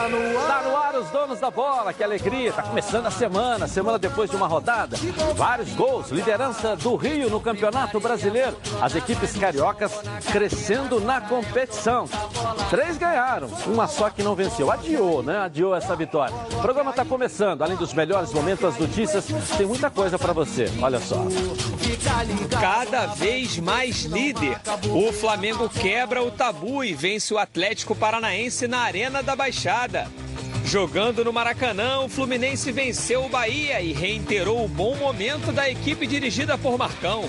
Está 0.00 0.08
no 0.08 0.38
ar. 0.38 0.39
Donos 1.12 1.40
da 1.40 1.50
bola, 1.50 1.92
que 1.92 2.04
alegria. 2.04 2.52
Tá 2.52 2.62
começando 2.62 3.06
a 3.06 3.10
semana, 3.10 3.66
semana 3.66 3.98
depois 3.98 4.30
de 4.30 4.36
uma 4.36 4.46
rodada. 4.46 4.96
Vários 5.34 5.70
gols, 5.74 6.10
liderança 6.10 6.76
do 6.76 6.94
Rio 6.94 7.28
no 7.28 7.40
Campeonato 7.40 7.98
Brasileiro. 7.98 8.56
As 8.80 8.94
equipes 8.94 9.36
cariocas 9.36 9.92
crescendo 10.30 11.00
na 11.00 11.20
competição. 11.20 12.08
Três 12.68 12.96
ganharam, 12.96 13.48
uma 13.66 13.88
só 13.88 14.08
que 14.08 14.22
não 14.22 14.36
venceu. 14.36 14.70
Adiou, 14.70 15.22
né? 15.22 15.38
Adiou 15.40 15.74
essa 15.74 15.96
vitória. 15.96 16.34
O 16.52 16.60
programa 16.60 16.92
tá 16.92 17.04
começando. 17.04 17.62
Além 17.62 17.76
dos 17.76 17.92
melhores 17.92 18.32
momentos, 18.32 18.64
as 18.64 18.78
notícias, 18.78 19.26
tem 19.56 19.66
muita 19.66 19.90
coisa 19.90 20.18
para 20.18 20.32
você. 20.32 20.70
Olha 20.80 21.00
só. 21.00 21.16
Cada 22.60 23.06
vez 23.06 23.58
mais 23.58 24.04
líder, 24.04 24.60
o 24.90 25.12
Flamengo 25.12 25.68
quebra 25.68 26.22
o 26.22 26.30
tabu 26.30 26.84
e 26.84 26.94
vence 26.94 27.34
o 27.34 27.38
Atlético 27.38 27.94
Paranaense 27.94 28.68
na 28.68 28.80
Arena 28.80 29.22
da 29.22 29.34
Baixada. 29.34 30.08
Jogando 30.64 31.24
no 31.24 31.32
Maracanã, 31.32 32.00
o 32.00 32.08
Fluminense 32.08 32.70
venceu 32.70 33.24
o 33.24 33.28
Bahia 33.28 33.80
e 33.80 33.92
reiterou 33.92 34.64
o 34.64 34.68
bom 34.68 34.94
momento 34.94 35.50
da 35.50 35.68
equipe 35.68 36.06
dirigida 36.06 36.56
por 36.56 36.78
Marcão. 36.78 37.28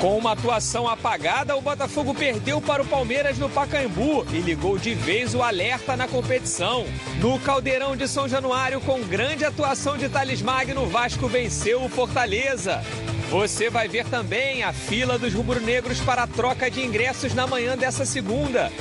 Com 0.00 0.18
uma 0.18 0.32
atuação 0.32 0.88
apagada, 0.88 1.54
o 1.54 1.60
Botafogo 1.60 2.12
perdeu 2.12 2.60
para 2.60 2.82
o 2.82 2.86
Palmeiras 2.86 3.38
no 3.38 3.48
Pacaembu 3.48 4.26
e 4.32 4.40
ligou 4.40 4.76
de 4.76 4.94
vez 4.94 5.32
o 5.32 5.42
alerta 5.42 5.96
na 5.96 6.08
competição. 6.08 6.84
No 7.20 7.38
Caldeirão 7.38 7.94
de 7.94 8.08
São 8.08 8.28
Januário, 8.28 8.80
com 8.80 9.00
grande 9.02 9.44
atuação 9.44 9.96
de 9.96 10.08
Thales 10.08 10.42
Magno, 10.42 10.82
o 10.82 10.88
Vasco 10.88 11.28
venceu 11.28 11.84
o 11.84 11.88
Fortaleza. 11.88 12.82
Você 13.30 13.70
vai 13.70 13.86
ver 13.86 14.04
também 14.06 14.64
a 14.64 14.72
fila 14.72 15.18
dos 15.18 15.32
rubro-negros 15.32 16.00
para 16.00 16.24
a 16.24 16.26
troca 16.26 16.70
de 16.70 16.84
ingressos 16.84 17.32
na 17.32 17.46
manhã 17.46 17.76
dessa 17.76 18.04
segunda. 18.04 18.72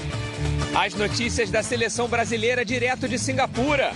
As 0.74 0.94
notícias 0.94 1.52
da 1.52 1.62
seleção 1.62 2.08
brasileira 2.08 2.64
direto 2.64 3.08
de 3.08 3.20
Singapura. 3.20 3.92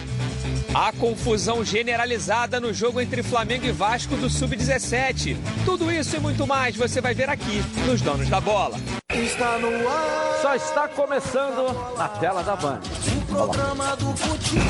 A 0.74 0.92
confusão 0.92 1.64
generalizada 1.64 2.60
no 2.60 2.74
jogo 2.74 3.00
entre 3.00 3.24
Flamengo 3.24 3.66
e 3.66 3.72
Vasco 3.72 4.18
do 4.18 4.30
Sub-17. 4.30 5.38
Tudo 5.64 5.90
isso 5.90 6.18
e 6.18 6.20
muito 6.20 6.46
mais 6.46 6.76
você 6.76 7.00
vai 7.00 7.14
ver 7.14 7.30
aqui 7.30 7.64
nos 7.86 8.02
Donos 8.02 8.28
da 8.28 8.42
Bola. 8.42 8.78
Está 9.14 9.58
no 9.58 9.88
ar. 9.88 10.40
Só 10.42 10.56
está 10.56 10.88
começando 10.90 11.96
na 11.98 12.10
tela 12.10 12.44
da 12.44 12.58
Band. 12.58 12.82
O 13.22 13.26
programa 13.26 13.96
do 13.96 14.16
futebol. 14.18 14.66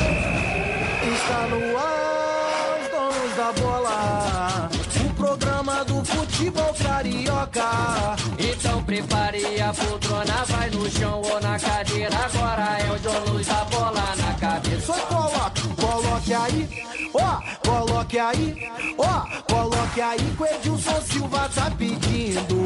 Está 1.12 1.46
no 1.48 1.76
ar. 1.76 2.78
Os 2.80 2.88
donos 2.88 3.36
da 3.36 3.52
bola. 3.60 4.65
Do 5.84 6.02
futebol 6.04 6.74
carioca. 6.74 8.16
Então 8.38 8.82
prepare 8.82 9.60
a 9.60 9.72
poltrona, 9.74 10.44
vai 10.46 10.70
no 10.70 10.90
chão 10.90 11.20
ou 11.22 11.40
na 11.40 11.58
cadeira. 11.58 12.16
Agora 12.16 12.78
é 12.80 12.92
o 12.92 12.98
donos 12.98 13.46
da 13.46 13.64
bola 13.64 14.14
na 14.16 14.34
cabeça. 14.34 14.86
Só 14.86 14.94
coloque, 15.06 15.68
coloque 15.76 16.34
aí, 16.34 16.68
ó, 17.14 17.40
coloque 17.68 18.18
aí, 18.18 18.70
ó, 18.96 19.52
coloque 19.52 20.00
aí 20.00 20.18
que 20.18 20.42
o 20.42 20.46
Edilson 20.46 21.00
Silva 21.02 21.48
tá 21.54 21.70
pedindo. 21.76 22.64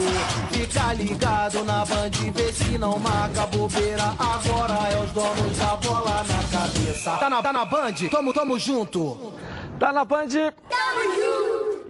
Fica 0.53 0.92
ligado 0.94 1.64
na 1.64 1.84
band, 1.84 2.11
vê 2.33 2.53
se 2.53 2.78
não 2.78 2.98
marca 2.98 3.47
bobeira. 3.47 4.14
Agora 4.19 4.88
é 4.88 5.03
os 5.03 5.11
donos 5.11 5.58
da 5.58 5.77
bola 5.77 6.25
na 6.25 6.58
cabeça. 6.58 7.11
Tá 7.16 7.28
na, 7.28 7.42
tá 7.42 7.53
na 7.53 7.64
band? 7.64 7.94
Tamo, 8.11 8.33
tamo 8.33 8.58
junto. 8.58 9.33
Tá 9.78 9.92
na 9.92 10.05
Band? 10.05 10.28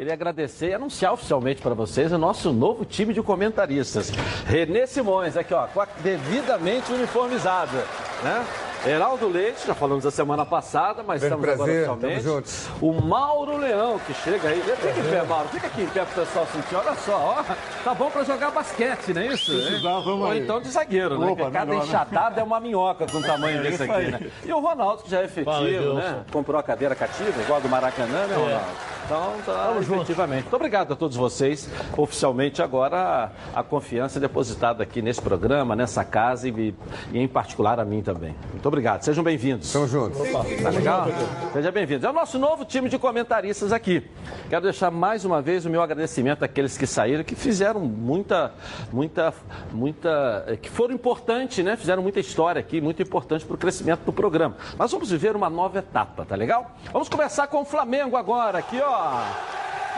Queria 0.01 0.15
agradecer 0.15 0.71
e 0.71 0.73
anunciar 0.73 1.13
oficialmente 1.13 1.61
para 1.61 1.75
vocês 1.75 2.11
o 2.11 2.17
nosso 2.17 2.55
novo 2.55 2.87
time 2.87 3.13
de 3.13 3.21
comentaristas. 3.21 4.09
Renê 4.47 4.87
Simões, 4.87 5.37
aqui 5.37 5.53
ó, 5.53 5.69
devidamente 6.03 6.91
uniformizado, 6.91 7.77
né? 8.25 8.47
Heraldo 8.87 9.29
Leite, 9.29 9.67
já 9.67 9.75
falamos 9.75 10.05
da 10.05 10.11
semana 10.11 10.47
passada, 10.47 11.03
mas 11.07 11.21
Grande 11.21 11.35
estamos 11.37 11.49
agora 11.51 11.57
prazer, 11.71 11.91
oficialmente. 11.91 12.25
tamo 12.25 12.35
juntos. 12.37 12.69
O 12.81 12.93
Mauro 12.95 13.59
Leão, 13.59 13.99
que 14.07 14.15
chega 14.15 14.49
aí. 14.49 14.63
Fica 14.63 14.89
em 15.01 15.11
pé, 15.11 15.23
Mauro. 15.23 15.49
Fica 15.49 15.67
aqui 15.67 15.83
em 15.83 15.87
pé 15.87 16.05
pro 16.07 16.23
pessoal 16.25 16.47
sentir. 16.47 16.75
Olha 16.77 16.95
só, 16.95 17.37
ó. 17.39 17.55
Tá 17.85 17.93
bom 17.95 18.11
para 18.11 18.25
jogar 18.25 18.51
basquete, 18.51 19.13
não 19.13 19.21
é 19.21 19.27
isso? 19.27 19.53
Precisar, 19.53 20.01
vamos 20.01 20.25
Ou 20.25 20.31
aí. 20.31 20.41
então 20.41 20.63
de 20.63 20.69
zagueiro, 20.71 21.19
né? 21.19 21.27
Opa, 21.27 21.51
Cada 21.51 21.67
melhor, 21.67 21.83
né? 21.83 21.89
enxatada 21.89 22.41
é 22.41 22.45
uma 22.45 22.59
minhoca 22.59 23.07
com 23.07 23.19
o 23.19 23.23
tamanho 23.23 23.63
desse 23.63 23.83
aqui, 23.83 24.11
né? 24.11 24.31
E 24.47 24.53
o 24.53 24.61
Ronaldo, 24.61 25.03
que 25.03 25.11
já 25.11 25.21
é 25.21 25.25
efetivo, 25.27 25.95
né? 25.95 26.25
Comprou 26.33 26.59
a 26.59 26.63
cadeira 26.63 26.95
cativa, 26.95 27.39
igual 27.43 27.59
a 27.59 27.63
do 27.63 27.69
Maracanã, 27.69 28.27
né, 28.27 28.35
Ronaldo? 28.35 29.01
Então, 29.05 29.33
tá, 29.45 29.75
efetivamente. 29.81 30.43
Muito 30.43 30.55
obrigado 30.57 30.93
a 30.93 30.97
todos 30.97 31.17
vocês. 31.17 31.69
Oficialmente, 31.97 32.63
agora, 32.63 33.33
a, 33.55 33.61
a 33.61 33.63
confiança 33.65 34.21
depositada 34.21 34.85
aqui 34.85 35.03
nesse 35.03 35.21
programa, 35.21 35.75
nessa 35.75 36.05
casa 36.05 36.49
e, 36.49 36.73
e, 37.13 37.19
em 37.19 37.27
particular, 37.27 37.81
a 37.81 37.85
mim 37.85 38.03
também. 38.03 38.37
Muito 38.53 38.69
obrigado. 38.71 39.03
Sejam 39.03 39.23
bem-vindos. 39.25 39.73
Tamo 39.73 39.87
juntos. 39.89 40.19
Tá 40.63 40.71
legal? 40.71 41.09
Seja 41.53 41.73
bem-vindo. 41.73 42.07
É 42.07 42.11
o 42.11 42.13
nosso 42.13 42.39
novo 42.39 42.65
time 42.65 42.89
de 42.89 42.99
comentaristas 42.99 43.73
aqui. 43.73 44.09
Quero 44.49 44.63
deixar 44.63 44.91
mais 44.93 45.25
uma 45.25 45.43
vez 45.43 45.67
o 45.67 45.71
meu 45.71 45.83
agradecimento 45.83 46.45
àqueles 46.45 46.79
que 46.79 46.87
saíram, 46.87 47.25
que 47.25 47.35
fizeram 47.35 47.81
muita, 47.81 48.53
muita, 48.93 49.35
muita. 49.73 50.45
eh, 50.47 50.57
que 50.57 50.71
foram 50.71 50.95
importantes, 50.95 51.65
né? 51.65 51.77
Fizeram 51.77 52.03
muita 52.03 52.21
história 52.21 52.61
aqui, 52.61 52.81
muito 52.81 53.03
importante 53.03 53.45
para 53.45 53.55
o 53.55 53.59
crescimento 53.59 54.05
do 54.05 54.13
programa. 54.13 54.57
Mas 54.79 54.93
vamos 54.93 55.11
viver 55.11 55.35
uma 55.35 55.51
nova 55.51 55.81
etapa, 55.81 56.25
tá 56.25 56.37
legal? 56.37 56.71
Vamos 56.93 57.09
começar 57.09 57.49
com 57.49 57.63
o 57.63 57.65
Flamengo 57.65 58.17
agora, 58.17 58.59
aqui, 58.59 58.81
ó. 58.81 59.21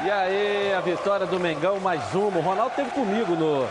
E 0.04 0.10
aí, 0.10 0.74
a 0.74 0.80
vitória 0.80 1.26
do 1.26 1.38
Mengão, 1.38 1.78
mais 1.78 2.02
uma. 2.14 2.38
O 2.38 2.42
Ronaldo 2.42 2.70
esteve 2.70 2.90
comigo 2.90 3.34
no, 3.36 3.66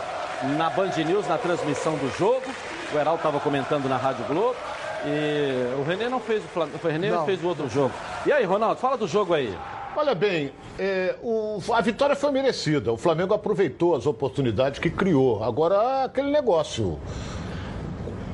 na 0.56 0.70
Band 0.70 0.92
News, 1.04 1.26
na 1.26 1.36
transmissão 1.38 1.94
do 1.96 2.08
jogo. 2.16 2.46
O 2.92 2.98
Heraldo 2.98 3.18
estava 3.18 3.40
comentando 3.40 3.88
na 3.88 3.96
Rádio 3.96 4.24
Globo. 4.26 4.54
E 5.04 5.80
o 5.80 5.82
Renê 5.84 6.08
não 6.08 6.20
fez 6.20 6.44
o 6.44 6.48
Flamengo, 6.48 6.78
o 6.82 6.86
Renê 6.88 7.10
Não. 7.10 7.24
fez 7.26 7.42
o 7.42 7.48
outro 7.48 7.68
jogo. 7.68 7.92
E 8.24 8.32
aí, 8.32 8.44
Ronaldo, 8.44 8.80
fala 8.80 8.96
do 8.96 9.06
jogo 9.08 9.34
aí. 9.34 9.52
Olha 9.96 10.14
bem, 10.14 10.52
é, 10.78 11.16
o- 11.22 11.58
a 11.72 11.80
vitória 11.80 12.16
foi 12.16 12.30
merecida. 12.30 12.92
O 12.92 12.96
Flamengo 12.96 13.34
aproveitou 13.34 13.94
as 13.94 14.06
oportunidades 14.06 14.78
que 14.78 14.88
criou. 14.88 15.42
Agora, 15.44 16.04
aquele 16.04 16.30
negócio. 16.30 16.98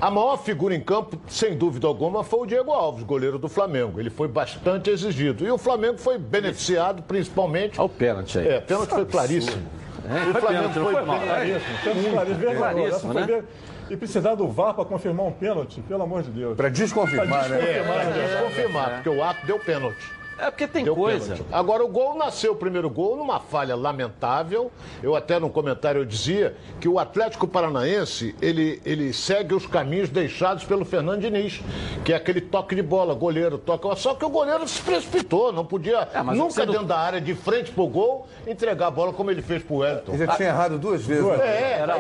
A 0.01 0.09
maior 0.13 0.37
figura 0.37 0.73
em 0.77 0.81
campo, 0.81 1.19
sem 1.27 1.57
dúvida 1.59 1.89
alguma, 1.89 2.23
foi 2.23 2.41
o 2.41 2.47
Diego 2.47 2.71
Alves, 2.71 3.03
goleiro 3.03 3.37
do 3.37 3.49
Flamengo. 3.49 3.99
Ele 3.99 4.11
foi 4.11 4.29
bastante 4.29 4.91
exigido. 4.91 5.45
E 5.45 5.51
o 5.51 5.59
Flamengo 5.59 5.99
foi 5.99 6.17
beneficiado 6.19 7.03
principalmente. 7.03 7.81
Olha 7.81 7.87
o 7.87 7.89
pênalti 7.89 8.39
aí. 8.39 8.47
É, 8.47 8.61
pênalti 8.61 8.91
foi 8.91 9.05
claríssimo. 9.07 9.61
É, 10.09 10.31
o 10.31 10.41
Flamengo 10.41 10.69
pênalti, 10.69 10.75
foi 10.75 10.93
foi 10.93 11.03
mal. 11.05 11.17
É. 11.17 11.27
Claríssimo, 11.27 11.79
temos 11.83 12.07
claríssimo, 12.13 12.39
vergonhoso. 12.39 13.01
Claríssimo, 13.01 13.13
foi 13.13 13.23
né? 13.27 13.43
E 13.91 13.97
precisar 13.97 14.35
do 14.35 14.49
VAR 14.49 14.75
para 14.75 14.85
confirmar 14.85 15.27
um 15.27 15.33
pênalti, 15.33 15.81
pelo 15.83 16.03
amor 16.03 16.23
de 16.23 16.31
Deus. 16.31 16.57
Pra 16.57 16.69
desconfirmar, 16.69 17.49
né? 17.49 17.59
É, 17.61 17.83
pra 17.83 18.05
desconfirmar, 18.05 18.91
porque 18.95 19.09
o 19.09 19.23
ato 19.23 19.47
deu 19.47 19.59
pênalti. 19.59 20.18
É 20.39 20.51
porque 20.51 20.67
tem 20.69 20.85
Deu 20.85 20.95
coisa. 20.95 21.33
pênalti. 21.35 21.45
Agora, 21.53 21.85
o 21.85 21.89
gol 21.89 22.17
nasceu, 22.17 22.53
o 22.53 22.57
primeiro 22.57 22.89
gol, 22.89 23.17
numa 23.17 23.41
falha 23.41 23.75
lamentável. 23.75 24.71
Eu 25.03 25.17
até 25.17 25.39
no 25.39 25.51
comentário 25.51 26.01
eu 26.01 26.05
dizia 26.05 26.55
que 26.81 26.89
o 26.89 26.99
Atlético 26.99 27.47
Paranaense, 27.47 28.35
ele, 28.41 28.81
ele 28.85 29.13
segue 29.13 29.55
os 29.55 29.67
caminhos 29.67 30.09
deixados 30.09 30.65
pelo 30.65 30.85
Fernando 30.85 31.21
Diniz, 31.23 31.61
que 32.05 32.13
é 32.13 32.17
aquele 32.17 32.41
toque 32.41 32.75
de 32.75 32.83
bola, 32.83 33.15
goleiro 33.15 33.59
toca. 33.59 33.95
Só 33.97 34.15
que 34.15 34.25
o 34.25 34.29
goleiro 34.29 34.67
se 34.69 34.81
precipitou, 34.83 35.53
não 35.53 35.65
podia 35.65 36.09
É, 36.15 36.23
mas 36.23 36.37
nunca 36.39 36.65
não- 36.65 36.73
dentro 36.73 36.87
da 36.87 36.99
área, 36.99 37.21
de 37.21 37.35
frente 37.35 37.71
pro 37.73 37.87
gol, 37.87 38.27
entregar 38.47 38.87
a 38.87 38.91
bola 38.91 39.13
como 39.13 39.31
ele 39.31 39.43
fez 39.43 39.63
pro 39.63 39.77
Wellington. 39.77 40.13
Ele 40.15 40.27
já 40.27 40.37
tinha 40.37 40.49
errado 40.49 40.79
duas 40.79 41.03
vezes. 41.05 41.25
né? 41.25 41.39
É, 41.47 41.79
Era, 41.81 41.99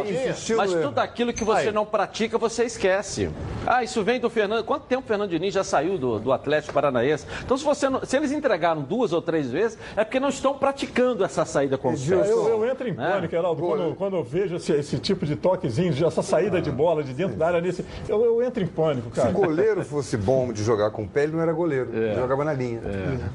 mas 0.56 0.72
tudo 0.74 0.98
aquilo 0.98 1.32
que 1.32 1.44
você 1.44 1.68
Aí. 1.68 1.72
não 1.72 1.84
pratica, 1.84 2.38
você 2.38 2.64
esquece. 2.64 3.30
Ah, 3.66 3.82
isso 3.82 4.02
vem 4.02 4.20
do 4.20 4.30
Fernando. 4.30 4.64
Quanto 4.64 4.84
tempo 4.86 5.02
o 5.04 5.06
Fernando 5.06 5.30
Diniz 5.30 5.52
já 5.52 5.64
saiu 5.64 5.98
do, 5.98 6.18
do 6.18 6.32
Atlético 6.32 6.72
Paranaense? 6.72 7.26
Então, 7.44 7.56
se, 7.56 7.64
você 7.64 7.88
não- 7.88 8.04
se 8.04 8.16
eles 8.28 8.38
entregaram 8.38 8.82
duas 8.82 9.12
ou 9.12 9.20
três 9.22 9.50
vezes, 9.50 9.78
é 9.96 10.04
porque 10.04 10.20
não 10.20 10.28
estão 10.28 10.54
praticando 10.58 11.24
essa 11.24 11.44
saída 11.44 11.76
com 11.78 11.92
os 11.92 12.04
pés. 12.04 12.28
Eu, 12.28 12.48
eu 12.48 12.64
entro 12.66 12.88
em 12.88 12.92
É. 12.92 12.94
pânico, 12.94 13.34
Heraldo, 13.34 13.62
quando, 13.62 13.94
quando 13.96 14.16
eu 14.16 14.24
vejo 14.24 14.56
esse, 14.56 14.72
esse 14.72 14.98
tipo 14.98 15.24
de 15.26 15.36
toquezinho, 15.36 15.92
de- 15.92 16.04
essa 16.04 16.22
saída 16.22 16.60
de 16.60 16.70
bola 16.70 17.02
de 17.02 17.12
dentro 17.12 17.36
da 17.36 17.46
área 17.48 17.60
nesse. 17.60 17.84
Eu, 18.08 18.24
eu 18.24 18.42
entro 18.42 18.62
em 18.62 18.66
pânico, 18.66 19.08
Se 19.10 19.16
cara. 19.16 19.30
goleiro 19.32 19.84
fosse 19.84 20.16
bom 20.16 20.52
de 20.52 20.62
jogar 20.62 20.90
com 20.90 21.02
o 21.02 21.08
pé, 21.08 21.24
ele 21.24 21.32
não 21.32 21.40
era 21.42 21.52
goleiro. 21.52 21.90
Ele 21.92 22.14
jogava 22.14 22.44
na 22.44 22.52
linha. 22.52 22.80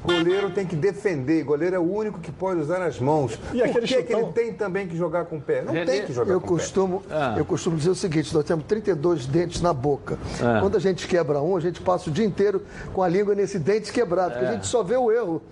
Goleiro 0.02 0.50
tem 0.50 0.66
que 0.66 0.76
defender. 0.76 1.42
Goleiro 1.44 1.76
é 1.76 1.78
o 1.78 1.82
único 1.92 2.20
que 2.20 2.30
pode 2.32 2.60
usar 2.60 2.82
as 2.82 2.98
mãos. 2.98 3.38
E 3.52 3.60
Por 3.68 3.82
que, 3.82 4.02
que 4.02 4.12
ele 4.12 4.26
tem 4.32 4.52
também 4.52 4.86
que 4.86 4.96
jogar 4.96 5.24
com 5.26 5.36
o 5.36 5.40
pé? 5.40 5.62
Não 5.62 5.72
René, 5.72 5.84
tem 5.90 6.06
que 6.06 6.12
jogar 6.12 6.32
Eu 6.32 6.40
com 6.40 6.46
o 6.54 6.56
pé. 6.56 6.62
costumo, 6.62 7.02
eu 7.36 7.44
costumo 7.44 7.76
dizer 7.76 7.90
o 7.90 7.94
seguinte: 7.94 8.34
nós 8.34 8.44
temos 8.44 8.64
32 8.66 9.26
dentes 9.26 9.60
na 9.60 9.72
boca. 9.72 10.18
É. 10.40 10.60
Quando 10.60 10.76
a 10.76 10.80
gente 10.80 11.06
quebra 11.06 11.40
um, 11.40 11.56
a 11.56 11.60
gente 11.60 11.80
passa 11.80 12.10
o 12.10 12.12
dia 12.12 12.24
inteiro 12.24 12.62
com 12.92 13.02
a 13.02 13.08
língua 13.08 13.34
nesse 13.34 13.58
dente 13.58 13.92
quebrado, 13.92 14.32
porque 14.32 14.46
a 14.46 14.52
gente 14.52 14.66
só 14.66 14.82
vê 14.84 14.96
o 14.96 15.10
erro. 15.10 15.42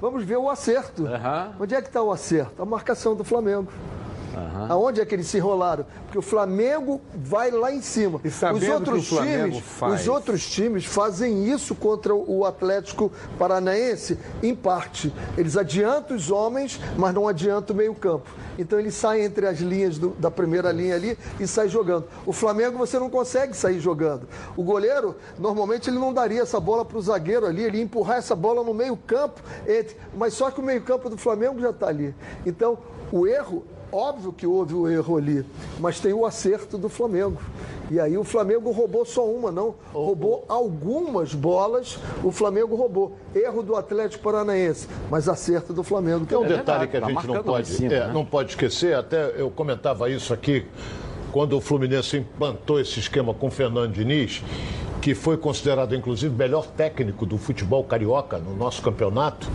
Vamos 0.00 0.24
ver 0.24 0.36
o 0.36 0.48
acerto. 0.48 1.06
Aham. 1.06 1.54
Onde 1.60 1.74
é 1.74 1.80
que 1.80 1.88
está 1.88 2.02
o 2.02 2.10
acerto? 2.10 2.62
A 2.62 2.66
marcação 2.66 3.14
do 3.14 3.24
Flamengo. 3.24 3.68
Aonde 4.68 5.00
é 5.00 5.04
que 5.04 5.14
eles 5.14 5.26
se 5.26 5.36
enrolaram? 5.38 5.84
Porque 6.04 6.18
o 6.18 6.22
Flamengo 6.22 7.00
vai 7.14 7.50
lá 7.50 7.72
em 7.72 7.80
cima. 7.82 8.20
E 8.24 8.30
sabendo 8.30 8.62
os 8.62 8.68
outros 8.68 9.08
que 9.08 9.14
o 9.14 9.16
Flamengo 9.18 9.48
times, 9.56 9.64
faz. 9.64 10.00
os 10.00 10.08
outros 10.08 10.46
times 10.50 10.84
fazem 10.84 11.48
isso 11.48 11.74
contra 11.74 12.14
o 12.14 12.44
Atlético 12.44 13.10
Paranaense 13.38 14.18
em 14.42 14.54
parte. 14.54 15.12
Eles 15.36 15.56
adiantam 15.56 16.16
os 16.16 16.30
homens, 16.30 16.80
mas 16.96 17.14
não 17.14 17.26
adiantam 17.28 17.74
o 17.74 17.76
meio-campo. 17.78 18.30
Então 18.58 18.78
eles 18.78 18.94
saem 18.94 19.24
entre 19.24 19.46
as 19.46 19.58
linhas 19.58 19.98
do- 19.98 20.10
da 20.10 20.30
primeira 20.30 20.70
linha 20.70 20.94
ali 20.94 21.16
e 21.40 21.46
saem 21.46 21.68
jogando. 21.70 22.06
O 22.26 22.32
Flamengo 22.32 22.76
você 22.78 22.98
não 22.98 23.08
consegue 23.10 23.56
sair 23.56 23.80
jogando. 23.80 24.28
O 24.56 24.62
goleiro, 24.62 25.16
normalmente, 25.38 25.88
ele 25.88 25.98
não 25.98 26.12
daria 26.12 26.42
essa 26.42 26.60
bola 26.60 26.84
para 26.84 26.98
o 26.98 27.02
zagueiro 27.02 27.46
ali, 27.46 27.62
ele 27.64 27.78
ia 27.78 27.82
empurrar 27.84 28.18
essa 28.18 28.36
bola 28.36 28.62
no 28.62 28.74
meio-campo, 28.74 29.40
entre- 29.66 29.96
mas 30.16 30.34
só 30.34 30.50
que 30.50 30.60
o 30.60 30.62
meio-campo 30.62 31.08
do 31.08 31.16
Flamengo 31.16 31.58
já 31.60 31.70
está 31.70 31.88
ali. 31.88 32.14
Então, 32.44 32.78
o 33.10 33.26
erro, 33.26 33.64
óbvio 33.92 34.32
que 34.32 34.46
houve 34.46 34.74
o 34.74 34.88
erro 34.88 35.18
ali, 35.18 35.44
mas 35.78 36.00
tem 36.00 36.12
o 36.12 36.24
acerto 36.24 36.78
do 36.78 36.88
Flamengo. 36.88 37.40
E 37.90 38.00
aí 38.00 38.16
o 38.16 38.24
Flamengo 38.24 38.70
roubou 38.70 39.04
só 39.04 39.24
uma, 39.26 39.52
não. 39.52 39.74
Roubou 39.92 40.46
algumas 40.48 41.34
bolas, 41.34 41.98
o 42.24 42.30
Flamengo 42.30 42.74
roubou. 42.74 43.16
Erro 43.34 43.62
do 43.62 43.76
Atlético 43.76 44.24
Paranaense, 44.24 44.88
mas 45.10 45.28
acerto 45.28 45.74
do 45.74 45.82
Flamengo 45.82 46.24
Tem 46.24 46.38
um 46.38 46.42
também. 46.42 46.56
detalhe 46.56 46.86
verdade, 46.86 46.90
que 46.90 46.96
a 46.96 47.00
tá 47.00 47.08
gente 47.08 47.34
não 47.34 47.42
pode, 47.42 47.68
cima, 47.68 47.92
é, 47.92 48.06
né? 48.06 48.12
não 48.12 48.24
pode 48.24 48.50
esquecer, 48.50 48.96
até 48.96 49.34
eu 49.36 49.50
comentava 49.50 50.08
isso 50.08 50.32
aqui, 50.32 50.64
quando 51.30 51.56
o 51.56 51.60
Fluminense 51.60 52.16
implantou 52.16 52.80
esse 52.80 52.98
esquema 52.98 53.34
com 53.34 53.48
o 53.48 53.50
Fernando 53.50 53.92
Diniz, 53.92 54.42
que 55.02 55.14
foi 55.14 55.36
considerado, 55.36 55.94
inclusive, 55.94 56.32
o 56.34 56.38
melhor 56.38 56.66
técnico 56.66 57.26
do 57.26 57.36
futebol 57.36 57.82
carioca 57.84 58.38
no 58.38 58.54
nosso 58.54 58.80
campeonato. 58.80 59.50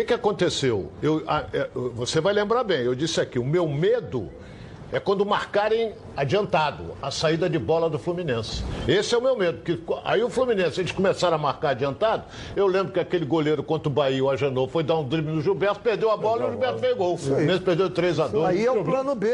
O 0.00 0.02
que, 0.02 0.06
que 0.06 0.14
aconteceu? 0.14 0.90
Eu, 1.02 1.22
a- 1.26 1.44
é, 1.52 1.68
você 1.74 2.22
vai 2.22 2.32
lembrar 2.32 2.64
bem, 2.64 2.80
eu 2.80 2.94
disse 2.94 3.20
aqui, 3.20 3.38
o 3.38 3.44
meu 3.44 3.68
medo 3.68 4.30
é 4.90 4.98
quando 4.98 5.26
marcarem 5.26 5.92
adiantado 6.16 6.96
a 7.02 7.10
saída 7.10 7.50
de 7.50 7.58
bola 7.58 7.90
do 7.90 7.98
Fluminense. 7.98 8.64
Esse 8.88 9.14
é 9.14 9.18
o 9.18 9.20
meu 9.20 9.36
medo. 9.36 9.58
Porque 9.58 9.78
aí 10.02 10.22
o 10.22 10.30
Fluminense, 10.30 10.80
eles 10.80 10.90
começaram 10.90 11.34
a 11.34 11.38
marcar 11.38 11.70
adiantado. 11.72 12.24
Eu 12.56 12.66
lembro 12.66 12.94
que 12.94 12.98
aquele 12.98 13.26
goleiro 13.26 13.62
contra 13.62 13.90
o 13.90 13.92
Bahia, 13.92 14.24
o 14.24 14.30
Agenor, 14.30 14.68
foi 14.70 14.82
dar 14.82 14.96
um 14.96 15.04
drible 15.06 15.34
no 15.34 15.42
Gilberto, 15.42 15.80
perdeu 15.80 16.10
a 16.10 16.16
bola 16.16 16.44
e 16.44 16.46
o 16.46 16.50
Gilberto 16.52 16.78
fez 16.78 16.96
gol. 16.96 17.12
O 17.14 17.18
Fluminense 17.18 17.60
perdeu 17.60 17.90
3 17.90 18.20
a 18.20 18.26
2 18.26 18.44
Aí 18.46 18.64
é 18.64 18.72
o 18.72 18.82
plano 18.82 19.14
B. 19.14 19.28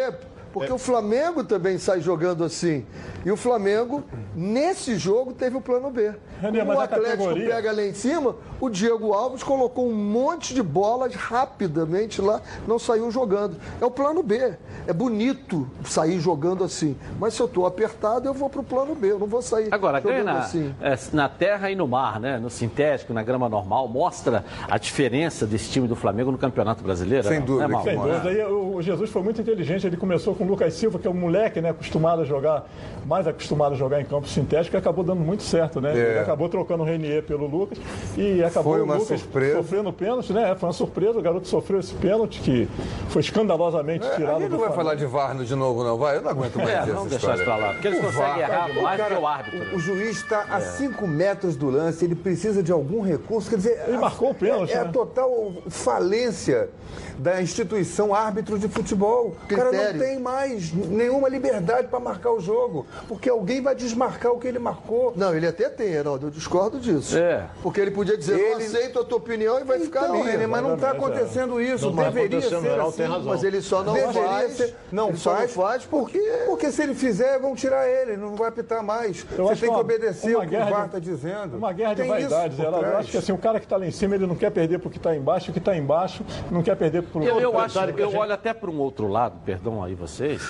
Porque 0.52 0.72
o 0.72 0.78
Flamengo 0.78 1.44
também 1.44 1.76
sai 1.76 2.00
jogando 2.00 2.42
assim. 2.42 2.86
E 3.26 3.30
o 3.30 3.36
Flamengo, 3.36 4.02
nesse 4.34 4.96
jogo, 4.96 5.34
teve 5.34 5.54
o 5.54 5.60
plano 5.60 5.90
B. 5.90 6.14
Como 6.40 6.64
mas 6.64 6.76
o 6.76 6.80
a 6.80 6.84
Atlético 6.84 7.10
categoria- 7.24 7.48
pega 7.54 7.72
lá 7.72 7.82
em 7.82 7.94
cima, 7.94 8.34
o 8.60 8.68
Diego 8.68 9.12
Alves 9.12 9.42
colocou 9.42 9.88
um 9.88 9.94
monte 9.94 10.54
de 10.54 10.62
bolas 10.62 11.14
rapidamente 11.14 12.20
lá, 12.20 12.40
não 12.66 12.78
saiu 12.78 13.10
jogando. 13.10 13.56
É 13.80 13.84
o 13.84 13.90
plano 13.90 14.22
B. 14.22 14.54
É 14.86 14.92
bonito 14.92 15.68
sair 15.84 16.20
jogando 16.20 16.62
assim. 16.64 16.96
Mas 17.18 17.34
se 17.34 17.40
eu 17.40 17.46
estou 17.46 17.66
apertado, 17.66 18.28
eu 18.28 18.34
vou 18.34 18.48
pro 18.48 18.62
plano 18.62 18.94
B. 18.94 19.12
Eu 19.12 19.18
não 19.18 19.26
vou 19.26 19.42
sair 19.42 19.68
Agora, 19.72 20.00
ganha 20.00 20.18
jogando 20.18 20.34
na, 20.34 20.40
assim. 20.40 20.74
é, 20.80 20.96
na 21.12 21.28
terra 21.28 21.70
e 21.70 21.74
no 21.76 21.86
mar, 21.88 22.20
né? 22.20 22.38
No 22.38 22.50
sintético, 22.50 23.12
na 23.12 23.22
grama 23.22 23.48
normal, 23.48 23.88
mostra 23.88 24.44
a 24.68 24.78
diferença 24.78 25.46
desse 25.46 25.70
time 25.70 25.88
do 25.88 25.96
Flamengo 25.96 26.30
no 26.30 26.38
Campeonato 26.38 26.82
Brasileiro. 26.84 27.26
Sem 27.26 27.38
não? 27.40 27.46
dúvida 27.46 27.64
É, 27.64 27.68
Mauro? 27.68 27.88
Sem 27.90 27.98
dúvida. 27.98 28.28
Aí 28.28 28.44
o 28.44 28.80
Jesus 28.82 29.10
foi 29.10 29.22
muito 29.22 29.40
inteligente. 29.40 29.86
Ele 29.86 29.96
começou 29.96 30.34
com 30.34 30.44
o 30.44 30.46
Lucas 30.46 30.74
Silva, 30.74 30.98
que 30.98 31.06
é 31.06 31.10
um 31.10 31.14
moleque, 31.14 31.60
né? 31.60 31.70
Acostumado 31.70 32.22
a 32.22 32.24
jogar, 32.24 32.66
mais 33.06 33.26
acostumado 33.26 33.72
a 33.72 33.76
jogar 33.76 34.00
em 34.00 34.04
campo 34.04 34.28
sintético, 34.28 34.76
e 34.76 34.78
acabou 34.78 35.02
dando 35.04 35.20
muito 35.20 35.42
certo, 35.42 35.80
né? 35.80 35.96
É. 35.96 36.25
Ele 36.26 36.32
acabou 36.32 36.48
trocando 36.48 36.82
o 36.82 36.86
Renier 36.86 37.22
pelo 37.22 37.46
Lucas 37.46 37.78
e 38.16 38.42
acabou 38.42 38.72
Foi 38.72 38.80
o 38.80 38.84
uma 38.84 38.94
Lucas 38.96 39.20
surpresa. 39.20 39.56
sofrendo 39.58 39.92
pênalti, 39.92 40.32
né? 40.32 40.54
Foi 40.56 40.66
uma 40.66 40.72
surpresa. 40.72 41.18
O 41.18 41.22
garoto 41.22 41.46
sofreu 41.46 41.78
esse 41.78 41.94
pênalti 41.94 42.40
que 42.40 42.68
foi 43.08 43.20
escandalosamente 43.22 44.04
A 44.06 44.10
tirado 44.16 44.40
do 44.40 44.48
não 44.48 44.48
vai 44.58 44.58
Flamengo. 44.58 44.74
falar 44.74 44.94
de 44.96 45.06
VAR 45.06 45.36
de 45.36 45.54
novo, 45.54 45.84
não, 45.84 45.96
vai? 45.96 46.16
Eu 46.16 46.22
não 46.22 46.30
aguento 46.30 46.56
mais 46.56 46.68
É, 46.70 46.72
essa 46.78 46.92
vamos 46.92 47.10
deixar 47.10 47.34
isso 47.36 47.44
pra 47.44 47.56
lá. 47.56 47.72
Porque 47.72 47.86
eles 47.86 47.98
O 48.00 48.02
conseguem 48.02 48.26
VAR, 48.26 48.40
errar 48.40 48.70
o 48.70 48.82
mais 48.82 48.96
cara- 49.00 49.14
que 49.14 49.22
o 49.22 49.26
árbitro. 49.26 49.72
O, 49.72 49.76
o 49.76 49.78
juiz 49.78 50.16
está 50.16 50.40
a 50.50 50.60
5 50.60 51.06
metros 51.06 51.54
do 51.56 51.70
lance, 51.70 52.04
ele 52.04 52.16
precisa 52.16 52.60
de 52.62 52.72
algum 52.72 53.00
recurso. 53.02 53.48
Quer 53.48 53.56
dizer, 53.56 53.84
Ele 53.86 53.96
a- 53.96 54.00
marcou 54.00 54.30
o 54.30 54.34
pênalti, 54.34 54.72
É, 54.72 54.76
é 54.76 54.78
a 54.80 54.84
né? 54.84 54.90
total 54.92 55.52
falência 55.68 56.68
da 57.18 57.40
instituição 57.40 58.14
árbitro 58.14 58.58
de 58.58 58.68
futebol. 58.68 59.36
O 59.44 59.46
cara 59.46 59.64
não 59.64 59.70
Critério. 59.70 60.00
tem 60.00 60.18
mais 60.20 60.72
nenhuma 60.72 61.28
liberdade 61.28 61.88
para 61.88 61.98
marcar 62.00 62.30
o 62.32 62.40
jogo, 62.40 62.86
porque 63.08 63.28
alguém 63.28 63.60
vai 63.60 63.74
desmarcar 63.74 64.32
o 64.32 64.38
que 64.38 64.46
ele 64.46 64.58
marcou. 64.58 65.12
Não, 65.16 65.34
ele 65.34 65.46
até 65.46 65.68
tem, 65.68 65.88
Heraldo, 65.92 66.26
eu 66.26 66.30
discordo 66.30 66.78
disso. 66.78 67.16
É. 67.16 67.44
Porque 67.62 67.80
ele 67.80 67.90
podia 67.90 68.16
dizer, 68.16 68.36
não 68.36 68.40
Ele- 68.56 68.64
aceito 68.64 68.98
a 69.00 69.04
tua 69.04 69.18
opinião 69.18 69.58
e 69.60 69.64
vai 69.64 69.78
ficar 69.80 70.04
Então, 70.04 70.20
ali. 70.22 70.30
René, 70.30 70.46
mas 70.46 70.62
não 70.62 70.74
está 70.74 70.90
acontecendo 70.90 71.60
isso. 71.60 71.86
Não 71.86 71.96
tá 71.96 72.04
Deveria 72.04 72.38
acontecendo, 72.38 72.60
ser 72.62 72.66
Heraldo 72.68 72.88
assim. 72.88 72.96
tem 72.98 73.06
razão. 73.06 73.24
Mas 73.32 73.44
ele 73.44 73.62
só 73.62 73.82
não 73.82 73.94
Deveria 73.94 74.22
faz. 74.22 74.52
ser- 74.56 74.74
não 74.92 75.08
ele 75.08 75.16
só 75.18 75.30
faz, 75.36 75.56
não 75.56 75.62
faz 75.64 75.84
porque... 75.84 76.18
Porque 76.46 76.70
se 76.72 76.82
ele 76.82 76.94
fizer, 76.94 77.38
vão 77.38 77.54
tirar 77.54 77.88
ele, 77.88 78.16
não 78.16 78.34
vai 78.36 78.48
apitar 78.48 78.82
mais. 78.82 79.24
Eu 79.36 79.46
Você 79.46 79.60
tem 79.60 79.68
que 79.68 79.74
uma- 79.74 79.80
obedecer 79.80 80.36
uma 80.36 80.44
o 80.44 80.48
que 80.48 80.56
o 80.56 80.58
VAR 80.58 80.80
de- 80.80 80.86
está 80.86 80.98
dizendo. 80.98 81.56
Uma 81.56 81.72
guerra 81.72 81.94
de 81.94 82.02
Tem 82.02 82.10
vaidades, 82.10 82.58
ela, 82.60 82.78
eu 82.78 82.96
acho 82.98 83.10
que 83.10 83.16
assim, 83.16 83.32
o 83.32 83.38
cara 83.38 83.58
que 83.58 83.66
está 83.66 83.76
lá 83.76 83.86
em 83.86 83.90
cima, 83.90 84.14
ele 84.14 84.26
não 84.26 84.34
quer 84.36 84.50
perder 84.50 84.78
porque 84.78 84.98
está 84.98 85.14
embaixo, 85.16 85.50
o 85.50 85.52
que 85.52 85.58
está 85.58 85.76
embaixo 85.76 86.24
não 86.50 86.62
quer 86.62 86.76
perder 86.76 87.02
Eu, 87.14 87.40
eu 87.40 87.58
acho, 87.58 87.78
eu 87.78 87.96
gente- 88.10 88.16
olho 88.16 88.32
até 88.32 88.52
para 88.52 88.70
um 88.70 88.78
outro 88.78 89.08
lado, 89.08 89.38
perdão 89.44 89.82
aí 89.82 89.94
vocês, 89.94 90.42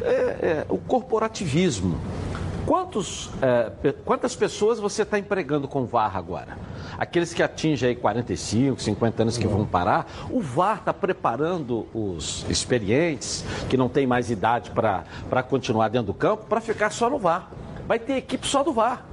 é, 0.00 0.06
é, 0.10 0.66
o 0.68 0.78
corporativismo. 0.78 1.98
Quantos, 2.66 3.30
é, 3.40 3.70
quantas 4.04 4.34
pessoas 4.34 4.80
você 4.80 5.02
está 5.02 5.16
empregando 5.16 5.68
com 5.68 5.82
o 5.82 5.86
VAR 5.86 6.16
agora? 6.16 6.58
Aqueles 6.98 7.32
que 7.32 7.40
atingem 7.40 7.90
aí 7.90 7.94
45, 7.94 8.82
50 8.82 9.22
anos 9.22 9.38
que 9.38 9.46
vão 9.46 9.64
parar, 9.64 10.10
o 10.28 10.40
VAR 10.40 10.78
está 10.78 10.92
preparando 10.92 11.86
os 11.94 12.44
experientes, 12.50 13.44
que 13.68 13.76
não 13.76 13.88
têm 13.88 14.04
mais 14.04 14.32
idade 14.32 14.72
para 14.72 15.42
continuar 15.44 15.88
dentro 15.88 16.08
do 16.08 16.14
campo, 16.14 16.46
para 16.46 16.60
ficar 16.60 16.90
só 16.90 17.08
no 17.08 17.18
VAR. 17.18 17.50
Vai 17.86 18.00
ter 18.00 18.14
equipe 18.14 18.44
só 18.46 18.64
do 18.64 18.72
VAR. 18.72 19.04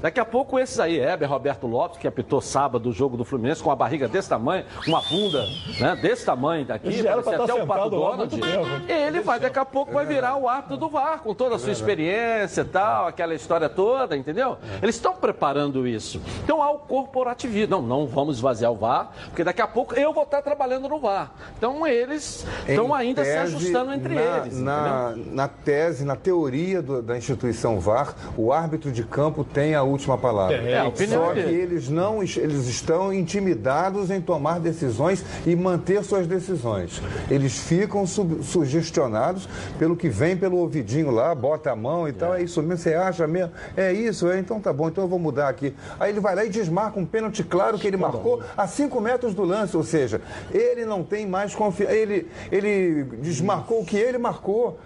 Daqui 0.00 0.18
a 0.18 0.24
pouco 0.24 0.58
esses 0.58 0.80
aí, 0.80 0.98
Heber 0.98 1.28
Roberto 1.28 1.66
Lopes, 1.66 1.98
que 1.98 2.08
apitou 2.08 2.40
sábado 2.40 2.88
o 2.88 2.92
jogo 2.92 3.16
do 3.16 3.24
Fluminense 3.24 3.62
com 3.62 3.70
a 3.70 3.76
barriga 3.76 4.08
desse 4.08 4.28
tamanho, 4.28 4.64
uma 4.86 5.02
bunda 5.02 5.44
né, 5.78 5.96
desse 6.00 6.24
tamanho 6.24 6.64
daqui, 6.64 7.02
parecia 7.02 7.36
até 7.36 7.46
tá 7.46 7.54
o 7.54 7.66
Pato 7.66 7.90
Donald. 7.90 8.40
Ele 8.88 9.20
vai, 9.20 9.38
daqui 9.38 9.58
a 9.58 9.64
pouco 9.64 9.92
vai 9.92 10.06
virar 10.06 10.36
o 10.36 10.48
árbitro 10.48 10.76
do 10.76 10.88
VAR, 10.88 11.20
com 11.22 11.34
toda 11.34 11.56
a 11.56 11.58
sua 11.58 11.72
experiência 11.72 12.62
e 12.62 12.64
tal, 12.64 13.06
aquela 13.08 13.34
história 13.34 13.68
toda, 13.68 14.16
entendeu? 14.16 14.56
Eles 14.82 14.94
estão 14.94 15.14
preparando 15.14 15.86
isso. 15.86 16.20
Então 16.44 16.62
há 16.62 16.70
o 16.70 16.78
corporativismo. 16.78 17.70
Não, 17.70 17.82
não 17.82 18.06
vamos 18.06 18.36
esvaziar 18.36 18.72
o 18.72 18.76
VAR, 18.76 19.10
porque 19.26 19.44
daqui 19.44 19.60
a 19.60 19.66
pouco 19.68 19.94
eu 19.94 20.12
vou 20.12 20.22
estar 20.22 20.40
trabalhando 20.42 20.88
no 20.88 20.98
VAR. 20.98 21.32
Então 21.58 21.86
eles 21.86 22.46
estão 22.66 22.94
ainda 22.94 23.24
se 23.24 23.30
tese, 23.30 23.56
ajustando 23.56 23.92
entre 23.92 24.14
na, 24.14 24.20
eles. 24.38 24.58
Na, 24.58 25.14
na 25.16 25.48
tese, 25.48 26.04
na 26.04 26.16
teoria 26.16 26.80
do- 26.80 27.02
da 27.02 27.16
instituição 27.18 27.78
VAR, 27.78 28.14
o 28.36 28.52
árbitro 28.52 28.90
de 28.90 29.04
campo 29.04 29.44
tem 29.44 29.74
a 29.74 29.82
última 29.90 30.16
palavra. 30.16 30.56
É, 30.56 30.82
Só 30.84 30.90
que 30.90 31.42
dele. 31.42 31.54
eles 31.54 31.88
não 31.88 32.22
eles 32.22 32.66
estão 32.66 33.12
intimidados 33.12 34.10
em 34.10 34.20
tomar 34.20 34.60
decisões 34.60 35.24
e 35.46 35.54
manter 35.56 36.02
suas 36.04 36.26
decisões. 36.26 37.02
Eles 37.30 37.58
ficam 37.58 38.06
sugestionados 38.06 39.48
pelo 39.78 39.96
que 39.96 40.08
vem 40.08 40.36
pelo 40.36 40.58
ouvidinho 40.58 41.10
lá, 41.10 41.34
bota 41.34 41.70
a 41.70 41.76
mão 41.76 42.08
e 42.08 42.12
tal. 42.12 42.34
É 42.34 42.42
isso 42.42 42.62
mesmo, 42.62 42.78
você 42.78 42.94
acha 42.94 43.26
mesmo? 43.26 43.52
É 43.76 43.92
isso, 43.92 44.30
é, 44.30 44.38
então 44.38 44.60
tá 44.60 44.72
bom, 44.72 44.88
então 44.88 45.04
eu 45.04 45.08
vou 45.08 45.18
mudar 45.18 45.48
aqui. 45.48 45.74
Aí 45.98 46.10
ele 46.10 46.20
vai 46.20 46.34
lá 46.34 46.44
e 46.44 46.48
desmarca 46.48 46.98
um 46.98 47.06
pênalti 47.06 47.42
claro 47.42 47.78
que 47.78 47.86
ele 47.86 47.96
marcou 47.96 48.42
a 48.56 48.66
5 48.66 49.00
metros 49.00 49.34
do 49.34 49.44
lance, 49.44 49.76
ou 49.76 49.82
seja, 49.82 50.20
ele 50.52 50.84
não 50.84 51.02
tem 51.02 51.26
mais 51.26 51.54
confiança. 51.54 51.92
Ele, 51.92 52.28
ele 52.50 53.04
desmarcou 53.20 53.80
o 53.80 53.84
que 53.84 53.96
ele 53.96 54.18
marcou. 54.18 54.78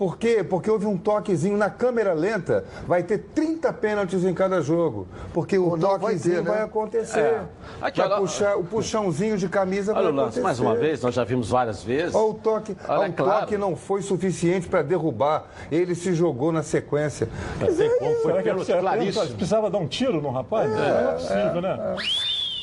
Por 0.00 0.16
quê? 0.16 0.42
Porque 0.42 0.70
houve 0.70 0.86
um 0.86 0.96
toquezinho 0.96 1.58
na 1.58 1.68
câmera 1.68 2.14
lenta, 2.14 2.64
vai 2.86 3.02
ter 3.02 3.18
30 3.34 3.70
pênaltis 3.70 4.24
em 4.24 4.32
cada 4.32 4.62
jogo. 4.62 5.06
Porque 5.34 5.58
o 5.58 5.76
não 5.76 5.90
vai 5.90 5.98
toquezinho 5.98 6.36
ter, 6.36 6.42
né? 6.42 6.50
vai 6.52 6.62
acontecer. 6.62 7.20
É. 7.20 7.42
Aqui, 7.82 7.98
vai 8.00 8.08
olha- 8.08 8.16
puxar, 8.22 8.56
o 8.56 8.64
puxãozinho 8.64 9.36
de 9.36 9.46
camisa 9.46 9.92
Olha 9.92 10.04
vai 10.04 10.10
o 10.10 10.14
lance, 10.14 10.20
acontecer. 10.38 10.40
mais 10.40 10.58
uma 10.58 10.74
vez, 10.74 11.02
nós 11.02 11.14
já 11.14 11.22
vimos 11.22 11.50
várias 11.50 11.82
vezes. 11.84 12.14
Olha 12.14 12.30
o 12.30 12.32
toque, 12.32 12.74
Olha, 12.88 13.10
o 13.10 13.12
claro. 13.12 13.40
toque 13.40 13.58
não 13.58 13.76
foi 13.76 14.00
suficiente 14.00 14.66
para 14.68 14.80
derrubar. 14.80 15.44
Ele 15.70 15.94
se 15.94 16.14
jogou 16.14 16.50
na 16.50 16.62
sequência. 16.62 17.28
Quer 17.58 17.66
dizer, 17.66 17.90
Como 17.98 18.10
foi 18.14 18.22
Será 18.22 18.36
que 18.38 18.42
pênalti 18.44 18.66
você 18.66 18.78
claríssimo. 18.80 19.26
precisava 19.34 19.68
dar 19.68 19.76
um 19.78 19.86
tiro 19.86 20.22
no 20.22 20.30
rapaz? 20.30 20.70
não 20.70 20.82
é 20.82 21.12
possível, 21.12 21.60
né? 21.60 21.78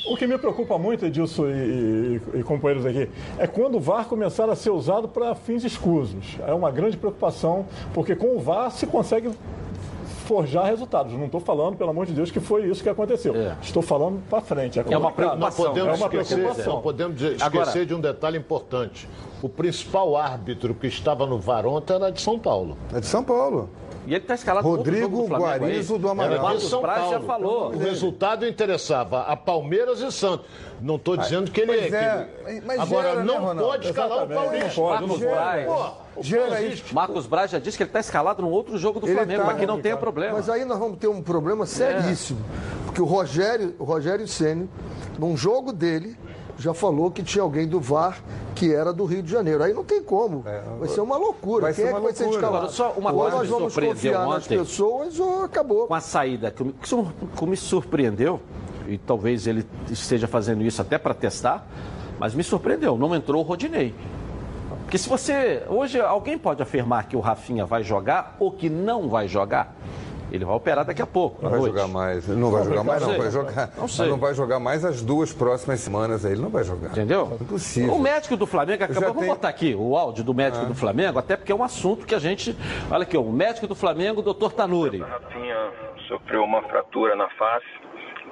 O 0.09 0.15
que 0.15 0.25
me 0.25 0.37
preocupa 0.37 0.77
muito, 0.77 1.05
Edilson 1.05 1.47
e, 1.47 1.51
e- 2.35 2.39
e 2.39 2.43
companheiros 2.43 2.85
aqui, 2.85 3.09
é 3.37 3.45
quando 3.47 3.75
o 3.75 3.79
VAR 3.79 4.05
começar 4.05 4.49
a 4.49 4.55
ser 4.55 4.69
usado 4.69 5.07
para 5.07 5.35
fins 5.35 5.63
escusos. 5.63 6.37
É 6.47 6.53
uma 6.53 6.71
grande 6.71 6.95
preocupação, 6.97 7.65
porque 7.93 8.15
com 8.15 8.35
o 8.37 8.39
VAR 8.39 8.71
se 8.71 8.87
consegue 8.87 9.29
forjar 10.25 10.65
resultados. 10.65 11.13
Não 11.13 11.25
estou 11.25 11.39
falando, 11.39 11.77
pelo 11.77 11.89
amor 11.89 12.05
de 12.05 12.13
Deus, 12.13 12.29
que 12.31 12.39
foi 12.39 12.65
isso 12.67 12.83
que 12.83 12.89
aconteceu. 12.89 13.33
É. 13.35 13.55
Estou 13.61 13.81
falando 13.81 14.21
para 14.29 14.41
frente. 14.41 14.77
É, 14.79 14.83
É 14.89 14.97
uma 14.97 15.09
complicado. 15.09 15.39
Não 15.39 15.51
podemos, 15.51 15.77
É 15.77 15.83
uma 15.83 16.05
esquecer, 16.07 16.35
preocupação. 16.35 16.73
não 16.73 16.81
podemos 16.81 17.21
esquecer 17.21 17.43
Agora- 17.45 17.85
de 17.85 17.93
um 17.95 17.99
detalhe 18.01 18.37
importante. 18.37 19.07
O 19.41 19.47
principal 19.47 20.15
árbitro 20.17 20.73
que 20.73 20.87
estava 20.87 21.25
no 21.25 21.37
VAR 21.37 21.65
ontem 21.65 21.93
era 21.93 22.09
de 22.11 22.21
São 22.21 22.37
Paulo. 22.39 22.77
É 22.93 22.99
de 22.99 23.05
São 23.05 23.23
Paulo. 23.23 23.69
E 24.07 24.11
ele 24.15 24.23
está 24.23 24.35
escalado 24.35 24.65
Rodrigo 24.67 25.01
jogo 25.01 25.21
do 25.23 25.27
Flamengo 25.27 25.49
aí. 25.49 25.59
Guarizo 25.59 25.97
do 25.97 26.07
Era 26.07 26.11
Amaral. 26.11 26.37
de 26.37 26.43
Marcos 26.43 26.69
São 26.69 26.81
Braz 26.81 27.01
já 27.03 27.19
Paulo. 27.19 27.25
falou. 27.27 27.71
O 27.73 27.77
resultado 27.77 28.47
interessava 28.47 29.21
a 29.23 29.35
Palmeiras 29.35 29.99
e 29.99 30.11
Santos. 30.11 30.47
Não 30.81 30.95
estou 30.95 31.17
dizendo 31.17 31.51
que 31.51 31.59
ele. 31.61 31.67
Pois 31.77 31.93
é, 31.93 32.27
que- 32.45 32.61
mas 32.65 32.79
Agora, 32.79 33.09
gera, 33.09 33.19
né, 33.19 33.25
não 33.25 33.39
Ronaldo? 33.39 33.63
pode 33.63 33.87
escalar 33.87 34.09
o 34.19 34.31
Exatamente, 34.31 34.43
Paulista. 34.49 34.67
não 34.67 34.87
pode, 34.87 35.01
Marcos. 35.03 35.19
Braz. 35.19 35.67
O 36.15 36.23
Gera 36.23 36.47
Paulista- 36.55 36.93
Marcos 36.95 37.27
Braz 37.27 37.51
já 37.51 37.59
disse 37.59 37.77
que 37.77 37.83
ele 37.83 37.89
está 37.89 37.99
escalado 37.99 38.41
num 38.41 38.49
outro 38.49 38.77
jogo 38.77 38.99
do 38.99 39.07
Ele 39.07 39.15
Flamengo, 39.15 39.41
tá, 39.41 39.45
mas 39.47 39.59
que 39.59 39.65
não 39.65 39.75
tenha 39.81 39.95
Ricardo. 39.95 39.99
problema. 39.99 40.33
Mas 40.35 40.49
aí 40.49 40.63
nós 40.65 40.79
vamos 40.79 40.97
ter 40.97 41.07
um 41.07 41.21
problema 41.21 41.65
seríssimo. 41.65 42.39
Porque 42.85 43.01
o 43.01 43.05
Rogério, 43.05 43.75
o 43.77 43.83
Rogério 43.83 44.27
Ceni, 44.27 44.69
num 45.19 45.35
jogo 45.35 45.73
dele, 45.73 46.17
já 46.57 46.73
falou 46.73 47.11
que 47.11 47.21
tinha 47.23 47.41
alguém 47.43 47.67
do 47.67 47.79
VAR 47.79 48.19
que 48.55 48.73
era 48.73 48.91
do 48.91 49.05
Rio 49.05 49.21
de 49.21 49.31
Janeiro. 49.31 49.63
Aí 49.63 49.73
não 49.73 49.83
tem 49.83 50.01
como. 50.01 50.43
vai 50.79 50.87
ser 50.89 51.01
uma 51.01 51.17
loucura. 51.17 51.63
vai 51.63 51.73
Quem 51.73 51.83
ser 51.85 51.89
é 51.89 51.93
que 51.93 51.99
uma 51.99 52.03
vai 52.03 52.13
ser 52.13 52.23
loucura. 52.23 52.45
escalado? 52.45 52.71
Só 52.71 52.91
uma 52.97 53.11
ou 53.11 53.19
coisa 53.21 53.37
nós 53.37 53.47
vamos 53.49 53.73
surpreendeu 53.73 54.13
confiar 54.13 54.27
nas 54.27 54.45
ontem. 54.45 54.57
pessoas 54.59 55.19
ou 55.19 55.43
acabou. 55.43 55.87
com 55.87 55.93
a 55.93 56.01
saída 56.01 56.51
que 56.51 57.45
me 57.45 57.57
surpreendeu, 57.57 58.39
e 58.87 58.97
talvez 58.97 59.45
ele 59.47 59.65
esteja 59.89 60.27
fazendo 60.27 60.63
isso 60.63 60.81
até 60.81 60.97
para 60.97 61.13
testar, 61.13 61.67
mas 62.19 62.33
me 62.33 62.43
surpreendeu, 62.43 62.97
não 62.97 63.13
entrou 63.15 63.43
o 63.43 63.45
Rodinei. 63.45 63.93
Porque 64.83 64.97
se 64.97 65.09
você. 65.09 65.63
Hoje 65.67 65.99
alguém 65.99 66.37
pode 66.37 66.63
afirmar 66.63 67.07
que 67.07 67.15
o 67.15 67.19
Rafinha 67.19 67.65
vai 67.65 67.83
jogar 67.83 68.37
ou 68.39 68.49
que 68.51 68.69
não 68.69 69.09
vai 69.09 69.27
jogar? 69.27 69.75
Ele 70.31 70.43
vai 70.45 70.55
operar 70.55 70.83
daqui 70.85 71.01
a 71.01 71.07
pouco. 71.07 71.41
Não 71.41 71.49
vai 71.49 71.59
noite. 71.59 71.71
jogar 71.73 71.87
mais. 71.87 72.27
Não 72.27 72.51
vai 72.51 72.63
jogar 72.63 72.83
mais, 72.83 73.01
não. 73.01 73.17
Vai 73.17 73.31
jogar. 73.31 73.67
Não 73.75 73.81
Mas 73.83 73.91
sei. 73.91 74.09
não 74.09 74.17
vai 74.17 74.33
jogar 74.33 74.59
mais 74.59 74.83
as 74.85 75.01
duas 75.01 75.31
próximas 75.33 75.79
semanas 75.79 76.25
aí. 76.25 76.33
Ele 76.33 76.41
não 76.41 76.49
vai 76.49 76.63
jogar. 76.63 76.89
Entendeu? 76.91 77.37
Impossível. 77.39 77.93
O 77.93 77.99
médico 77.99 78.35
do 78.35 78.45
Flamengo 78.45 78.83
acabou. 78.83 79.01
Vamos 79.03 79.19
tem- 79.19 79.29
botar 79.29 79.49
aqui 79.49 79.75
o 79.77 79.95
áudio 79.97 80.23
do 80.23 80.33
médico 80.33 80.65
do 80.65 80.75
Flamengo, 80.75 81.17
até 81.19 81.35
porque 81.37 81.51
é 81.51 81.55
um 81.55 81.63
assunto 81.63 82.05
que 82.05 82.13
a 82.15 82.19
gente. 82.19 82.57
Olha 82.91 83.03
aqui, 83.03 83.17
o 83.17 83.23
médico 83.31 83.67
do 83.67 83.75
Flamengo, 83.75 84.21
doutor 84.21 84.51
Tanuri. 84.51 84.99
Rafinha 84.99 85.71
sofreu 86.07 86.43
uma 86.43 86.61
fratura 86.63 87.15
na 87.15 87.29
face, 87.31 87.65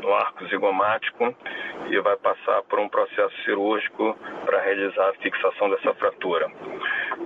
no 0.05 0.13
arco 0.13 0.45
zigomático, 0.47 1.35
e 1.89 1.99
vai 1.99 2.15
passar 2.17 2.61
por 2.63 2.79
um 2.79 2.87
processo 2.87 3.35
cirúrgico 3.43 4.15
para 4.45 4.61
realizar 4.61 5.09
a 5.09 5.13
fixação 5.13 5.69
dessa 5.69 5.93
fratura. 5.95 6.47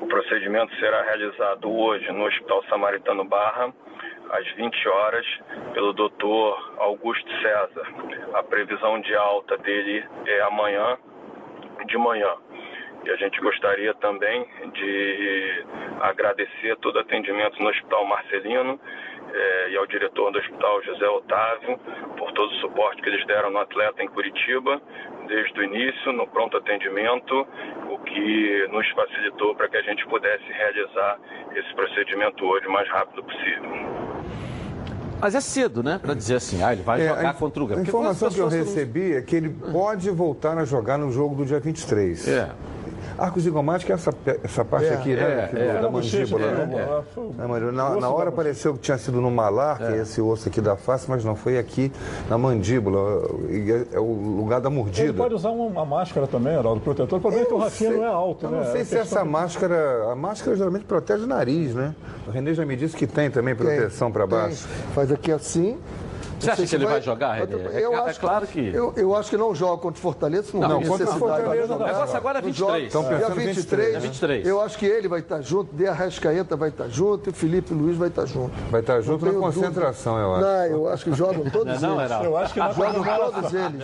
O 0.01 0.07
procedimento 0.07 0.73
será 0.77 1.03
realizado 1.03 1.69
hoje 1.69 2.09
no 2.11 2.25
Hospital 2.25 2.63
Samaritano 2.69 3.25
Barra, 3.25 3.73
às 4.31 4.47
20 4.53 4.87
horas, 4.87 5.25
pelo 5.73 5.91
Dr. 5.93 6.77
Augusto 6.77 7.29
César. 7.41 7.87
A 8.33 8.43
previsão 8.43 9.01
de 9.01 9.13
alta 9.15 9.57
dele 9.57 10.05
é 10.25 10.41
amanhã, 10.41 10.97
de 11.85 11.97
manhã. 11.97 12.33
E 13.05 13.09
a 13.09 13.15
gente 13.15 13.39
gostaria 13.41 13.93
também 13.95 14.45
de 14.73 15.65
agradecer 16.01 16.75
todo 16.77 16.97
o 16.97 16.99
atendimento 16.99 17.61
no 17.61 17.69
Hospital 17.69 18.05
Marcelino 18.05 18.79
eh, 19.33 19.69
e 19.71 19.77
ao 19.77 19.85
diretor 19.87 20.31
do 20.31 20.39
Hospital 20.39 20.83
José 20.83 21.07
Otávio 21.07 21.77
por 22.17 22.31
todo 22.33 22.49
o 22.51 22.55
suporte 22.55 23.01
que 23.01 23.09
eles 23.09 23.25
deram 23.27 23.51
no 23.51 23.59
atleta 23.59 24.03
em 24.03 24.07
Curitiba, 24.09 24.81
desde 25.27 25.59
o 25.59 25.63
início, 25.63 26.11
no 26.11 26.27
pronto 26.27 26.57
atendimento, 26.57 27.45
o 27.89 27.97
que 27.99 28.67
nos 28.71 28.87
facilitou 28.91 29.55
para 29.55 29.67
que 29.69 29.77
a 29.77 29.81
gente 29.81 30.05
pudesse 30.07 30.45
realizar 30.51 31.17
esse 31.55 31.73
procedimento 31.75 32.43
hoje 32.45 32.67
o 32.67 32.71
mais 32.71 32.89
rápido 32.89 33.23
possível. 33.23 33.69
Mas 35.21 35.35
é 35.35 35.41
cedo, 35.41 35.83
né? 35.83 35.99
Para 36.01 36.13
dizer 36.13 36.35
assim, 36.35 36.63
ah, 36.63 36.71
ele 36.71 36.81
vai 36.81 37.01
É, 37.01 37.09
jogar 37.09 37.29
a, 37.29 37.33
contra 37.33 37.61
o 37.61 37.65
a 37.65 37.67
Grêmio. 37.67 37.83
Porque 37.85 37.97
informação 37.97 38.29
que 38.29 38.39
eu 38.39 38.45
pessoas 38.45 38.53
não- 38.53 38.73
recebi 38.73 39.13
é 39.15 39.21
que 39.21 39.35
ele 39.35 39.49
pode 39.49 40.09
voltar 40.09 40.57
a 40.57 40.63
jogar 40.63 40.97
no 40.97 41.11
jogo 41.11 41.35
do 41.35 41.45
dia 41.45 41.59
23. 41.59 42.25
É. 42.27 42.49
Arco 43.19 43.39
zigomático 43.39 43.91
é 43.91 43.95
essa, 43.95 44.13
essa 44.43 44.63
parte 44.65 44.87
É, 44.87 44.93
aqui, 44.93 45.13
né? 45.15 45.49
é, 45.53 45.59
é. 45.59 45.73
do- 45.75 45.81
da 45.81 45.89
mandíbula. 45.91 46.51
né? 46.51 46.65
né? 46.65 47.01
Foi 47.13 47.23
o 47.25 47.71
Na. 47.71 47.95
Na- 47.95 48.09
hora 48.09 48.31
pareceu 48.31 48.73
que 48.73 48.79
tinha 48.79 48.97
sido 48.97 49.19
no 49.21 49.29
malar, 49.29 49.77
que 49.77 49.83
é 49.83 49.97
esse 49.97 50.21
osso 50.21 50.47
aqui 50.47 50.61
da 50.61 50.75
face, 50.75 51.05
mas 51.09 51.23
não, 51.25 51.35
foi 51.35 51.57
aqui 51.57 51.91
na 52.29 52.37
mandíbula. 52.37 53.27
E 53.49 53.71
é, 53.71 53.85
é 53.97 53.99
o 53.99 54.03
lugar 54.37 54.61
da 54.61 54.69
Ele 54.69 54.75
mordida. 54.77 55.13
pode 55.13 55.33
usar 55.33 55.49
uma, 55.49 55.65
uma 55.65 55.85
máscara 55.85 56.27
também, 56.27 56.53
Heraldo, 56.53 56.79
protetor. 56.81 57.19
O 57.19 57.21
problema 57.21 57.45
é 57.45 57.47
que 57.47 57.53
o 57.53 57.57
Rafinha 57.57 57.91
não 57.91 58.03
é 58.03 58.07
alto, 58.07 58.45
Eu 58.45 58.51
né? 58.51 58.57
não 58.63 58.71
sei 58.71 58.81
É 58.81 58.85
se 58.85 58.97
essa 58.97 59.21
de- 59.23 59.29
máscara. 59.29 60.11
A 60.11 60.15
máscara 60.15 60.55
geralmente 60.55 60.85
protege 60.85 61.23
o 61.23 61.27
nariz, 61.27 61.73
né? 61.75 61.93
O 62.27 62.31
Renê 62.31 62.53
já 62.53 62.65
me 62.65 62.75
disse 62.75 62.95
que 62.95 63.05
tem 63.07 63.29
também 63.29 63.55
Tem, 63.55 63.65
proteção 63.65 64.11
para 64.11 64.27
tem. 64.27 64.37
baixo. 64.37 64.67
Faz 64.93 65.11
aqui 65.11 65.31
assim. 65.31 65.77
Você 66.39 66.45
Não 66.47 66.53
acha 66.53 66.55
sei 66.55 66.65
que 66.65 66.69
se 66.69 66.75
ele 66.75 66.85
vai 66.85 67.01
jogar, 67.01 67.33
Renê? 67.33 67.55
É 67.73 67.85
Eu 67.85 67.93
é 67.93 67.99
acho 67.99 68.19
claro 68.19 68.47
que- 68.47 68.71
Eu, 68.73 68.93
eu 68.95 69.15
acho 69.15 69.29
que 69.29 69.37
não 69.37 69.53
joga 69.53 69.81
contra 69.81 69.99
o 69.99 70.01
Fortaleza, 70.01 70.49
não, 70.53 70.61
Não, 70.61 70.79
tem 70.79 70.87
contra 70.87 71.05
o 71.05 71.07
necessidade. 71.13 71.43
Não. 71.67 71.75
O 71.75 71.79
negócio 71.85 72.17
agora 72.17 72.39
é 72.39 72.41
Não 72.41 72.47
23. 72.47 72.55
joga. 72.55 72.79
Estão 72.79 73.01
Dia 73.03 73.17
pensando 73.17 73.35
23, 73.35 73.95
É 73.95 73.99
23. 73.99 74.47
Eu 74.47 74.61
acho 74.61 74.77
que 74.77 74.85
ele 74.85 75.07
vai 75.07 75.19
estar 75.19 75.41
junto, 75.41 75.75
De 75.75 75.87
Arrascaeta 75.87 76.55
vai 76.55 76.69
estar 76.69 76.87
junto 76.87 77.29
e 77.29 77.31
o 77.31 77.33
Felipe 77.33 77.73
Luiz 77.73 77.97
vai 77.97 78.07
estar 78.07 78.25
junto. 78.25 78.51
Vai 78.69 78.81
estar 78.81 79.01
junto 79.01 79.25
na 79.25 79.33
concentração, 79.33 80.17
eu 80.17 80.35
acho. 80.35 80.45
Não, 80.45 80.65
eu 80.65 80.89
acho 80.89 81.03
que 81.03 81.13
jogam 81.13 81.43
todos 81.51 81.81
Não, 81.81 81.89
é 81.89 81.91
não, 81.93 81.99
eles. 81.99 82.11
Heraldo? 82.11 82.25
Eu 82.29 82.37
acho 82.37 82.53
que 82.53 82.59
Jogam 82.59 83.03
todos 83.03 83.53
eles. 83.53 83.83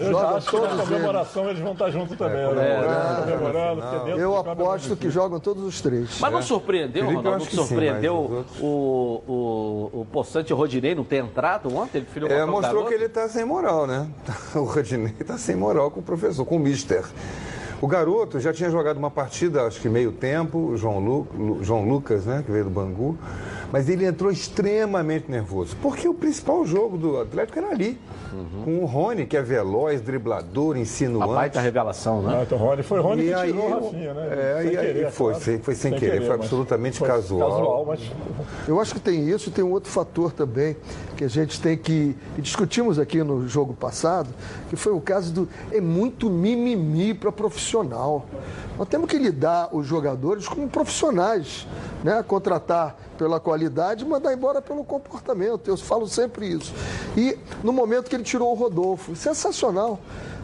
Jogam 0.00 0.36
acho 0.36 0.50
que 0.50 0.56
na 0.56 0.68
todos 0.68 0.80
comemoração 0.88 1.48
eles 1.50 1.60
vão 1.60 1.72
estar 1.72 1.90
juntos 1.90 2.16
também. 2.16 2.38
É, 2.38 2.54
né? 2.54 2.80
é, 3.28 4.04
dentro 4.04 4.20
Eu 4.20 4.36
é 4.36 4.38
aposto 4.38 4.96
que 4.96 5.10
jogam 5.10 5.40
todos 5.40 5.64
os 5.64 5.80
três. 5.80 6.18
Mas 6.20 6.32
não 6.32 6.42
surpreendeu, 6.42 7.04
Ronaldo? 7.06 7.28
Não 7.30 7.36
acho 7.36 7.46
que 7.48 7.56
sim, 7.56 7.66
surpreendeu 7.66 8.44
o 8.60 10.06
Poçante 10.12 10.52
Rodinei 10.52 10.94
não 10.94 11.04
ter 11.04 11.16
entrado 11.16 11.47
ontem? 11.74 11.98
Ele 11.98 12.06
filhou 12.06 12.30
É, 12.30 12.44
mostrou 12.46 12.84
que 12.86 12.94
ele 12.94 13.06
está 13.06 13.28
sem 13.28 13.44
moral, 13.44 13.86
né? 13.86 14.06
O 14.54 14.64
Rodinei 14.64 15.14
está 15.18 15.36
sem 15.38 15.56
moral 15.56 15.90
com 15.90 16.00
o 16.00 16.02
professor, 16.02 16.44
com 16.44 16.56
o 16.56 16.58
mister. 16.58 17.04
O 17.80 17.86
garoto 17.86 18.40
já 18.40 18.52
tinha 18.52 18.68
jogado 18.70 18.96
uma 18.96 19.10
partida, 19.10 19.62
acho 19.64 19.80
que 19.80 19.88
meio 19.88 20.10
tempo, 20.10 20.58
o 20.58 20.76
João, 20.76 20.98
Lu- 20.98 21.58
João 21.62 21.88
Lucas, 21.88 22.24
né, 22.24 22.42
que 22.44 22.50
veio 22.50 22.64
do 22.64 22.70
Bangu, 22.70 23.16
mas 23.72 23.88
ele 23.88 24.04
entrou 24.06 24.30
extremamente 24.30 25.30
nervoso, 25.30 25.76
porque 25.82 26.08
o 26.08 26.14
principal 26.14 26.64
jogo 26.64 26.96
do 26.96 27.20
Atlético 27.20 27.58
era 27.58 27.68
ali, 27.70 27.98
com 28.64 28.78
o 28.78 28.84
Rony, 28.86 29.26
que 29.26 29.36
é 29.36 29.42
veloz, 29.42 30.00
driblador, 30.00 30.76
A 30.76 30.78
insinuante. 30.78 31.32
baita 31.34 31.60
revelação, 31.60 32.22
né? 32.22 32.38
Ah, 32.38 32.42
então, 32.42 32.56
Rony, 32.58 32.82
foi 32.82 33.00
Rony 33.00 33.22
E 33.22 33.26
que 33.28 33.34
aí, 33.34 33.52
tirou 33.52 33.66
o 33.68 33.84
Rafinha, 33.86 34.14
né? 34.14 34.28
é, 34.30 34.62
Sem 34.62 34.72
e 34.72 34.76
aí 34.76 34.86
querer, 34.86 35.10
foi, 35.10 35.30
claro. 35.32 35.44
sem- 35.44 35.58
foi 35.58 35.74
sem 35.74 35.92
querer, 35.94 36.18
foi 36.20 36.28
mas 36.28 36.40
absolutamente 36.40 36.98
foi 36.98 37.08
casual. 37.08 37.50
Casual, 37.50 37.84
mas 37.86 38.00
Eu 38.66 38.80
acho 38.80 38.94
que 38.94 39.00
tem 39.00 39.28
isso 39.28 39.48
e 39.48 39.52
tem 39.52 39.64
um 39.64 39.72
outro 39.72 39.90
fator 39.90 40.32
também 40.32 40.76
que 41.16 41.24
a 41.24 41.28
gente 41.28 41.60
tem 41.60 41.76
que. 41.76 42.14
E 42.36 42.40
discutimos 42.42 42.98
aqui 42.98 43.22
no 43.22 43.48
jogo 43.48 43.74
passado, 43.74 44.28
que 44.68 44.76
foi 44.76 44.92
o 44.92 45.00
caso 45.00 45.32
do. 45.32 45.48
É 45.72 45.80
muito 45.80 46.28
mimimi 46.30 47.14
para 47.14 47.32
profissional. 47.32 48.26
Nós 48.78 48.86
temos 48.88 49.08
que 49.10 49.18
lidar 49.18 49.70
os 49.72 49.86
jogadores 49.86 50.46
como 50.46 50.68
profissionais, 50.68 51.66
né? 52.02 52.22
Contratar 52.22 52.96
pela 53.16 53.40
qualidade 53.40 54.04
mandar 54.04 54.32
embora 54.32 54.62
pelo 54.62 54.84
comportamento. 54.84 55.68
Eu 55.68 55.76
falo 55.76 56.06
sempre 56.06 56.46
isso. 56.46 56.72
E 57.16 57.38
no 57.62 57.72
momento 57.72 58.08
que 58.08 58.16
ele 58.16 58.24
tirou 58.24 58.52
o 58.52 58.54
Rodolfo, 58.54 59.14
sensacional. 59.16 59.98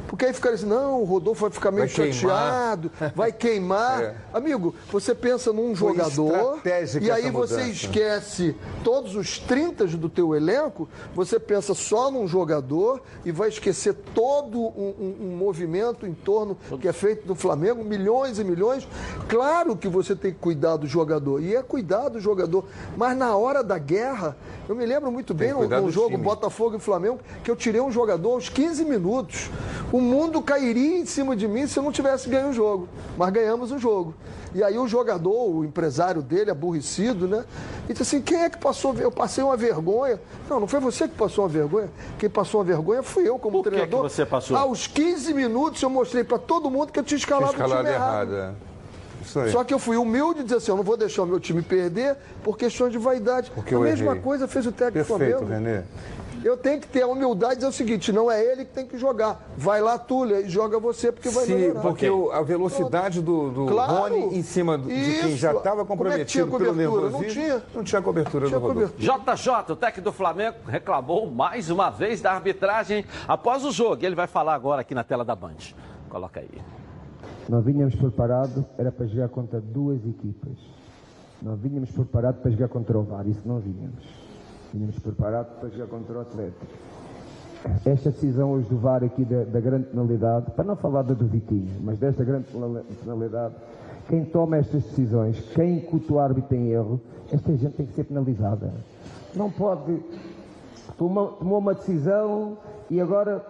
Porque 0.09 0.27
aí 0.27 0.33
ficaram 0.33 0.55
assim, 0.55 0.67
não, 0.67 1.01
o 1.01 1.05
Rodolfo 1.05 1.41
vai 1.43 1.51
ficar 1.51 1.71
meio 1.71 1.87
Vai 1.87 1.95
queimar. 1.95 2.15
chateado, 2.15 2.93
vai 3.15 3.33
queimar. 3.33 4.03
É. 4.05 4.15
Amigo, 4.33 4.75
você 4.91 5.15
pensa 5.15 5.53
num 5.53 5.75
Foi 5.75 5.95
jogador 5.95 6.61
e 7.01 7.11
aí 7.11 7.31
você 7.31 7.63
esquece 7.63 8.55
todos 8.83 9.15
os 9.17 9.39
30 9.39 9.87
do 9.87 10.09
teu 10.09 10.35
elenco, 10.35 10.89
você 11.15 11.39
pensa 11.39 11.75
só 11.75 12.11
num 12.11 12.27
jogador 12.27 13.01
e 13.25 13.31
vai 13.33 13.49
esquecer 13.49 13.95
todo 14.15 14.59
um, 14.61 14.95
um- 14.99 15.17
um 15.29 15.37
movimento 15.37 16.07
em 16.07 16.13
torno 16.15 16.57
que 16.81 16.87
é 16.89 16.93
feito 16.93 17.27
do 17.27 17.35
Flamengo, 17.35 17.85
milhões 17.85 18.39
e 18.39 18.45
milhões. 18.45 18.87
Claro 19.29 19.77
que 19.77 19.89
você 19.89 20.15
tem 20.15 20.33
que 20.33 20.39
cuidar 20.39 20.77
do 20.77 20.87
jogador, 20.87 21.41
e 21.43 21.55
é 21.55 21.63
cuidar 21.63 22.09
do 22.09 22.21
jogador. 22.21 22.65
Mas 22.97 23.17
na 23.17 23.37
hora 23.37 23.63
da 23.63 23.79
guerra, 23.79 24.37
eu 24.69 24.75
me 24.75 24.85
lembro 24.85 25.11
muito 25.11 25.33
bem 25.35 25.53
num, 25.53 25.91
jogo 25.91 26.11
time. 26.11 26.23
Botafogo 26.23 26.77
e 26.77 26.81
Flamengo, 26.81 27.19
que 27.43 27.51
eu 27.51 27.57
tirei 27.57 27.81
um 27.81 27.91
jogador 27.91 28.33
aos 28.33 28.49
15 28.49 28.85
minutos. 28.85 29.51
O 29.95 30.01
mundo 30.01 30.43
cairia 30.43 30.99
em 30.99 31.07
cima 31.07 31.37
de 31.37 31.47
mim 31.47 31.69
se 31.69 31.79
eu 31.79 31.83
não 31.85 31.93
tivesse 31.93 32.29
ganho 32.29 32.49
o 32.49 32.53
jogo. 32.53 32.89
Mas 33.17 33.31
ganhamos 33.33 33.71
o 33.71 33.79
jogo. 33.79 34.13
E 34.53 34.61
aí 34.61 34.77
o 34.77 34.89
jogador, 34.89 35.49
o 35.55 35.65
empresário 35.65 36.21
dele, 36.21 36.51
aborrecido, 36.51 37.29
né? 37.29 37.45
E 37.89 37.93
disse 37.93 38.03
assim, 38.03 38.21
quem 38.21 38.43
é 38.43 38.51
que 38.51 38.59
passou? 38.59 38.93
Eu 38.99 39.13
passei 39.13 39.45
uma 39.45 39.57
vergonha. 39.57 40.19
Não, 40.51 40.59
não 40.59 40.67
foi 40.67 40.81
você 40.81 41.07
que 41.07 41.15
passou 41.15 41.45
uma 41.45 41.49
vergonha. 41.49 41.89
Quem 42.19 42.29
passou 42.29 42.59
uma 42.61 42.67
vergonha 42.67 43.05
fui 43.05 43.29
eu 43.29 43.39
como 43.39 43.59
Por 43.59 43.63
que 43.63 43.71
que 43.71 43.77
treinador. 43.77 44.03
você 44.11 44.27
passou? 44.27 44.57
Aos 44.57 44.89
15 44.89 45.33
minutos 45.33 45.81
eu 45.81 45.89
mostrei 45.89 46.25
para 46.25 46.39
todo 46.39 46.69
mundo 46.69 46.91
que 46.91 46.99
eu 46.99 47.05
tinha 47.05 47.17
Tinha 47.17 47.19
escalado, 47.19 47.53
escalado 47.53 47.83
o 47.83 47.85
time 47.85 47.95
errado. 47.95 48.33
errado. 48.35 48.53
é. 48.61 49.25
Isso 49.25 49.39
aí. 49.39 49.53
Só 49.53 49.63
que 49.63 49.73
eu 49.73 49.79
fui 49.79 49.97
humilde 49.97 50.41
e 50.41 50.43
disse 50.43 50.57
assim, 50.57 50.73
eu 50.73 50.77
não 50.77 50.83
vou 50.83 50.97
deixar 50.97 51.23
o 51.23 51.27
meu 51.27 51.39
time 51.39 51.63
perder 51.63 52.17
por 52.43 52.59
questões 52.59 52.91
de 52.91 52.99
vaidade. 52.99 53.53
Porque 53.55 53.77
a 53.77 53.79
mesma 53.79 54.11
errei. 54.11 54.23
coisa 54.23 54.49
fez 54.49 54.67
o 54.67 54.73
técnico 54.73 55.07
do 55.07 55.19
Perfeito, 55.19 55.39
Flamengo. 55.47 55.65
Renê. 55.71 55.83
Eu 56.45 56.59
tenho 56.59 56.79
que 56.79 56.87
ter 56.87 57.01
a 57.03 57.07
humildade 57.07 57.55
e 57.55 57.57
dizer 57.57 57.69
o 57.69 57.73
seguinte, 57.73 58.13
não 58.13 58.31
é 58.31 58.45
ele 58.45 58.67
que 58.67 58.73
tem 58.73 58.87
que 58.87 58.99
jogar. 58.99 59.43
Vai 59.57 59.81
lá, 59.81 59.99
Túlia, 59.99 60.41
e 60.43 60.49
joga 60.51 60.79
você 60.79 61.11
porque 61.11 61.31
vai 61.31 61.47
Se, 61.47 61.55
melhorar. 61.55 61.81
porque 61.81 62.09
o- 62.11 62.31
a 62.31 62.43
velocidade 62.43 63.23
do, 63.23 63.51
do 63.51 63.67
Claro. 63.67 63.93
Rony 63.95 64.37
em 64.39 64.43
cima 64.43 64.77
do- 64.77 64.87
de 64.87 64.95
quem 65.21 65.37
já 65.39 65.55
estava 65.55 65.87
Como 65.87 66.07
é 66.07 66.19
que 66.19 66.25
tinha 66.27 66.45
comprometido 66.45 66.51
pelo 66.59 66.75
cobertura? 66.75 67.11
Não 67.11 67.21
nervosismo, 67.21 67.43
tinha. 67.43 67.63
não 67.75 67.83
tinha 67.83 68.03
cobertura 68.03 68.47
Tinha 68.47 68.61
do 68.61 68.67
cobertura. 68.67 69.19
JJ, 69.35 69.73
o 69.73 69.77
técnico 69.77 70.03
do 70.03 70.13
Flamengo, 70.13 70.57
reclamou 70.69 71.31
mais 71.31 71.71
uma 71.71 71.89
vez 71.89 72.21
da 72.21 72.33
arbitragem 72.33 73.07
após 73.27 73.65
o 73.65 73.73
jogo. 73.73 74.05
Ele 74.05 74.15
vai 74.15 74.27
falar 74.27 74.55
agora 74.55 74.83
aqui 74.83 74.95
na 74.95 75.03
tela 75.03 75.25
da 75.25 75.35
Band. 75.35 75.57
Coloca 76.11 76.41
aí. 76.41 76.51
Nós 77.49 77.65
vínhamos 77.65 77.95
preparados, 77.95 78.63
era 78.77 78.93
para 78.93 79.07
jogar 79.07 79.31
contra 79.31 79.61
duas 79.63 79.99
equipas. 80.07 80.59
Não 81.41 81.57
vínhamos 81.57 81.91
preparados 81.91 82.41
para 82.43 82.51
jogar 82.51 82.69
contra 82.69 82.99
o 82.99 83.03
VAR, 83.03 83.27
isso 83.27 83.41
não 83.47 83.59
vínhamos. 83.59 84.24
Vínhamos 84.75 84.99
preparados 84.99 85.53
para 85.61 85.69
jogar 85.69 85.87
contra 85.87 86.19
o 86.19 86.21
Atlético. 86.23 86.67
Esta 87.87 88.11
decisão 88.11 88.51
hoje 88.51 88.69
do 88.69 88.77
VAR 88.77 89.05
aqui 89.05 89.25
da, 89.25 89.45
da 89.45 89.61
grande 89.61 89.87
penalidade, 89.87 90.51
para 90.51 90.65
não 90.65 90.75
falar 90.75 91.03
da 91.03 91.15
do 91.15 91.27
Vitinho, 91.27 91.81
mas 91.81 91.97
desta 92.01 92.25
grande 92.25 92.49
penalidade, 93.01 93.55
quem 94.09 94.25
toma 94.25 94.57
estas 94.57 94.83
decisões, 94.83 95.39
quem 95.55 95.77
incuta 95.77 96.13
o 96.13 96.19
árbitro 96.19 96.57
em 96.57 96.71
erro, 96.73 97.01
esta 97.33 97.57
gente 97.57 97.77
tem 97.77 97.87
que 97.87 97.93
ser 97.93 98.03
penalizada. 98.03 98.75
Não 99.37 99.49
pode. 99.49 100.03
Tomou, 100.99 101.29
tomou 101.29 101.59
uma 101.59 101.75
decisão 101.75 102.59
e 102.91 103.01
agora 103.01 103.47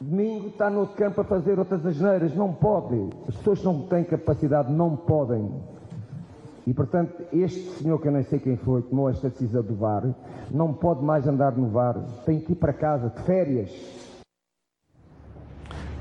domingo 0.00 0.48
está 0.48 0.68
no 0.68 0.88
campo 0.88 1.20
a 1.20 1.24
fazer 1.24 1.60
outras 1.60 1.86
asneiras. 1.86 2.34
Não 2.34 2.52
pode. 2.52 3.08
As 3.28 3.36
pessoas 3.36 3.60
que 3.60 3.64
não 3.64 3.82
têm 3.82 4.02
capacidade 4.02 4.72
não 4.72 4.96
podem. 4.96 5.48
E, 6.66 6.74
portanto, 6.74 7.22
este 7.32 7.60
senhor, 7.78 8.00
que 8.00 8.08
eu 8.08 8.12
nem 8.12 8.24
sei 8.24 8.40
quem 8.40 8.56
foi, 8.56 8.82
tomou 8.82 9.08
esta 9.08 9.28
decisão 9.28 9.62
do 9.62 9.76
VAR, 9.76 10.02
não 10.50 10.72
pode 10.72 11.04
mais 11.04 11.26
andar 11.28 11.52
no 11.52 11.68
VAR. 11.68 11.96
Tem 12.24 12.40
que 12.40 12.52
ir 12.52 12.56
para 12.56 12.72
casa, 12.72 13.08
de 13.08 13.22
férias. 13.22 13.70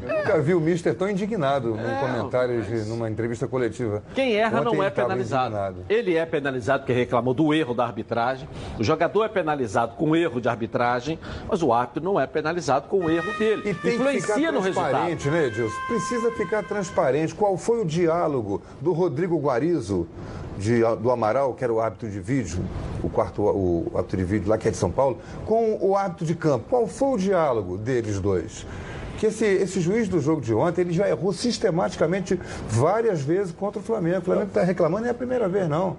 Eu 0.01 0.17
nunca 0.17 0.39
vi 0.39 0.53
o 0.53 0.59
Mister 0.59 0.93
tão 0.95 1.09
indignado 1.09 1.69
num 1.69 1.79
é, 1.79 1.99
comentário, 1.99 2.61
de, 2.61 2.89
numa 2.89 3.09
entrevista 3.09 3.47
coletiva. 3.47 4.03
Quem 4.13 4.35
erra 4.35 4.61
Ontem 4.61 4.75
não 4.75 4.83
é 4.83 4.89
penalizado. 4.89 5.77
Ele 5.89 6.15
é 6.15 6.25
penalizado 6.25 6.79
porque 6.79 6.93
reclamou 6.93 7.33
do 7.33 7.53
erro 7.53 7.73
da 7.73 7.85
arbitragem. 7.85 8.47
O 8.79 8.83
jogador 8.83 9.23
é 9.23 9.29
penalizado 9.29 9.95
com 9.95 10.15
erro 10.15 10.39
de 10.41 10.49
arbitragem, 10.49 11.17
mas 11.49 11.63
o 11.63 11.73
árbitro 11.73 12.03
não 12.03 12.19
é 12.19 12.27
penalizado 12.27 12.87
com 12.87 13.05
o 13.05 13.09
erro 13.09 13.31
dele. 13.39 13.69
E 13.69 13.73
tem 13.73 13.95
Influencia 13.95 14.35
que 14.35 14.39
ficar 14.39 14.51
no 14.51 14.61
transparente, 14.61 15.29
resultado. 15.29 15.31
né, 15.31 15.47
Edilson? 15.47 15.75
Precisa 15.87 16.31
ficar 16.31 16.63
transparente. 16.63 17.33
Qual 17.33 17.57
foi 17.57 17.81
o 17.81 17.85
diálogo 17.85 18.61
do 18.81 18.93
Rodrigo 18.93 19.39
Guarizo, 19.39 20.07
de, 20.57 20.81
do 21.01 21.11
Amaral, 21.11 21.53
que 21.53 21.63
era 21.63 21.73
o 21.73 21.79
árbitro 21.79 22.09
de 22.09 22.19
vídeo, 22.19 22.63
o 23.03 23.09
quarto 23.09 23.41
o 23.41 23.91
árbitro 23.95 24.17
de 24.17 24.23
vídeo 24.23 24.49
lá 24.49 24.57
que 24.57 24.67
é 24.67 24.71
de 24.71 24.77
São 24.77 24.91
Paulo, 24.91 25.17
com 25.45 25.77
o 25.81 25.95
árbitro 25.95 26.25
de 26.25 26.35
campo? 26.35 26.65
Qual 26.69 26.87
foi 26.87 27.09
o 27.09 27.17
diálogo 27.17 27.77
deles 27.77 28.19
dois? 28.19 28.65
que 29.17 29.27
esse, 29.27 29.45
esse 29.45 29.79
juiz 29.79 30.07
do 30.07 30.19
jogo 30.19 30.41
de 30.41 30.53
ontem, 30.53 30.81
ele 30.81 30.93
já 30.93 31.07
errou 31.07 31.31
sistematicamente 31.31 32.39
várias 32.67 33.21
vezes 33.21 33.53
contra 33.53 33.79
o 33.79 33.83
Flamengo. 33.83 34.19
O 34.19 34.21
Flamengo 34.21 34.47
está 34.47 34.63
reclamando, 34.63 35.03
não 35.03 35.07
é 35.07 35.11
a 35.11 35.15
primeira 35.15 35.47
vez, 35.47 35.69
não. 35.69 35.97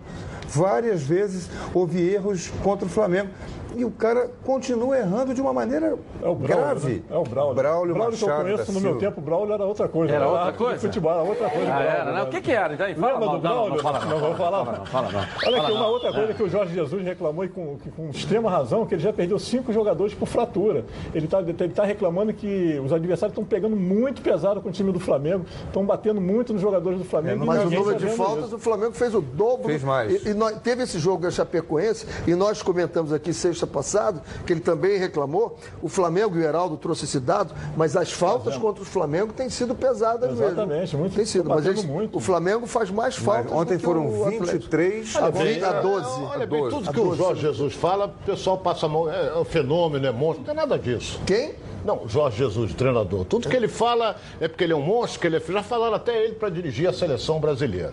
Várias 0.48 1.02
vezes 1.02 1.48
houve 1.74 2.00
erros 2.00 2.52
contra 2.62 2.86
o 2.86 2.88
Flamengo 2.88 3.30
e 3.76 3.84
o 3.84 3.90
cara 3.90 4.30
continua 4.44 4.96
errando 4.96 5.34
de 5.34 5.40
uma 5.40 5.52
maneira 5.52 5.86
é 5.86 6.20
Braulio, 6.20 6.46
grave. 6.46 6.94
Né? 6.94 7.02
É 7.10 7.16
o 7.16 7.22
Braulio. 7.22 7.54
Braulio, 7.54 7.94
Braulio 7.94 7.96
Machado, 7.96 8.16
que 8.16 8.24
eu 8.24 8.56
conheço 8.56 8.72
no 8.72 8.80
meu 8.80 8.98
tempo, 8.98 9.20
Braulio 9.20 9.54
era 9.54 9.64
outra 9.64 9.88
coisa. 9.88 10.14
Era, 10.14 10.28
outra 10.28 10.52
coisa? 10.52 10.80
Futebol 10.80 11.12
era 11.12 11.22
outra 11.22 11.50
coisa. 11.50 11.74
Ah, 11.74 11.82
era, 11.82 12.12
né? 12.12 12.22
O 12.22 12.26
que 12.28 12.40
que 12.40 12.52
era? 12.52 12.74
Então, 12.74 12.94
fala 12.94 13.12
Lembra 13.12 13.28
do 13.28 13.38
Braulio? 13.38 13.68
Não, 13.68 13.76
não, 13.76 13.82
fala, 13.82 14.00
não, 14.00 14.08
não, 14.08 14.18
vou 14.18 14.34
falar. 14.34 14.64
Fala, 14.64 14.78
não, 14.78 14.86
fala, 14.86 15.12
não. 15.12 15.20
Olha 15.46 15.62
aqui, 15.62 15.72
uma 15.72 15.88
outra 15.88 16.12
coisa 16.12 16.32
é. 16.32 16.34
que 16.34 16.42
o 16.42 16.48
Jorge 16.48 16.74
Jesus 16.74 17.04
reclamou 17.04 17.44
e 17.44 17.48
com, 17.48 17.76
com 17.94 18.08
extrema 18.10 18.50
razão, 18.50 18.86
que 18.86 18.94
ele 18.94 19.02
já 19.02 19.12
perdeu 19.12 19.38
cinco 19.38 19.72
jogadores 19.72 20.14
por 20.14 20.26
fratura. 20.26 20.84
Ele 21.14 21.26
está 21.26 21.40
ele 21.40 21.68
tá 21.74 21.84
reclamando 21.84 22.32
que 22.32 22.80
os 22.82 22.92
adversários 22.92 23.32
estão 23.32 23.44
pegando 23.44 23.76
muito 23.76 24.22
pesado 24.22 24.60
com 24.60 24.68
o 24.68 24.72
time 24.72 24.92
do 24.92 25.00
Flamengo, 25.00 25.44
estão 25.66 25.84
batendo 25.84 26.20
muito 26.20 26.52
nos 26.52 26.62
jogadores 26.62 26.98
do 26.98 27.04
Flamengo. 27.04 27.42
É, 27.42 27.46
mas 27.46 27.64
o 27.64 27.70
número 27.70 27.98
de 27.98 28.08
faltas, 28.08 28.46
isso. 28.46 28.56
o 28.56 28.58
Flamengo 28.58 28.92
fez 28.92 29.14
o 29.14 29.20
dobro. 29.20 29.66
Fez 29.66 29.82
mais. 29.82 30.24
E, 30.24 30.30
e 30.30 30.34
nós, 30.34 30.58
teve 30.60 30.82
esse 30.82 30.98
jogo 30.98 31.22
da 31.22 31.30
Chapecoense, 31.30 32.06
e 32.26 32.34
nós 32.34 32.62
comentamos 32.62 33.12
aqui 33.12 33.32
sexta 33.32 33.65
passada, 33.66 34.22
que 34.46 34.52
ele 34.52 34.60
também 34.60 34.98
reclamou 34.98 35.56
o 35.82 35.88
Flamengo 35.88 36.36
e 36.36 36.40
o 36.40 36.42
Heraldo 36.42 36.76
trouxe 36.76 37.04
esse 37.04 37.20
dado, 37.20 37.54
mas 37.76 37.96
as 37.96 38.12
faltas 38.12 38.56
contra 38.56 38.82
o 38.82 38.86
Flamengo 38.86 39.32
têm 39.32 39.48
sido 39.48 39.74
pesadas 39.74 40.30
Exatamente, 40.30 40.68
mesmo. 40.68 40.98
Muito, 41.00 41.14
tem 41.14 41.24
sido, 41.24 41.48
mas 41.48 41.66
eles, 41.66 41.84
muito. 41.84 42.16
o 42.16 42.20
Flamengo 42.20 42.66
faz 42.66 42.90
mais 42.90 43.16
faltas. 43.16 43.50
Mas 43.50 43.60
ontem 43.60 43.78
foram 43.78 44.24
23 44.24 45.16
a, 45.16 45.30
20, 45.30 45.64
a 45.64 45.80
12. 45.80 46.08
Olha 46.22 46.42
a 46.42 46.46
12. 46.46 46.46
bem, 46.46 46.68
tudo 46.68 46.92
que 46.92 47.00
o 47.00 47.14
Jorge 47.14 47.40
Jesus 47.42 47.74
fala, 47.74 48.06
o 48.06 48.24
pessoal 48.24 48.58
passa 48.58 48.86
a 48.86 48.88
mão, 48.88 49.10
é, 49.10 49.28
é 49.28 49.38
um 49.38 49.44
fenômeno, 49.44 50.06
é 50.06 50.12
monstro, 50.12 50.40
não 50.40 50.46
tem 50.46 50.54
nada 50.54 50.78
disso. 50.78 51.20
Quem? 51.26 51.54
Não, 51.84 52.08
Jorge 52.08 52.38
Jesus, 52.38 52.74
treinador. 52.74 53.24
Tudo 53.24 53.48
que 53.48 53.56
ele 53.56 53.68
fala 53.68 54.16
é 54.40 54.48
porque 54.48 54.64
ele 54.64 54.72
é 54.72 54.76
um 54.76 54.82
monstro, 54.82 55.20
que 55.20 55.26
ele 55.26 55.36
é... 55.36 55.40
já 55.40 55.62
falaram 55.62 55.94
até 55.94 56.24
ele 56.24 56.34
para 56.34 56.48
dirigir 56.48 56.88
a 56.88 56.92
seleção 56.92 57.38
brasileira. 57.38 57.92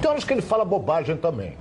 Tem 0.00 0.08
horas 0.08 0.22
que 0.22 0.32
ele 0.32 0.42
fala 0.42 0.64
bobagem 0.64 1.16
também 1.16 1.56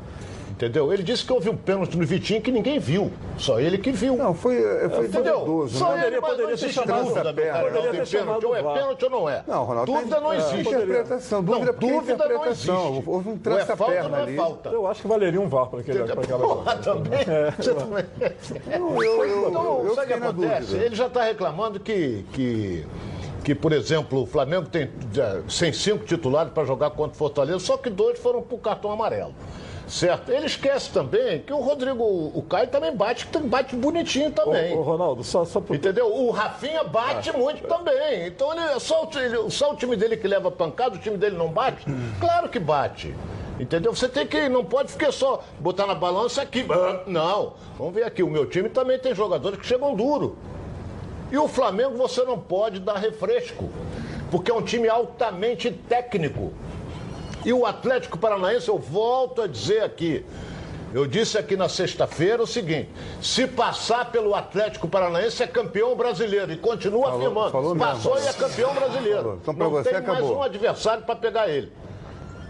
entendeu? 0.61 0.93
Ele 0.93 1.01
disse 1.01 1.25
que 1.25 1.33
houve 1.33 1.49
um 1.49 1.57
pênalti 1.57 1.97
no 1.97 2.05
Vitinho 2.05 2.41
que 2.41 2.51
ninguém 2.51 2.77
viu, 2.77 3.11
só 3.37 3.59
ele 3.59 3.77
que 3.77 3.91
viu. 3.91 4.15
Não, 4.15 4.33
foi, 4.33 4.57
eh, 4.57 4.89
foi 4.89 5.07
entendeu? 5.07 5.39
Duvidoso, 5.39 5.77
só 5.79 5.95
né? 5.95 6.07
ele, 6.07 6.21
poderia 6.21 6.57
ter 6.57 6.69
chamado 6.69 7.03
dúvida, 7.03 7.33
perna, 7.33 7.59
poderia 7.59 7.91
ter 7.91 8.05
chamado 8.05 8.47
ou 8.47 8.55
é 8.55 8.61
pênalti 8.61 9.03
ou 9.03 9.09
não 9.09 9.29
é. 9.29 9.43
Não, 9.47 9.63
Ronaldo, 9.63 9.91
dúvida 9.91 10.15
tem, 10.15 10.23
não 10.23 10.33
existe. 10.33 10.59
Interpretação, 10.59 11.43
dúvida, 11.43 11.71
não, 11.71 11.89
dúvida 11.89 12.29
não 12.29 12.45
existe. 12.45 12.71
Houve 12.71 13.29
um 13.29 13.33
é 13.33 13.75
perna 13.75 14.17
é 14.17 14.21
ali. 14.21 14.35
Falta. 14.35 14.69
Eu 14.69 14.87
acho 14.87 15.01
que 15.01 15.07
valeria 15.07 15.41
um 15.41 15.47
VAR 15.47 15.67
para 15.67 15.79
aquele 15.79 16.03
para 16.03 16.21
aquela 16.21 16.39
Porra, 16.39 16.77
também. 16.77 17.19
É. 17.19 17.51
Você 17.51 17.73
também. 17.73 18.05
Então, 18.67 19.95
sabe 19.95 20.13
o 20.13 20.17
que 20.17 20.25
acontece? 20.25 20.75
Ele 20.75 20.95
já 20.95 21.07
está 21.07 21.23
reclamando 21.23 21.79
que, 21.79 22.25
que 22.33 22.85
que, 23.43 23.55
por 23.55 23.73
exemplo, 23.73 24.21
o 24.21 24.25
Flamengo 24.27 24.67
tem 24.69 24.87
sem 25.49 25.73
cinco 25.73 26.05
titulares 26.05 26.53
para 26.53 26.63
jogar 26.63 26.91
contra 26.91 27.13
o 27.13 27.15
Fortaleza, 27.15 27.57
só 27.57 27.75
que 27.75 27.89
dois 27.89 28.19
foram 28.19 28.39
para 28.43 28.55
o 28.55 28.59
cartão 28.59 28.91
amarelo. 28.91 29.33
Certo. 29.91 30.31
Ele 30.31 30.45
esquece 30.45 30.89
também 30.89 31.41
que 31.41 31.51
o 31.51 31.59
Rodrigo, 31.59 32.01
o 32.03 32.41
Caio 32.43 32.67
também 32.67 32.95
bate, 32.95 33.27
bate 33.43 33.75
bonitinho 33.75 34.31
também. 34.31 34.73
Ô, 34.73 34.79
ô 34.79 34.81
Ronaldo, 34.83 35.21
só, 35.21 35.43
só 35.43 35.59
por... 35.59 35.75
Entendeu? 35.75 36.07
O 36.07 36.31
Rafinha 36.31 36.81
bate 36.81 37.29
ah. 37.29 37.33
muito 37.33 37.67
também. 37.67 38.25
Então 38.25 38.53
ele, 38.53 38.79
só, 38.79 39.09
ele, 39.15 39.51
só 39.51 39.73
o 39.73 39.75
time 39.75 39.97
dele 39.97 40.15
que 40.15 40.29
leva 40.29 40.49
pancada, 40.49 40.95
o 40.95 40.97
time 40.97 41.17
dele 41.17 41.35
não 41.35 41.49
bate? 41.49 41.85
Claro 42.21 42.47
que 42.47 42.57
bate. 42.57 43.13
Entendeu? 43.59 43.93
Você 43.93 44.07
tem 44.07 44.25
que, 44.25 44.47
não 44.47 44.63
pode 44.63 44.93
ficar 44.93 45.11
só 45.11 45.43
botar 45.59 45.85
na 45.85 45.93
balança 45.93 46.41
aqui. 46.41 46.65
Não. 47.05 47.53
Vamos 47.77 47.93
ver 47.93 48.05
aqui, 48.05 48.23
o 48.23 48.29
meu 48.29 48.45
time 48.45 48.69
também 48.69 48.97
tem 48.97 49.13
jogadores 49.13 49.59
que 49.59 49.65
chegam 49.65 49.93
duro. 49.93 50.37
E 51.29 51.37
o 51.37 51.49
Flamengo 51.49 51.97
você 51.97 52.23
não 52.23 52.39
pode 52.39 52.79
dar 52.79 52.95
refresco, 52.95 53.69
porque 54.31 54.49
é 54.49 54.53
um 54.53 54.61
time 54.61 54.87
altamente 54.87 55.69
técnico. 55.69 56.53
E 57.45 57.51
o 57.53 57.65
Atlético 57.65 58.17
Paranaense, 58.17 58.67
eu 58.69 58.77
volto 58.77 59.41
a 59.41 59.47
dizer 59.47 59.83
aqui, 59.83 60.23
eu 60.93 61.07
disse 61.07 61.37
aqui 61.37 61.55
na 61.55 61.67
sexta-feira 61.69 62.43
o 62.43 62.47
seguinte: 62.47 62.89
se 63.21 63.47
passar 63.47 64.11
pelo 64.11 64.35
Atlético 64.35 64.87
Paranaense 64.87 65.41
é 65.41 65.47
campeão 65.47 65.95
brasileiro. 65.95 66.51
E 66.51 66.57
continua 66.57 67.05
falou, 67.05 67.19
afirmando. 67.19 67.51
Falou 67.51 67.75
Passou 67.75 68.15
mesmo. 68.15 68.27
e 68.27 68.29
é 68.29 68.33
campeão 68.33 68.73
brasileiro. 68.73 69.39
Então, 69.41 69.53
Não 69.53 69.69
você, 69.69 69.89
tem 69.89 69.97
acabou. 69.99 70.21
mais 70.21 70.37
um 70.37 70.43
adversário 70.43 71.03
para 71.03 71.15
pegar 71.15 71.47
ele. 71.49 71.71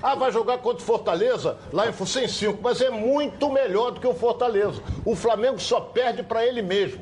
Ah, 0.03 0.15
vai 0.15 0.31
jogar 0.31 0.57
contra 0.57 0.81
o 0.81 0.85
Fortaleza 0.85 1.57
lá 1.71 1.87
em 1.87 1.93
Fucem 1.93 2.27
5, 2.27 2.57
mas 2.61 2.81
é 2.81 2.89
muito 2.89 3.51
melhor 3.51 3.91
do 3.91 3.99
que 3.99 4.07
o 4.07 4.15
Fortaleza. 4.15 4.81
O 5.05 5.15
Flamengo 5.15 5.59
só 5.59 5.79
perde 5.79 6.23
para 6.23 6.43
ele 6.43 6.63
mesmo. 6.63 6.99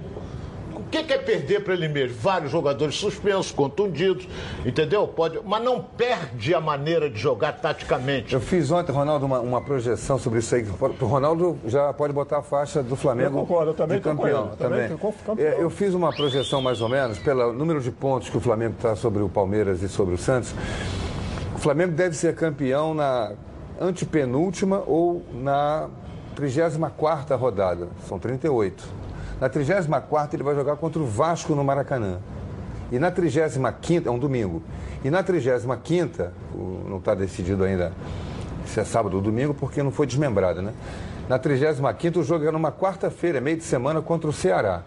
O 0.90 0.92
que, 0.92 1.04
que 1.04 1.14
é 1.14 1.20
perder 1.20 1.64
para 1.64 1.76
ele 1.76 1.88
mesmo? 1.88 2.18
Vários 2.20 2.52
jogadores 2.52 2.96
suspensos, 2.96 3.52
contundidos, 3.52 4.28
entendeu? 4.66 5.08
Pode, 5.08 5.40
mas 5.46 5.64
não 5.64 5.84
perde 5.84 6.52
a 6.56 6.60
maneira 6.60 7.08
de 7.08 7.20
jogar 7.20 7.52
taticamente. 7.54 8.34
Eu 8.34 8.42
fiz 8.42 8.72
ontem, 8.72 8.92
Ronaldo, 8.92 9.24
uma, 9.24 9.40
uma 9.40 9.62
projeção 9.62 10.18
sobre 10.18 10.40
isso 10.40 10.56
aí. 10.56 10.66
O 11.00 11.06
Ronaldo 11.06 11.60
já 11.68 11.94
pode 11.94 12.12
botar 12.12 12.40
a 12.40 12.42
faixa 12.42 12.82
do 12.82 12.96
Flamengo. 12.96 13.38
Eu 13.38 13.42
concordo, 13.42 13.70
eu 13.70 13.76
também 13.76 14.02
campeão. 14.02 14.48
Ele, 14.48 14.56
também. 14.56 14.98
também. 15.24 15.46
É, 15.46 15.58
eu 15.60 15.70
fiz 15.70 15.94
uma 15.94 16.12
projeção 16.12 16.60
mais 16.60 16.82
ou 16.82 16.90
menos 16.90 17.20
pelo 17.20 17.54
número 17.54 17.82
de 17.82 17.92
pontos 17.92 18.28
que 18.28 18.38
o 18.38 18.42
Flamengo 18.42 18.74
está 18.76 18.96
sobre 18.96 19.22
o 19.22 19.30
Palmeiras 19.30 19.84
e 19.84 19.88
sobre 19.88 20.16
o 20.16 20.18
Santos. 20.18 20.56
O 21.54 21.60
Flamengo 21.60 21.92
deve 21.92 22.16
ser 22.16 22.34
campeão 22.34 22.96
na 22.96 23.34
antepenúltima 23.80 24.82
ou 24.88 25.24
na 25.36 25.88
34 26.36 27.38
rodada. 27.38 27.90
São 28.08 28.18
38. 28.18 28.99
Na 29.40 29.48
34 29.48 30.36
ele 30.36 30.44
vai 30.44 30.54
jogar 30.54 30.76
contra 30.76 31.02
o 31.02 31.06
Vasco 31.06 31.56
no 31.56 31.64
Maracanã. 31.64 32.20
E 32.92 33.00
na 33.00 33.12
35 33.12 34.08
é 34.08 34.12
um 34.12 34.20
domingo. 34.20 34.62
E 35.04 35.10
na 35.10 35.24
35 35.24 35.78
não 36.88 36.98
está 36.98 37.16
decidido 37.16 37.64
ainda 37.64 37.94
se 38.66 38.80
é 38.80 38.84
sábado 38.84 39.16
ou 39.16 39.22
domingo, 39.22 39.54
porque 39.54 39.82
não 39.82 39.92
foi 39.92 40.06
desmembrado, 40.06 40.62
né? 40.62 40.74
Na 41.28 41.40
35 41.40 42.20
o 42.20 42.24
jogo 42.24 42.46
é 42.46 42.52
numa 42.52 42.72
quarta-feira, 42.72 43.40
meio 43.40 43.58
de 43.58 43.64
semana, 43.64 44.02
contra 44.02 44.30
o 44.30 44.34
Ceará. 44.34 44.84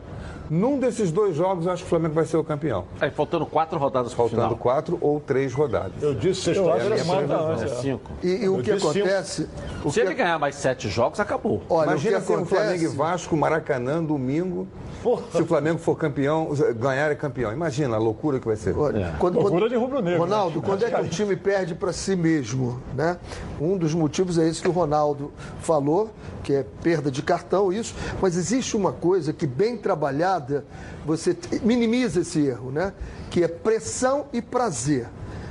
Num 0.53 0.79
desses 0.79 1.11
dois 1.11 1.35
jogos, 1.35 1.65
eu 1.65 1.73
acho 1.73 1.83
que 1.83 1.87
o 1.87 1.89
Flamengo 1.89 2.13
vai 2.13 2.27
ser 2.27 2.37
o 2.37 2.45
campeão. 2.45 2.85
É, 3.01 3.09
faltando 3.09 3.47
quatro 3.47 3.79
rodadas 3.79 4.13
Faltando 4.13 4.43
final. 4.43 4.57
quatro 4.59 4.99
ou 5.01 5.19
três 5.19 5.55
rodadas. 5.55 6.03
Eu 6.03 6.13
disse 6.13 6.43
sexta-feira. 6.43 6.95
É, 6.95 7.65
é 7.65 7.69
cinco. 7.69 8.11
E, 8.23 8.45
e 8.45 8.49
o 8.51 8.63
que 8.63 8.71
acontece... 8.71 9.49
O 9.83 9.91
Se 9.91 9.99
que... 9.99 10.07
ele 10.07 10.15
ganhar 10.15 10.39
mais 10.39 10.55
sete 10.57 10.91
jogos, 10.91 11.19
acabou. 11.19 11.63
Olha, 11.71 11.93
Imagina 11.93 12.21
se 12.21 12.31
acontece... 12.35 12.55
Flamengo 12.55 12.85
e 12.85 12.87
Vasco, 12.89 13.35
Maracanã, 13.35 14.05
domingo... 14.05 14.69
Porra. 15.03 15.23
Se 15.33 15.43
o 15.43 15.47
Flamengo 15.47 15.79
for 15.79 15.97
campeão, 15.97 16.51
ganhar 16.77 17.11
é 17.11 17.15
campeão. 17.17 17.53
Imagina 17.53 17.97
a 17.97 17.99
loucura 17.99 18.39
que 18.39 18.47
vai 18.47 18.55
ser. 18.55 18.77
Olha, 18.77 19.07
é. 19.07 19.15
quando, 19.19 19.41
loucura 19.41 19.69
de 19.69 19.75
rubro-negro. 19.75 20.21
Ronaldo, 20.21 20.61
né? 20.61 20.65
quando 20.65 20.85
é 20.85 20.91
que 20.91 21.01
o 21.01 21.09
time 21.09 21.35
perde 21.35 21.75
para 21.75 21.93
si 21.93 22.15
mesmo? 22.15 22.81
Né? 22.95 23.17
Um 23.61 23.77
dos 23.77 23.95
motivos 23.95 24.39
é 24.39 24.47
esse 24.47 24.63
que 24.63 24.69
o 24.69 24.71
Ronaldo 24.71 25.33
falou, 25.61 26.11
que 26.43 26.53
é 26.53 26.65
perda 26.83 27.11
de 27.11 27.23
cartão, 27.23 27.73
isso. 27.73 27.95
Mas 28.21 28.37
existe 28.37 28.77
uma 28.77 28.93
coisa 28.93 29.33
que, 29.33 29.47
bem 29.47 29.77
trabalhada, 29.77 30.65
você 31.07 31.37
minimiza 31.63 32.21
esse 32.21 32.45
erro, 32.47 32.71
né? 32.71 32.93
Que 33.31 33.45
é 33.45 33.49
pressão 33.49 34.27
e 34.33 34.43
prazer. 34.43 35.09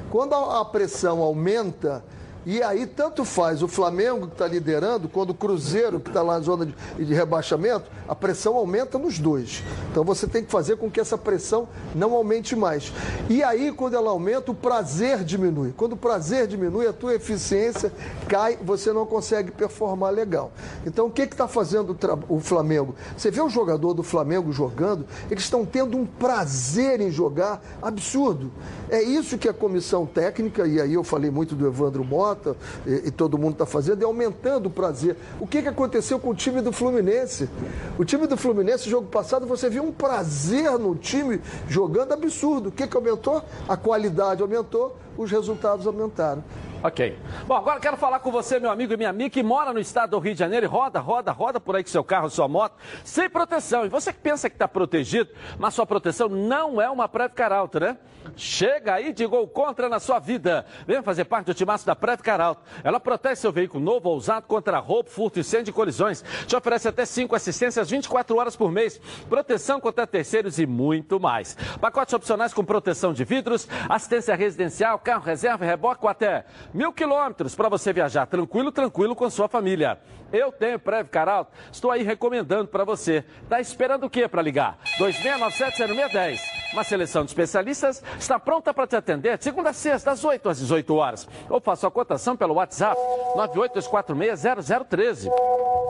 Quando 0.10 0.34
a 0.34 0.64
pressão 0.66 1.22
aumenta, 1.22 2.04
E 2.46 2.64
aí, 2.64 2.88
tanto 2.88 3.24
faz 3.24 3.62
o 3.62 3.68
Flamengo 3.68 4.28
que 4.28 4.34
está 4.34 4.48
liderando, 4.48 5.08
quando 5.08 5.30
o 5.30 5.34
Cruzeiro, 5.34 6.00
que 6.00 6.10
está 6.10 6.24
lá 6.24 6.34
na 6.34 6.40
zona 6.40 6.66
de, 6.66 7.06
de 7.06 7.14
rebaixamento, 7.14 7.86
a 8.08 8.16
pressão 8.16 8.56
aumenta 8.56 8.98
nos 8.98 9.20
dois. 9.20 9.64
Então 9.92 10.04
você 10.04 10.26
tem 10.26 10.44
que 10.44 10.52
fazer 10.52 10.78
com 10.78 10.90
que 10.90 11.00
essa 11.00 11.18
pressão 11.18 11.68
não 11.94 12.14
aumente 12.14 12.56
mais. 12.56 12.92
E 13.30 13.44
aí, 13.44 13.72
quando 13.72 13.96
ela 13.96 14.10
aumenta, 14.10 14.52
o 14.52 14.56
prazer 14.56 15.24
diminui. 15.24 15.74
Quando 15.78 15.94
o 15.94 15.98
prazer 15.98 16.48
diminui, 16.48 16.88
a 16.88 16.94
tua 16.94 17.14
eficiência 17.14 17.92
cai, 18.28 18.58
você 18.62 18.92
não 18.92 19.06
consegue 19.06 19.52
performar 19.52 20.12
legal. 20.12 20.52
Então, 20.86 21.08
o 21.08 21.12
que 21.12 21.22
está 21.22 21.48
fazendo 21.48 21.96
o, 22.28 22.38
o 22.38 22.40
Flamengo? 22.40 22.96
Você 23.16 23.30
vê 23.30 23.42
o 23.42 23.50
jogador 23.50 23.94
do 23.94 24.04
Flamengo 24.04 24.52
jogando, 24.52 25.06
eles 25.30 25.44
estão 25.44 25.66
tendo 25.66 25.96
um 25.96 26.06
prazer 26.06 27.02
em 27.02 27.12
jogar 27.12 27.62
absurdo. 27.82 28.52
É 28.92 29.02
isso 29.02 29.38
que 29.38 29.48
a 29.48 29.54
comissão 29.54 30.06
técnica, 30.06 30.68
e 30.68 30.82
aí 30.82 30.94
eu 30.94 31.04
falei 31.04 31.32
muito 31.32 31.56
do 31.56 31.66
Evandro 31.66 32.04
Mota, 32.04 32.58
e, 32.86 33.08
e 33.08 33.12
todo 33.12 33.38
mundo 33.38 33.54
está 33.54 33.66
fazendo, 33.66 34.02
é 34.02 34.06
aumentando 34.06 34.66
o 34.68 34.70
prazer. 34.70 35.16
O 35.40 35.48
que, 35.48 35.62
que 35.62 35.70
aconteceu 35.70 36.20
com 36.20 36.32
o 36.32 36.36
time 36.36 36.62
do 36.62 36.74
Fluminense? 36.74 37.50
O 37.98 38.04
time 38.04 38.28
do 38.28 38.36
Fluminense, 38.36 38.90
jogo 38.90 39.08
passado, 39.08 39.48
você 39.48 39.70
viu 39.70 39.82
um 39.82 39.94
prazer 39.94 40.78
no 40.78 40.94
time 40.94 41.40
jogando 41.70 42.12
absurdo. 42.12 42.68
O 42.68 42.72
que, 42.72 42.86
que 42.86 42.98
aumentou? 42.98 43.42
A 43.66 43.78
qualidade 43.78 44.42
aumentou, 44.42 44.98
os 45.18 45.32
resultados 45.32 45.88
aumentaram. 45.88 46.44
Ok. 46.84 47.16
Bom, 47.46 47.56
agora 47.56 47.80
quero 47.80 47.96
falar 47.96 48.20
com 48.22 48.32
você, 48.32 48.60
meu 48.60 48.72
amigo 48.72 48.92
e 48.92 48.98
minha 48.98 49.10
amiga, 49.10 49.30
que 49.30 49.44
mora 49.44 49.72
no 49.72 49.80
estado 49.80 50.12
do 50.12 50.20
Rio 50.20 50.34
de 50.34 50.40
Janeiro 50.40 50.66
e 50.66 50.70
roda, 50.70 51.00
roda, 51.00 51.32
roda 51.32 51.60
por 51.60 51.76
aí 51.76 51.84
com 51.84 51.90
seu 51.90 52.04
carro, 52.04 52.28
sua 52.28 52.48
moto, 52.48 52.76
sem 53.04 53.30
proteção. 53.30 53.86
E 53.86 53.90
você 53.90 54.12
que 54.12 54.18
pensa 54.18 54.50
que 54.50 54.56
está 54.56 54.68
protegido, 54.68 55.30
mas 55.60 55.76
sua 55.76 55.86
proteção 55.86 56.28
não 56.28 56.82
é 56.82 56.90
uma 56.90 57.08
Previcar 57.08 57.52
Alto, 57.54 57.80
né? 57.80 57.98
Chega 58.36 58.96
aí 58.96 59.14
de 59.14 59.26
gol 59.26 59.48
contra 59.48 59.90
na 59.90 60.00
sua 60.00 60.18
vida. 60.20 60.66
Venha 60.88 61.04
fazer 61.04 61.26
parte 61.26 61.48
do 61.48 61.54
timaço 61.54 61.86
da 61.86 61.96
Previcar 61.96 62.42
Alto. 62.42 62.62
Ela 62.84 63.00
protege 63.00 63.36
seu 63.36 63.52
veículo 63.52 63.84
novo 63.84 64.10
ou 64.10 64.18
usado 64.18 64.48
contra 64.48 64.80
roubo, 64.80 65.10
furto, 65.10 65.40
incêndio 65.40 65.70
e 65.72 65.74
colisões. 65.74 66.24
Te 66.48 66.56
oferece 66.56 66.88
até 66.88 67.06
5 67.06 67.36
assistências 67.36 67.90
24 67.90 68.36
horas 68.38 68.56
por 68.56 68.72
mês, 68.72 69.00
proteção 69.30 69.80
contra 69.80 70.08
terceiros 70.08 70.58
e 70.58 70.66
muito 70.66 71.20
mais. 71.20 71.56
Pacotes 71.80 72.14
opcionais 72.14 72.54
com 72.54 72.64
proteção 72.64 73.14
de 73.14 73.24
vidros, 73.24 73.68
assistência 73.88 74.36
residencial, 74.36 74.98
carro 74.98 75.24
reserva 75.24 75.64
e 75.64 75.68
reboque 75.68 76.02
com 76.02 76.08
até 76.08 76.46
mil 76.74 76.94
quilômetros 76.94 77.56
para 77.56 77.70
você 77.70 77.94
viajar 77.94 78.26
tranquilo, 78.26 78.72
tranquilo 78.72 79.16
com 79.16 79.30
sua 79.30 79.48
família. 79.48 80.00
Eu 80.32 80.52
tenho 80.52 80.80
Previcar 80.80 81.28
Alto, 81.28 81.52
estou 81.72 81.92
aí 81.92 82.04
recomendando 82.04 82.68
para 82.68 82.86
você. 82.86 83.26
Tá 83.50 83.60
esperando 83.60 84.06
o 84.06 84.10
quê 84.10 84.28
para 84.28 84.42
ligar? 84.42 84.78
2697-0610. 84.98 86.40
Uma 86.72 86.84
seleção 86.86 87.26
de 87.26 87.32
especialistas 87.32 88.02
está 88.18 88.40
pronta 88.40 88.74
para 88.74 88.88
te 88.88 88.96
atender 88.96 89.38
de 89.38 89.44
segunda 89.44 89.72
a 89.72 89.74
sexta, 89.74 90.12
das 90.12 90.24
8 90.24 90.48
às 90.48 90.60
18 90.60 90.96
horas. 90.96 91.28
Ou 91.50 91.60
faça 91.60 91.86
a 91.86 91.92
cotação 91.92 92.38
pelo 92.38 92.54
WhatsApp 92.54 92.96
982460013. 93.36 95.30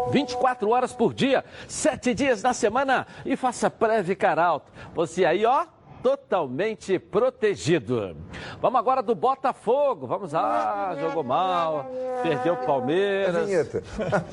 24 0.10 0.70
horas 0.70 0.92
por 0.92 1.14
dia, 1.14 1.46
7 1.68 2.14
dias 2.16 2.42
na 2.42 2.54
semana 2.54 3.06
e 3.24 3.36
faça 3.36 3.70
Previcar 3.70 4.40
Alto. 4.40 4.72
Você 4.96 5.24
aí, 5.24 5.46
ó, 5.46 5.66
totalmente 6.02 6.98
protegido. 7.00 8.16
Vamos 8.62 8.80
agora 8.80 9.02
do 9.02 9.16
Botafogo. 9.16 10.08
Vamos 10.08 10.32
lá, 10.34 10.96
jogou 11.00 11.24
mal, 11.24 11.90
perdeu 12.24 12.54
o 12.54 12.58
A 12.58 12.60
Palmeiras. 12.66 13.46
vinheta. 13.46 13.84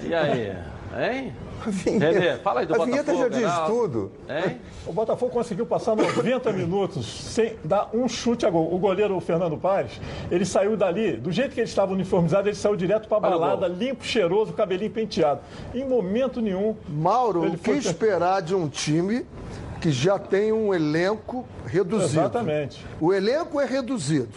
E 0.03 0.15
aí, 0.15 0.57
hein? 0.99 1.33
A 1.67 1.71
vinheta, 1.71 2.13
Renê, 2.21 2.37
fala 2.39 2.61
aí 2.61 2.67
do 2.67 2.81
a 2.81 2.85
vinheta 2.85 3.13
Botafogo, 3.13 3.23
já 3.23 3.29
diz 3.29 3.39
Geraldo. 3.41 3.73
tudo. 3.75 4.13
Hein? 4.29 4.61
O 4.87 4.93
Botafogo 4.93 5.33
conseguiu 5.33 5.67
passar 5.67 5.97
90 5.97 6.53
minutos 6.53 7.05
sem 7.07 7.57
dar 7.65 7.91
um 7.93 8.09
chute 8.09 8.47
a 8.47 8.51
gol. 8.51 8.73
O 8.73 8.79
goleiro 8.79 9.17
o 9.17 9.21
Fernando 9.21 9.57
Paes, 9.57 10.01
ele 10.31 10.45
saiu 10.45 10.77
dali, 10.77 11.17
do 11.17 11.33
jeito 11.33 11.55
que 11.55 11.61
ele 11.61 11.69
estava 11.69 11.93
uniformizado, 11.93 12.49
ele 12.49 12.55
saiu 12.55 12.77
direto 12.77 13.09
para 13.09 13.19
a 13.19 13.21
balada, 13.31 13.67
limpo, 13.67 14.05
cheiroso, 14.05 14.53
cabelinho 14.53 14.91
penteado. 14.93 15.41
Em 15.75 15.85
momento 15.85 16.41
nenhum. 16.41 16.77
Mauro, 16.89 17.45
Ele 17.45 17.57
o 17.57 17.59
que 17.59 17.65
foi- 17.65 17.79
esperar 17.79 18.41
de 18.41 18.55
um 18.55 18.69
time 18.69 19.27
que 19.81 19.91
já 19.91 20.19
tem 20.19 20.53
um 20.53 20.75
elenco 20.75 21.45
reduzido? 21.65 22.21
Exatamente. 22.21 22.85
O 23.01 23.13
elenco 23.13 23.61
é 23.61 23.65
reduzido. 23.65 24.29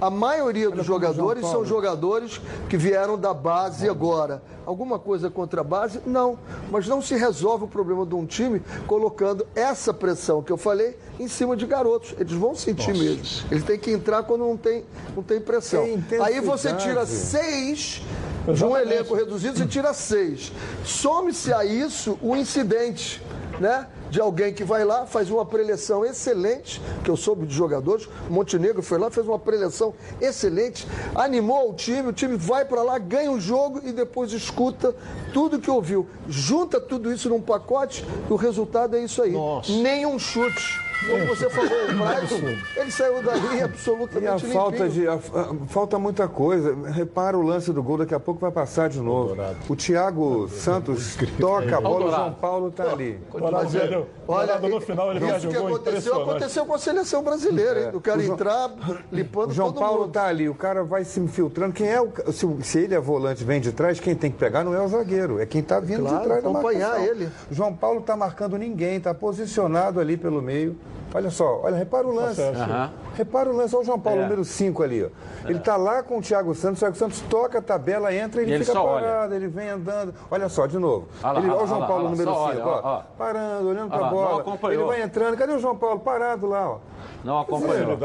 A 0.00 0.10
maioria 0.10 0.70
dos 0.70 0.84
jogadores 0.84 1.46
são 1.46 1.64
jogadores 1.64 2.40
que 2.68 2.76
vieram 2.76 3.18
da 3.18 3.32
base 3.32 3.88
agora. 3.88 4.42
Alguma 4.66 4.98
coisa 4.98 5.30
contra 5.30 5.62
a 5.62 5.64
base? 5.64 6.00
Não. 6.06 6.38
Mas 6.70 6.86
não 6.86 7.00
se 7.00 7.14
resolve 7.16 7.64
o 7.64 7.68
problema 7.68 8.04
de 8.04 8.14
um 8.14 8.26
time 8.26 8.62
colocando 8.86 9.46
essa 9.54 9.92
pressão 9.92 10.42
que 10.42 10.52
eu 10.52 10.56
falei 10.56 10.96
em 11.18 11.26
cima 11.26 11.56
de 11.56 11.66
garotos. 11.66 12.14
Eles 12.18 12.32
vão 12.32 12.54
sentir 12.54 12.92
mesmo. 12.92 13.48
Eles 13.50 13.64
têm 13.64 13.78
que 13.78 13.90
entrar 13.90 14.22
quando 14.22 14.40
não 14.40 14.56
tem, 14.56 14.84
não 15.16 15.22
tem 15.22 15.40
pressão. 15.40 15.82
Tem 16.08 16.20
Aí 16.20 16.40
você 16.40 16.74
tira 16.74 17.06
seis 17.06 18.02
de 18.44 18.50
um 18.50 18.52
Exatamente. 18.52 18.92
elenco 18.92 19.14
reduzido, 19.14 19.58
você 19.58 19.66
tira 19.66 19.92
seis. 19.94 20.52
Some-se 20.84 21.52
a 21.52 21.64
isso 21.64 22.18
o 22.22 22.36
incidente, 22.36 23.22
né? 23.58 23.86
De 24.10 24.20
alguém 24.20 24.52
que 24.52 24.64
vai 24.64 24.84
lá, 24.84 25.06
faz 25.06 25.30
uma 25.30 25.46
preleção 25.46 26.04
excelente, 26.04 26.82
que 27.04 27.10
eu 27.10 27.16
soube 27.16 27.46
de 27.46 27.54
jogadores. 27.54 28.08
O 28.28 28.32
Montenegro 28.32 28.82
foi 28.82 28.98
lá, 28.98 29.10
fez 29.10 29.26
uma 29.26 29.38
preleção 29.38 29.94
excelente, 30.20 30.86
animou 31.14 31.70
o 31.70 31.74
time, 31.74 32.08
o 32.08 32.12
time 32.12 32.36
vai 32.36 32.64
para 32.64 32.82
lá, 32.82 32.98
ganha 32.98 33.30
o 33.30 33.40
jogo 33.40 33.80
e 33.84 33.92
depois 33.92 34.32
escuta 34.32 34.94
tudo 35.32 35.58
que 35.60 35.70
ouviu. 35.70 36.06
Junta 36.28 36.80
tudo 36.80 37.12
isso 37.12 37.28
num 37.28 37.40
pacote 37.40 38.04
e 38.28 38.32
o 38.32 38.36
resultado 38.36 38.96
é 38.96 39.00
isso 39.04 39.22
aí. 39.22 39.34
Nenhum 39.82 40.18
chute. 40.18 40.90
Como 41.08 41.24
você 41.28 41.48
falou, 41.48 41.70
o 41.70 41.86
Brighton, 41.86 42.58
ele 42.76 42.90
saiu 42.90 43.22
dali 43.22 43.56
E 43.56 43.62
a 43.62 43.64
absolutamente 43.64 44.46
falta 44.48 44.84
limpinho. 44.84 44.90
de. 44.90 45.08
a- 45.08 45.14
a- 45.14 45.66
falta 45.66 45.98
muita 45.98 46.28
coisa. 46.28 46.76
Repara 46.90 47.38
o 47.38 47.42
lance 47.42 47.72
do 47.72 47.82
gol, 47.82 47.96
daqui 47.96 48.14
a 48.14 48.20
pouco 48.20 48.38
vai 48.38 48.50
passar 48.50 48.90
de 48.90 49.00
novo. 49.00 49.34
O 49.66 49.74
Thiago 49.74 50.46
Santos 50.50 51.16
toca 51.40 51.78
a 51.78 51.80
bola, 51.80 52.04
o 52.04 52.10
João 52.10 52.32
Paulo 52.34 52.70
tá 52.70 52.82
ali. 52.92 53.18
Ronaldo, 53.32 53.99
Ronaldo, 54.26 54.68
no 54.68 54.80
final 54.80 55.10
ele 55.14 55.26
isso 55.26 55.48
que 55.48 55.56
aconteceu, 55.56 56.22
aconteceu 56.22 56.66
com 56.66 56.74
a 56.74 56.78
seleção 56.78 57.22
brasileira, 57.22 57.80
hein? 57.84 57.90
O 57.94 58.00
cara 58.00 58.18
O 58.18 58.22
João- 58.22 58.34
entrar 58.34 58.70
limpando 59.10 59.50
O 59.50 59.54
João 59.54 59.72
todo 59.72 59.80
Paulo 59.80 60.00
mundo. 60.02 60.12
tá 60.12 60.26
ali, 60.26 60.48
o 60.48 60.54
cara 60.54 60.84
vai 60.84 61.04
se 61.04 61.18
infiltrando. 61.20 61.72
Quem 61.72 61.88
é 61.88 62.00
o. 62.00 62.10
Se, 62.32 62.46
se 62.62 62.78
ele 62.78 62.94
é 62.94 63.00
volante 63.00 63.42
vem 63.44 63.60
de 63.60 63.72
trás, 63.72 63.98
quem 64.00 64.14
tem 64.14 64.30
que 64.30 64.38
pegar 64.38 64.64
não 64.64 64.74
é 64.74 64.80
o 64.80 64.88
zagueiro, 64.88 65.38
é 65.40 65.46
quem 65.46 65.62
tá 65.62 65.80
vindo 65.80 66.00
Claro, 66.02 66.18
de 66.18 66.24
trás 66.24 66.38
acompanhar 66.44 67.00
ele. 67.06 67.28
João 67.50 67.74
Paulo 67.74 68.00
tá 68.02 68.16
marcando 68.16 68.56
ninguém, 68.56 69.00
tá 69.00 69.12
posicionado 69.12 70.00
ali 70.00 70.16
pelo 70.16 70.40
meio. 70.42 70.76
Olha 71.12 71.28
só, 71.30 71.60
olha, 71.64 71.76
repara 71.76 72.06
o 72.06 72.14
lance. 72.14 72.40
Aham. 72.40 72.90
Repara 73.16 73.50
o 73.50 73.56
lance, 73.56 73.74
olha 73.74 73.82
o 73.82 73.84
João 73.84 73.98
Paulo, 73.98 74.20
É. 74.20 74.22
número 74.22 74.44
5 74.44 74.82
ali. 74.82 75.04
Ó. 75.04 75.08
Ele 75.48 75.58
tá 75.58 75.76
lá 75.76 76.02
com 76.02 76.18
o 76.18 76.22
Thiago 76.22 76.54
Santos, 76.54 76.78
o 76.78 76.80
Thiago 76.84 76.96
Santos 76.96 77.20
toca 77.28 77.58
a 77.58 77.62
tabela, 77.62 78.14
entra, 78.14 78.40
ele, 78.40 78.52
E 78.52 78.54
ele 78.54 78.64
fica 78.64 78.76
só 78.78 78.86
olha. 78.86 79.02
parado, 79.06 79.34
ele 79.34 79.48
vem 79.48 79.68
andando. 79.70 80.14
Olha 80.30 80.48
só, 80.48 80.66
de 80.66 80.78
novo. 80.78 81.08
Olha 81.22 81.32
lá, 81.32 81.38
ele, 81.40 81.48
olha 81.48 81.56
olha 81.56 81.64
o 81.64 81.66
João 81.66 81.80
lá, 81.80 81.86
Paulo, 81.86 82.10
número 82.10 82.30
só 82.30 82.50
5, 82.52 82.68
olha, 82.68 82.80
ó. 82.84 83.02
Parando, 83.18 83.68
olhando 83.68 83.90
lá, 83.90 84.00
não 84.00 84.10
bola. 84.10 84.44
Ele 84.72 84.84
vai 84.84 85.02
entrando. 85.02 85.36
Cadê 85.36 85.52
o 85.52 85.58
João 85.58 85.76
Paulo? 85.76 85.98
Parado 86.00 86.46
lá, 86.46 86.70
ó. 86.70 86.78
Não 87.24 87.40
acompanhou. 87.40 87.98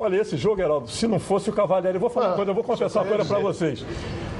Olha, 0.00 0.20
esse 0.20 0.36
jogo, 0.36 0.60
Heraldo, 0.60 0.88
se 0.88 1.06
não 1.06 1.18
fosse 1.20 1.48
o 1.48 1.52
Cavalieri, 1.52 1.96
eu 1.96 2.00
vou 2.00 2.10
falar 2.10 2.28
uma 2.28 2.36
coisa, 2.36 2.50
eu 2.50 2.54
vou 2.54 2.64
confessar 2.64 3.02
uma 3.02 3.08
coisa 3.08 3.24
para 3.24 3.38
vocês. 3.38 3.84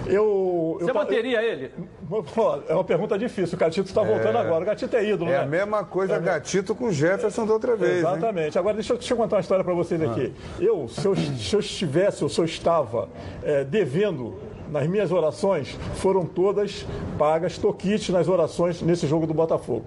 Eu, 0.09 0.77
eu 0.81 0.87
Você 0.87 0.93
ta- 0.93 0.99
manteria 1.01 1.43
ele? 1.43 1.71
Pô, 2.09 2.59
É 2.69 2.75
uma 2.75 2.85
pergunta 2.85 3.19
difícil. 3.19 3.57
O 3.57 3.59
Gatito 3.59 3.89
está 3.89 4.03
voltando 4.03 4.37
agora. 4.39 4.63
O 4.63 4.67
Gatito 4.67 4.97
é 4.97 5.05
ídolo, 5.05 5.31
É 5.31 5.35
né? 5.35 5.43
a 5.43 5.47
mesma 5.47 5.85
coisa, 5.85 6.19
gatito 6.19 6.75
com 6.75 6.91
Jefferson 6.91 7.47
da 7.47 7.53
outra 7.53 7.77
vez. 7.77 7.99
Exatamente. 7.99 8.59
Agora, 8.59 8.75
deixa 8.75 8.93
eu, 8.93 8.99
deixa 8.99 9.13
eu 9.13 9.17
contar 9.19 9.37
uma 9.37 9.41
história 9.43 9.63
para 9.65 9.75
vocês 9.75 10.01
aqui. 10.03 10.33
Eu, 10.59 10.89
se 10.89 11.05
eu, 11.07 11.15
se 11.15 11.55
eu 11.55 11.61
estivesse, 11.61 12.23
ou 12.25 12.31
se 12.31 12.41
eu 12.41 12.45
estava 12.45 13.09
é, 13.43 13.65
devendo 13.65 14.35
nas 14.71 14.87
minhas 14.87 15.11
orações, 15.13 15.79
foram 15.95 16.27
todas 16.27 16.87
pagas, 17.19 17.57
toquites 17.57 18.11
nas 18.11 18.29
orações 18.29 18.83
nesse 18.83 19.07
jogo 19.07 19.27
do 19.27 19.33
Botafogo. 19.33 19.85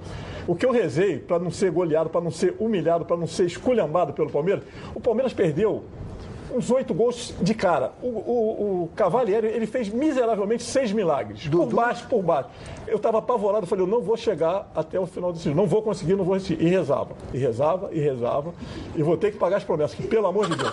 O 0.47 0.55
que 0.55 0.65
eu 0.65 0.71
rezei 0.71 1.19
para 1.19 1.37
não 1.37 1.51
ser 1.51 1.71
goleado, 1.71 2.09
para 2.09 2.21
não 2.21 2.31
ser 2.31 2.55
humilhado, 2.59 3.05
para 3.05 3.15
não 3.15 3.27
ser 3.27 3.45
esculhambado 3.45 4.11
pelo 4.13 4.29
Palmeiras, 4.31 4.63
o 4.95 4.99
Palmeiras 4.99 5.33
perdeu 5.33 5.83
uns 6.55 6.69
oito 6.71 6.93
gols 6.93 7.33
de 7.41 7.53
cara. 7.53 7.91
O, 8.01 8.07
o, 8.07 8.83
o 8.83 8.89
Cavalieri, 8.95 9.47
ele 9.47 9.65
fez 9.65 9.89
miseravelmente 9.89 10.63
seis 10.63 10.91
milagres. 10.91 11.47
Por 11.47 11.67
baixo, 11.67 12.07
por 12.07 12.21
baixo. 12.21 12.49
Eu 12.87 12.97
estava 12.97 13.19
apavorado, 13.19 13.65
falei, 13.65 13.83
eu 13.85 13.89
não 13.89 14.01
vou 14.01 14.17
chegar 14.17 14.69
até 14.75 14.99
o 14.99 15.05
final 15.05 15.31
desse 15.31 15.45
jogo. 15.45 15.55
Não 15.57 15.67
vou 15.67 15.81
conseguir, 15.81 16.15
não 16.15 16.23
vou 16.25 16.33
resistir. 16.33 16.61
E 16.61 16.67
rezava, 16.67 17.11
e 17.33 17.37
rezava, 17.37 17.89
e 17.91 17.99
rezava. 17.99 18.53
E 18.95 19.01
vou 19.03 19.17
ter 19.17 19.31
que 19.31 19.37
pagar 19.37 19.57
as 19.57 19.63
promessas, 19.63 19.95
que 19.95 20.03
pelo 20.07 20.27
amor 20.27 20.47
de 20.49 20.55
Deus. 20.55 20.71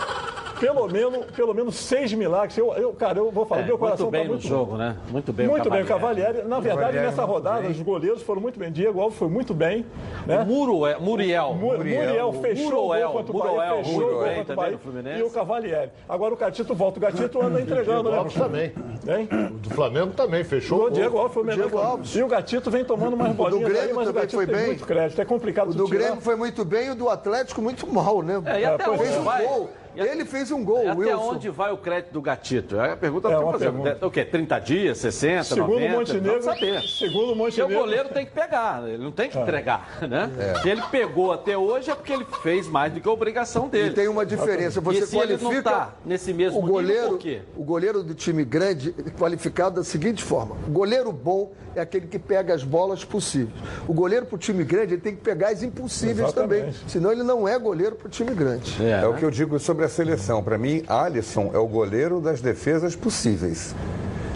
Pelo 0.58 0.88
menos, 0.88 1.24
pelo 1.36 1.54
menos 1.54 1.76
seis 1.76 2.12
milagres. 2.12 2.58
Eu, 2.58 2.72
eu, 2.74 2.92
cara, 2.92 3.18
eu 3.20 3.30
vou 3.30 3.46
falar, 3.46 3.60
É, 3.60 3.64
meu 3.66 3.78
coração 3.78 4.06
muito 4.06 4.10
bem 4.12 4.22
tá 4.22 4.26
no 4.26 4.32
muito 4.34 4.48
jogo, 4.48 4.76
né? 4.76 4.96
Muito 5.08 5.32
bem 5.32 5.46
Muito 5.46 5.68
o 5.68 5.70
bem, 5.70 5.82
o 5.84 5.86
Cavalieri. 5.86 6.38
Na 6.42 6.58
verdade, 6.58 6.68
Cavalieri 6.80 7.06
nessa 7.06 7.22
muito 7.22 7.32
rodada, 7.32 7.60
bem. 7.62 7.70
os 7.70 7.80
goleiros 7.80 8.22
foram 8.22 8.40
muito 8.42 8.58
bem. 8.58 8.72
Diego 8.72 9.00
Alves 9.00 9.16
foi 9.16 9.28
muito 9.28 9.54
bem. 9.54 9.86
Né? 10.26 10.44
Muro, 10.44 10.84
é, 10.84 10.98
Muriel. 10.98 11.54
Mu- 11.54 11.76
Muriel, 11.76 12.32
fechou 12.32 12.64
Muroel, 12.72 13.08
o 13.08 13.12
gol 13.12 13.22
contra 13.22 13.32
o 13.32 13.36
Muroel, 13.38 13.56
Bahia, 13.56 13.84
fechou 13.84 13.94
o 13.94 14.00
muito 14.02 14.14
gol 14.14 14.18
contra 14.24 14.32
o 14.32 14.44
também 14.46 14.56
Bahia 14.56 14.72
no 14.72 14.78
Fluminense. 14.80 15.20
e 15.20 15.22
o 15.22 15.30
Cavalieri. 15.30 15.67
Agora 16.08 16.34
o 16.34 16.36
Gatito 16.36 16.74
volta. 16.74 16.98
O 16.98 17.02
Gatito 17.02 17.40
anda 17.42 17.60
entregando, 17.60 18.10
né? 18.10 18.18
Alves 18.18 18.34
também. 18.34 18.72
Hein? 19.06 19.28
O 19.50 19.58
do 19.58 19.70
Flamengo 19.70 20.12
também, 20.12 20.44
fechou. 20.44 20.86
O 20.86 20.90
Diego 20.90 21.16
Alves 21.18 21.34
foi 21.34 21.42
o 21.42 21.46
melhor. 21.46 21.62
Diego 21.68 21.78
Alves. 21.78 22.14
E 22.16 22.22
o 22.22 22.28
Gatito 22.28 22.70
vem 22.70 22.84
tomando 22.84 23.14
umas 23.14 23.32
bolinhas 23.34 23.68
Grêmio 23.68 23.88
aí, 23.88 23.94
mas 23.94 24.08
o 24.08 24.12
Gatito 24.12 24.36
foi 24.36 24.46
tem 24.46 24.54
bem. 24.56 24.66
muito 24.66 24.86
crédito. 24.86 25.20
É 25.20 25.24
complicado 25.24 25.70
O 25.70 25.74
do 25.74 25.84
tirar. 25.86 25.98
Grêmio 25.98 26.20
foi 26.20 26.36
muito 26.36 26.64
bem 26.64 26.86
e 26.88 26.90
o 26.90 26.94
do 26.94 27.08
Atlético 27.08 27.60
muito 27.62 27.86
mal, 27.92 28.22
né? 28.22 28.40
É, 28.46 28.60
e 28.60 28.64
até 28.64 28.84
pois 28.84 29.00
onde 29.00 29.08
Fez 29.08 29.20
um 29.20 29.24
vai? 29.24 29.44
gol. 29.46 29.70
Ele 29.96 30.24
fez 30.24 30.50
um 30.50 30.64
gol, 30.64 30.88
Até 30.88 30.94
Wilson. 30.94 31.30
onde 31.34 31.48
vai 31.50 31.72
o 31.72 31.76
crédito 31.76 32.12
do 32.12 32.20
gatito? 32.22 32.78
É 32.80 32.92
a 32.92 32.96
pergunta 32.96 33.28
que 33.28 33.34
É 33.34 33.36
eu 33.36 33.40
tô 33.40 33.46
uma 33.46 33.52
fazendo. 33.52 33.82
pergunta. 33.82 34.06
O 34.06 34.10
quê? 34.10 34.24
30 34.24 34.58
dias, 34.60 34.98
60, 34.98 35.44
Segundo 35.44 35.72
90? 35.80 35.86
o 35.94 35.98
Montenegro, 35.98 36.42
saber. 36.42 36.82
segundo 36.82 37.32
o 37.32 37.36
Porque 37.36 37.60
o 37.62 37.64
Montenegro, 37.64 37.74
goleiro 37.78 38.08
tem 38.10 38.26
que 38.26 38.32
pegar, 38.32 38.88
ele 38.88 39.02
não 39.02 39.10
tem 39.12 39.26
É. 39.26 39.28
que 39.28 39.38
entregar, 39.38 39.98
né? 40.08 40.30
Se 40.62 40.68
ele 40.68 40.82
pegou 40.90 41.32
até 41.32 41.56
hoje 41.56 41.90
é 41.90 41.94
porque 41.94 42.12
ele 42.12 42.26
fez 42.42 42.66
mais 42.68 42.92
do 42.92 43.00
que 43.00 43.08
a 43.08 43.12
obrigação 43.12 43.68
dele. 43.68 43.90
E 43.90 43.94
tem 43.94 44.08
uma 44.08 44.24
diferença. 44.24 44.80
Você 44.80 45.00
e 45.00 45.06
se 45.06 45.16
ele 45.16 45.32
não 45.32 45.38
qualifica 45.40 45.70
tá 45.70 45.94
nesse 46.04 46.32
mesmo 46.32 46.58
o 46.58 46.62
goleiro, 46.62 47.02
nível, 47.02 47.08
por 47.10 47.18
quê? 47.18 47.40
o 47.56 47.64
goleiro 47.64 48.02
do 48.02 48.14
time 48.14 48.44
grande 48.44 48.94
é 48.98 49.10
qualificado 49.10 49.76
da 49.76 49.84
seguinte 49.84 50.22
forma: 50.22 50.56
o 50.66 50.70
goleiro 50.70 51.10
bom 51.12 51.52
é 51.74 51.80
aquele 51.80 52.06
que 52.06 52.18
pega 52.18 52.54
as 52.54 52.62
bolas 52.64 53.04
possíveis. 53.04 53.52
O 53.86 53.92
goleiro 53.92 54.26
para 54.26 54.36
o 54.36 54.38
time 54.38 54.64
grande 54.64 54.94
ele 54.94 55.00
tem 55.02 55.14
que 55.14 55.22
pegar 55.22 55.48
as 55.48 55.62
impossíveis 55.62 56.32
também, 56.32 56.60
Exatamente. 56.68 56.90
senão 56.90 57.12
ele 57.12 57.22
não 57.22 57.46
é 57.46 57.58
goleiro 57.58 57.94
para 57.96 58.06
o 58.06 58.10
time 58.10 58.32
grande. 58.34 58.76
É, 58.84 59.06
o 59.06 59.14
que 59.14 59.24
eu 59.24 59.30
digo 59.30 59.58
sobre 59.58 59.77
a 59.84 59.88
seleção. 59.88 60.42
Para 60.42 60.58
mim, 60.58 60.82
Alisson 60.86 61.50
é 61.52 61.58
o 61.58 61.66
goleiro 61.66 62.20
das 62.20 62.40
defesas 62.40 62.96
possíveis. 62.96 63.74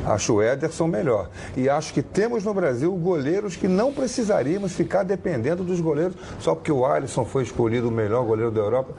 Acho 0.05 0.35
o 0.35 0.42
Ederson 0.42 0.88
melhor. 0.88 1.31
E 1.57 1.68
acho 1.68 1.94
que 1.94 2.02
temos 2.02 2.42
no 2.44 2.52
Brasil 2.52 2.92
goleiros 2.94 3.55
que 3.55 3.68
não 3.68 3.92
precisaríamos 3.92 4.72
ficar 4.72 5.05
dependendo 5.05 5.62
dos 5.62 5.81
goleiros 5.81 6.16
só 6.40 6.55
porque 6.55 6.72
o 6.72 6.85
Alisson 6.85 7.24
foi 7.24 7.44
escolhido 7.44 7.88
o 7.88 7.92
melhor 7.92 8.24
goleiro 8.24 8.50
da 8.50 8.61
Europa. 8.61 8.92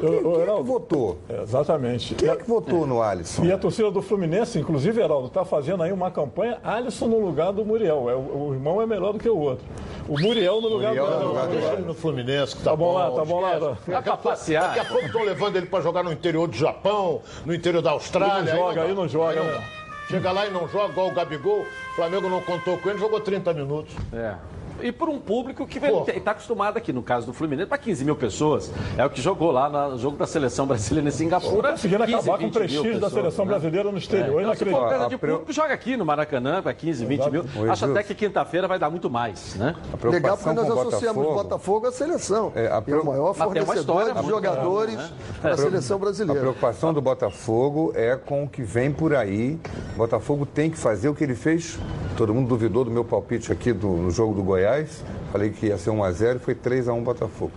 Eu- 0.00 0.12
Quem, 0.12 0.22
quem 0.22 0.42
é 0.42 0.56
que 0.56 0.62
votou? 0.62 1.18
Exatamente. 1.42 2.14
Quem 2.14 2.28
é 2.28 2.36
que 2.36 2.48
votou 2.48 2.86
no 2.86 3.02
Alisson? 3.02 3.44
E 3.44 3.52
a 3.52 3.58
torcida 3.58 3.90
do 3.90 4.00
Fluminense, 4.02 4.58
inclusive, 4.58 5.00
Heraldo, 5.00 5.26
está 5.28 5.44
fazendo 5.44 5.82
aí 5.82 5.92
uma 5.92 6.10
campanha 6.10 6.58
Alisson 6.62 7.06
no 7.06 7.18
lugar 7.18 7.52
do 7.52 7.64
Muriel. 7.64 8.08
É, 8.08 8.14
o, 8.14 8.48
o 8.48 8.54
irmão 8.54 8.80
é 8.80 8.86
melhor 8.86 9.12
do 9.12 9.18
que 9.18 9.28
o 9.28 9.36
outro. 9.38 9.64
O 10.08 10.18
Muriel 10.20 10.60
no 10.60 10.68
lugar 10.68 10.88
Muriel 10.94 11.06
do 11.06 11.18
no 11.20 11.28
lugar 11.28 11.46
do 11.46 11.52
Deixa 11.52 11.72
ele 11.72 11.82
no 11.82 11.94
Fluminense, 11.94 12.56
que 12.56 12.62
tá, 12.62 12.70
Tá 12.70 12.76
bom 12.76 12.92
lá, 12.92 13.10
tá 13.10 13.24
bom 13.24 13.40
lá. 13.40 13.58
Tá. 13.58 14.16
Passear. 14.16 14.68
Daqui 14.68 14.80
a 14.80 14.84
pouco 14.84 15.06
estão 15.06 15.22
levando 15.24 15.56
ele 15.56 15.66
para 15.66 15.82
jogar 15.82 16.02
no 16.02 16.12
interior 16.12 16.46
do 16.46 16.56
Japão, 16.56 17.20
no 17.44 17.54
interior 17.54 17.82
da 17.82 17.90
Austrália. 17.90 18.50
Ele 18.50 18.50
não 18.50 18.56
joga, 18.68 18.82
aí 18.82 18.94
não 18.94 19.08
joga, 19.08 19.42
né? 19.42 19.52
dá. 19.52 19.78
Chega 20.08 20.32
lá 20.32 20.46
e 20.46 20.50
não 20.50 20.66
joga, 20.68 20.90
igual 20.92 21.08
o 21.08 21.12
Gabigol. 21.12 21.60
O 21.60 21.94
Flamengo 21.94 22.28
não 22.30 22.40
contou 22.40 22.78
com 22.78 22.88
ele, 22.88 22.98
jogou 22.98 23.20
30 23.20 23.52
minutos. 23.52 23.94
É. 24.12 24.34
E 24.82 24.92
por 24.92 25.08
um 25.08 25.18
público 25.18 25.66
que 25.66 25.78
está 25.78 26.30
acostumado 26.32 26.76
aqui, 26.76 26.92
no 26.92 27.02
caso 27.02 27.26
do 27.26 27.32
Fluminense, 27.32 27.68
para 27.68 27.78
15 27.78 28.04
mil 28.04 28.16
pessoas. 28.16 28.70
É 28.96 29.04
o 29.04 29.10
que 29.10 29.20
jogou 29.20 29.50
lá 29.50 29.68
no 29.88 29.98
jogo 29.98 30.16
da 30.16 30.26
seleção 30.26 30.66
brasileira 30.66 31.08
em 31.08 31.12
Singapura. 31.12 31.72
Conseguindo 31.72 32.04
15, 32.04 32.14
acabar 32.16 32.38
com 32.38 32.44
o 32.44 32.46
20 32.46 32.52
mil 32.52 32.60
prestígio 32.60 32.84
da 32.94 33.06
pessoas, 33.06 33.12
seleção 33.12 33.44
né? 33.44 33.50
brasileira 33.52 33.90
no 33.92 33.98
exterior. 33.98 34.40
Então, 34.42 34.54
se 34.54 34.64
for 34.64 34.88
coisa 34.88 35.08
de 35.08 35.14
A 35.14 35.18
pre- 35.18 35.30
público, 35.32 35.52
joga 35.52 35.74
aqui 35.74 35.96
no 35.96 36.04
Maracanã 36.04 36.62
para 36.62 36.72
15, 36.74 37.04
20 37.04 37.30
mil. 37.30 37.44
Oi, 37.56 37.68
Acho 37.70 37.84
até 37.84 37.94
Gilson. 37.94 38.08
que 38.08 38.14
quinta-feira 38.14 38.68
vai 38.68 38.78
dar 38.78 38.90
muito 38.90 39.10
mais, 39.10 39.54
né? 39.56 39.68
A 39.68 39.72
Legal 39.72 39.98
preocupação 39.98 40.54
porque 40.54 40.68
nós 40.68 40.68
com 40.68 40.84
o 40.84 40.88
associamos 40.88 41.16
Botafogo, 41.26 41.42
Botafogo 41.42 41.86
à 41.86 41.92
seleção. 41.92 42.52
É, 42.54 42.66
a 42.68 42.82
É, 42.86 42.94
o 42.94 43.04
maior 43.04 43.34
fornecedor 43.34 43.76
história 43.76 44.14
de 44.14 44.28
jogadores 44.28 44.94
grande, 44.94 45.12
né? 45.42 45.50
da 45.50 45.56
seleção 45.56 45.96
A 45.96 46.00
brasileira. 46.00 46.40
preocupação 46.40 46.94
do 46.94 47.00
Botafogo 47.00 47.92
é 47.94 48.16
com 48.16 48.44
o 48.44 48.48
que 48.48 48.62
vem 48.62 48.92
por 48.92 49.14
aí. 49.14 49.58
O 49.94 49.98
Botafogo 49.98 50.46
tem 50.46 50.70
que 50.70 50.78
fazer 50.78 51.08
o 51.08 51.14
que 51.14 51.24
ele 51.24 51.34
fez. 51.34 51.78
Todo 52.18 52.34
mundo 52.34 52.48
duvidou 52.48 52.84
do 52.84 52.90
meu 52.90 53.04
palpite 53.04 53.52
aqui 53.52 53.72
do- 53.72 53.86
no 53.96 54.10
jogo 54.10 54.34
do 54.34 54.42
Goiás. 54.42 55.04
Falei 55.30 55.50
que 55.50 55.66
ia 55.66 55.78
ser 55.78 55.90
1 55.90 56.02
a 56.02 56.10
0 56.10 56.38
e 56.38 56.40
foi 56.40 56.52
3 56.52 56.88
a 56.88 56.92
1 56.92 57.00
Botafogo. 57.04 57.52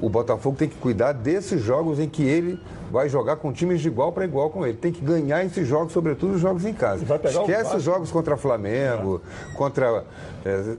O 0.00 0.08
Botafogo 0.08 0.56
tem 0.56 0.68
que 0.68 0.76
cuidar 0.76 1.12
desses 1.12 1.60
jogos 1.62 1.98
em 1.98 2.08
que 2.08 2.22
ele 2.22 2.58
vai 2.90 3.08
jogar 3.08 3.36
com 3.36 3.52
times 3.52 3.80
de 3.80 3.88
igual 3.88 4.12
para 4.12 4.24
igual 4.24 4.50
com 4.50 4.66
ele. 4.66 4.76
Tem 4.76 4.92
que 4.92 5.00
ganhar 5.02 5.44
esses 5.44 5.66
jogos, 5.66 5.92
sobretudo 5.92 6.34
os 6.34 6.40
jogos 6.40 6.64
em 6.64 6.74
casa. 6.74 7.04
vai 7.04 7.18
pegar 7.18 7.40
o 7.40 7.42
Esquece 7.42 7.76
os 7.76 7.82
jogos 7.82 8.10
contra 8.10 8.36
Flamengo, 8.36 9.22
contra 9.56 10.04
eh, 10.44 10.76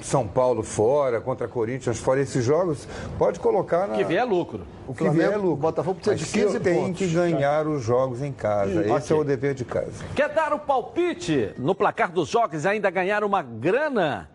São 0.00 0.26
Paulo 0.28 0.62
fora, 0.62 1.20
contra 1.20 1.48
Corinthians 1.48 1.98
fora. 1.98 2.20
Esses 2.20 2.44
jogos 2.44 2.86
pode 3.18 3.40
colocar 3.40 3.88
na, 3.88 3.96
Que 3.96 4.04
vier 4.04 4.24
lucro. 4.24 4.60
o 4.86 4.92
que 4.92 4.98
Flamengo, 4.98 5.18
vier 5.18 5.32
é 5.32 5.36
lucro. 5.36 5.52
o 5.52 5.56
Botafogo 5.56 5.96
precisa 6.00 6.16
Mas 6.16 6.32
de 6.32 6.38
15 6.46 6.60
tem 6.60 6.74
pontos. 6.84 6.98
que 6.98 7.06
ganhar 7.08 7.66
os 7.66 7.82
jogos 7.82 8.22
em 8.22 8.32
casa. 8.32 8.80
Esse 8.82 9.12
Ok. 9.12 9.16
é 9.16 9.20
o 9.20 9.24
dever 9.24 9.54
de 9.54 9.64
casa. 9.64 9.90
Quer 10.14 10.28
dar 10.32 10.52
o 10.52 10.58
palpite 10.60 11.52
no 11.58 11.74
placar 11.74 12.12
dos 12.12 12.28
jogos 12.28 12.64
e 12.64 12.68
ainda 12.68 12.90
ganhar 12.90 13.24
uma 13.24 13.42
grana? 13.42 14.28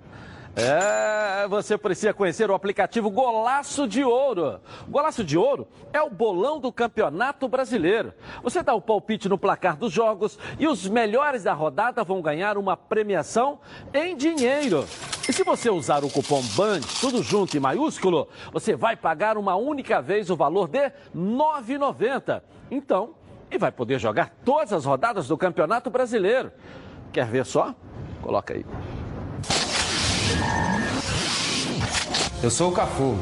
É, 0.55 1.47
você 1.47 1.77
precisa 1.77 2.13
conhecer 2.13 2.49
o 2.49 2.53
aplicativo 2.53 3.09
Golaço 3.09 3.87
de 3.87 4.03
Ouro. 4.03 4.59
Golaço 4.89 5.23
de 5.23 5.37
Ouro 5.37 5.67
é 5.93 6.01
o 6.01 6.09
bolão 6.09 6.59
do 6.59 6.71
Campeonato 6.71 7.47
Brasileiro. 7.47 8.13
Você 8.43 8.61
dá 8.61 8.73
o 8.73 8.81
palpite 8.81 9.29
no 9.29 9.37
placar 9.37 9.77
dos 9.77 9.93
jogos 9.93 10.37
e 10.59 10.67
os 10.67 10.87
melhores 10.87 11.43
da 11.43 11.53
rodada 11.53 12.03
vão 12.03 12.21
ganhar 12.21 12.57
uma 12.57 12.75
premiação 12.75 13.59
em 13.93 14.15
dinheiro. 14.15 14.85
E 15.27 15.31
se 15.31 15.43
você 15.43 15.69
usar 15.69 16.03
o 16.03 16.09
cupom 16.09 16.41
BAND, 16.57 16.85
tudo 16.99 17.23
junto 17.23 17.55
em 17.55 17.59
maiúsculo, 17.59 18.27
você 18.51 18.75
vai 18.75 18.97
pagar 18.97 19.37
uma 19.37 19.55
única 19.55 20.01
vez 20.01 20.29
o 20.29 20.35
valor 20.35 20.67
de 20.67 20.79
R$ 20.87 20.93
9,90. 21.15 22.41
Então, 22.69 23.15
e 23.49 23.57
vai 23.57 23.71
poder 23.71 23.99
jogar 23.99 24.33
todas 24.43 24.73
as 24.73 24.85
rodadas 24.85 25.27
do 25.27 25.37
Campeonato 25.37 25.89
Brasileiro. 25.89 26.51
Quer 27.13 27.27
ver 27.27 27.45
só? 27.45 27.73
Coloca 28.21 28.53
aí. 28.53 28.65
Eu 32.43 32.49
sou 32.49 32.69
o 32.69 32.71
Cafu, 32.71 33.17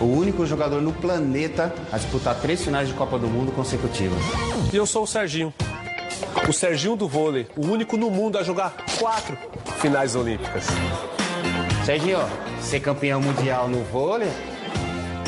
o 0.00 0.04
único 0.04 0.44
jogador 0.46 0.82
no 0.82 0.92
planeta 0.92 1.72
a 1.92 1.96
disputar 1.98 2.34
três 2.36 2.62
finais 2.64 2.88
de 2.88 2.94
Copa 2.94 3.18
do 3.18 3.28
Mundo 3.28 3.52
consecutivas. 3.52 4.18
E 4.72 4.76
eu 4.76 4.86
sou 4.86 5.04
o 5.04 5.06
Serginho. 5.06 5.54
O 6.48 6.52
Serginho 6.52 6.96
do 6.96 7.08
vôlei, 7.08 7.46
o 7.56 7.66
único 7.66 7.96
no 7.96 8.10
mundo 8.10 8.36
a 8.36 8.42
jogar 8.42 8.74
quatro 8.98 9.38
finais 9.80 10.16
olímpicas. 10.16 10.66
Serginho, 11.86 12.18
ser 12.60 12.80
campeão 12.80 13.20
mundial 13.20 13.68
no 13.68 13.84
vôlei, 13.84 14.30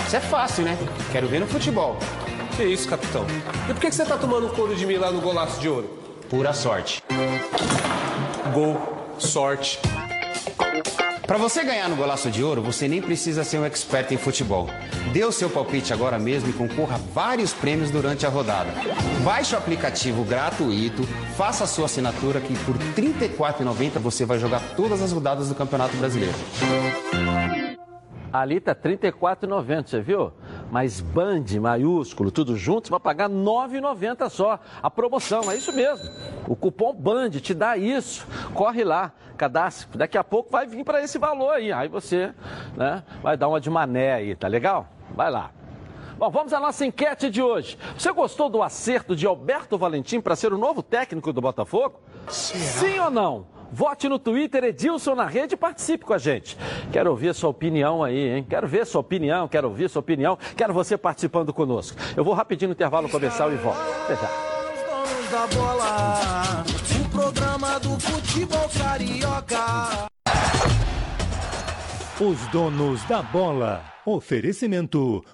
isso 0.07 0.15
é 0.15 0.21
fácil, 0.21 0.63
né? 0.63 0.79
Quero 1.11 1.27
ver 1.27 1.41
no 1.41 1.49
futebol. 1.49 1.97
Que 2.57 2.63
isso, 2.63 2.89
capitão? 2.89 3.27
E 3.69 3.75
por 3.75 3.81
que 3.81 3.91
você 3.91 4.05
tá 4.05 4.17
tomando 4.17 4.49
couro 4.51 4.75
de 4.75 4.87
mim 4.87 4.97
lá 4.97 5.11
no 5.11 5.21
golaço 5.21 5.61
de 5.61 5.69
ouro? 5.69 5.99
Pura 6.31 6.53
sorte. 6.53 7.03
Gol, 8.55 8.81
sorte. 9.19 9.81
Para 11.27 11.39
você 11.39 11.65
ganhar 11.65 11.89
no 11.89 11.97
Golaço 11.97 12.31
de 12.31 12.45
Ouro, 12.45 12.63
você 12.63 12.87
nem 12.87 13.03
precisa 13.03 13.43
ser 13.43 13.59
um 13.59 13.65
expert 13.65 14.13
em 14.13 14.17
futebol. 14.17 14.69
Dê 15.13 15.25
o 15.25 15.33
seu 15.33 15.51
palpite 15.51 15.93
agora 15.93 16.21
mesmo 16.21 16.49
e 16.49 16.53
concorra 16.53 16.95
a 16.95 16.99
vários 16.99 17.53
prêmios 17.53 17.91
durante 17.91 18.25
a 18.25 18.29
rodada. 18.29 18.71
Baixe 19.25 19.57
o 19.57 19.59
aplicativo 19.59 20.23
gratuito, 20.23 21.03
faça 21.37 21.65
a 21.65 21.67
sua 21.67 21.87
assinatura 21.87 22.41
que 22.41 22.55
por 22.65 22.77
R$ 22.77 22.93
34,90 22.95 23.99
você 23.99 24.25
vai 24.25 24.39
jogar 24.39 24.61
todas 24.77 25.03
as 25.03 25.11
rodadas 25.11 25.49
do 25.49 25.57
Campeonato 25.57 25.97
Brasileiro. 25.97 26.35
Ali 28.33 28.61
tá 28.61 28.71
R$ 28.73 28.97
34,90, 28.97 29.87
você 29.89 30.01
viu? 30.01 30.33
Mas 30.71 31.01
Band, 31.01 31.45
maiúsculo, 31.61 32.31
tudo 32.31 32.57
junto, 32.57 32.89
você 32.89 32.91
vai 32.91 33.01
pagar 33.01 33.29
R$ 33.29 33.37
9,90 33.37 34.29
só. 34.29 34.59
A 34.83 34.91
promoção, 34.91 35.51
é 35.51 35.57
isso 35.57 35.73
mesmo. 35.73 36.11
O 36.49 36.57
cupom 36.57 36.95
Band 36.95 37.31
te 37.31 37.55
dá 37.55 37.77
isso. 37.77 38.27
Corre 38.53 38.85
lá, 38.85 39.13
cadastre. 39.37 39.97
Daqui 39.97 40.19
a 40.19 40.25
pouco 40.25 40.51
vai 40.51 40.67
vir 40.67 40.85
para 40.85 41.03
esse 41.03 41.19
valor 41.19 41.51
aí. 41.51 41.73
Aí 41.73 41.89
você 41.89 42.35
né, 42.77 43.03
vai 43.23 43.37
dar 43.37 43.49
uma 43.49 43.61
de 43.61 43.71
mané 43.71 44.15
aí, 44.15 44.35
tá 44.35 44.49
legal? 44.49 44.89
Vai 45.15 45.31
lá. 45.31 45.51
Bom, 46.19 46.31
vamos 46.31 46.53
à 46.53 46.59
nossa 46.59 46.85
enquete 46.85 47.29
de 47.29 47.43
hoje. 47.43 47.79
Você 47.97 48.11
gostou 48.11 48.49
do 48.49 48.63
acerto 48.63 49.15
de 49.15 49.27
Alberto 49.27 49.77
Valentim 49.77 50.21
para 50.21 50.35
ser 50.35 50.53
o 50.53 50.59
novo 50.59 50.83
técnico 50.83 51.33
do 51.33 51.43
Botafogo? 51.43 52.01
Sim 52.29 52.99
ou 53.01 53.11
não? 53.11 53.56
Vote 53.73 54.09
no 54.09 54.19
Twitter 54.19 54.65
Edilson 54.65 55.15
na 55.15 55.27
rede 55.27 55.55
e 55.55 55.57
participe 55.57 56.05
com 56.05 56.13
a 56.13 56.19
gente. 56.19 56.57
Quero 56.93 57.11
ouvir 57.11 57.31
a 57.31 57.35
sua 57.35 57.51
opinião 57.51 58.03
aí, 58.03 58.37
hein? 58.37 58.47
Quero 58.49 58.67
ver 58.67 58.87
sua 58.87 59.01
opinião, 59.01 59.49
quero 59.49 59.69
ouvir 59.69 59.89
sua 59.91 60.01
opinião. 60.01 60.39
Quero 60.57 60.73
você 60.73 60.97
participando 60.97 61.53
conosco. 61.53 61.99
Eu 62.17 62.25
vou 62.25 62.35
rapidinho 62.35 62.69
no 62.69 62.75
intervalo 62.75 63.09
comercial 63.09 63.53
e 63.53 63.57
volto. 63.57 63.79
Até 64.05 64.17
já. 64.17 64.57
Os 64.73 64.83
donos 64.89 65.31
da 65.31 65.47
bola, 65.47 66.65
o 67.05 67.09
programa 67.11 67.81
do 67.81 68.01
futebol 68.01 68.69
carioca. 68.79 70.09
Os 72.21 72.47
donos 72.49 73.03
da 73.05 73.23
bola. 73.23 73.85
Oferecimento 74.07 75.25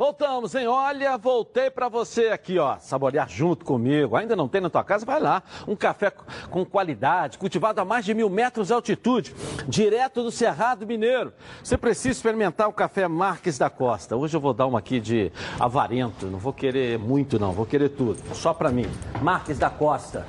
Voltamos, 0.00 0.54
hein? 0.54 0.66
Olha, 0.66 1.18
voltei 1.18 1.68
para 1.70 1.86
você 1.86 2.28
aqui, 2.28 2.58
ó, 2.58 2.78
saborear 2.78 3.28
junto 3.28 3.66
comigo. 3.66 4.16
Ainda 4.16 4.34
não 4.34 4.48
tem 4.48 4.58
na 4.58 4.70
tua 4.70 4.82
casa? 4.82 5.04
Vai 5.04 5.20
lá. 5.20 5.42
Um 5.68 5.76
café 5.76 6.10
com 6.48 6.64
qualidade, 6.64 7.36
cultivado 7.36 7.82
a 7.82 7.84
mais 7.84 8.06
de 8.06 8.14
mil 8.14 8.30
metros 8.30 8.68
de 8.68 8.72
altitude, 8.72 9.34
direto 9.68 10.22
do 10.22 10.30
Cerrado 10.30 10.86
Mineiro. 10.86 11.34
Você 11.62 11.76
precisa 11.76 12.12
experimentar 12.12 12.66
o 12.66 12.72
café 12.72 13.06
Marques 13.06 13.58
da 13.58 13.68
Costa. 13.68 14.16
Hoje 14.16 14.34
eu 14.34 14.40
vou 14.40 14.54
dar 14.54 14.64
uma 14.64 14.78
aqui 14.78 15.00
de 15.00 15.30
avarento. 15.58 16.28
Não 16.28 16.38
vou 16.38 16.54
querer 16.54 16.98
muito, 16.98 17.38
não. 17.38 17.52
Vou 17.52 17.66
querer 17.66 17.90
tudo. 17.90 18.16
Só 18.32 18.54
para 18.54 18.70
mim. 18.70 18.86
Marques 19.20 19.58
da 19.58 19.68
Costa. 19.68 20.26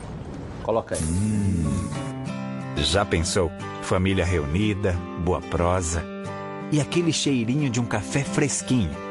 Coloca 0.64 0.96
aí. 0.96 1.02
Já 2.84 3.06
pensou? 3.06 3.50
Família 3.82 4.26
reunida, 4.26 4.92
boa 5.24 5.40
prosa 5.40 6.04
e 6.74 6.82
aquele 6.82 7.14
cheirinho 7.14 7.70
de 7.70 7.80
um 7.80 7.86
café 7.86 8.22
fresquinho. 8.22 9.11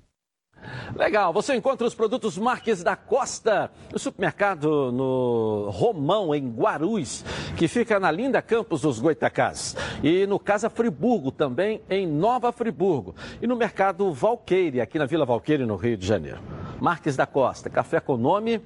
Legal, 0.95 1.33
você 1.33 1.55
encontra 1.55 1.85
os 1.85 1.95
produtos 1.95 2.37
Marques 2.37 2.83
da 2.83 2.95
Costa 2.95 3.71
no 3.91 3.99
supermercado 3.99 4.91
no 4.91 5.69
Romão, 5.71 6.33
em 6.33 6.49
Guarus, 6.49 7.23
que 7.57 7.67
fica 7.67 7.99
na 7.99 8.11
linda 8.11 8.41
campus 8.41 8.81
dos 8.81 8.99
Goitacás. 8.99 9.75
E 10.03 10.25
no 10.25 10.39
Casa 10.39 10.69
Friburgo, 10.69 11.31
também 11.31 11.81
em 11.89 12.07
Nova 12.07 12.51
Friburgo. 12.51 13.15
E 13.41 13.47
no 13.47 13.55
mercado 13.55 14.11
Valqueire, 14.13 14.81
aqui 14.81 14.99
na 14.99 15.05
Vila 15.05 15.25
Valqueire, 15.25 15.65
no 15.65 15.75
Rio 15.75 15.97
de 15.97 16.05
Janeiro. 16.05 16.39
Marques 16.79 17.15
da 17.15 17.25
Costa, 17.25 17.69
café 17.69 17.99
com 17.99 18.17
nome 18.17 18.61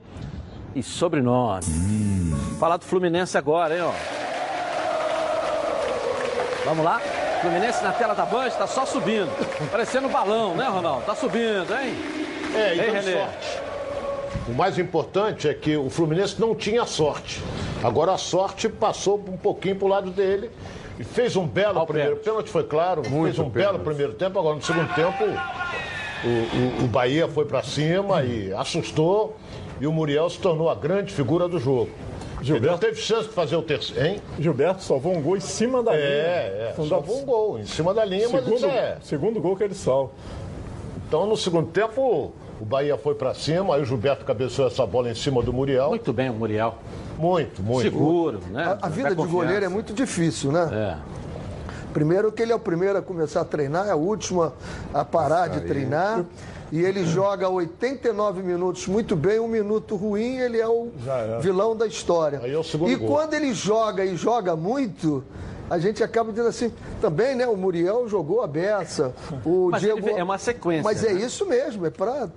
e 0.73 0.81
sobrenome. 0.83 1.63
Falar 2.59 2.77
do 2.77 2.85
Fluminense 2.85 3.37
agora, 3.37 3.75
hein, 3.75 3.81
ó. 3.81 3.91
Vamos 6.65 6.83
lá? 6.83 6.99
Fluminense 7.45 7.83
na 7.83 7.91
tela 7.91 8.15
da 8.15 8.25
Band 8.25 8.47
está 8.47 8.65
só 8.65 8.87
subindo. 8.87 9.29
Parecendo 9.69 10.07
um 10.07 10.11
balão, 10.11 10.55
né, 10.55 10.67
Ronaldo? 10.67 11.05
Tá 11.05 11.13
subindo, 11.13 11.67
hein? 11.79 11.93
É, 12.55 12.73
e 12.75 12.79
Ei, 12.79 12.85
deu 12.85 12.93
Renê. 12.93 13.11
sorte. 13.13 13.59
O 14.47 14.53
mais 14.53 14.79
importante 14.79 15.47
é 15.47 15.53
que 15.53 15.77
o 15.77 15.87
Fluminense 15.87 16.41
não 16.41 16.55
tinha 16.55 16.87
sorte. 16.87 17.43
Agora 17.83 18.13
a 18.13 18.17
sorte 18.17 18.67
passou 18.67 19.23
um 19.29 19.37
pouquinho 19.37 19.75
pro 19.75 19.85
lado 19.87 20.09
dele 20.09 20.49
e 20.99 21.03
fez 21.03 21.35
um 21.35 21.45
belo 21.45 21.85
primeiro 21.85 22.15
pênalti, 22.15 22.49
foi 22.49 22.63
claro. 22.63 23.03
fez 23.03 23.37
um 23.37 23.47
belo 23.47 23.77
primeiro 23.77 24.13
tempo. 24.13 24.39
Agora 24.39 24.55
no 24.55 24.61
segundo 24.63 24.91
tempo 24.95 25.23
o, 26.23 26.81
o- 26.81 26.85
o 26.85 26.87
Bahia 26.87 27.27
foi 27.27 27.45
para 27.45 27.61
cima 27.61 28.23
e 28.23 28.51
assustou 28.53 29.37
e 29.79 29.85
o 29.85 29.91
Muriel 29.93 30.27
se 30.31 30.39
tornou 30.39 30.67
a 30.67 30.73
grande 30.73 31.13
figura 31.13 31.47
do 31.47 31.59
jogo. 31.59 31.91
Gilberto 32.45 32.79
teve 32.79 33.01
chance 33.01 33.27
de 33.27 33.33
fazer 33.33 33.55
o 33.55 33.61
terceiro, 33.63 34.05
hein? 34.05 34.21
Gilberto 34.39 34.83
salvou 34.83 35.15
um 35.15 35.21
gol 35.21 35.35
em 35.35 35.41
cima 35.41 35.81
da 35.81 35.91
linha. 35.91 36.03
É, 36.03 36.75
é. 36.77 36.87
Salvou 36.87 37.21
um 37.21 37.25
gol 37.25 37.59
em 37.59 37.65
cima 37.65 37.93
da 37.93 38.05
linha, 38.05 38.29
mas 38.29 38.43
segundo, 38.43 38.57
isso 38.57 38.65
é. 38.67 38.97
segundo 39.01 39.41
gol 39.41 39.55
que 39.55 39.63
ele 39.63 39.73
salva. 39.73 40.11
Então, 41.07 41.25
no 41.25 41.35
segundo 41.35 41.67
tempo, 41.67 42.31
o 42.61 42.65
Bahia 42.65 42.97
foi 42.97 43.15
para 43.15 43.33
cima, 43.33 43.75
aí 43.75 43.81
o 43.81 43.85
Gilberto 43.85 44.23
cabeceou 44.23 44.67
essa 44.67 44.85
bola 44.85 45.09
em 45.09 45.15
cima 45.15 45.41
do 45.41 45.51
Muriel. 45.51 45.89
Muito 45.89 46.13
bem, 46.13 46.29
o 46.29 46.33
Muriel. 46.33 46.75
Muito, 47.17 47.63
muito. 47.63 47.81
Seguro, 47.81 48.39
né? 48.51 48.77
A, 48.79 48.85
a 48.85 48.89
vida 48.89 49.15
de 49.15 49.25
goleiro 49.25 49.65
é 49.65 49.69
muito 49.69 49.93
difícil, 49.93 50.51
né? 50.51 50.69
É. 50.71 51.15
Primeiro 51.93 52.31
que 52.31 52.43
ele 52.43 52.51
é 52.51 52.55
o 52.55 52.59
primeiro 52.59 52.97
a 52.97 53.01
começar 53.01 53.41
a 53.41 53.45
treinar, 53.45 53.87
é 53.87 53.95
o 53.95 53.99
último 53.99 54.51
a 54.93 55.05
parar 55.05 55.47
de 55.47 55.61
treinar. 55.61 56.25
E 56.71 56.81
ele 56.83 57.05
joga 57.05 57.47
89 57.47 58.41
minutos 58.41 58.87
muito 58.87 59.15
bem, 59.15 59.39
um 59.39 59.47
minuto 59.47 59.95
ruim, 59.95 60.37
ele 60.37 60.59
é 60.59 60.67
o 60.67 60.91
vilão 61.41 61.75
da 61.75 61.85
história. 61.85 62.41
É 62.43 62.49
e 62.87 62.95
gol. 62.95 63.07
quando 63.07 63.33
ele 63.33 63.53
joga 63.53 64.03
e 64.03 64.15
joga 64.15 64.55
muito, 64.55 65.23
a 65.69 65.77
gente 65.79 66.03
acaba 66.03 66.29
dizendo 66.31 66.49
assim, 66.49 66.71
também, 67.01 67.35
né? 67.35 67.47
O 67.47 67.55
Muriel 67.57 68.07
jogou 68.07 68.41
a 68.43 68.47
beça, 68.47 69.13
o 69.45 69.69
Mas 69.71 69.81
Diego. 69.81 70.07
ele- 70.09 70.19
é 70.19 70.23
uma 70.23 70.37
sequência, 70.37 70.83
Mas 70.83 71.03
é 71.03 71.13
né? 71.13 71.21
isso 71.21 71.45
mesmo, 71.45 71.85
é 71.85 71.89
pra. 71.89 72.29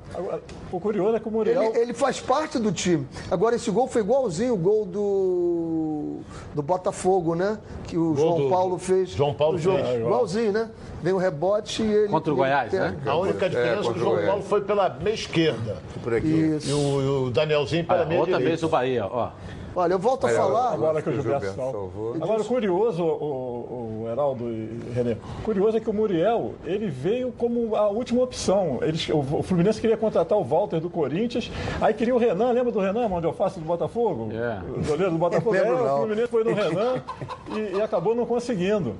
O 0.72 0.80
curioso 0.80 1.16
é 1.16 1.20
que 1.20 1.28
o 1.28 1.30
Muriel. 1.30 1.62
Ele, 1.62 1.78
ele 1.78 1.94
faz 1.94 2.20
parte 2.20 2.58
do 2.58 2.72
time. 2.72 3.06
Agora, 3.30 3.54
esse 3.56 3.70
gol 3.70 3.86
foi 3.86 4.00
igualzinho 4.02 4.54
o 4.54 4.56
gol 4.56 4.84
do, 4.86 6.16
do 6.54 6.62
Botafogo, 6.62 7.34
né? 7.34 7.58
Que 7.84 7.96
o 7.96 8.14
João 8.16 8.42
do- 8.42 8.48
Paulo 8.48 8.78
fez. 8.78 9.10
João 9.10 9.34
Paulo 9.34 9.58
João- 9.58 9.76
fez. 9.84 10.00
Igualzinho, 10.00 10.52
né? 10.52 10.70
Vem 11.02 11.12
o 11.12 11.16
rebote 11.18 11.82
e 11.82 11.86
ele. 11.92 12.08
Contra 12.08 12.30
o 12.32 12.34
ele 12.34 12.40
Goiás, 12.40 12.70
pega. 12.70 12.90
né? 12.90 12.98
A 13.06 13.16
única 13.16 13.48
diferença 13.48 13.88
é 13.88 13.92
que 13.92 13.98
o 13.98 14.02
João 14.02 14.26
Paulo 14.26 14.42
foi 14.42 14.60
pela 14.62 14.88
meia 15.02 15.14
esquerda. 15.14 15.76
Por 16.02 16.14
aqui. 16.14 16.26
Isso. 16.26 16.68
E 16.70 16.72
o, 16.72 17.00
e 17.02 17.28
o 17.28 17.30
Danielzinho 17.30 17.84
pela 17.84 18.02
Ah, 18.02 18.06
meia 18.06 18.20
outra 18.20 18.36
direita. 18.38 18.48
vez 18.50 18.62
o 18.62 18.68
Bahia, 18.68 19.06
ó. 19.06 19.30
Olha, 19.78 19.92
eu 19.92 19.98
volto 19.98 20.26
a 20.26 20.30
falar. 20.30 20.72
Agora 20.72 21.00
que 21.00 21.08
o 21.08 21.12
Gilberto, 21.12 21.54
salvou. 21.54 22.16
Agora, 22.20 22.40
o 22.42 22.44
curioso, 22.44 23.04
o, 23.04 24.02
o 24.02 24.08
Heraldo 24.10 24.50
e 24.50 24.80
Renê, 24.92 25.12
o 25.12 25.42
curioso 25.44 25.76
é 25.76 25.80
que 25.80 25.88
o 25.88 25.92
Muriel, 25.92 26.54
ele 26.64 26.88
veio 26.88 27.30
como 27.30 27.76
a 27.76 27.86
última 27.88 28.24
opção. 28.24 28.80
Eles, 28.82 29.08
o, 29.08 29.40
Fluminense 29.40 29.80
queria 29.80 29.96
contratar 29.96 30.36
o 30.36 30.42
Walter 30.42 30.80
do 30.80 30.90
Corinthians, 30.90 31.48
aí 31.80 31.94
queria 31.94 32.12
o 32.12 32.18
Renan, 32.18 32.50
lembra 32.50 32.72
do 32.72 32.80
Renan, 32.80 33.08
mão 33.08 33.20
de 33.20 33.28
alface 33.28 33.60
do 33.60 33.64
Botafogo? 33.64 34.30
É. 34.32 34.60
O 34.68 34.84
goleiro 34.84 35.12
do 35.12 35.18
Botafogo. 35.18 35.54
É, 35.58 35.72
o. 35.72 35.96
Fluminense 35.98 36.28
foi 36.28 36.44
no 36.44 36.54
Renan 36.54 37.02
e, 37.50 37.76
e 37.76 37.82
acabou 37.82 38.14
não 38.14 38.26
conseguindo. 38.26 38.94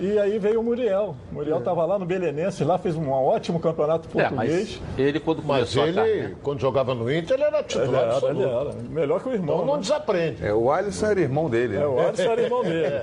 E 0.00 0.16
aí 0.18 0.38
veio 0.38 0.60
o 0.60 0.62
Muriel. 0.62 1.16
O 1.30 1.34
Muriel 1.34 1.58
estava 1.58 1.84
lá 1.84 1.98
no 1.98 2.06
Belenenses, 2.06 2.64
lá 2.64 2.78
fez 2.78 2.94
um 2.94 3.10
ótimo 3.10 3.58
campeonato 3.58 4.08
É, 4.16 4.28
português. 4.28 4.80
mas 4.80 4.98
ele 4.98 5.18
quando 5.20 5.42
Mas 5.42 5.74
ele, 5.76 6.36
quando 6.42 6.60
jogava 6.60 6.94
no 6.94 7.12
Inter, 7.12 7.34
ele 7.34 7.42
era 7.44 7.58
Ele 7.58 7.64
titular 7.66 8.02
era, 8.02 8.12
absoluto. 8.14 8.40
ele 8.40 8.50
era. 8.50 8.72
Melhor 8.90 9.20
que 9.22 9.28
o 9.28 9.32
irmão. 9.32 9.54
Então 9.56 9.66
não 9.66 9.74
né? 9.74 9.80
desaprende. 9.80 10.46
É, 10.46 10.54
o 10.54 10.70
Alisson 10.70 11.06
era 11.06 11.20
irmão 11.20 11.50
dele. 11.50 11.76
É, 11.76 11.80
né? 11.80 11.86
o 11.86 11.98
Alisson 12.00 12.22
era 12.30 12.42
irmão 12.42 12.62
dele. 12.62 12.94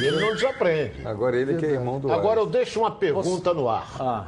E 0.00 0.04
ele 0.04 0.20
não 0.20 0.34
desaprende. 0.34 1.06
Agora 1.06 1.36
ele 1.36 1.54
que 1.54 1.64
é 1.66 1.70
irmão 1.70 2.00
do 2.00 2.10
Agora 2.12 2.38
eu 2.40 2.42
Alisson. 2.44 2.50
deixo 2.58 2.80
uma 2.80 2.90
pergunta 2.90 3.54
no 3.54 3.68
ar. 3.68 3.86
Ah, 4.00 4.24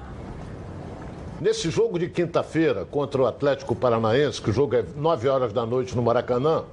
Nesse 1.41 1.71
jogo 1.71 1.99
de 2.01 2.09
quinta-feira 2.09 2.85
contra 2.85 3.23
o 3.23 3.27
Atlético 3.27 3.75
Paranaense, 3.75 4.43
que 4.43 4.51
o 4.51 4.53
jogo 4.53 4.75
é 4.75 4.85
9 4.97 5.29
horas 5.29 5.53
da 5.53 5.65
noite 5.65 5.95
no 5.97 6.03
Maracanã, 6.03 6.65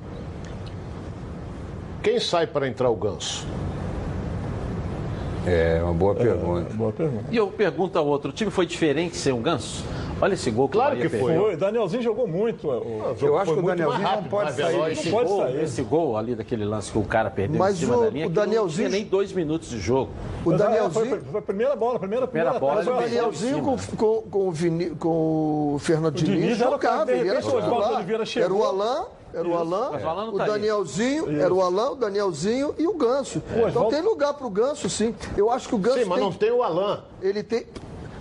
quem 2.01 2.19
sai 2.19 2.47
para 2.47 2.67
entrar 2.67 2.89
o 2.89 2.95
Ganso? 2.95 3.45
É, 5.45 5.79
uma 5.83 5.93
boa 5.93 6.15
pergunta. 6.15 6.73
Boa 6.73 6.91
pergunta. 6.91 7.25
e 7.31 7.37
eu 7.37 7.47
pergunto 7.47 7.97
ao 7.99 8.05
outro, 8.07 8.29
o 8.31 8.33
time 8.33 8.49
foi 8.49 8.65
diferente 8.65 9.15
sem 9.15 9.31
o 9.31 9.37
Ganso? 9.37 9.83
Olha 10.21 10.33
esse 10.33 10.49
gol 10.49 10.69
que 10.69 10.73
Claro 10.77 10.93
o 10.93 10.97
Bahia 10.97 11.09
que 11.09 11.17
foi. 11.19 11.35
Foi, 11.35 11.57
Danielzinho 11.57 12.01
jogou 12.01 12.25
muito. 12.25 12.67
o- 12.69 13.11
O 13.11 13.15
jogo 13.17 13.33
Eu 13.33 13.37
acho 13.37 13.53
que 13.53 13.59
o 13.59 13.61
Danielzinho 13.63 13.89
mais 13.89 14.01
não 14.01 14.09
rápido, 14.11 14.29
pode 14.29 14.53
sair. 14.53 14.71
veloz. 14.71 15.05
Não 15.05 15.11
pode 15.11 15.29
Gol, 15.29 15.37
sair. 15.41 15.63
Esse 15.63 15.81
gol 15.83 16.17
ali 16.17 16.35
daquele 16.35 16.63
lance 16.65 16.89
que 16.91 16.97
o 16.97 17.03
cara 17.03 17.29
perdeu 17.29 17.59
Mas 17.59 17.75
em 17.75 17.79
cima 17.79 17.97
o- 17.97 18.01
da 18.01 18.09
linha, 18.09 18.25
o 18.25 18.29
que 18.29 18.35
não 18.35 18.43
Danielzinho- 18.45 18.89
tinha 18.89 18.99
nem 19.01 19.07
dois 19.09 19.33
minutos 19.33 19.69
de 19.69 19.77
jogo. 19.79 20.11
O 20.45 20.51
ah, 20.51 20.57
Danielzinho. 20.57 21.05
Foi, 21.09 21.19
foi 21.19 21.39
a 21.39 21.43
primeira 21.43 21.75
bola, 21.75 21.97
a 21.97 21.99
primeira, 21.99 22.27
Primeira 22.27 22.57
bola, 22.57 22.81
o 22.81 22.85
Danielzinho 23.01 23.61
com, 23.61 23.77
com, 23.97 24.21
com, 24.21 24.47
o 24.47 24.51
Vini- 24.51 24.91
com 24.91 25.73
o 25.75 25.79
Fernando 25.79 26.15
O 26.15 26.17
Diniz 26.17 26.41
Diniz 26.41 26.61
o 26.61 26.63
jogava, 26.63 27.11
ele 27.11 27.27
era 27.29 27.45
o 27.45 27.59
Era 28.39 28.53
o 28.53 28.63
Alain, 28.63 29.05
era 29.35 29.47
o. 29.47 29.55
Alain, 29.57 30.03
o 30.03 30.09
Alain 30.09 30.25
não 30.27 30.33
o 30.33 30.37
tá 30.37 30.43
aí. 30.45 30.49
Danielzinho, 30.51 31.41
era 31.41 31.53
o 31.53 31.61
Alain, 31.61 31.91
o 31.91 31.95
Danielzinho 31.95 32.75
e 32.77 32.87
o 32.87 32.93
Ganso. 32.93 33.41
Então 33.67 33.89
tem 33.89 34.01
lugar 34.01 34.33
pro 34.33 34.49
Ganso, 34.49 34.89
sim. 34.89 35.13
Eu 35.35 35.51
acho 35.51 35.67
que 35.67 35.75
o 35.75 35.77
Ganso 35.77 35.99
Sim, 35.99 36.05
mas 36.05 36.19
tem, 36.19 36.25
não 36.25 36.33
tem 36.33 36.51
o 36.51 36.63
Alain. 36.63 36.99
ele 37.21 37.43
tem 37.43 37.65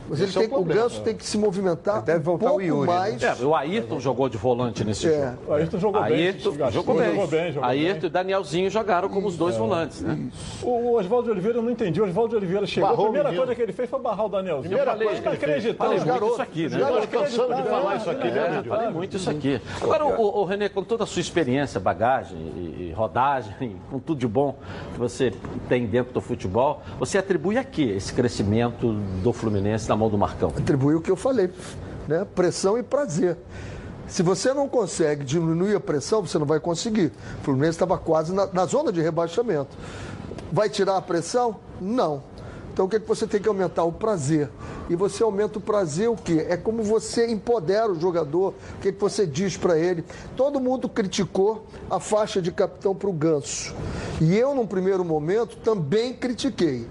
mas 0.08 0.20
ele 0.20 0.30
é 0.34 0.38
o 0.38 0.48
tem, 0.48 0.58
o. 0.58 0.64
Ganso 0.64 1.00
tem 1.02 1.14
que 1.14 1.24
se 1.26 1.36
movimentar 1.38 2.02
Deve 2.02 2.20
voltar 2.20 2.46
um 2.46 2.48
o 2.48 2.50
pouco 2.52 2.62
Yuri, 2.64 2.88
né? 2.90 2.96
mais. 2.98 3.22
É, 3.22 3.34
o 3.44 3.54
Ayrton 3.54 4.00
jogou 4.00 4.28
de 4.28 4.36
volante 4.36 4.84
nesse 4.84 5.08
É. 5.08 5.30
jogo. 5.30 5.38
O 5.48 5.52
Ayrton 5.54 5.78
jogou 5.78 6.02
bem. 6.02 6.12
Ayrton 6.14 6.52
gastou, 6.52 6.82
jogou 6.82 6.94
bem. 6.96 7.10
Jogou 7.10 7.26
bem, 7.26 7.52
jogou 7.52 7.68
Ayrton 7.68 8.00
bem. 8.00 8.08
e 8.08 8.12
Danielzinho 8.12 8.70
jogaram 8.70 9.08
como 9.08 9.26
os 9.26 9.36
dois 9.36 9.56
volantes, 9.56 10.00
né? 10.02 10.18
O 10.62 10.84
o 10.84 10.98
Oswaldo 10.98 11.30
Oliveira 11.30 11.58
eu 11.58 11.62
não 11.62 11.70
entendi. 11.70 12.00
O 12.00 12.04
Oswaldo 12.04 12.36
Oliveira 12.36 12.66
chegou. 12.66 12.88
Barrou 12.90 13.06
a 13.06 13.08
o 13.08 13.12
primeira 13.12 13.28
menino. 13.30 13.46
coisa 13.46 13.54
que 13.56 13.62
ele 13.62 13.72
fez 13.72 13.88
foi 13.88 14.00
barrar 14.00 14.26
o 14.26 14.28
Danielzinho. 14.28 14.62
Primeira 14.76 14.90
Eu 14.90 14.92
falei, 14.92 15.06
coisa 15.06 15.22
que 15.22 15.44
ele 15.44 15.52
inacreditável. 15.52 15.98
Falei 15.98 16.20
muito 16.20 16.32
isso 16.32 16.42
aqui, 16.42 16.68
né? 16.68 17.06
cansando 17.10 17.54
de 17.54 17.62
falar 17.62 17.96
isso 17.96 18.10
aqui, 18.10 18.30
né, 18.30 18.62
falei 18.66 18.88
muito 18.90 19.16
isso 19.16 19.30
aqui. 19.30 19.60
Agora, 19.80 20.04
o, 20.06 20.40
o 20.40 20.44
Renê, 20.44 20.68
com 20.68 20.82
toda 20.82 21.04
a 21.04 21.06
sua 21.06 21.20
experiência, 21.20 21.80
bagagem 21.80 22.36
e, 22.38 22.88
e 22.90 22.92
rodagem, 22.92 23.76
com 23.90 23.98
tudo 23.98 24.18
de 24.18 24.26
bom 24.28 24.56
que 24.92 24.98
você 24.98 25.32
tem 25.68 25.86
dentro 25.86 26.12
do 26.12 26.20
futebol, 26.20 26.82
você 26.98 27.18
atribui 27.18 27.56
a 27.58 27.64
quê 27.64 27.94
esse 27.96 28.12
crescimento 28.12 28.92
do 29.22 29.32
Fluminense 29.32 29.88
na 29.94 29.96
mão 29.96 30.10
do 30.10 30.18
Marcão? 30.18 30.52
Atribui 30.56 30.96
o 30.96 31.00
que 31.00 31.10
eu 31.10 31.16
falei, 31.16 31.50
né? 32.08 32.26
Pressão 32.34 32.76
e 32.76 32.82
prazer. 32.82 33.36
Se 34.06 34.22
você 34.22 34.52
não 34.52 34.68
consegue 34.68 35.24
diminuir 35.24 35.76
a 35.76 35.80
pressão, 35.80 36.20
você 36.20 36.38
não 36.38 36.44
vai 36.44 36.60
conseguir. 36.60 37.12
O 37.40 37.44
Fluminense 37.44 37.70
estava 37.70 37.96
quase 37.96 38.34
na, 38.34 38.46
na 38.46 38.66
zona 38.66 38.92
de 38.92 39.00
rebaixamento. 39.00 39.74
Vai 40.52 40.68
tirar 40.68 40.96
a 40.96 41.02
pressão? 41.02 41.56
Não. 41.80 42.22
Então 42.72 42.86
o 42.86 42.88
que, 42.88 42.96
é 42.96 43.00
que 43.00 43.06
você 43.06 43.26
tem 43.26 43.40
que 43.40 43.48
aumentar? 43.48 43.84
O 43.84 43.92
prazer. 43.92 44.50
E 44.90 44.96
você 44.96 45.22
aumenta 45.22 45.58
o 45.58 45.62
prazer 45.62 46.10
o 46.10 46.16
quê? 46.16 46.44
É 46.48 46.56
como 46.56 46.82
você 46.82 47.26
empodera 47.26 47.90
o 47.90 47.98
jogador, 47.98 48.52
o 48.76 48.80
que, 48.82 48.88
é 48.88 48.92
que 48.92 49.00
você 49.00 49.26
diz 49.26 49.56
para 49.56 49.78
ele. 49.78 50.04
Todo 50.36 50.60
mundo 50.60 50.88
criticou 50.88 51.64
a 51.88 51.98
faixa 51.98 52.42
de 52.42 52.52
capitão 52.52 52.94
para 52.94 53.08
o 53.08 53.12
Ganso. 53.12 53.74
E 54.20 54.36
eu, 54.36 54.54
num 54.54 54.66
primeiro 54.66 55.04
momento, 55.04 55.56
também 55.58 56.12
critiquei. 56.12 56.86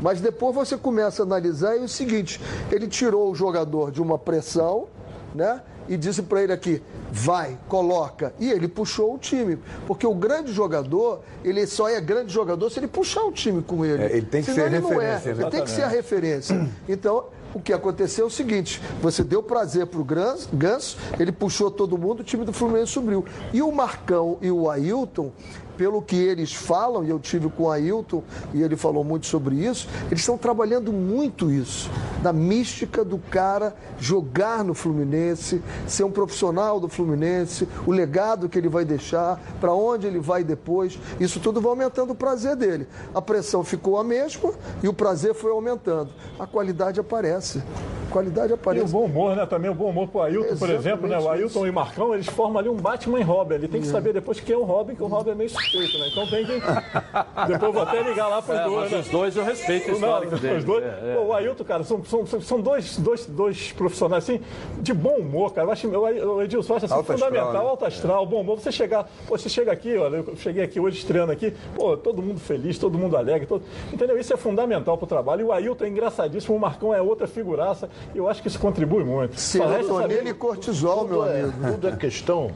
Mas 0.00 0.20
depois 0.20 0.54
você 0.54 0.76
começa 0.76 1.22
a 1.22 1.26
analisar 1.26 1.76
e 1.76 1.80
é 1.80 1.82
o 1.82 1.88
seguinte: 1.88 2.40
ele 2.70 2.86
tirou 2.86 3.30
o 3.30 3.34
jogador 3.34 3.90
de 3.90 4.00
uma 4.00 4.18
pressão, 4.18 4.86
né? 5.34 5.60
E 5.88 5.96
disse 5.96 6.22
para 6.22 6.40
ele 6.40 6.52
aqui, 6.52 6.80
vai, 7.10 7.58
coloca. 7.68 8.32
E 8.38 8.48
ele 8.48 8.68
puxou 8.68 9.12
o 9.14 9.18
time. 9.18 9.58
Porque 9.88 10.06
o 10.06 10.14
grande 10.14 10.52
jogador, 10.52 11.20
ele 11.42 11.66
só 11.66 11.88
é 11.88 12.00
grande 12.00 12.32
jogador 12.32 12.70
se 12.70 12.78
ele 12.78 12.86
puxar 12.86 13.22
o 13.24 13.32
time 13.32 13.60
com 13.60 13.84
ele. 13.84 14.04
É, 14.04 14.16
ele 14.16 14.26
tem 14.26 14.40
que 14.40 14.52
Senão 14.52 14.70
ser 14.70 14.80
não 14.80 15.00
é. 15.00 15.14
referência, 15.16 15.34
né? 15.34 15.42
Ele 15.42 15.50
tem 15.50 15.64
que 15.64 15.70
ser 15.70 15.82
a 15.82 15.88
referência. 15.88 16.68
Então, 16.88 17.24
o 17.52 17.60
que 17.60 17.72
aconteceu 17.72 18.24
é 18.26 18.28
o 18.28 18.30
seguinte: 18.30 18.80
você 19.02 19.24
deu 19.24 19.42
prazer 19.42 19.86
pro 19.86 20.04
Grans- 20.04 20.48
Ganso, 20.52 20.96
ele 21.18 21.32
puxou 21.32 21.72
todo 21.72 21.98
mundo, 21.98 22.20
o 22.20 22.24
time 22.24 22.44
do 22.44 22.52
Fluminense 22.52 22.92
subiu. 22.92 23.24
E 23.52 23.60
o 23.60 23.72
Marcão 23.72 24.38
e 24.40 24.48
o 24.48 24.70
Ailton 24.70 25.32
pelo 25.80 26.02
que 26.02 26.14
eles 26.14 26.52
falam, 26.52 27.02
e 27.02 27.08
eu 27.08 27.18
tive 27.18 27.48
com 27.48 27.62
o 27.62 27.70
Ailton 27.70 28.22
e 28.52 28.60
ele 28.62 28.76
falou 28.76 29.02
muito 29.02 29.24
sobre 29.24 29.54
isso, 29.56 29.88
eles 30.08 30.20
estão 30.20 30.36
trabalhando 30.36 30.92
muito 30.92 31.50
isso, 31.50 31.90
da 32.22 32.34
mística 32.34 33.02
do 33.02 33.16
cara 33.16 33.74
jogar 33.98 34.62
no 34.62 34.74
Fluminense, 34.74 35.62
ser 35.86 36.04
um 36.04 36.10
profissional 36.10 36.78
do 36.78 36.86
Fluminense, 36.86 37.66
o 37.86 37.92
legado 37.92 38.46
que 38.46 38.58
ele 38.58 38.68
vai 38.68 38.84
deixar, 38.84 39.40
para 39.58 39.72
onde 39.72 40.06
ele 40.06 40.20
vai 40.20 40.44
depois, 40.44 40.98
isso 41.18 41.40
tudo 41.40 41.62
vai 41.62 41.70
aumentando 41.70 42.12
o 42.12 42.14
prazer 42.14 42.56
dele. 42.56 42.86
A 43.14 43.22
pressão 43.22 43.64
ficou 43.64 43.96
a 43.96 44.04
mesma 44.04 44.52
e 44.82 44.88
o 44.88 44.92
prazer 44.92 45.32
foi 45.32 45.50
aumentando. 45.50 46.10
A 46.38 46.46
qualidade 46.46 47.00
aparece. 47.00 47.62
Qualidade 48.10 48.52
aparece. 48.52 48.84
E 48.84 48.88
o 48.88 48.90
bom 48.90 49.04
humor, 49.04 49.36
né? 49.36 49.46
Também 49.46 49.70
o 49.70 49.74
bom 49.74 49.90
humor 49.90 50.08
pro 50.08 50.22
Ailton, 50.22 50.56
por 50.56 50.70
exemplo, 50.70 51.08
né? 51.08 51.18
O 51.18 51.28
Ailton 51.28 51.66
e 51.66 51.70
o 51.70 51.72
Marcão, 51.72 52.12
eles 52.14 52.26
formam 52.26 52.58
ali 52.58 52.68
um 52.68 52.76
Batman 52.76 53.20
e 53.20 53.22
Robin. 53.22 53.54
Ele 53.54 53.68
tem 53.68 53.80
que 53.80 53.86
saber 53.86 54.12
depois 54.12 54.40
quem 54.40 54.54
é 54.54 54.58
o 54.58 54.64
Robin, 54.64 54.94
que 54.94 55.02
o 55.02 55.06
Robin 55.06 55.30
é 55.30 55.34
meio 55.34 55.50
suspeito, 55.50 55.98
né? 55.98 56.08
Então 56.10 56.26
tem 56.28 56.44
que. 56.44 56.52
Depois 57.46 57.62
eu 57.62 57.72
vou 57.72 57.82
até 57.82 58.02
ligar 58.02 58.28
lá 58.28 58.42
para 58.42 58.54
os 58.54 58.60
É, 58.60 58.64
dois. 58.64 58.80
mas 58.82 58.92
né? 58.92 58.98
os 58.98 59.08
dois 59.08 59.36
eu 59.36 59.44
respeito 59.44 59.90
o 59.90 59.94
histórico 59.94 60.36
Não. 60.42 60.56
Os 60.56 60.64
dois. 60.64 60.84
É, 60.84 60.88
é. 60.88 61.14
Pô, 61.16 61.22
o 61.26 61.32
Ailton, 61.34 61.64
cara, 61.64 61.82
são, 61.84 62.04
são, 62.04 62.26
são- 62.26 62.60
dois, 62.60 62.98
dois, 62.98 63.26
dois 63.26 63.72
profissionais 63.72 64.24
assim, 64.24 64.40
de 64.80 64.92
bom 64.92 65.16
humor, 65.16 65.52
cara. 65.52 65.68
Eu 65.68 65.72
acho, 65.72 65.88
o 65.88 66.42
Edilson, 66.42 66.72
eu 66.72 66.76
acho 66.76 66.86
assim, 66.86 66.94
Alto 66.94 67.12
astral, 67.12 67.30
fundamental, 67.30 67.62
né? 67.64 67.70
alto 67.70 67.84
astral, 67.84 68.26
bom 68.26 68.40
humor. 68.40 68.58
Você 68.60 68.72
chegar, 68.72 69.08
pô, 69.26 69.38
você 69.38 69.48
chega 69.48 69.72
aqui, 69.72 69.96
olha, 69.96 70.16
eu 70.16 70.36
cheguei 70.36 70.62
aqui 70.62 70.78
hoje 70.80 70.98
estreando 70.98 71.32
aqui, 71.32 71.52
pô, 71.74 71.96
todo 71.96 72.20
mundo 72.22 72.40
feliz, 72.40 72.78
todo 72.78 72.98
mundo 72.98 73.16
alegre, 73.16 73.46
todo... 73.46 73.62
entendeu? 73.92 74.18
Isso 74.18 74.32
é 74.32 74.36
fundamental 74.36 74.98
pro 74.98 75.06
trabalho. 75.06 75.40
E 75.42 75.44
o 75.44 75.52
Ailton 75.52 75.84
é 75.84 75.88
engraçadíssimo, 75.88 76.56
o 76.56 76.60
Marcão 76.60 76.94
é 76.94 77.00
outra 77.00 77.26
figuraça, 77.26 77.88
eu 78.14 78.28
acho 78.28 78.42
que 78.42 78.48
isso 78.48 78.58
contribui 78.58 79.04
muito. 79.04 79.38
Serotonina 79.40 80.30
e 80.30 80.34
cortisol, 80.34 81.06
meu 81.06 81.26
é, 81.26 81.42
amigo. 81.42 81.72
tudo 81.72 81.88
é 81.88 81.96
questão 81.96 82.50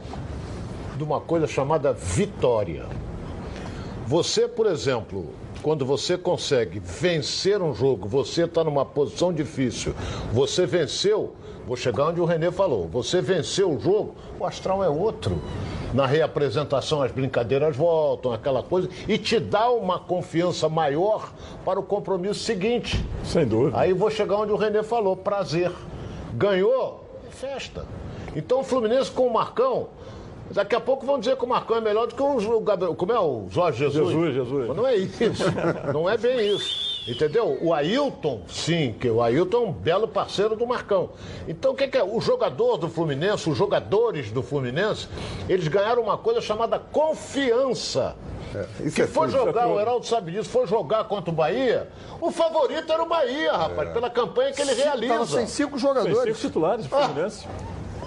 de 0.97 1.03
uma 1.03 1.19
coisa 1.19 1.47
chamada 1.47 1.93
vitória. 1.93 2.85
Você, 4.07 4.47
por 4.47 4.67
exemplo, 4.67 5.29
quando 5.61 5.85
você 5.85 6.17
consegue 6.17 6.79
vencer 6.79 7.61
um 7.61 7.73
jogo, 7.73 8.07
você 8.07 8.43
está 8.43 8.63
numa 8.63 8.85
posição 8.85 9.33
difícil, 9.33 9.95
você 10.31 10.65
venceu, 10.65 11.33
vou 11.65 11.75
chegar 11.75 12.07
onde 12.07 12.21
o 12.21 12.25
Renê 12.25 12.51
falou, 12.51 12.87
você 12.87 13.21
venceu 13.21 13.71
o 13.71 13.79
jogo, 13.79 14.15
o 14.39 14.45
astral 14.45 14.83
é 14.83 14.89
outro. 14.89 15.41
Na 15.93 16.05
reapresentação 16.05 17.01
as 17.01 17.11
brincadeiras 17.11 17.75
voltam, 17.75 18.33
aquela 18.33 18.61
coisa, 18.61 18.89
e 19.07 19.17
te 19.17 19.39
dá 19.39 19.69
uma 19.69 19.97
confiança 19.97 20.67
maior 20.67 21.31
para 21.63 21.79
o 21.79 21.83
compromisso 21.83 22.41
seguinte. 22.41 23.03
Sem 23.23 23.45
dúvida. 23.45 23.79
Aí 23.79 23.93
vou 23.93 24.09
chegar 24.09 24.35
onde 24.35 24.51
o 24.51 24.57
Renê 24.57 24.83
falou, 24.83 25.15
prazer. 25.15 25.71
Ganhou, 26.33 27.05
é 27.25 27.31
festa. 27.31 27.85
Então 28.35 28.59
o 28.59 28.63
Fluminense 28.63 29.09
com 29.09 29.25
o 29.25 29.33
Marcão, 29.33 29.87
daqui 30.51 30.75
a 30.75 30.81
pouco 30.81 31.05
vão 31.05 31.17
dizer 31.17 31.37
que 31.37 31.45
o 31.45 31.47
Marcão 31.47 31.77
é 31.77 31.81
melhor 31.81 32.07
do 32.07 32.15
que 32.15 32.21
o, 32.21 32.59
Gabriel, 32.59 32.93
como 32.93 33.13
é 33.13 33.19
o 33.19 33.45
Jorge 33.49 33.79
Jesus. 33.79 34.09
Jesus, 34.09 34.33
Jesus. 34.33 34.67
Mas 34.67 34.75
não 34.75 34.85
é 34.85 34.95
isso, 34.97 35.43
não 35.93 36.09
é 36.09 36.17
bem 36.17 36.55
isso. 36.55 36.84
Entendeu? 37.07 37.57
O 37.61 37.71
Ailton, 37.71 38.41
sim, 38.47 38.95
que 38.99 39.07
o 39.07 39.21
Ailton 39.21 39.57
é 39.57 39.59
um 39.67 39.71
belo 39.71 40.07
parceiro 40.07 40.55
do 40.55 40.65
Marcão. 40.65 41.11
Então 41.47 41.71
o 41.71 41.75
que, 41.75 41.87
que 41.87 41.97
é? 41.97 42.03
O 42.03 42.19
jogador 42.19 42.77
do 42.77 42.89
Fluminense, 42.89 43.47
os 43.47 43.55
jogadores 43.55 44.31
do 44.31 44.41
Fluminense, 44.41 45.07
eles 45.47 45.67
ganharam 45.67 46.01
uma 46.01 46.17
coisa 46.17 46.41
chamada 46.41 46.79
confiança. 46.79 48.15
isso 48.79 48.95
que 48.95 49.03
é 49.03 49.07
foi 49.07 49.27
tudo. 49.27 49.37
jogar, 49.37 49.67
o 49.67 49.79
Heraldo 49.79 50.05
sabe 50.07 50.31
disso, 50.31 50.49
foi 50.49 50.65
jogar 50.65 51.03
contra 51.03 51.29
o 51.29 51.33
Bahia, 51.33 51.89
o 52.19 52.31
favorito 52.31 52.91
era 52.91 53.03
o 53.03 53.07
Bahia, 53.07 53.53
rapaz, 53.53 53.89
pela 53.91 54.09
campanha 54.09 54.51
que 54.51 54.61
ele 54.61 54.73
realiza. 54.73 55.13
Tava 55.13 55.25
sem 55.27 55.45
cinco 55.45 55.77
jogadores. 55.77 56.17
cinco 56.17 56.39
titulares 56.39 56.85
do 56.87 56.89
Fluminense. 56.89 57.47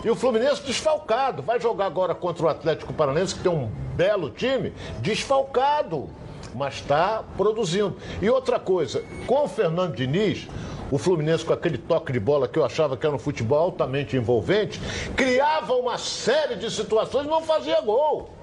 E 0.05 0.11
o 0.11 0.15
Fluminense 0.17 0.63
desfalcado. 0.63 1.43
Vai 1.43 1.61
jogar 1.61 1.87
agora 1.87 2.15
contra 2.15 2.47
o 2.47 2.49
Atlético 2.49 2.93
Paranaense, 2.93 3.35
que 3.35 3.43
tem 3.43 3.53
um 3.53 3.67
belo 3.95 4.31
time, 4.31 4.73
desfalcado. 5.01 6.09
Mas 6.55 6.75
está 6.75 7.25
produzindo. 7.37 7.97
E 8.21 8.29
outra 8.29 8.59
coisa, 8.59 9.03
com 9.27 9.45
o 9.45 9.49
Fernando 9.49 9.95
Diniz, 9.95 10.49
o 10.91 10.99
Fluminense 10.99 11.45
com 11.45 11.53
aquele 11.53 11.79
toque 11.79 12.13
de 12.13 12.21
bola 12.21 12.49
que 12.49 12.59
eu 12.59 12.65
achava 12.65 12.97
que 12.97 13.07
era 13.07 13.15
um 13.15 13.19
futebol 13.19 13.59
altamente 13.59 14.17
envolvente, 14.17 14.81
criava 15.17 15.75
uma 15.75 15.99
série 15.99 16.57
de 16.57 16.71
situações 16.71 17.27
e 17.27 17.31
não 17.31 17.43
fazia 17.43 17.81
gol. 17.81 18.38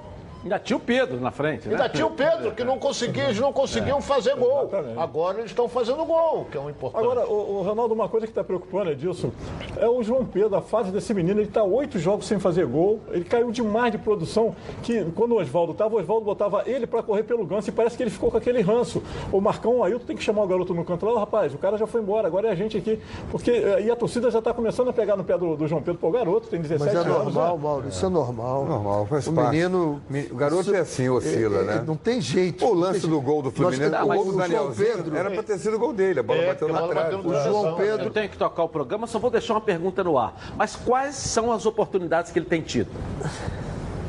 Ainda 0.45 0.59
tinha 0.59 0.77
o 0.77 0.79
Pedro 0.79 1.19
na 1.19 1.31
frente, 1.31 1.67
né? 1.67 1.73
Ainda 1.73 1.89
tinha 1.89 2.05
o 2.05 2.11
Pedro, 2.11 2.51
que 2.51 2.63
não 2.63 2.77
conseguia, 2.77 3.23
eles 3.25 3.39
não 3.39 3.51
conseguiam 3.51 3.99
fazer 3.99 4.35
gol. 4.35 4.69
Agora 4.95 5.39
eles 5.39 5.49
estão 5.49 5.67
fazendo 5.67 6.05
gol, 6.05 6.45
que 6.51 6.55
é 6.55 6.61
um 6.61 6.69
importante. 6.69 7.03
Agora, 7.03 7.27
o, 7.27 7.57
o 7.57 7.61
Ronaldo, 7.63 7.95
uma 7.95 8.07
coisa 8.07 8.27
que 8.27 8.31
está 8.31 8.43
preocupando, 8.43 8.91
Edilson, 8.91 9.31
é 9.75 9.89
o 9.89 10.03
João 10.03 10.23
Pedro, 10.23 10.55
a 10.55 10.61
fase 10.61 10.91
desse 10.91 11.13
menino, 11.15 11.39
ele 11.39 11.47
está 11.47 11.63
oito 11.63 11.97
jogos 11.97 12.27
sem 12.27 12.37
fazer 12.37 12.67
gol, 12.67 12.99
ele 13.09 13.25
caiu 13.25 13.49
demais 13.51 13.91
de 13.91 13.97
produção, 13.97 14.55
que 14.83 15.03
quando 15.15 15.31
o 15.31 15.41
Oswaldo 15.41 15.71
estava, 15.71 15.95
o 15.95 15.99
Oswaldo 15.99 16.25
botava 16.25 16.61
ele 16.67 16.85
para 16.85 17.01
correr 17.01 17.23
pelo 17.23 17.43
ganso 17.43 17.69
e 17.69 17.71
parece 17.73 17.97
que 17.97 18.03
ele 18.03 18.11
ficou 18.11 18.29
com 18.29 18.37
aquele 18.37 18.61
ranço. 18.61 19.01
O 19.31 19.41
Marcão, 19.41 19.77
o 19.79 19.83
Ailton 19.83 20.05
tem 20.05 20.15
que 20.15 20.23
chamar 20.23 20.43
o 20.43 20.47
garoto 20.47 20.75
no 20.75 20.85
canto 20.85 21.07
lá, 21.07 21.13
"Ô, 21.13 21.17
rapaz, 21.17 21.55
o 21.55 21.57
cara 21.57 21.75
já 21.75 21.87
foi 21.87 22.01
embora, 22.01 22.27
agora 22.27 22.49
é 22.49 22.51
a 22.51 22.55
gente 22.55 22.77
aqui. 22.77 22.99
Porque, 23.31 23.49
eh, 23.49 23.81
e 23.85 23.89
a 23.91 23.95
torcida 23.95 24.29
já 24.29 24.37
está 24.39 24.53
começando 24.53 24.89
a 24.89 24.93
pegar 24.93 25.15
no 25.15 25.23
pé 25.23 25.37
do, 25.39 25.55
do 25.55 25.67
João 25.67 25.81
Pedro, 25.81 25.99
pô, 25.99 26.09
o 26.09 26.11
garoto 26.11 26.47
tem 26.47 26.61
17 26.61 26.93
Mas 26.93 26.93
é 26.93 27.09
anos, 27.09 27.33
normal, 27.33 27.57
né? 27.57 27.63
Mauro, 27.63 27.87
isso 27.87 28.05
é 28.05 28.09
normal. 28.09 28.65
Normal, 28.65 29.05
faz 29.07 29.25
o 29.27 29.33
parte. 29.33 29.51
menino. 29.51 30.01
O 30.35 30.37
garoto 30.37 30.75
é 30.75 30.79
assim, 30.79 31.07
oscila, 31.07 31.59
é- 31.59 31.61
é- 31.61 31.63
né? 31.63 31.83
Não 31.87 31.95
tem 31.95 32.19
jeito. 32.19 32.65
O 32.65 32.73
lance 32.73 32.99
tem 32.99 33.09
do 33.09 33.21
gol 33.21 33.41
do 33.41 33.51
Fluminense, 33.51 33.89
Nós- 33.89 34.03
o 34.03 34.05
gol 34.07 34.25
do 34.33 34.37
Danielzinho, 34.37 34.95
Pedro. 34.97 35.15
era 35.15 35.31
pra 35.31 35.41
ter 35.43 35.57
sido 35.57 35.77
o 35.77 35.79
gol 35.79 35.93
dele, 35.93 36.19
a 36.19 36.23
bola 36.23 36.39
É, 36.39 36.47
bateu 36.47 36.67
na 36.67 36.85
trave. 36.89 37.15
O 37.15 37.33
João 37.43 37.75
Pedro. 37.77 38.07
Eu 38.07 38.11
tenho 38.11 38.27
que 38.27 38.37
tocar 38.37 38.63
o 38.63 38.67
programa, 38.67 39.07
só 39.07 39.17
vou 39.17 39.29
deixar 39.31 39.53
uma 39.53 39.61
pergunta 39.61 40.03
no 40.03 40.17
ar. 40.17 40.35
Mas 40.57 40.75
quais 40.75 41.15
são 41.15 41.53
as 41.53 41.65
oportunidades 41.65 42.33
que 42.33 42.39
ele 42.39 42.47
tem 42.47 42.61
tido? 42.61 42.89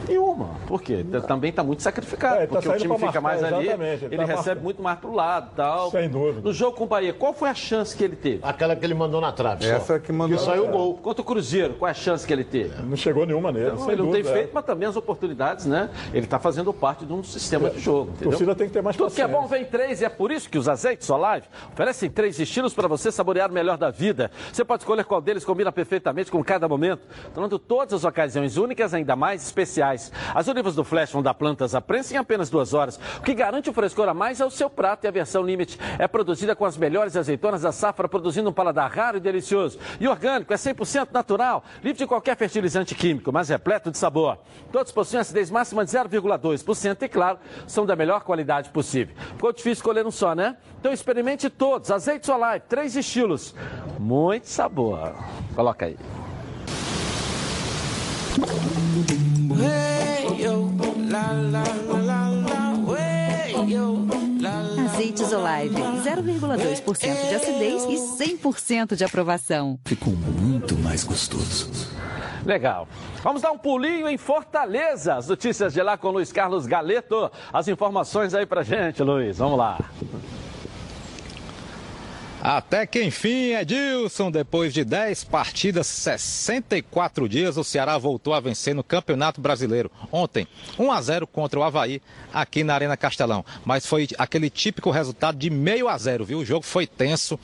Nenhuma. 0.08 0.50
Por 0.66 0.82
quê? 0.82 1.04
Também 1.26 1.50
está 1.50 1.62
muito 1.62 1.82
sacrificado. 1.82 2.36
É, 2.36 2.46
tá 2.46 2.54
porque 2.60 2.68
o 2.68 2.76
time 2.76 2.94
fica 2.94 3.06
marcar, 3.06 3.20
mais 3.20 3.42
ali, 3.42 3.68
ele, 3.68 3.82
ele 3.84 4.16
tá 4.16 4.24
recebe 4.24 4.36
marcando. 4.36 4.62
muito 4.62 4.82
mais 4.82 4.98
pro 4.98 5.12
lado 5.12 5.50
e 5.52 5.56
tal. 5.56 5.90
Sem 5.90 6.08
dúvida. 6.08 6.40
No 6.42 6.52
jogo 6.52 6.76
com 6.76 6.84
o 6.84 6.86
Bahia, 6.86 7.12
qual 7.12 7.32
foi 7.32 7.48
a 7.48 7.54
chance 7.54 7.96
que 7.96 8.04
ele 8.04 8.16
teve? 8.16 8.40
Aquela 8.42 8.74
que 8.76 8.84
ele 8.84 8.94
mandou 8.94 9.20
na 9.20 9.32
trave. 9.32 9.64
só. 9.64 9.70
Essa 9.72 9.98
que 9.98 10.12
mandou. 10.12 10.36
Que 10.38 10.44
saiu 10.44 10.66
o 10.66 10.68
gol. 10.68 10.94
Contra 10.98 11.22
o 11.22 11.24
Cruzeiro, 11.24 11.74
qual 11.74 11.88
é 11.88 11.92
a 11.92 11.94
chance 11.94 12.26
que 12.26 12.32
ele 12.32 12.44
teve? 12.44 12.82
Não 12.82 12.96
chegou 12.96 13.26
nenhuma 13.26 13.50
nele, 13.52 13.70
Não, 13.70 13.78
sem 13.78 13.92
ele 13.92 14.02
não 14.02 14.10
tem 14.12 14.22
dúvida, 14.22 14.30
é. 14.30 14.40
feito, 14.42 14.50
mas 14.54 14.64
também 14.64 14.88
as 14.88 14.96
oportunidades, 14.96 15.66
né? 15.66 15.90
Ele 16.12 16.24
está 16.24 16.38
fazendo 16.38 16.72
parte 16.72 17.04
de 17.04 17.12
um 17.12 17.22
sistema 17.22 17.70
de 17.70 17.78
jogo, 17.80 18.10
A 18.10 18.14
entendeu? 18.14 18.30
torcida 18.30 18.54
tem 18.54 18.66
que 18.68 18.72
ter 18.72 18.82
mais 18.82 18.96
Tudo 18.96 19.10
que 19.12 19.20
é 19.20 19.24
paciência. 19.26 19.42
bom 19.42 19.46
vem 19.48 19.64
três 19.64 20.00
e 20.00 20.04
é 20.04 20.08
por 20.08 20.30
isso 20.30 20.48
que 20.48 20.58
os 20.58 20.68
azeites 20.68 21.08
Olive 21.10 21.46
oferecem 21.72 22.10
três 22.10 22.38
estilos 22.38 22.74
para 22.74 22.88
você 22.88 23.10
saborear 23.10 23.50
o 23.50 23.52
melhor 23.52 23.76
da 23.76 23.90
vida. 23.90 24.30
Você 24.52 24.64
pode 24.64 24.82
escolher 24.82 25.04
qual 25.04 25.20
deles 25.20 25.44
combina 25.44 25.70
perfeitamente 25.72 26.30
com 26.30 26.42
cada 26.42 26.68
momento, 26.68 27.02
tornando 27.34 27.58
todas 27.58 27.94
as 27.94 28.04
ocasiões 28.04 28.56
únicas 28.56 28.92
ainda 28.94 29.14
mais 29.16 29.42
especiais. 29.44 29.95
As 30.34 30.48
olivas 30.48 30.74
do 30.74 30.84
Flash 30.84 31.12
vão 31.12 31.22
dar 31.22 31.34
plantas 31.34 31.74
à 31.74 31.80
prensa 31.80 32.14
em 32.14 32.16
apenas 32.16 32.50
duas 32.50 32.74
horas. 32.74 32.98
O 33.18 33.22
que 33.22 33.34
garante 33.34 33.70
o 33.70 33.72
frescor 33.72 34.08
a 34.08 34.14
mais 34.14 34.40
é 34.40 34.44
o 34.44 34.50
seu 34.50 34.68
prato 34.68 35.04
e 35.04 35.08
a 35.08 35.10
versão 35.10 35.42
Limite 35.42 35.78
é 35.98 36.06
produzida 36.06 36.54
com 36.54 36.64
as 36.64 36.76
melhores 36.76 37.16
azeitonas 37.16 37.62
da 37.62 37.72
safra, 37.72 38.08
produzindo 38.08 38.50
um 38.50 38.52
paladar 38.52 38.90
raro 38.90 39.16
e 39.16 39.20
delicioso. 39.20 39.78
E 39.98 40.06
orgânico, 40.08 40.52
é 40.52 40.56
100% 40.56 41.08
natural, 41.12 41.64
livre 41.82 41.98
de 41.98 42.06
qualquer 42.06 42.36
fertilizante 42.36 42.94
químico, 42.94 43.32
mas 43.32 43.48
repleto 43.48 43.90
de 43.90 43.98
sabor. 43.98 44.38
Todos 44.70 44.92
possuem 44.92 45.20
acidez 45.20 45.50
máxima 45.50 45.84
de 45.84 45.90
0,2% 45.90 47.02
e, 47.02 47.08
claro, 47.08 47.38
são 47.66 47.86
da 47.86 47.96
melhor 47.96 48.22
qualidade 48.22 48.70
possível. 48.70 49.14
Ficou 49.34 49.52
difícil 49.52 49.72
escolher 49.72 50.06
um 50.06 50.10
só, 50.10 50.34
né? 50.34 50.56
Então 50.80 50.92
experimente 50.92 51.48
todos. 51.48 51.90
Azeites 51.90 52.28
Olive, 52.28 52.64
três 52.68 52.96
estilos. 52.96 53.54
Muito 53.98 54.48
sabor. 54.48 55.14
Coloca 55.54 55.86
aí. 55.86 55.96
Azeites 64.96 65.32
Olive, 65.32 65.74
0,2% 65.76 67.28
de 67.28 67.34
acidez 67.34 67.84
e 67.84 67.96
100% 68.36 68.96
de 68.96 69.04
aprovação. 69.04 69.78
Ficou 69.84 70.12
muito 70.14 70.76
mais 70.78 71.04
gostoso. 71.04 71.70
Legal. 72.44 72.88
Vamos 73.22 73.42
dar 73.42 73.50
um 73.50 73.58
pulinho 73.58 74.08
em 74.08 74.16
Fortaleza. 74.16 75.14
As 75.14 75.28
notícias 75.28 75.72
de 75.72 75.82
lá 75.82 75.98
com 75.98 76.10
Luiz 76.10 76.32
Carlos 76.32 76.66
Galeto. 76.66 77.30
As 77.52 77.66
informações 77.68 78.34
aí 78.34 78.46
pra 78.46 78.62
gente, 78.62 79.02
Luiz. 79.02 79.38
Vamos 79.38 79.58
lá. 79.58 79.78
Até 82.48 82.86
que 82.86 83.02
enfim, 83.02 83.54
Edilson, 83.56 84.30
depois 84.30 84.72
de 84.72 84.84
10 84.84 85.24
partidas, 85.24 85.88
64 85.88 87.28
dias, 87.28 87.56
o 87.56 87.64
Ceará 87.64 87.98
voltou 87.98 88.32
a 88.32 88.38
vencer 88.38 88.72
no 88.72 88.84
Campeonato 88.84 89.40
Brasileiro. 89.40 89.90
Ontem, 90.12 90.46
1 90.78 90.92
a 90.92 91.02
0 91.02 91.26
contra 91.26 91.58
o 91.58 91.64
Havaí, 91.64 92.00
aqui 92.32 92.62
na 92.62 92.72
Arena 92.72 92.96
Castelão. 92.96 93.44
Mas 93.64 93.84
foi 93.84 94.06
aquele 94.16 94.48
típico 94.48 94.92
resultado 94.92 95.36
de 95.36 95.50
meio 95.50 95.88
a 95.88 95.98
zero, 95.98 96.24
viu? 96.24 96.38
O 96.38 96.44
jogo 96.44 96.64
foi 96.64 96.86
tenso. 96.86 97.36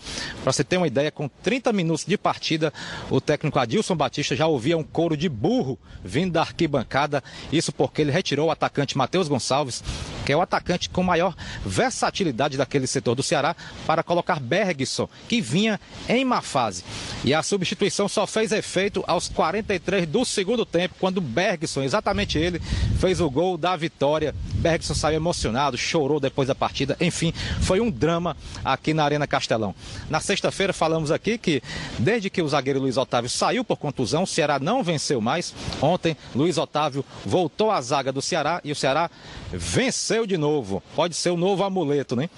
Para 0.45 0.53
você 0.53 0.63
ter 0.63 0.77
uma 0.77 0.87
ideia, 0.87 1.11
com 1.11 1.27
30 1.27 1.73
minutos 1.73 2.05
de 2.05 2.17
partida, 2.17 2.73
o 3.11 3.21
técnico 3.21 3.59
Adilson 3.59 3.97
Batista 3.97 4.37
já 4.37 4.47
ouvia 4.47 4.79
um 4.79 4.85
couro 4.85 5.17
de 5.17 5.29
burro 5.29 5.77
vindo 6.05 6.35
da 6.35 6.43
arquibancada. 6.43 7.25
Isso 7.51 7.73
porque 7.73 8.03
ele 8.03 8.13
retirou 8.13 8.47
o 8.47 8.51
atacante 8.53 8.97
Matheus 8.97 9.27
Gonçalves, 9.27 9.83
que 10.25 10.31
é 10.31 10.37
o 10.37 10.41
atacante 10.41 10.89
com 10.89 11.03
maior 11.03 11.35
versatilidade 11.67 12.57
daquele 12.57 12.87
setor 12.87 13.17
do 13.17 13.23
Ceará, 13.25 13.57
para 13.85 14.05
colocar 14.05 14.39
Que 15.29 15.41
vinha 15.41 15.81
em 16.09 16.25
má 16.25 16.43
fase. 16.43 16.85
E 17.25 17.33
a 17.33 17.43
substituição 17.43 18.09
só 18.09 18.27
fez 18.27 18.53
efeito 18.53 19.03
aos 19.07 19.29
43 19.29 20.07
do 20.07 20.25
segundo 20.25 20.65
tempo, 20.65 20.95
quando 20.99 21.21
Bergson, 21.21 21.83
exatamente 21.83 22.39
ele, 22.39 22.61
fez 22.99 23.21
o 23.21 23.31
gol 23.31 23.57
da 23.57 23.77
vitória 23.77 24.35
Bergson 24.63 24.95
saiu 24.95 25.17
emocionado, 25.17 25.77
chorou 25.77 26.21
depois 26.21 26.47
da 26.47 26.55
partida. 26.55 26.97
Enfim, 27.01 27.33
foi 27.61 27.81
um 27.81 27.91
drama 27.91 28.37
aqui 28.65 28.95
na 28.95 29.05
Arena 29.05 29.27
Castelão. 29.27 29.75
Na 30.09 30.21
sexta-feira 30.21 30.73
falamos 30.73 31.11
aqui 31.11 31.37
que 31.37 31.61
desde 31.99 32.31
que 32.31 32.41
o 32.41 32.49
zagueiro 32.49 32.79
Luiz 32.79 32.97
Otávio 32.97 33.29
saiu 33.29 33.65
por 33.65 33.77
contusão, 33.77 34.23
o 34.23 34.27
Ceará 34.27 34.61
não 34.61 34.83
venceu 34.83 35.21
mais. 35.21 35.53
Ontem, 35.81 36.17
Luiz 36.35 36.59
Otávio 36.59 37.05
voltou 37.27 37.73
à 37.73 37.81
zaga 37.81 38.13
do 38.13 38.23
Ceará 38.23 38.61
e 38.65 38.71
o 38.71 38.77
Ceará 38.77 39.11
venceu 39.53 40.27
de 40.27 40.37
novo. 40.37 40.81
Pode 40.95 41.17
ser 41.17 41.31
o 41.31 41.37
novo 41.37 41.65
amuleto, 41.65 42.15
né? 42.15 42.31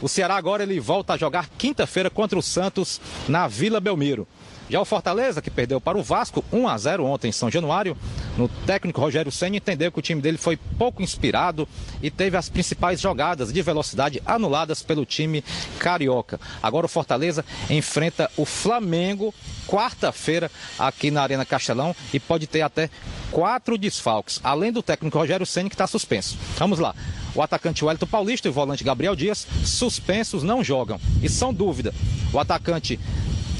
O 0.00 0.08
Ceará 0.08 0.36
agora 0.36 0.62
ele 0.62 0.78
volta 0.78 1.14
a 1.14 1.16
jogar 1.16 1.48
quinta-feira 1.58 1.97
contra 2.10 2.38
o 2.38 2.42
Santos 2.42 3.00
na 3.28 3.48
Vila 3.48 3.80
Belmiro. 3.80 4.26
Já 4.70 4.80
o 4.80 4.84
Fortaleza, 4.84 5.40
que 5.40 5.50
perdeu 5.50 5.80
para 5.80 5.96
o 5.96 6.02
Vasco 6.02 6.44
1 6.52 6.68
a 6.68 6.76
0 6.76 7.04
ontem 7.04 7.28
em 7.28 7.32
São 7.32 7.50
Januário, 7.50 7.96
no 8.36 8.48
técnico 8.48 9.00
Rogério 9.00 9.32
Senna 9.32 9.56
entendeu 9.56 9.90
que 9.90 9.98
o 9.98 10.02
time 10.02 10.20
dele 10.20 10.36
foi 10.36 10.58
pouco 10.78 11.02
inspirado 11.02 11.66
e 12.02 12.10
teve 12.10 12.36
as 12.36 12.50
principais 12.50 13.00
jogadas 13.00 13.50
de 13.50 13.62
velocidade 13.62 14.22
anuladas 14.26 14.82
pelo 14.82 15.06
time 15.06 15.42
carioca. 15.78 16.38
Agora 16.62 16.84
o 16.84 16.88
Fortaleza 16.88 17.44
enfrenta 17.70 18.30
o 18.36 18.44
Flamengo 18.44 19.34
quarta-feira 19.66 20.50
aqui 20.78 21.10
na 21.10 21.22
Arena 21.22 21.46
Castelão 21.46 21.96
e 22.12 22.20
pode 22.20 22.46
ter 22.46 22.60
até 22.60 22.90
quatro 23.30 23.78
desfalques, 23.78 24.38
além 24.44 24.70
do 24.70 24.82
técnico 24.82 25.18
Rogério 25.18 25.46
Senna 25.46 25.70
que 25.70 25.74
está 25.74 25.86
suspenso. 25.86 26.36
Vamos 26.58 26.78
lá. 26.78 26.94
O 27.34 27.42
atacante 27.42 27.84
Wellington 27.84 28.06
Paulista 28.06 28.48
e 28.48 28.50
o 28.50 28.54
volante 28.54 28.84
Gabriel 28.84 29.14
Dias, 29.14 29.46
suspensos, 29.64 30.42
não 30.42 30.62
jogam. 30.64 31.00
E 31.22 31.28
são 31.28 31.52
dúvida. 31.52 31.94
O 32.32 32.38
atacante 32.38 32.98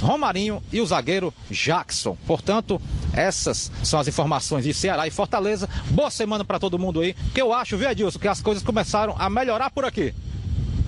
Romarinho 0.01 0.63
e 0.73 0.81
o 0.81 0.87
zagueiro 0.87 1.35
Jackson. 1.51 2.17
Portanto, 2.27 2.81
essas 3.13 3.71
são 3.83 3.99
as 3.99 4.09
informações 4.09 4.65
de 4.65 4.73
Ceará 4.73 5.07
e 5.07 5.11
Fortaleza. 5.11 5.69
Boa 5.91 6.11
semana 6.11 6.45
para 6.45 6.59
todo 6.59 6.79
mundo 6.79 7.01
aí, 7.01 7.15
que 7.35 7.41
eu 7.41 7.53
acho, 7.53 7.77
viu, 7.77 7.91
Edilson, 7.91 8.19
que 8.19 8.29
as 8.29 8.41
coisas 8.41 8.63
começaram 8.63 9.15
a 9.19 9.29
melhorar 9.29 9.71
por 9.71 9.85
aqui. 9.85 10.15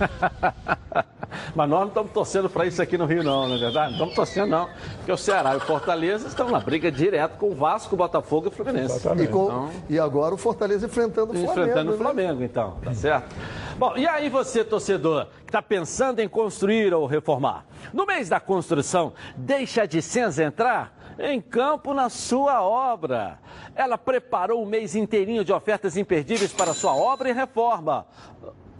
Mas 1.55 1.69
nós 1.69 1.79
não 1.81 1.87
estamos 1.87 2.11
torcendo 2.11 2.49
para 2.49 2.65
isso 2.65 2.81
aqui 2.81 2.97
no 2.97 3.05
Rio, 3.05 3.23
não, 3.23 3.47
não 3.47 3.55
é 3.55 3.59
verdade? 3.59 3.87
Não 3.91 4.07
estamos 4.07 4.15
torcendo, 4.15 4.49
não. 4.49 4.69
Porque 4.97 5.11
o 5.11 5.17
Ceará 5.17 5.53
e 5.53 5.57
o 5.57 5.59
Fortaleza 5.61 6.27
estão 6.27 6.49
na 6.49 6.59
briga 6.59 6.91
direto 6.91 7.37
com 7.37 7.49
o 7.49 7.55
Vasco, 7.55 7.95
Botafogo 7.95 8.47
e 8.47 8.49
o 8.49 8.51
Fluminense. 8.51 8.99
E, 9.17 9.27
com- 9.27 9.45
Então, 9.45 9.69
e 9.89 9.99
agora 9.99 10.33
o 10.35 10.37
Fortaleza 10.37 10.85
enfrentando 10.85 11.31
o 11.31 11.35
Flamengo. 11.35 11.51
enfrentando 11.51 11.89
o 11.91 11.93
né? 11.93 11.97
Flamengo, 12.03 12.43
então, 12.43 12.77
tá 12.83 12.93
certo? 12.93 13.33
Bom, 13.77 13.95
e 13.97 14.07
aí 14.07 14.29
você, 14.29 14.63
torcedor, 14.63 15.27
que 15.45 15.49
está 15.49 15.61
pensando 15.61 16.19
em 16.19 16.27
construir 16.27 16.93
ou 16.93 17.05
reformar? 17.05 17.65
No 17.93 18.05
mês 18.05 18.27
da 18.29 18.39
construção, 18.39 19.13
deixa 19.35 19.85
de 19.85 20.01
cinza 20.01 20.43
entrar? 20.43 20.97
Em 21.19 21.39
campo 21.41 21.93
na 21.93 22.09
sua 22.09 22.61
obra. 22.63 23.37
Ela 23.75 23.97
preparou 23.97 24.61
um 24.63 24.65
mês 24.65 24.95
inteirinho 24.95 25.43
de 25.45 25.53
ofertas 25.53 25.95
imperdíveis 25.95 26.51
para 26.51 26.73
sua 26.73 26.95
obra 26.95 27.29
e 27.29 27.33
reforma. 27.33 28.05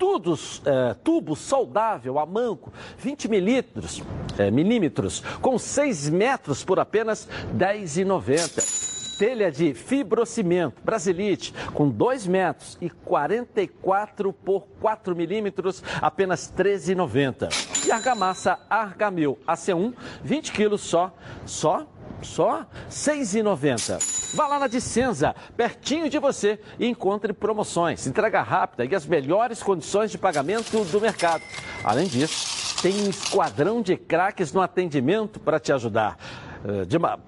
Tudo, 0.01 0.33
é, 0.65 0.95
tubo 0.95 1.35
soldável 1.35 2.17
a 2.17 2.25
manco, 2.25 2.73
20 2.97 3.27
milímetros, 3.27 4.01
é, 4.35 4.49
milímetros, 4.49 5.19
com 5.39 5.59
6 5.59 6.09
metros 6.09 6.63
por 6.63 6.79
apenas 6.79 7.25
R$ 7.25 7.53
10,90 7.55 8.89
telha 9.19 9.51
de 9.51 9.75
fibrocimento 9.75 10.81
Brasilite 10.83 11.53
com 11.75 11.87
2 11.87 12.25
metros 12.25 12.75
e 12.81 12.89
44 12.89 14.33
por 14.33 14.65
4 14.79 15.15
milímetros, 15.15 15.83
apenas 16.01 16.51
R$ 16.57 16.63
13,90. 16.63 17.85
E 17.85 17.91
argamassa 17.91 18.57
Argamil 18.67 19.37
AC1, 19.47 19.93
20 20.23 20.51
quilos 20.51 20.81
só, 20.81 21.13
só, 21.45 21.85
só 22.21 22.59
R$ 22.59 22.65
6,90. 22.89 24.35
Vá 24.35 24.47
lá 24.47 24.59
na 24.59 24.67
Dicenza, 24.67 25.35
pertinho 25.55 26.09
de 26.09 26.19
você, 26.19 26.59
e 26.79 26.87
encontre 26.87 27.33
promoções, 27.33 28.07
entrega 28.07 28.41
rápida 28.41 28.85
e 28.85 28.95
as 28.95 29.05
melhores 29.05 29.61
condições 29.61 30.11
de 30.11 30.17
pagamento 30.17 30.83
do 30.85 31.01
mercado. 31.01 31.43
Além 31.83 32.07
disso, 32.07 32.81
tem 32.81 32.93
um 33.05 33.09
esquadrão 33.09 33.81
de 33.81 33.97
craques 33.97 34.53
no 34.53 34.61
atendimento 34.61 35.39
para 35.39 35.59
te 35.59 35.71
ajudar 35.71 36.17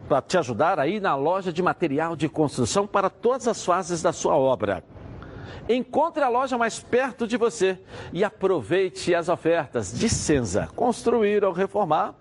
para 0.08 0.22
te 0.22 0.38
ajudar 0.38 0.80
aí 0.80 1.00
na 1.00 1.16
loja 1.16 1.52
de 1.52 1.64
material 1.64 2.16
de 2.16 2.30
construção 2.30 2.86
para 2.86 3.10
todas 3.10 3.48
as 3.48 3.66
fases 3.66 4.00
da 4.00 4.14
sua 4.14 4.36
obra. 4.36 4.84
Encontre 5.68 6.24
a 6.24 6.30
loja 6.30 6.58
mais 6.58 6.80
perto 6.80 7.26
de 7.26 7.36
você 7.36 7.80
e 8.12 8.24
aproveite 8.24 9.16
as 9.16 9.30
ofertas 9.30 9.92
de 9.92 10.08
Senza. 10.08 10.68
Construir 10.76 11.44
ou 11.44 11.52
reformar, 11.52 12.14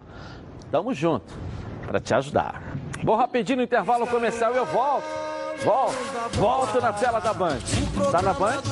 tamo 0.70 0.94
junto 0.94 1.34
para 1.87 2.01
te 2.01 2.14
ajudar. 2.14 2.62
Vou 3.03 3.16
rapidinho 3.16 3.59
no 3.59 3.62
intervalo 3.64 4.07
comercial 4.07 4.55
e 4.55 4.57
eu 4.57 4.66
volto. 4.66 5.05
Volto, 5.64 5.95
volto 6.33 6.80
na 6.80 6.93
tela 6.93 7.20
da 7.20 7.33
Band. 7.33 7.59
Tá 8.11 8.22
na 8.22 8.33
Band? 8.33 8.62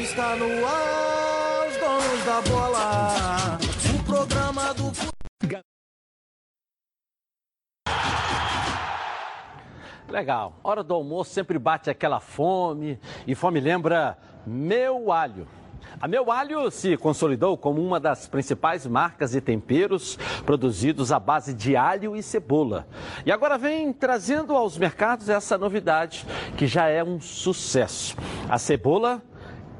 Está 0.00 0.36
no 0.36 0.66
ar, 0.66 1.68
os 1.68 1.76
donos 1.76 2.24
da 2.24 2.40
bola. 2.42 3.58
O 3.98 4.04
programa 4.04 4.72
do 4.74 4.92
Legal. 10.08 10.54
Hora 10.62 10.84
do 10.84 10.94
almoço 10.94 11.32
sempre 11.32 11.58
bate 11.58 11.90
aquela 11.90 12.20
fome 12.20 12.98
e 13.26 13.34
fome 13.34 13.58
lembra 13.60 14.16
Meu 14.46 15.12
Alho. 15.12 15.48
A 15.98 16.06
Meu 16.06 16.30
Alho 16.30 16.70
se 16.70 16.94
consolidou 16.98 17.56
como 17.56 17.82
uma 17.82 17.98
das 17.98 18.28
principais 18.28 18.86
marcas 18.86 19.30
de 19.30 19.40
temperos 19.40 20.18
produzidos 20.44 21.10
à 21.10 21.18
base 21.18 21.54
de 21.54 21.74
alho 21.74 22.14
e 22.14 22.22
cebola. 22.22 22.86
E 23.24 23.32
agora 23.32 23.56
vem 23.56 23.94
trazendo 23.94 24.54
aos 24.54 24.76
mercados 24.76 25.30
essa 25.30 25.56
novidade 25.56 26.26
que 26.58 26.66
já 26.66 26.86
é 26.86 27.02
um 27.02 27.18
sucesso. 27.18 28.14
A 28.46 28.58
cebola 28.58 29.22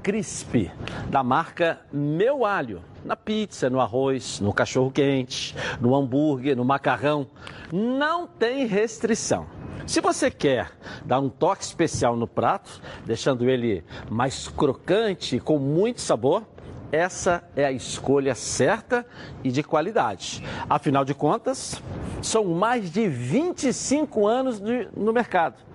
Crisp, 0.06 0.70
da 1.10 1.24
marca 1.24 1.80
Meu 1.92 2.44
Alho. 2.44 2.80
Na 3.04 3.16
pizza, 3.16 3.68
no 3.68 3.80
arroz, 3.80 4.38
no 4.38 4.52
cachorro 4.52 4.88
quente, 4.88 5.52
no 5.80 5.96
hambúrguer, 5.96 6.56
no 6.56 6.64
macarrão. 6.64 7.26
Não 7.72 8.24
tem 8.24 8.66
restrição. 8.66 9.48
Se 9.84 10.00
você 10.00 10.30
quer 10.30 10.70
dar 11.04 11.18
um 11.18 11.28
toque 11.28 11.64
especial 11.64 12.16
no 12.16 12.28
prato, 12.28 12.80
deixando 13.04 13.50
ele 13.50 13.82
mais 14.08 14.46
crocante, 14.46 15.40
com 15.40 15.58
muito 15.58 16.00
sabor, 16.00 16.44
essa 16.92 17.42
é 17.56 17.64
a 17.64 17.72
escolha 17.72 18.36
certa 18.36 19.04
e 19.42 19.50
de 19.50 19.64
qualidade. 19.64 20.40
Afinal 20.70 21.04
de 21.04 21.14
contas, 21.14 21.82
são 22.22 22.44
mais 22.44 22.92
de 22.92 23.08
25 23.08 24.24
anos 24.24 24.62
no 24.96 25.12
mercado. 25.12 25.65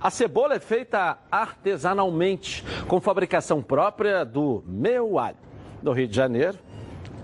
A 0.00 0.10
cebola 0.10 0.54
é 0.54 0.60
feita 0.60 1.18
artesanalmente, 1.30 2.64
com 2.86 3.00
fabricação 3.00 3.62
própria 3.62 4.24
do 4.24 4.62
Meu 4.66 5.18
Alho, 5.18 5.36
no 5.82 5.92
Rio 5.92 6.08
de 6.08 6.16
Janeiro, 6.16 6.58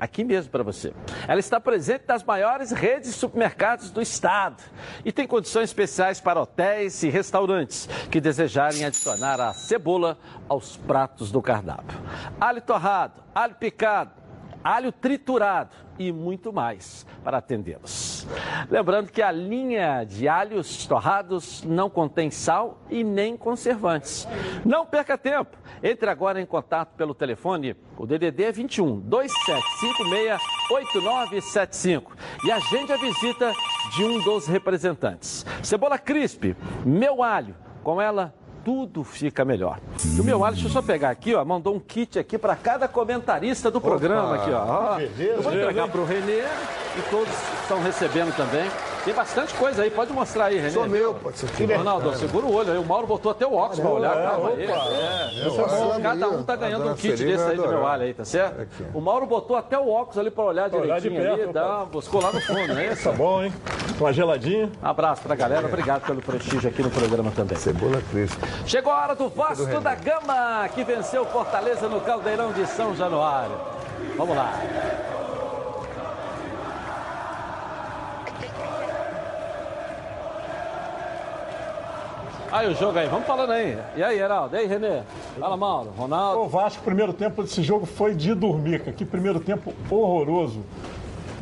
aqui 0.00 0.24
mesmo 0.24 0.50
para 0.50 0.62
você. 0.62 0.92
Ela 1.26 1.40
está 1.40 1.58
presente 1.58 2.04
nas 2.06 2.22
maiores 2.22 2.70
redes 2.70 3.10
de 3.10 3.16
supermercados 3.16 3.90
do 3.90 4.00
estado 4.00 4.62
e 5.04 5.12
tem 5.12 5.26
condições 5.26 5.64
especiais 5.64 6.20
para 6.20 6.40
hotéis 6.40 7.02
e 7.02 7.08
restaurantes 7.08 7.88
que 8.10 8.20
desejarem 8.20 8.84
adicionar 8.84 9.40
a 9.40 9.52
cebola 9.52 10.18
aos 10.48 10.76
pratos 10.76 11.30
do 11.30 11.42
cardápio. 11.42 11.98
Alho 12.40 12.60
torrado, 12.60 13.22
alho 13.34 13.54
picado, 13.54 14.12
alho 14.66 14.90
triturado 14.90 15.70
e 15.98 16.10
muito 16.12 16.52
mais 16.52 17.06
para 17.22 17.38
atendê-los. 17.38 18.26
Lembrando 18.68 19.10
que 19.10 19.22
a 19.22 19.30
linha 19.30 20.04
de 20.04 20.28
alhos 20.28 20.86
torrados 20.86 21.62
não 21.62 21.88
contém 21.88 22.30
sal 22.30 22.78
e 22.90 23.04
nem 23.04 23.36
conservantes. 23.36 24.26
Não 24.64 24.84
perca 24.84 25.16
tempo. 25.16 25.56
Entre 25.82 26.10
agora 26.10 26.40
em 26.40 26.46
contato 26.46 26.94
pelo 26.96 27.14
telefone, 27.14 27.76
o 27.96 28.06
DDD 28.06 28.44
é 28.44 28.52
21 28.52 29.00
2756 29.00 30.42
8975 30.70 32.16
e 32.44 32.50
agende 32.50 32.92
a 32.92 32.96
visita 32.96 33.52
de 33.94 34.04
um 34.04 34.20
dos 34.22 34.46
representantes. 34.46 35.46
Cebola 35.62 35.98
Crisp, 35.98 36.56
meu 36.84 37.22
alho, 37.22 37.54
com 37.82 38.00
ela 38.00 38.34
tudo 38.66 39.04
fica 39.04 39.44
melhor. 39.44 39.78
E 40.16 40.20
o 40.20 40.24
meu 40.24 40.44
alho, 40.44 40.56
deixa 40.56 40.66
eu 40.68 40.72
só 40.72 40.82
pegar 40.82 41.10
aqui, 41.10 41.32
ó, 41.36 41.44
mandou 41.44 41.72
um 41.72 41.78
kit 41.78 42.18
aqui 42.18 42.36
para 42.36 42.56
cada 42.56 42.88
comentarista 42.88 43.70
do 43.70 43.80
programa 43.80 44.34
aqui, 44.34 44.50
ó. 44.50 44.64
ó. 44.66 44.96
beleza, 44.96 45.22
eu 45.22 45.42
vou 45.42 45.54
entregar 45.54 45.86
para 45.86 46.00
o 46.00 46.04
Renê 46.04 46.40
e 46.40 47.02
todos 47.08 47.32
estão 47.62 47.80
recebendo 47.80 48.36
também. 48.36 48.68
Tem 49.06 49.14
bastante 49.14 49.54
coisa 49.54 49.84
aí, 49.84 49.90
pode 49.90 50.12
mostrar 50.12 50.46
aí, 50.46 50.56
Renê. 50.56 50.70
Sou 50.72 50.88
meu, 50.88 51.14
pode 51.14 51.38
ser. 51.38 51.76
Ronaldo, 51.76 52.12
segura 52.16 52.44
o 52.44 52.52
olho 52.52 52.72
aí. 52.72 52.78
O 52.78 52.84
Mauro 52.84 53.06
botou 53.06 53.30
até 53.30 53.46
o 53.46 53.54
óculos 53.54 53.78
para 53.78 53.88
olhar. 53.88 54.14
Calma 54.14 54.48
aí. 54.48 54.64
É, 54.64 55.98
é. 55.98 56.02
Cada 56.02 56.28
um 56.28 56.42
tá 56.42 56.56
ganhando 56.56 56.88
um 56.90 56.94
kit 56.94 57.14
desse 57.24 57.44
aí 57.44 57.56
do 57.56 57.68
meu 57.68 57.86
alho 57.86 58.02
aí, 58.02 58.12
tá 58.12 58.24
certo? 58.24 58.66
O 58.92 59.00
Mauro 59.00 59.24
botou 59.24 59.56
até 59.56 59.78
o 59.78 59.88
óculos 59.88 60.18
ali 60.18 60.28
para 60.28 60.42
olhar 60.42 60.68
Pra 60.68 60.80
olhar 60.80 61.00
de 61.00 61.08
direitinho 61.08 61.44
ali. 61.44 61.52
Dá, 61.52 61.84
buscou 61.84 62.20
lá 62.20 62.32
no 62.32 62.40
fundo, 62.40 62.66
não 62.66 62.78
é 62.80 62.92
isso? 62.92 63.04
Tá 63.04 63.12
bom, 63.12 63.44
hein? 63.44 63.52
Uma 64.00 64.12
geladinha. 64.12 64.72
Abraço 64.82 65.22
pra 65.22 65.36
galera, 65.36 65.68
obrigado 65.68 66.04
pelo 66.04 66.20
prestígio 66.20 66.68
aqui 66.68 66.82
no 66.82 66.90
programa 66.90 67.30
também. 67.30 67.56
Cebola 67.56 68.02
crisp. 68.10 68.36
Chegou 68.66 68.92
a 68.92 69.02
hora 69.02 69.14
do 69.14 69.28
Vasco 69.28 69.80
da 69.80 69.94
Gama, 69.94 70.68
que 70.74 70.82
venceu 70.82 71.24
Fortaleza 71.26 71.88
no 71.88 72.00
Caldeirão 72.00 72.50
de 72.50 72.66
São 72.66 72.92
Januário. 72.96 73.54
Vamos 74.16 74.36
lá. 74.36 74.52
Aí 82.56 82.70
o 82.70 82.74
jogo 82.74 82.98
aí, 82.98 83.06
vamos 83.08 83.26
falando 83.26 83.50
aí. 83.52 83.76
E 83.96 84.02
aí, 84.02 84.18
Heraldo? 84.18 84.56
E 84.56 84.58
aí, 84.60 84.66
Renê? 84.66 85.02
Fala, 85.38 85.56
Mauro. 85.56 85.90
Ronaldo. 85.96 86.40
O 86.40 86.48
Vasco, 86.48 86.82
primeiro 86.82 87.12
tempo 87.12 87.42
desse 87.42 87.62
jogo 87.62 87.84
foi 87.84 88.14
de 88.14 88.34
dormir, 88.34 88.78
cara. 88.80 88.92
Que 88.92 89.04
primeiro 89.04 89.38
tempo 89.40 89.74
horroroso. 89.90 90.60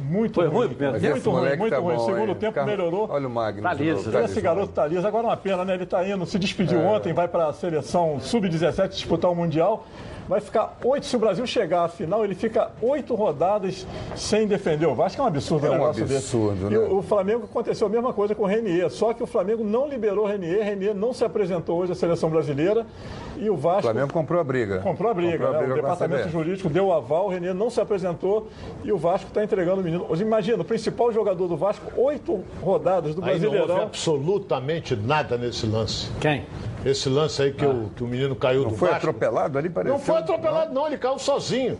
Muito 0.03 0.35
Foi 0.35 0.47
ruim. 0.47 0.57
ruim 0.57 0.67
o 0.67 0.69
primeiro 0.71 1.01
muito 1.01 1.31
ruim, 1.31 1.57
muito 1.57 1.71
tá 1.75 1.79
ruim. 1.81 1.97
bom, 1.97 2.05
Segundo 2.05 2.29
hein? 2.31 2.35
tempo 2.35 2.53
Carro- 2.53 2.67
melhorou. 2.67 3.09
Olha 3.11 3.27
o 3.27 3.31
Magno. 3.31 3.62
Tá 3.62 3.73
liso, 3.73 4.11
tá 4.12 4.19
Esse 4.21 4.29
liso. 4.35 4.41
garoto 4.43 4.73
tá 4.73 4.87
liso. 4.87 5.07
Agora 5.07 5.25
é 5.27 5.31
uma 5.31 5.37
pena, 5.37 5.65
né? 5.65 5.75
Ele 5.75 5.87
tá 5.87 6.07
indo, 6.07 6.27
se 6.27 6.39
despediu 6.39 6.81
É. 6.81 6.85
ontem, 6.87 7.12
vai 7.15 7.27
para 7.29 7.47
a 7.49 7.53
seleção 7.53 8.19
sub-17 8.21 8.89
disputar 8.89 9.31
o 9.31 9.35
Mundial. 9.35 9.87
Vai 10.29 10.41
ficar 10.41 10.77
oito. 10.85 11.07
Se 11.07 11.16
o 11.16 11.18
Brasil 11.18 11.47
chegar 11.47 11.85
à 11.85 11.89
final, 11.89 12.25
ele 12.25 12.35
fica 12.35 12.70
oito 12.81 13.14
rodadas 13.14 13.87
sem 14.16 14.47
defender 14.47 14.87
o 14.87 14.95
Vasco. 14.95 15.20
É 15.20 15.25
um 15.25 15.29
absurdo 15.29 15.66
É 15.66 15.70
um 15.70 15.72
negócio 15.75 16.03
absurdo, 16.05 16.55
desse. 16.68 16.75
né? 16.79 16.87
E 16.89 16.93
o, 16.93 16.99
o 16.99 17.03
Flamengo 17.03 17.45
aconteceu 17.45 17.87
a 17.87 17.91
mesma 17.91 18.12
coisa 18.12 18.35
com 18.35 18.45
o 18.45 18.47
Renier. 18.47 18.89
Só 18.91 19.12
que 19.12 19.22
o 19.22 19.27
Flamengo 19.27 19.62
não 19.62 19.87
liberou 19.89 20.25
o 20.25 20.29
Renier. 20.29 20.64
Renier 20.64 20.95
não 20.95 21.12
se 21.12 21.25
apresentou 21.25 21.79
hoje 21.79 21.93
à 21.93 21.95
seleção 21.95 22.31
brasileira. 22.31 22.87
E 23.37 23.51
o 23.51 23.55
O 23.55 23.57
Vasco. 23.57 23.83
Flamengo 23.83 24.12
comprou 24.12 24.41
a 24.41 24.45
briga. 24.45 24.79
Comprou 24.79 25.11
a 25.11 25.14
briga, 25.14 25.33
Comprou 25.33 25.49
a 25.51 25.53
né? 25.53 25.59
briga 25.59 25.75
o 25.75 25.79
a 25.79 25.83
departamento 25.83 26.29
jurídico 26.31 26.68
deu 26.68 26.87
o 26.87 26.93
aval, 26.93 27.27
o 27.27 27.29
Renê 27.29 27.53
não 27.53 27.68
se 27.68 27.81
apresentou 27.81 28.49
e 28.85 28.93
o 28.93 28.97
Vasco 28.97 29.29
está 29.29 29.43
entregando 29.45 29.81
o 29.81 29.85
menino. 29.85 30.07
Imagina, 30.18 30.62
o 30.62 30.64
principal 30.64 31.12
jogador 31.12 31.49
do 31.49 31.57
Vasco, 31.57 31.85
oito 32.01 32.43
rodadas 32.62 33.14
do 33.14 33.25
Aí 33.25 33.39
não 33.39 33.47
houve 33.49 33.57
Brasileirão. 33.59 33.83
absolutamente 33.85 34.97
nada 34.97 35.37
nesse 35.37 35.66
lance. 35.66 36.09
Quem? 36.20 36.45
Esse 36.85 37.09
lance 37.09 37.41
aí 37.43 37.53
que, 37.53 37.64
o, 37.64 37.91
que 37.97 38.05
o 38.05 38.07
menino 38.07 38.35
caiu 38.37 38.62
Não 38.62 38.70
do 38.70 38.76
foi 38.76 38.89
Vasco. 38.91 39.07
atropelado 39.09 39.59
ali, 39.59 39.70
pareceu? 39.70 39.95
Não 39.97 40.05
foi 40.05 40.16
atropelado, 40.18 40.72
não. 40.74 40.87
Ele 40.87 40.99
caiu 40.99 41.18
sozinho. 41.18 41.78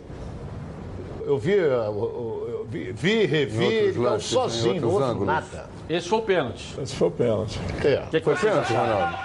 Eu 1.25 1.37
vi, 1.37 1.53
eu, 1.53 1.69
eu- 1.71 2.67
vi, 2.69 2.91
vi, 2.91 3.25
revi, 3.25 3.67
caiu 3.93 4.01
lances, 4.01 4.29
sozinho, 4.29 4.81
não 4.81 4.89
houve 4.89 5.03
ângulos. 5.03 5.27
nada. 5.27 5.65
Esse 5.89 6.07
foi 6.09 6.19
o 6.19 6.21
pênalti. 6.23 6.75
Esse 6.81 6.95
foi 6.95 7.07
o 7.07 7.11
pênalti. 7.11 7.59
É. 7.83 7.99
O 7.99 8.07
que, 8.09 8.19
que 8.19 8.23
Foi 8.23 8.35
pênalti? 8.35 8.73
Ronaldo? 8.73 9.17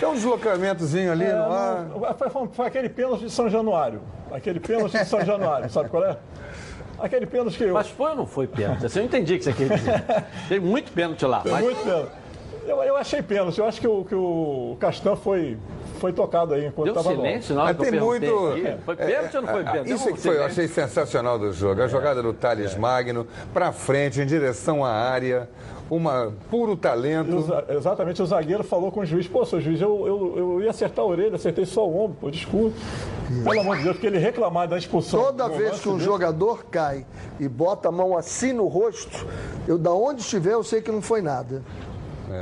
Tem 0.00 0.08
um 0.08 0.14
deslocamentozinho 0.14 1.10
ali 1.12 1.24
É, 1.24 1.32
no 1.34 1.52
ar. 1.52 1.84
não, 1.86 2.14
foi, 2.14 2.30
foi- 2.30 2.48
foi 2.52 2.66
aquele 2.66 2.88
pênalti 2.88 3.24
de 3.24 3.30
São 3.30 3.48
Januário. 3.50 4.00
Aquele 4.30 4.60
pênalti 4.60 4.92
de 4.92 5.04
São 5.04 5.24
Januário, 5.24 5.68
sabe 5.70 5.88
qual 5.88 6.04
é? 6.04 6.16
Aquele 6.98 7.26
pênalti 7.26 7.56
que 7.58 7.64
eu. 7.64 7.74
Mas 7.74 7.88
foi 7.88 8.10
ou 8.10 8.16
não 8.16 8.26
foi 8.26 8.46
pênalti? 8.46 8.84
Assim, 8.86 9.00
eu 9.00 9.04
entendi 9.04 9.34
o 9.34 9.38
que 9.38 9.44
você 9.44 9.52
quer 9.52 9.68
dizer. 9.76 10.04
Tem 10.48 10.60
muito 10.60 10.92
pênalti 10.92 11.24
lá. 11.24 11.40
Foi 11.40 11.50
Mas 11.52 11.62
muito 11.64 11.82
pênalti. 11.84 12.10
Eu, 12.68 12.82
eu 12.82 12.96
achei 12.96 13.22
pênalti. 13.22 13.58
Eu 13.58 13.64
acho 13.66 13.80
que 13.80 13.88
o, 13.88 14.04
que 14.04 14.14
o 14.14 14.76
Castan 14.78 15.16
foi, 15.16 15.56
foi 15.98 16.12
tocado 16.12 16.52
aí 16.54 16.66
enquanto 16.66 16.88
estava 16.88 17.10
silêncio 17.10 17.54
Mas 17.56 17.76
eu 17.78 17.84
tem 17.84 18.00
muito. 18.00 18.48
aqui. 18.48 18.76
Foi 18.84 18.96
pênalti 18.96 19.36
ou 19.36 19.42
não 19.42 19.48
foi 19.48 19.60
É, 19.60 19.62
é, 19.62 19.70
pênalti? 19.70 19.92
Isso 19.92 20.08
é 20.08 20.12
que 20.12 20.20
foi, 20.20 20.36
eu 20.36 20.44
achei 20.44 20.68
sensacional 20.68 21.38
do 21.38 21.52
jogo. 21.52 21.82
A 21.82 21.88
jogada 21.88 22.22
do 22.22 22.32
Thales 22.32 22.76
Magno, 22.76 23.26
pra 23.54 23.72
frente, 23.72 24.20
em 24.20 24.26
direção 24.26 24.84
à 24.84 24.90
área. 24.90 25.48
Uma 25.90 26.34
puro 26.50 26.72
o 26.72 26.76
talento. 26.76 27.46
exatamente, 27.70 28.20
o 28.20 28.26
zagueiro 28.26 28.62
falou 28.62 28.92
com 28.92 29.00
o 29.00 29.06
juiz, 29.06 29.26
pô, 29.26 29.46
seu 29.46 29.58
juiz, 29.58 29.80
eu, 29.80 30.06
eu, 30.06 30.34
eu 30.36 30.60
ia 30.60 30.68
acertar 30.68 31.02
a 31.02 31.08
orelha, 31.08 31.36
acertei 31.36 31.64
só 31.64 31.88
o 31.88 32.04
ombro, 32.04 32.18
pô, 32.20 32.30
desculpa. 32.30 32.76
Pelo 33.42 33.60
amor 33.60 33.78
de 33.78 33.84
Deus, 33.84 33.96
porque 33.96 34.06
ele 34.06 34.18
reclamar 34.18 34.68
da 34.68 34.76
expulsão. 34.76 35.18
Toda 35.24 35.48
vez 35.48 35.80
que 35.80 35.88
um 35.88 35.94
desse- 35.94 36.04
jogador 36.04 36.66
cai 36.66 37.06
e 37.40 37.48
bota 37.48 37.88
a 37.88 37.90
mão 37.90 38.18
assim 38.18 38.52
no 38.52 38.66
rosto, 38.66 39.26
eu 39.66 39.78
da 39.78 39.90
onde 39.90 40.20
estiver, 40.20 40.52
eu 40.52 40.62
sei 40.62 40.82
que 40.82 40.92
não 40.92 41.00
foi 41.00 41.22
nada. 41.22 41.62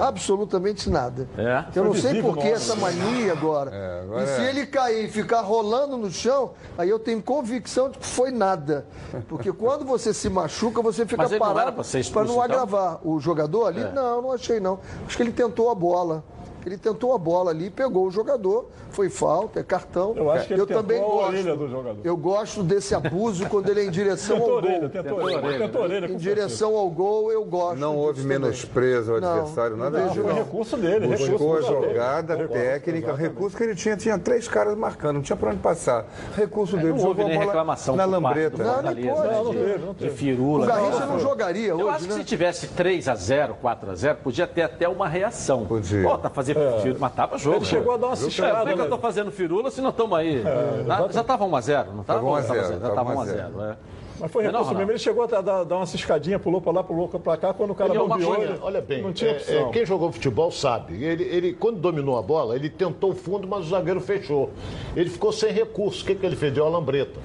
Absolutamente 0.01 0.91
nada. 0.91 1.29
É. 1.37 1.65
Eu 1.75 1.85
não 1.85 1.95
sei 1.95 2.21
por 2.21 2.37
que 2.37 2.49
essa 2.49 2.75
mania 2.77 3.33
agora. 3.33 3.71
É, 3.75 4.01
agora 4.03 4.25
e 4.25 4.27
se 4.27 4.41
é. 4.43 4.49
ele 4.51 4.67
cair 4.67 5.05
e 5.05 5.09
ficar 5.09 5.41
rolando 5.41 5.97
no 5.97 6.11
chão, 6.11 6.53
aí 6.77 6.89
eu 6.89 6.99
tenho 6.99 7.23
convicção 7.23 7.91
de 7.91 7.99
que 7.99 8.07
foi 8.07 8.31
nada. 8.31 8.87
Porque 9.29 9.53
quando 9.53 9.85
você 9.85 10.13
se 10.13 10.29
machuca, 10.29 10.83
você 10.83 11.07
fica 11.07 11.29
parado 11.39 11.73
para 11.73 12.25
não 12.25 12.35
então? 12.35 12.43
agravar. 12.43 13.01
O 13.05 13.19
jogador 13.21 13.67
ali, 13.67 13.85
não, 13.93 14.23
não 14.23 14.33
achei 14.33 14.61
não. 14.61 14.79
Acho 15.07 15.17
que 15.17 15.23
ele 15.23 15.33
tentou 15.33 15.71
a 15.71 15.75
bola. 15.75 16.25
Ele 16.67 16.77
tentou 16.77 17.15
a 17.15 17.19
bola 17.19 17.53
ali, 17.53 17.71
pegou 17.71 18.07
o 18.09 18.11
jogador, 18.11 18.67
foi 18.91 19.09
falta, 19.09 19.61
é 19.61 19.63
cartão. 19.63 20.15
Eu 20.17 20.29
acho 20.33 20.49
que 20.49 20.55
ele 20.55 20.67
tentou 20.67 20.83
também 20.83 20.99
a 20.99 21.05
gosto. 21.05 21.29
orelha 21.29 21.57
do 21.57 21.69
jogador. 21.69 22.01
Eu 22.03 22.17
gosto 22.17 22.63
desse 22.65 22.93
abuso 22.93 23.47
quando 23.49 23.69
ele 23.69 23.83
é 23.83 23.85
em 23.85 23.91
direção 23.91 24.37
Tentou 24.37 24.51
ao 24.51 24.59
a 24.59 24.63
orelha, 24.63 24.81
gol. 24.81 24.89
tentou 24.91 25.21
a 25.21 25.25
orelha, 25.25 25.59
tentou 25.59 25.81
a 25.81 25.85
orelha. 25.85 26.07
Em 26.13 26.17
direção 26.17 26.75
ao 26.77 26.91
gol, 26.91 27.31
eu 27.31 27.45
gosto. 27.45 27.79
Não 27.79 27.97
houve 27.97 28.25
menosprezo 28.25 29.13
ao 29.13 29.19
adversário, 29.19 29.77
nada 29.77 29.97
não 30.01 30.09
disso. 30.09 30.23
Foi 30.23 30.33
recurso 30.33 30.77
dele, 30.77 31.07
recurso 31.07 31.31
Buscou 31.33 31.57
a 31.59 31.61
jogada 31.63 32.37
técnica, 32.49 32.99
exatamente. 33.11 33.23
recurso 33.33 33.57
que 33.57 33.63
ele 33.63 33.75
tinha, 33.77 33.97
tinha 33.97 34.19
três 34.19 34.49
caras 34.49 34.77
marcando, 34.77 35.15
não 35.17 35.23
tinha 35.23 35.37
pra 35.37 35.51
onde 35.51 35.61
passar. 35.61 36.05
Recurso 36.35 36.77
dele, 36.77 36.89
Não 36.89 36.95
houve 36.97 37.09
jogou 37.21 37.25
a 37.27 37.29
nem 37.29 37.39
bola 37.39 37.47
reclamação 37.47 37.95
na 37.95 38.05
lambreta. 38.05 38.65
Não, 38.65 38.75
pode. 38.83 39.03
Não, 39.05 39.45
não 39.45 39.51
de- 39.53 39.57
teve, 39.59 39.79
não 39.87 39.95
de 39.95 40.11
firula. 40.11 40.65
O 40.65 40.67
Garrincha 40.67 41.07
não 41.07 41.21
jogaria 41.21 41.69
Eu 41.69 41.77
hoje, 41.77 41.89
acho 41.91 42.05
que 42.09 42.13
né? 42.13 42.19
se 42.19 42.25
tivesse 42.25 42.67
3x0, 42.69 43.55
4x0, 43.63 44.17
podia 44.17 44.49
ter 44.49 44.63
até 44.63 44.89
uma 44.89 45.07
reação. 45.09 45.65
Podia. 45.65 46.03
Pô, 46.03 46.19
tá 46.19 46.29
fazendo 46.29 46.56
firula, 46.81 46.99
mas 47.01 47.15
tava 47.15 47.39
jogo. 47.39 47.57
Ele 47.57 47.65
chegou 47.65 47.95
a 47.95 47.97
dar 47.97 48.07
uma 48.07 48.13
É, 48.15 48.17
por 48.17 48.25
ciscada, 48.31 48.65
que 48.65 48.73
eu 48.81 48.85
né? 48.85 48.91
tô 48.91 48.99
fazendo 48.99 49.31
firula 49.31 49.71
se 49.71 49.81
não 49.81 49.91
estamos 49.91 50.19
aí? 50.19 50.43
Ah, 50.47 51.09
já 51.11 51.23
tava 51.25 51.45
1x0, 51.45 51.87
não 51.95 52.03
tava? 52.05 52.19
Tava 52.21 52.31
1 52.31 52.35
a 52.35 52.41
0, 52.41 52.55
Já 52.63 52.79
tava 52.81 52.95
tava 52.95 53.15
1 53.15 53.21
a 53.21 53.25
1x0, 53.25 53.71
é. 53.73 53.77
Mas 54.19 54.31
foi 54.33 54.45
recurso 54.45 54.75
mesmo. 54.75 54.91
Ele 54.93 54.99
chegou 54.99 55.25
a 55.25 55.27
dar, 55.27 55.63
dar 55.65 55.77
uma 55.77 55.85
ciscadinha, 55.85 56.39
pulou 56.39 56.59
pra 56.59 56.73
lá, 56.73 56.83
pulou 56.83 57.07
pra 57.07 57.37
cá. 57.37 57.53
Quando 57.53 57.73
o 57.73 57.75
cara 57.75 57.91
Ele 57.91 57.99
é 57.99 58.01
bombeou, 58.01 58.35
ele 58.43 58.59
Olha 58.63 58.81
bem, 58.81 59.03
não 59.03 59.13
tinha 59.13 59.33
é- 59.33 59.35
opção. 59.35 59.69
é, 59.69 59.71
quem 59.73 59.85
jogou 59.85 60.11
futebol 60.11 60.51
sabe. 60.51 61.05
Ele, 61.05 61.23
ele, 61.25 61.53
quando 61.53 61.79
dominou 61.79 62.17
a 62.19 62.23
bola, 62.23 62.57
ele 62.57 62.71
tentou 62.71 63.11
o 63.11 63.15
fundo, 63.15 63.47
mas 63.47 63.67
o 63.67 63.69
zagueiro 63.69 64.01
fechou. 64.01 64.51
Ele 64.97 65.11
ficou 65.11 65.33
sem 65.33 65.53
recurso. 65.53 66.03
O 66.03 66.07
que, 66.07 66.15
que 66.15 66.25
ele 66.25 66.35
fez? 66.35 66.51
Deu 66.51 66.65
a 66.65 66.69
lambreta. 66.71 67.21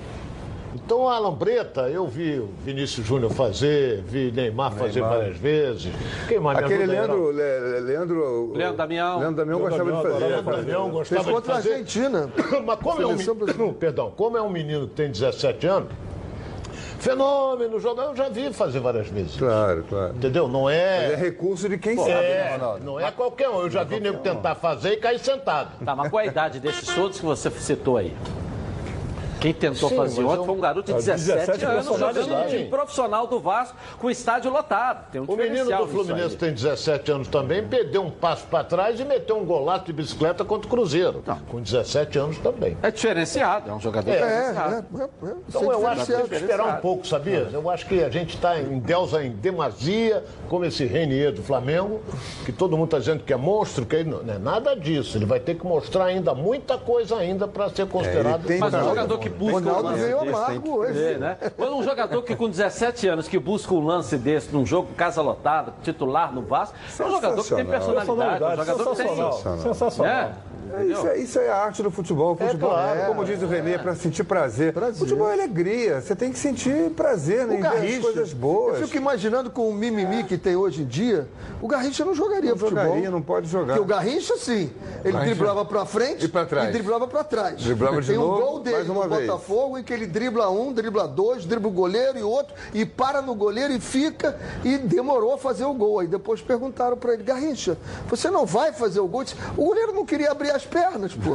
Então 0.73 1.07
a 1.09 1.19
lambreta, 1.19 1.81
eu 1.89 2.07
vi 2.07 2.39
o 2.39 2.49
Vinícius 2.63 3.05
Júnior 3.05 3.31
fazer, 3.31 4.01
vi 4.07 4.31
Neymar, 4.31 4.71
fazer 4.71 5.01
várias 5.01 5.35
vezes. 5.35 5.91
Quem 6.29 6.39
mais 6.39 6.57
Aquele 6.59 6.85
Leandro, 6.85 7.29
Le- 7.31 7.79
Leandro, 7.81 8.53
Leandro 8.53 8.77
Damião. 8.77 9.19
Leandro 9.19 9.35
Damião 9.35 9.59
Leandro 9.59 9.85
gostava 9.85 9.91
de 9.91 10.13
fazer. 10.13 10.25
Leandro 10.27 10.55
Damião 10.55 10.83
Fez 10.83 10.93
gostava 10.93 11.23
de 11.23 11.31
contra 11.31 11.53
a. 11.53 11.57
Argentina. 11.57 12.29
Mas 12.65 12.79
como 12.79 13.01
é, 13.01 13.05
um, 13.05 13.73
perdão, 13.75 14.11
como 14.15 14.37
é 14.37 14.41
um 14.41 14.49
menino 14.49 14.87
que 14.87 14.93
tem 14.95 15.11
17 15.11 15.67
anos, 15.67 15.89
fenômeno, 16.99 17.77
jogador, 17.79 18.11
eu 18.11 18.15
já 18.15 18.29
vi 18.29 18.53
fazer 18.53 18.79
várias 18.79 19.07
vezes. 19.07 19.35
Claro, 19.35 19.83
claro. 19.89 20.15
Entendeu? 20.15 20.47
Não 20.47 20.63
Mas 20.63 20.75
é 20.75 21.13
é. 21.13 21.15
recurso 21.15 21.67
de 21.67 21.77
quem 21.77 21.97
sabe, 21.97 22.11
né, 22.11 22.47
É, 22.51 22.51
Ronaldo? 22.57 22.85
não 22.85 22.99
é 22.99 23.11
qualquer 23.11 23.49
um. 23.49 23.59
Eu 23.61 23.69
já 23.69 23.83
vi 23.83 23.99
nego 23.99 24.19
tentar 24.19 24.55
fazer 24.55 24.93
e 24.93 24.97
cair 24.97 25.19
sentado. 25.19 25.71
Tá, 25.83 25.95
mas 25.95 26.09
qual 26.09 26.21
a 26.21 26.25
idade 26.25 26.59
desses 26.61 26.87
todos 26.95 27.19
que 27.19 27.25
você 27.25 27.49
citou 27.49 27.97
aí? 27.97 28.13
Quem 29.41 29.53
tentou 29.53 29.89
Sim, 29.89 29.95
fazer 29.97 30.23
ontem 30.23 30.37
eu- 30.37 30.45
foi 30.45 30.53
um 30.55 30.59
garoto 30.59 30.85
de 30.85 30.91
Ah, 30.93 30.95
17, 31.15 31.35
17 31.35 31.65
anos, 31.65 31.85
jogando 31.87 32.47
time 32.47 32.65
profissional 32.65 33.25
do 33.25 33.39
Vasco, 33.39 33.75
com 33.97 34.09
estádio 34.09 34.51
lotado. 34.51 35.09
Tem 35.11 35.19
um 35.19 35.25
O 35.25 35.35
menino 35.35 35.65
do 35.65 35.87
Fluminense 35.87 36.37
tem 36.37 36.53
17 36.53 37.11
anos 37.11 37.27
também, 37.27 37.63
perdeu 37.67 38.03
um 38.03 38.11
passo 38.11 38.45
para 38.45 38.63
trás 38.63 38.99
e 38.99 39.03
meteu 39.03 39.37
um 39.39 39.43
golaço 39.45 39.85
de 39.85 39.93
bicicleta 39.93 40.45
contra 40.45 40.67
o 40.67 40.69
Cruzeiro. 40.69 41.23
Com 41.49 41.59
17 41.59 42.19
anos 42.19 42.37
também. 42.37 42.77
É 42.83 42.91
diferenciado, 42.91 43.69
é 43.69 43.73
um 43.73 43.79
jogador 43.79 44.11
É, 44.11 44.13
diferenciado. 44.13 44.73
é, 44.75 45.01
é, 45.01 45.29
é. 45.31 45.33
Então 45.49 45.71
eu 45.71 45.87
acho 45.87 46.01
que 46.05 46.11
tem 46.11 46.15
que 46.17 46.23
diferenciado. 46.23 46.35
esperar 46.61 46.77
um 46.77 46.81
pouco, 46.81 47.07
sabia? 47.07 47.49
Eu 47.51 47.67
acho 47.69 47.85
que 47.87 48.03
a 48.03 48.09
gente 48.11 48.35
está 48.35 48.59
em 48.59 48.77
Delza 48.77 49.23
em 49.23 49.31
demasia, 49.31 50.23
como 50.47 50.65
esse 50.65 50.85
Renier 50.85 51.31
do 51.31 51.41
Flamengo, 51.41 51.99
que 52.45 52.51
todo 52.51 52.77
mundo 52.77 52.85
está 52.85 52.99
dizendo 52.99 53.23
que 53.23 53.33
é 53.33 53.37
monstro, 53.37 53.87
que 53.87 54.03
não 54.03 54.21
não 54.21 54.33
é 54.35 54.37
nada 54.37 54.75
disso. 54.75 55.17
Ele 55.17 55.25
vai 55.25 55.39
ter 55.39 55.55
que 55.55 55.65
mostrar 55.65 56.05
ainda 56.05 56.35
muita 56.35 56.77
coisa 56.77 57.15
ainda 57.17 57.47
para 57.47 57.69
ser 57.69 57.87
considerado. 57.87 58.45
tem- 58.45 58.59
Mas 58.59 58.71
um 58.73 58.83
jogador 58.83 59.17
que 59.17 59.30
busca 59.31 59.53
Ronaldo 59.59 59.87
um 59.87 59.91
lance 59.91 60.03
veio 60.03 60.19
desse, 60.19 60.29
amargo 60.29 60.51
tem 60.51 60.61
que 60.61 60.69
hoje. 60.69 60.93
ver, 60.93 61.19
né? 61.19 61.37
Quando 61.57 61.75
um 61.77 61.83
jogador 61.83 62.21
que 62.23 62.35
com 62.35 62.49
17 62.49 63.07
anos 63.07 63.27
que 63.27 63.39
busca 63.39 63.73
um 63.73 63.85
lance 63.85 64.17
desse 64.17 64.51
num 64.53 64.65
jogo 64.65 64.89
casa 64.95 65.21
lotada, 65.21 65.73
titular 65.83 66.33
no 66.33 66.41
Vasco, 66.41 66.75
é 66.99 67.03
um 67.03 67.11
jogador 67.11 67.43
que 67.43 67.55
tem 67.55 67.65
personalidade, 67.65 68.43
é 68.43 68.47
um 68.47 68.55
jogador 68.65 68.89
que 68.91 68.95
tem 68.95 69.07
sensacional. 69.15 69.57
Sensacional. 69.59 70.11
É, 70.13 70.31
É, 70.73 70.85
isso, 70.85 71.07
é, 71.07 71.17
isso 71.17 71.37
é 71.39 71.49
a 71.49 71.57
arte 71.57 71.83
do 71.83 71.91
futebol. 71.91 72.31
O 72.31 72.37
futebol, 72.37 72.69
claro. 72.69 73.05
como 73.07 73.25
diz 73.25 73.41
o 73.43 73.47
Renê, 73.47 73.73
é 73.73 73.77
para 73.77 73.93
sentir 73.93 74.23
prazer. 74.23 74.71
Prazer. 74.71 74.99
Futebol 74.99 75.29
é 75.29 75.33
alegria. 75.33 75.99
Você 75.99 76.15
tem 76.15 76.31
que 76.31 76.39
sentir 76.39 76.91
prazer 76.91 77.45
né, 77.45 77.55
O 77.55 77.57
em 77.57 77.61
ver 77.61 77.67
as 77.67 77.73
Garrincha, 77.73 78.01
coisas 78.01 78.31
boas. 78.33 78.79
eu 78.79 78.87
fico 78.87 78.95
imaginando 78.97 79.49
com 79.49 79.67
o 79.69 79.73
mimimi 79.73 80.23
que 80.23 80.37
tem 80.37 80.55
hoje 80.55 80.83
em 80.83 80.85
dia, 80.85 81.27
o 81.61 81.67
Garrincha 81.67 82.05
não 82.05 82.15
jogaria 82.15 82.51
Não 82.51 82.57
futebol. 82.57 82.85
jogaria, 82.85 83.11
não 83.11 83.21
pode 83.21 83.49
jogar. 83.49 83.73
Porque 83.75 83.81
o 83.81 83.85
Garrincha, 83.85 84.37
sim, 84.37 84.71
ele 85.03 85.11
Garrincha- 85.11 85.25
driblava 85.35 85.65
pra 85.65 85.85
frente 85.85 86.23
E 86.23 86.27
pra 86.29 86.45
trás. 86.45 86.69
e 86.69 86.71
driblava 86.71 87.05
pra 87.05 87.23
trás. 87.25 87.61
Driblava 87.61 87.99
de 88.01 88.07
tem 88.07 88.15
novo, 88.15 88.33
um 88.33 88.39
gol 88.41 88.59
dele 88.61 88.75
mais 88.77 88.89
uma 88.89 89.07
no 89.07 89.15
vez. 89.17 89.20
Botafogo 89.27 89.77
em 89.77 89.83
que 89.83 89.93
ele 89.93 90.05
dribla 90.07 90.49
um, 90.49 90.71
dribla 90.73 91.07
dois, 91.07 91.45
dribla 91.45 91.67
o 91.67 91.71
goleiro 91.71 92.17
e 92.17 92.23
outro, 92.23 92.53
e 92.73 92.85
para 92.85 93.21
no 93.21 93.33
goleiro 93.35 93.73
e 93.73 93.79
fica, 93.79 94.37
e 94.63 94.77
demorou 94.77 95.33
a 95.33 95.37
fazer 95.37 95.65
o 95.65 95.73
gol. 95.73 95.99
Aí 95.99 96.07
depois 96.07 96.41
perguntaram 96.41 96.97
pra 96.97 97.13
ele, 97.13 97.23
Garrincha, 97.23 97.77
você 98.07 98.29
não 98.29 98.45
vai 98.45 98.71
fazer 98.73 98.99
o 98.99 99.07
gol? 99.07 99.23
Disse, 99.23 99.35
O 99.57 99.65
goleiro 99.65 99.93
não 99.93 100.05
queria 100.05 100.31
abrir 100.31 100.51
as 100.51 100.65
pernas, 100.65 101.13
pô. 101.13 101.31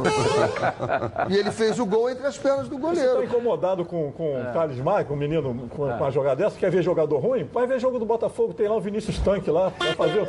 e 1.29 1.35
ele 1.37 1.51
fez 1.51 1.79
o 1.79 1.85
gol 1.85 2.09
entre 2.09 2.25
as 2.27 2.37
pernas 2.37 2.67
do 2.67 2.77
Você 2.77 3.01
está 3.01 3.11
goleiro. 3.13 3.23
incomodado 3.23 3.85
com, 3.85 4.11
com 4.11 4.37
É. 4.37 4.49
o 4.49 4.53
Thales 4.53 4.77
Maia, 4.79 5.05
com 5.05 5.13
o 5.13 5.17
menino 5.17 5.67
com, 5.69 5.97
com 5.97 6.05
a 6.05 6.09
jogada 6.11 6.43
dessa? 6.43 6.57
Quer 6.57 6.69
ver 6.71 6.81
jogador 6.81 7.19
ruim? 7.19 7.43
Vai 7.53 7.65
ver 7.67 7.79
jogo 7.79 7.99
do 7.99 8.05
Botafogo, 8.05 8.53
tem 8.53 8.67
lá 8.67 8.75
o 8.75 8.81
Vinícius 8.81 9.17
Tanque 9.19 9.49
lá. 9.51 9.71
Vai 9.79 9.93
fazer. 9.93 10.27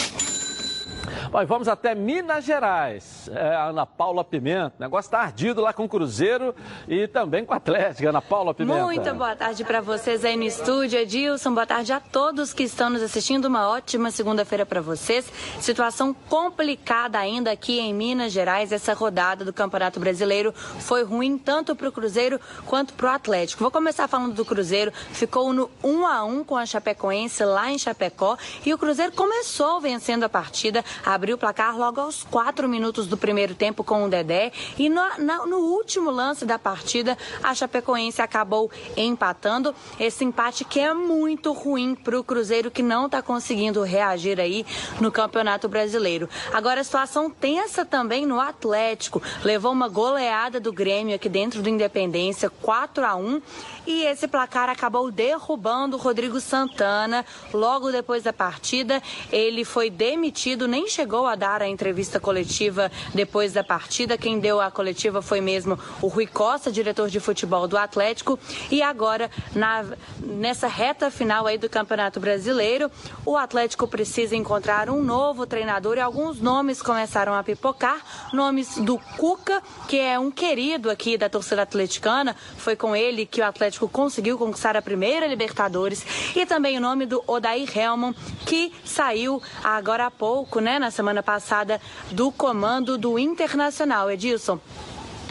Vamos 1.46 1.68
até 1.68 1.94
Minas 1.94 2.44
Gerais. 2.44 3.28
É, 3.32 3.56
Ana 3.56 3.86
Paula 3.86 4.24
Pimenta. 4.24 4.74
O 4.78 4.82
negócio 4.82 5.08
está 5.08 5.20
ardido 5.20 5.60
lá 5.60 5.72
com 5.72 5.84
o 5.84 5.88
Cruzeiro 5.88 6.54
e 6.88 7.06
também 7.06 7.44
com 7.44 7.54
a 7.54 7.56
Atlética. 7.56 8.08
Ana 8.08 8.22
Paula 8.22 8.54
Pimenta. 8.54 8.84
Muito 8.84 9.14
boa 9.14 9.36
tarde 9.36 9.64
para 9.64 9.80
vocês 9.80 10.24
aí 10.24 10.36
no 10.36 10.44
estúdio. 10.44 10.98
Edilson, 10.98 11.52
boa 11.52 11.66
tarde 11.66 11.92
a 11.92 12.00
todos 12.00 12.52
que 12.52 12.62
estão 12.62 12.90
nos 12.90 13.02
assistindo. 13.02 13.46
Uma 13.46 13.68
ótima 13.68 14.10
segunda-feira 14.10 14.64
para 14.64 14.80
vocês. 14.80 15.30
Situação 15.60 16.14
complicada 16.28 17.18
ainda 17.18 17.50
aqui 17.52 17.78
em 17.78 17.92
Minas 17.92 18.32
Gerais. 18.32 18.72
Essa 18.72 18.94
rodada 18.94 19.44
do 19.44 19.52
Campeonato 19.52 20.00
Brasileiro 20.00 20.52
foi 20.52 21.04
ruim 21.04 21.38
tanto 21.38 21.76
para 21.76 21.88
o 21.88 21.92
Cruzeiro 21.92 22.40
quanto 22.66 22.94
para 22.94 23.06
o 23.06 23.14
Atlético. 23.14 23.62
Vou 23.62 23.70
começar 23.70 24.08
falando 24.08 24.34
do 24.34 24.44
Cruzeiro. 24.44 24.92
Ficou 25.12 25.52
no 25.52 25.70
1 25.82 26.06
a 26.06 26.24
1 26.24 26.44
com 26.44 26.56
a 26.56 26.66
Chapecoense 26.66 27.44
lá 27.44 27.70
em 27.70 27.78
Chapecó 27.78 28.36
e 28.64 28.72
o 28.72 28.78
Cruzeiro 28.78 29.12
começou 29.12 29.80
vencendo 29.80 30.24
a 30.24 30.28
partida 30.28 30.84
abriu 31.14 31.36
o 31.36 31.38
placar 31.38 31.76
logo 31.76 32.00
aos 32.00 32.22
quatro 32.22 32.68
minutos 32.68 33.06
do 33.06 33.16
primeiro 33.16 33.54
tempo 33.54 33.82
com 33.84 34.04
o 34.04 34.08
Dedé. 34.08 34.52
E 34.78 34.88
no, 34.88 35.02
no 35.46 35.56
último 35.58 36.10
lance 36.10 36.44
da 36.44 36.58
partida, 36.58 37.18
a 37.42 37.54
Chapecoense 37.54 38.22
acabou 38.22 38.70
empatando. 38.96 39.74
Esse 39.98 40.24
empate 40.24 40.64
que 40.64 40.80
é 40.80 40.94
muito 40.94 41.52
ruim 41.52 41.94
para 41.94 42.18
o 42.18 42.24
Cruzeiro, 42.24 42.70
que 42.70 42.82
não 42.82 43.06
está 43.06 43.20
conseguindo 43.20 43.82
reagir 43.82 44.40
aí 44.40 44.64
no 45.00 45.10
Campeonato 45.10 45.68
Brasileiro. 45.68 46.28
Agora 46.52 46.80
a 46.80 46.84
situação 46.84 47.28
tensa 47.28 47.84
também 47.84 48.24
no 48.24 48.40
Atlético. 48.40 49.22
Levou 49.44 49.72
uma 49.72 49.88
goleada 49.88 50.60
do 50.60 50.72
Grêmio 50.72 51.14
aqui 51.14 51.28
dentro 51.28 51.62
do 51.62 51.68
Independência, 51.68 52.48
4 52.48 53.04
a 53.04 53.16
1 53.16 53.42
e 53.86 54.04
esse 54.04 54.28
placar 54.28 54.68
acabou 54.68 55.10
derrubando 55.10 55.96
o 55.96 56.00
Rodrigo 56.00 56.40
Santana. 56.40 57.24
Logo 57.52 57.90
depois 57.90 58.22
da 58.22 58.32
partida, 58.32 59.02
ele 59.32 59.64
foi 59.64 59.90
demitido, 59.90 60.68
nem 60.68 60.86
chegou 60.86 60.99
a 61.26 61.34
dar 61.34 61.62
a 61.62 61.68
entrevista 61.68 62.20
coletiva 62.20 62.90
depois 63.14 63.52
da 63.52 63.64
partida. 63.64 64.18
Quem 64.18 64.38
deu 64.38 64.60
a 64.60 64.70
coletiva 64.70 65.22
foi 65.22 65.40
mesmo 65.40 65.78
o 66.02 66.08
Rui 66.08 66.26
Costa, 66.26 66.70
diretor 66.70 67.08
de 67.08 67.18
futebol 67.18 67.66
do 67.66 67.76
Atlético. 67.76 68.38
E 68.70 68.82
agora, 68.82 69.30
na, 69.54 69.84
nessa 70.18 70.66
reta 70.66 71.10
final 71.10 71.46
aí 71.46 71.56
do 71.56 71.68
Campeonato 71.68 72.20
Brasileiro, 72.20 72.90
o 73.24 73.36
Atlético 73.36 73.88
precisa 73.88 74.36
encontrar 74.36 74.90
um 74.90 75.02
novo 75.02 75.46
treinador 75.46 75.96
e 75.96 76.00
alguns 76.00 76.40
nomes 76.40 76.82
começaram 76.82 77.34
a 77.34 77.42
pipocar. 77.42 77.98
Nomes 78.32 78.76
do 78.78 78.98
Cuca, 79.16 79.62
que 79.88 79.98
é 79.98 80.18
um 80.18 80.30
querido 80.30 80.90
aqui 80.90 81.16
da 81.16 81.28
torcida 81.28 81.62
atleticana. 81.62 82.36
Foi 82.56 82.76
com 82.76 82.94
ele 82.94 83.24
que 83.24 83.40
o 83.40 83.44
Atlético 83.44 83.88
conseguiu 83.88 84.36
conquistar 84.36 84.76
a 84.76 84.82
primeira 84.82 85.26
Libertadores. 85.26 86.04
E 86.36 86.44
também 86.44 86.76
o 86.76 86.80
nome 86.80 87.06
do 87.06 87.22
Odair 87.26 87.70
Helman, 87.76 88.14
que 88.44 88.72
saiu 88.84 89.42
agora 89.64 90.06
há 90.06 90.10
pouco, 90.10 90.60
né, 90.60 90.78
na 90.78 90.89
semana 90.90 91.22
passada, 91.22 91.80
do 92.10 92.30
comando 92.30 92.98
do 92.98 93.18
Internacional. 93.18 94.10
Edilson. 94.10 94.58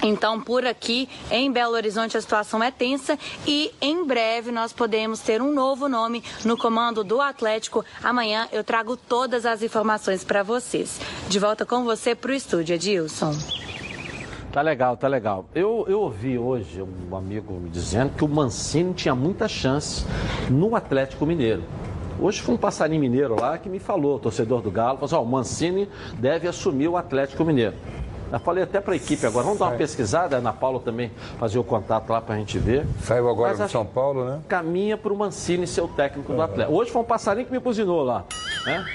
Então, 0.02 0.40
por 0.40 0.66
aqui 0.66 1.10
em 1.30 1.52
Belo 1.52 1.74
Horizonte 1.74 2.18
a 2.18 2.22
situação 2.22 2.64
é 2.64 2.72
tensa 2.72 3.18
e 3.46 3.72
em 3.82 4.06
breve 4.06 4.52
nós 4.52 4.72
podemos 4.72 5.20
ter 5.20 5.42
um 5.42 5.54
novo 5.54 5.90
nome 5.90 6.24
no 6.46 6.58
comando 6.58 7.04
do 7.04 7.20
Atlético. 7.20 7.84
Amanhã 8.02 8.48
eu 8.52 8.64
trago 8.64 8.96
todas 8.96 9.46
as 9.46 9.62
informações 9.62 10.24
para 10.24 10.42
vocês. 10.42 11.00
De 11.28 11.38
volta 11.38 11.66
com 11.66 11.84
você 11.84 12.16
para 12.16 12.32
o 12.32 12.34
estúdio, 12.34 12.76
Edilson. 12.76 13.34
Tá 14.52 14.62
legal, 14.62 14.98
tá 14.98 15.08
legal. 15.08 15.46
Eu, 15.54 15.86
eu 15.88 16.00
ouvi 16.02 16.38
hoje 16.38 16.82
um 16.82 17.16
amigo 17.16 17.54
me 17.54 17.70
dizendo 17.70 18.16
que 18.16 18.24
o 18.24 18.28
Mancini 18.28 18.94
tinha 18.94 19.14
muita 19.14 19.48
chance 19.48 20.06
no 20.50 20.76
Atlético 20.76 21.26
Mineiro. 21.26 21.64
Hoje 22.22 22.42
foi 22.42 22.54
um 22.56 22.58
passarinho 22.58 23.00
mineiro 23.00 23.40
lá 23.40 23.58
que 23.58 23.70
me 23.70 23.80
falou, 23.80 24.20
torcedor 24.20 24.62
do 24.62 24.70
Galo, 24.70 24.98
falou 24.98 25.06
assim, 25.06 25.16
ó, 25.16 25.22
o 25.22 25.26
Mancini 25.26 25.88
deve 26.16 26.48
assumir 26.48 26.90
o 26.90 26.98
Atlético 26.98 27.46
Mineiro. 27.46 27.76
Eu 28.32 28.40
falei 28.40 28.64
até 28.64 28.80
para 28.80 28.94
a 28.94 28.96
equipe 28.96 29.26
agora, 29.26 29.44
vamos 29.44 29.58
dar 29.58 29.68
uma 29.68 29.78
pesquisada, 29.78 30.36
a 30.36 30.40
Ana 30.40 30.54
Paula 30.54 30.80
também 30.80 31.10
fazer 31.40 31.58
o 31.58 31.64
contato 31.64 32.12
lá 32.12 32.22
para 32.22 32.36
a 32.36 32.38
gente 32.38 32.60
ver. 32.60 32.86
Saiu 33.02 33.28
agora 33.28 33.56
Mas 33.58 33.60
do 33.60 33.72
São 33.72 33.86
Paulo, 33.86 34.24
né? 34.24 34.40
Caminha 34.48 34.96
para 34.98 35.12
o 35.12 35.18
Mancini 35.18 35.66
ser 35.66 35.82
o 35.82 35.88
técnico 35.88 36.32
do 36.34 36.42
Atlético. 36.42 36.78
Hoje 36.78 36.92
foi 36.92 37.02
um 37.02 37.06
passarinho 37.06 37.48
que 37.48 37.52
me 37.52 37.58
buzinou 37.60 38.04
lá. 38.04 38.26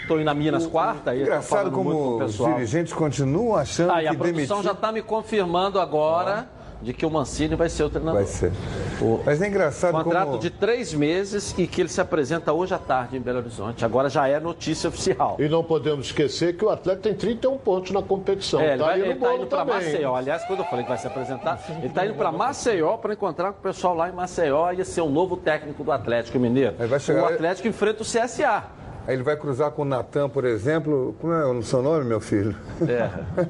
Estou 0.03 0.19
indo 0.19 0.27
na 0.27 0.35
Minas 0.35 0.67
quarta. 0.67 1.11
aí 1.11 1.23
Engraçado 1.23 1.71
com 1.71 1.79
como 1.79 1.91
o 1.91 2.25
os 2.25 2.37
dirigentes 2.37 2.93
continuam 2.93 3.57
achando 3.57 3.91
Ah, 3.91 4.03
e 4.05 4.07
a 4.07 4.11
que 4.11 4.17
produção 4.19 4.59
demitir... 4.59 4.63
já 4.63 4.73
está 4.73 4.93
me 4.93 5.03
confirmando 5.03 5.81
agora 5.81 6.47
de 6.85 6.93
que 6.93 7.05
o 7.07 7.11
Mancini 7.11 7.57
vai 7.57 7.69
ser 7.69 7.85
o 7.85 7.91
treinador. 7.91 8.21
Vai 8.21 8.27
ser. 8.31 8.53
O 9.01 9.21
Mas 9.25 9.41
é 9.41 9.49
engraçado 9.49 9.93
contrato 10.05 10.27
como... 10.27 10.39
de 10.39 10.51
três 10.51 10.93
meses 10.93 11.55
e 11.57 11.67
que 11.67 11.81
ele 11.81 11.89
se 11.89 12.01
apresenta 12.01 12.53
hoje 12.53 12.75
à 12.75 12.79
tarde 12.79 13.17
em 13.17 13.21
Belo 13.21 13.39
Horizonte. 13.39 13.85
Agora 13.85 14.09
já 14.11 14.29
é 14.29 14.39
notícia 14.39 14.89
oficial. 14.89 15.37
E 15.41 15.49
não 15.49 15.65
podemos 15.65 16.07
esquecer 16.07 16.57
que 16.57 16.65
o 16.65 16.69
atleta 16.69 17.01
tem 17.03 17.15
31 17.15 17.57
pontos 17.59 17.91
na 17.91 18.03
competição. 18.03 18.61
É, 18.61 18.75
ele 18.75 18.83
tá 18.83 18.91
aí 18.91 19.01
no 19.01 19.07
ele 19.07 19.15
tá 19.15 19.35
indo 19.35 19.47
para. 19.47 19.65
Maceió. 19.65 20.15
Aliás, 20.15 20.45
quando 20.45 20.59
eu 20.61 20.65
falei 20.67 20.85
que 20.85 20.89
vai 20.91 20.99
se 20.99 21.07
apresentar, 21.07 21.65
ele 21.79 21.87
está 21.87 22.05
indo 22.05 22.15
para 22.15 22.31
Maceió 22.31 22.97
para 22.99 23.15
encontrar 23.15 23.53
com 23.53 23.59
o 23.59 23.63
pessoal 23.63 23.95
lá 23.95 24.09
em 24.09 24.13
Maceió 24.13 24.71
e 24.71 24.85
ser 24.85 25.01
o 25.01 25.09
novo 25.09 25.37
técnico 25.37 25.83
do 25.83 25.91
Atlético 25.91 26.39
Mineiro. 26.39 26.75
chegar- 27.01 27.23
O 27.23 27.27
Atlético 27.27 27.67
enfrenta 27.67 28.03
o 28.03 28.05
CSA. 28.05 28.84
Aí 29.07 29.15
ele 29.15 29.23
vai 29.23 29.37
cruzar 29.37 29.71
com 29.73 29.83
o 29.83 29.85
Natan, 29.85 30.29
por 30.29 30.45
exemplo. 30.45 31.15
Como 31.21 31.33
é 31.33 31.47
o 31.47 31.63
seu 31.63 31.83
nome, 31.83 32.05
meu 32.05 32.21
filho? 32.21 32.57
É. 32.83 33.11
Não 33.37 33.45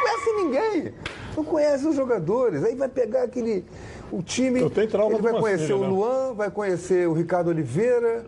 conhece 0.00 0.32
ninguém. 0.36 0.94
Não 1.36 1.44
conhece 1.44 1.86
os 1.88 1.96
jogadores. 1.96 2.62
Aí 2.62 2.74
vai 2.76 2.88
pegar 2.88 3.24
aquele. 3.24 3.64
O 4.12 4.22
time. 4.22 4.60
Eu 4.60 4.70
tenho 4.70 4.88
trauma 4.88 5.14
ele 5.14 5.22
vai 5.22 5.32
conhecer 5.40 5.72
o 5.72 5.80
né? 5.80 5.88
Luan, 5.88 6.34
vai 6.34 6.50
conhecer 6.50 7.08
o 7.08 7.12
Ricardo 7.14 7.48
Oliveira. 7.48 8.24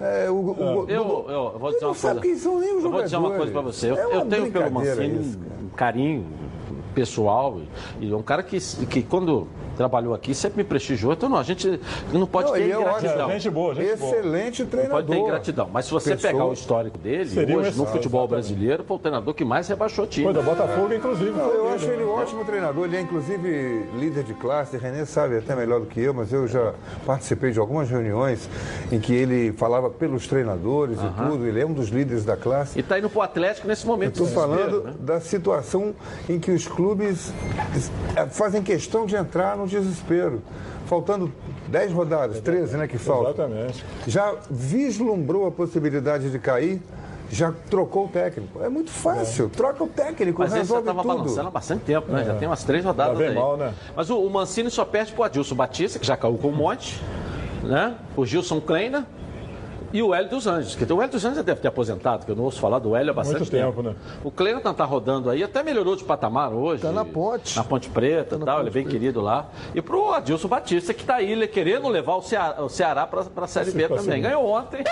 é, 0.00 0.28
o, 0.30 0.34
o- 0.34 0.86
Eu, 0.88 1.02
o- 1.06 1.30
eu, 1.30 1.52
eu 1.52 1.58
vou 1.58 1.70
dizer 1.70 1.82
não 1.82 1.88
uma 1.90 1.94
sabe 1.94 2.20
coisa. 2.20 2.20
quem 2.34 2.36
são 2.36 2.58
nem 2.58 2.76
os 2.78 2.84
eu 2.84 2.90
vou 2.90 3.02
dizer 3.02 3.16
uma 3.16 3.30
coisa 3.36 3.52
para 3.52 3.60
você. 3.60 3.90
Eu, 3.90 3.96
É 3.96 4.16
eu 4.16 4.24
tenho 4.26 4.50
pelo 4.50 4.70
Mancini 4.70 5.20
isso, 5.20 5.38
um 5.62 5.68
carinho 5.76 6.26
pessoal 6.94 7.60
e, 8.00 8.06
e 8.06 8.12
é 8.12 8.16
um 8.16 8.22
cara 8.22 8.42
que, 8.42 8.58
que 8.86 9.02
quando 9.02 9.46
trabalhou 9.78 10.12
aqui 10.12 10.34
sempre 10.34 10.58
me 10.58 10.64
prestigiou. 10.68 11.12
Então 11.12 11.28
não, 11.28 11.38
a 11.38 11.42
gente 11.44 11.80
não 12.12 12.26
pode 12.26 12.48
Não, 12.48 12.54
ter 12.54 12.62
ele 12.62 12.72
é 12.72 12.76
ingratidão. 12.80 13.12
ótimo. 13.14 13.32
Gente 13.32 13.50
boa, 13.50 13.74
gente 13.76 13.96
boa. 13.96 14.16
Excelente 14.16 14.62
Não 14.62 14.68
treinador. 14.70 14.96
pode 14.96 15.08
ter 15.12 15.18
ingratidão. 15.18 15.70
Mas 15.72 15.84
se 15.86 15.90
você 15.92 16.10
Pessoa- 16.10 16.32
pegar 16.32 16.44
o 16.46 16.52
histórico 16.52 16.98
dele, 16.98 17.30
Seria 17.30 17.56
hoje 17.56 17.78
no 17.78 17.86
futebol 17.86 18.22
exatamente. 18.24 18.48
brasileiro, 18.48 18.84
foi 18.84 18.96
o 18.96 19.00
treinador 19.00 19.34
que 19.34 19.44
mais 19.44 19.68
rebaixou 19.68 20.06
time. 20.06 20.24
Foi 20.24 20.34
do 20.34 20.42
Botafogo, 20.42 20.92
inclusive. 20.92 21.30
Não, 21.30 21.48
eu 21.50 21.72
acho 21.72 21.86
né? 21.86 21.94
ele 21.94 22.04
um 22.04 22.10
ótimo 22.10 22.44
treinador. 22.44 22.84
Ele 22.86 22.96
é, 22.96 23.00
inclusive, 23.00 23.84
líder 23.94 24.24
de 24.24 24.34
classe. 24.34 24.76
René 24.76 25.04
sabe 25.04 25.38
até 25.38 25.54
melhor 25.54 25.78
do 25.80 25.86
que 25.86 26.00
eu, 26.00 26.12
mas 26.12 26.32
eu 26.32 26.48
já 26.48 26.74
participei 27.06 27.52
de 27.52 27.60
algumas 27.60 27.88
reuniões 27.88 28.48
em 28.90 28.98
que 28.98 29.14
ele 29.14 29.52
falava 29.52 29.88
pelos 29.88 30.26
treinadores 30.26 30.98
e 30.98 31.22
tudo. 31.22 31.46
Ele 31.46 31.60
é 31.60 31.64
um 31.66 31.72
dos 31.72 31.88
líderes 31.88 32.24
da 32.24 32.36
classe. 32.36 32.76
E 32.76 32.80
está 32.80 32.98
indo 32.98 33.08
para 33.08 33.18
o 33.20 33.22
Atlético 33.22 33.68
nesse 33.68 33.86
momento. 33.86 34.24
Estou 34.24 34.26
falando 34.26 34.82
né? 34.84 34.94
da 34.98 35.20
situação 35.20 35.94
em 36.28 36.40
que 36.40 36.50
os 36.50 36.66
clubes 36.66 37.32
fazem 38.32 38.60
questão 38.62 39.06
de 39.06 39.14
entrar 39.14 39.56
no 39.56 39.67
desespero. 39.68 40.42
Faltando 40.86 41.32
10 41.68 41.92
rodadas, 41.92 42.40
13, 42.40 42.76
né, 42.76 42.88
que 42.88 42.96
faltam. 42.98 43.46
Exatamente. 43.46 43.84
Já 44.06 44.34
vislumbrou 44.50 45.46
a 45.46 45.50
possibilidade 45.50 46.30
de 46.30 46.38
cair, 46.38 46.80
já 47.30 47.52
trocou 47.68 48.06
o 48.06 48.08
técnico. 48.08 48.62
É 48.62 48.68
muito 48.70 48.90
fácil, 48.90 49.50
troca 49.50 49.84
o 49.84 49.86
técnico, 49.88 50.40
Mas 50.40 50.48
esse 50.48 50.56
já 50.56 50.62
resolve 50.62 50.82
estava 50.88 51.02
tudo. 51.02 51.14
balançando 51.18 51.48
há 51.48 51.50
bastante 51.50 51.84
tempo, 51.84 52.10
né? 52.10 52.24
Já 52.24 52.34
tem 52.36 52.48
umas 52.48 52.64
três 52.64 52.82
rodadas 52.84 53.18
Já 53.18 53.18
vem 53.18 53.28
aí. 53.28 53.34
mal, 53.34 53.56
né? 53.58 53.74
Mas 53.94 54.08
o, 54.08 54.18
o 54.18 54.30
Mancini 54.30 54.70
só 54.70 54.84
perde 54.84 55.12
pro 55.12 55.24
Adilson 55.24 55.54
Batista, 55.54 55.98
que 55.98 56.06
já 56.06 56.16
caiu 56.16 56.38
com 56.38 56.48
um 56.48 56.56
monte, 56.56 57.02
né? 57.62 57.94
O 58.16 58.24
Gilson 58.24 58.60
Kleina 58.60 59.06
e 59.92 60.02
o 60.02 60.14
Hélio 60.14 60.30
dos 60.30 60.46
Anjos. 60.46 60.74
Que 60.74 60.84
o 60.92 61.00
Hélio 61.00 61.12
dos 61.12 61.24
Anjos 61.24 61.36
já 61.38 61.42
deve 61.42 61.60
ter 61.60 61.68
aposentado, 61.68 62.24
que 62.24 62.30
eu 62.32 62.36
não 62.36 62.44
ouço 62.44 62.60
falar 62.60 62.78
do 62.78 62.94
Hélio 62.94 63.10
há 63.10 63.14
bastante 63.14 63.40
Muito 63.40 63.50
tempo, 63.50 63.82
né? 63.82 63.94
O 64.22 64.30
Kleina 64.30 64.60
tá, 64.60 64.72
tá 64.74 64.84
rodando 64.84 65.30
aí, 65.30 65.42
até 65.42 65.62
melhorou 65.62 65.96
de 65.96 66.04
patamar 66.04 66.52
hoje. 66.52 66.82
Tá 66.82 66.92
na 66.92 67.04
ponte. 67.04 67.56
Na 67.56 67.64
Ponte 67.64 67.88
Preta 67.88 68.36
e 68.36 68.38
na 68.38 68.46
tal, 68.46 68.60
ele 68.60 68.68
é 68.68 68.70
Ponte 68.70 68.74
bem 68.74 68.82
Preta. 68.84 68.98
querido 68.98 69.20
lá. 69.20 69.48
E 69.74 69.80
pro 69.82 70.12
Adilson 70.12 70.48
Batista, 70.48 70.92
que 70.94 71.04
tá 71.04 71.16
aí 71.16 71.30
ele 71.32 71.46
querendo 71.46 71.88
levar 71.88 72.14
o 72.16 72.22
Ceará, 72.22 72.62
o 72.62 72.68
Ceará 72.68 73.06
pra, 73.06 73.24
pra 73.24 73.46
Série 73.46 73.70
B 73.70 73.88
também. 73.88 74.16
sim. 74.16 74.22
Ganhou 74.22 74.46
ontem. 74.46 74.82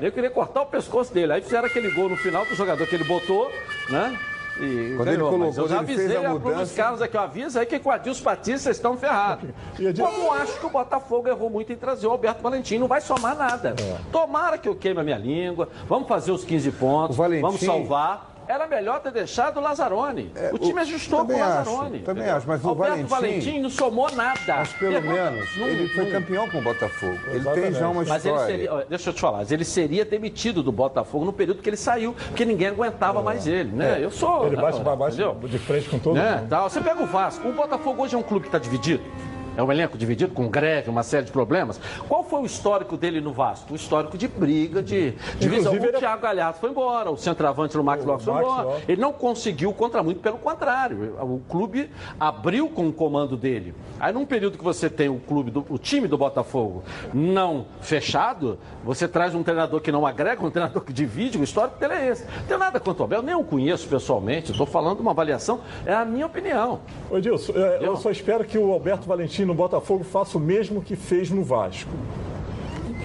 Eu 0.00 0.12
queria 0.12 0.30
cortar 0.30 0.62
o 0.62 0.66
pescoço 0.66 1.12
dele. 1.12 1.32
Aí 1.32 1.42
fizeram 1.42 1.66
aquele 1.66 1.90
gol 1.90 2.08
no 2.08 2.16
final 2.16 2.44
do 2.44 2.54
jogador 2.54 2.86
que 2.86 2.94
ele 2.94 3.04
botou, 3.04 3.50
né? 3.90 4.18
E 4.60 4.94
Quando 4.96 5.08
ele 5.08 5.18
colocou, 5.22 5.64
eu 5.64 5.68
já 5.68 5.78
avisei 5.80 6.16
a 6.16 6.30
mudança- 6.30 6.74
Carlos 6.74 7.02
aqui, 7.02 7.16
eu 7.16 7.20
aviso 7.20 7.58
aí 7.58 7.66
que 7.66 7.78
com 7.78 7.90
a 7.90 7.98
Dilson 7.98 8.24
Patrícia 8.24 8.58
vocês 8.58 8.76
estão 8.76 8.96
ferrados. 8.96 9.50
Como 9.96 10.32
acho 10.32 10.58
que 10.58 10.66
o 10.66 10.70
Botafogo 10.70 11.28
errou 11.28 11.48
muito 11.48 11.72
em 11.72 11.76
trazer 11.76 12.06
o 12.06 12.10
Alberto 12.10 12.42
Valentim, 12.42 12.78
não 12.78 12.88
vai 12.88 13.00
somar 13.00 13.36
nada. 13.36 13.74
Tomara 14.10 14.58
que 14.58 14.68
eu 14.68 14.74
queime 14.74 15.00
a 15.00 15.04
minha 15.04 15.18
língua, 15.18 15.68
vamos 15.88 16.08
fazer 16.08 16.32
os 16.32 16.44
15 16.44 16.70
pontos, 16.72 17.16
Valentim- 17.16 17.42
vamos 17.42 17.60
salvar. 17.60 18.34
Era 18.48 18.66
melhor 18.66 19.00
ter 19.00 19.12
deixado 19.12 19.58
o 19.58 19.60
Lazzaroni. 19.60 20.32
o 20.52 20.58
time 20.58 20.80
ajustou 20.80 21.18
com 21.18 21.24
o 21.24 21.28
também 21.28 21.42
acho, 21.42 21.56
Lazzaroni. 21.70 21.98
também 22.00 22.22
entendeu? 22.22 22.36
acho, 22.36 22.48
mas 22.48 22.64
o 22.64 22.68
Alberto 22.70 23.06
Valentim- 23.06 23.60
não 23.60 23.68
somou 23.70 24.10
nada. 24.12 24.40
Mas 24.46 24.72
pelo 24.72 24.92
Errou- 24.94 25.12
menos 25.12 25.56
não- 25.56 25.66
ele 25.68 25.88
foi 25.88 26.04
não- 26.04 26.10
campeão 26.12 26.48
com 26.48 26.58
o 26.58 26.62
Botafogo. 26.62 27.18
Ele 27.28 27.44
tem 27.50 27.72
já 27.72 27.88
uma 27.88 28.04
mas 28.04 28.24
ele 28.24 28.34
história. 28.34 28.46
seria, 28.56 28.86
deixa 28.88 29.10
eu 29.10 29.14
te 29.14 29.20
falar, 29.20 29.44
ele 29.50 29.64
seria 29.64 30.04
demitido 30.04 30.62
do 30.62 30.72
Botafogo 30.72 31.24
no 31.26 31.32
período 31.32 31.62
que 31.62 31.68
ele 31.68 31.76
saiu, 31.76 32.14
porque 32.28 32.44
ninguém 32.44 32.68
aguentava 32.68 33.22
mais 33.22 33.46
ele, 33.46 33.70
né? 33.70 33.98
É. 34.00 34.04
Eu 34.04 34.10
sou. 34.10 34.46
Ele 34.46 34.56
bate, 34.56 34.78
não, 34.82 34.96
bate 34.96 35.14
entendeu? 35.20 35.48
de 35.48 35.58
frente 35.58 35.88
com 35.88 35.98
todo 35.98 36.14
Né? 36.16 36.36
mundo. 36.36 36.48
Tá, 36.48 36.62
Você 36.62 36.80
pega 36.80 37.02
o 37.02 37.06
Vasco. 37.06 37.46
O 37.48 37.52
Botafogo 37.52 38.02
hoje 38.02 38.14
é 38.14 38.18
um 38.18 38.22
clube 38.22 38.42
que 38.42 38.48
está 38.48 38.58
dividido. 38.58 39.02
É 39.58 39.62
um 39.62 39.72
elenco 39.72 39.98
dividido 39.98 40.32
com 40.32 40.46
greve, 40.46 40.88
uma 40.88 41.02
série 41.02 41.26
de 41.26 41.32
problemas. 41.32 41.80
Qual 42.08 42.22
foi 42.22 42.42
o 42.42 42.46
histórico 42.46 42.96
dele 42.96 43.20
no 43.20 43.32
Vasco? 43.32 43.72
O 43.72 43.76
histórico 43.76 44.16
de 44.16 44.28
briga, 44.28 44.80
de 44.80 45.14
divisão. 45.36 45.72
O 45.72 45.76
ele- 45.76 45.98
Thiago 45.98 46.22
Galhardo 46.22 46.60
foi 46.60 46.70
embora, 46.70 47.10
o 47.10 47.16
centroavante 47.16 47.76
no 47.76 47.82
Max 47.82 48.04
Lopes 48.04 48.24
foi 48.24 48.34
embora. 48.34 48.62
Lopes. 48.68 48.84
Ele 48.88 49.00
não 49.00 49.12
conseguiu 49.12 49.72
contra 49.72 50.00
muito, 50.00 50.20
pelo 50.20 50.38
contrário. 50.38 51.16
O 51.20 51.40
clube 51.48 51.90
abriu 52.20 52.68
com 52.68 52.86
o 52.86 52.92
comando 52.92 53.36
dele. 53.36 53.74
Aí 53.98 54.12
num 54.12 54.24
período 54.24 54.56
que 54.56 54.62
você 54.62 54.88
tem 54.88 55.08
o 55.08 55.18
clube, 55.18 55.50
do, 55.50 55.66
o 55.68 55.76
time 55.76 56.06
do 56.06 56.16
Botafogo 56.16 56.84
não 57.12 57.66
fechado, 57.80 58.60
você 58.84 59.08
traz 59.08 59.34
um 59.34 59.42
treinador 59.42 59.80
que 59.80 59.90
não 59.90 60.06
agrega, 60.06 60.40
um 60.46 60.50
treinador 60.52 60.84
que 60.84 60.92
divide, 60.92 61.36
o 61.36 61.42
histórico 61.42 61.80
dele 61.80 61.94
é 61.94 62.08
esse. 62.10 62.24
Não 62.24 62.46
tem 62.46 62.58
nada 62.58 62.78
contra 62.78 63.02
o 63.02 63.06
Abel, 63.06 63.22
nem 63.22 63.34
o 63.34 63.42
conheço 63.42 63.88
pessoalmente, 63.88 64.52
estou 64.52 64.66
falando 64.66 64.98
de 64.98 65.02
uma 65.02 65.10
avaliação, 65.10 65.62
é 65.84 65.92
a 65.92 66.04
minha 66.04 66.26
opinião. 66.26 66.78
Ô, 67.10 67.18
Dilson, 67.18 67.54
é, 67.56 67.78
eu 67.84 67.96
só 67.96 68.08
espero 68.08 68.44
que 68.44 68.56
o 68.56 68.70
Alberto 68.72 69.08
Valentim 69.08 69.47
no 69.48 69.54
Botafogo 69.54 70.04
faça 70.04 70.38
o 70.38 70.40
mesmo 70.40 70.80
que 70.82 70.94
fez 70.94 71.30
no 71.30 71.42
Vasco. 71.42 71.90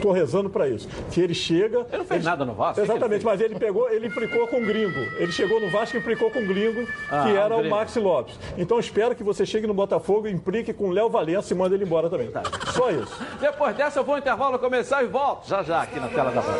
Tô 0.01 0.11
rezando 0.11 0.49
para 0.49 0.67
isso. 0.67 0.87
Que 1.11 1.21
ele 1.21 1.33
chega. 1.33 1.85
Ele 1.87 1.99
não 1.99 2.05
fez 2.05 2.25
nada 2.25 2.43
no 2.43 2.53
Vasco? 2.53 2.73
Que 2.75 2.81
ele 2.81 2.91
Exatamente, 2.91 3.23
mas 3.23 3.39
ele 3.39 3.55
pegou, 3.55 3.89
ele 3.89 4.07
implicou 4.07 4.45
com 4.47 4.57
o 4.61 4.65
gringo. 4.65 4.99
Ele 5.17 5.31
chegou 5.31 5.61
no 5.61 5.69
Vasco 5.71 5.95
e 5.95 5.99
implicou 6.01 6.29
com 6.29 6.39
o 6.39 6.45
gringo, 6.45 6.85
Ah, 7.09 7.23
que 7.23 7.35
era 7.37 7.55
o 7.55 7.61
o. 7.61 7.69
Maxi 7.69 7.99
Lopes. 7.99 8.37
Então 8.57 8.77
espero 8.79 9.15
que 9.15 9.23
você 9.23 9.45
chegue 9.45 9.65
no 9.65 9.73
Botafogo 9.73 10.27
e 10.27 10.31
implique 10.31 10.73
com 10.73 10.89
o 10.89 10.91
Léo 10.91 11.09
Valença 11.09 11.53
e 11.53 11.57
manda 11.57 11.73
ele 11.73 11.85
embora 11.85 12.09
também. 12.09 12.29
Só 12.73 12.91
isso. 12.91 13.17
Depois 13.39 13.75
dessa 13.77 13.99
eu 13.99 14.03
vou 14.03 14.15
ao 14.15 14.19
intervalo 14.19 14.59
começar 14.59 15.01
e 15.03 15.07
volto 15.07 15.47
já 15.47 15.63
já 15.63 15.81
aqui 15.83 15.97
na 15.99 16.09
tela 16.09 16.31
da 16.31 16.41
bola. 16.41 16.57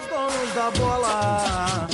Os 0.00 0.06
donos 0.08 0.54
da 0.54 0.70
bola, 0.72 1.88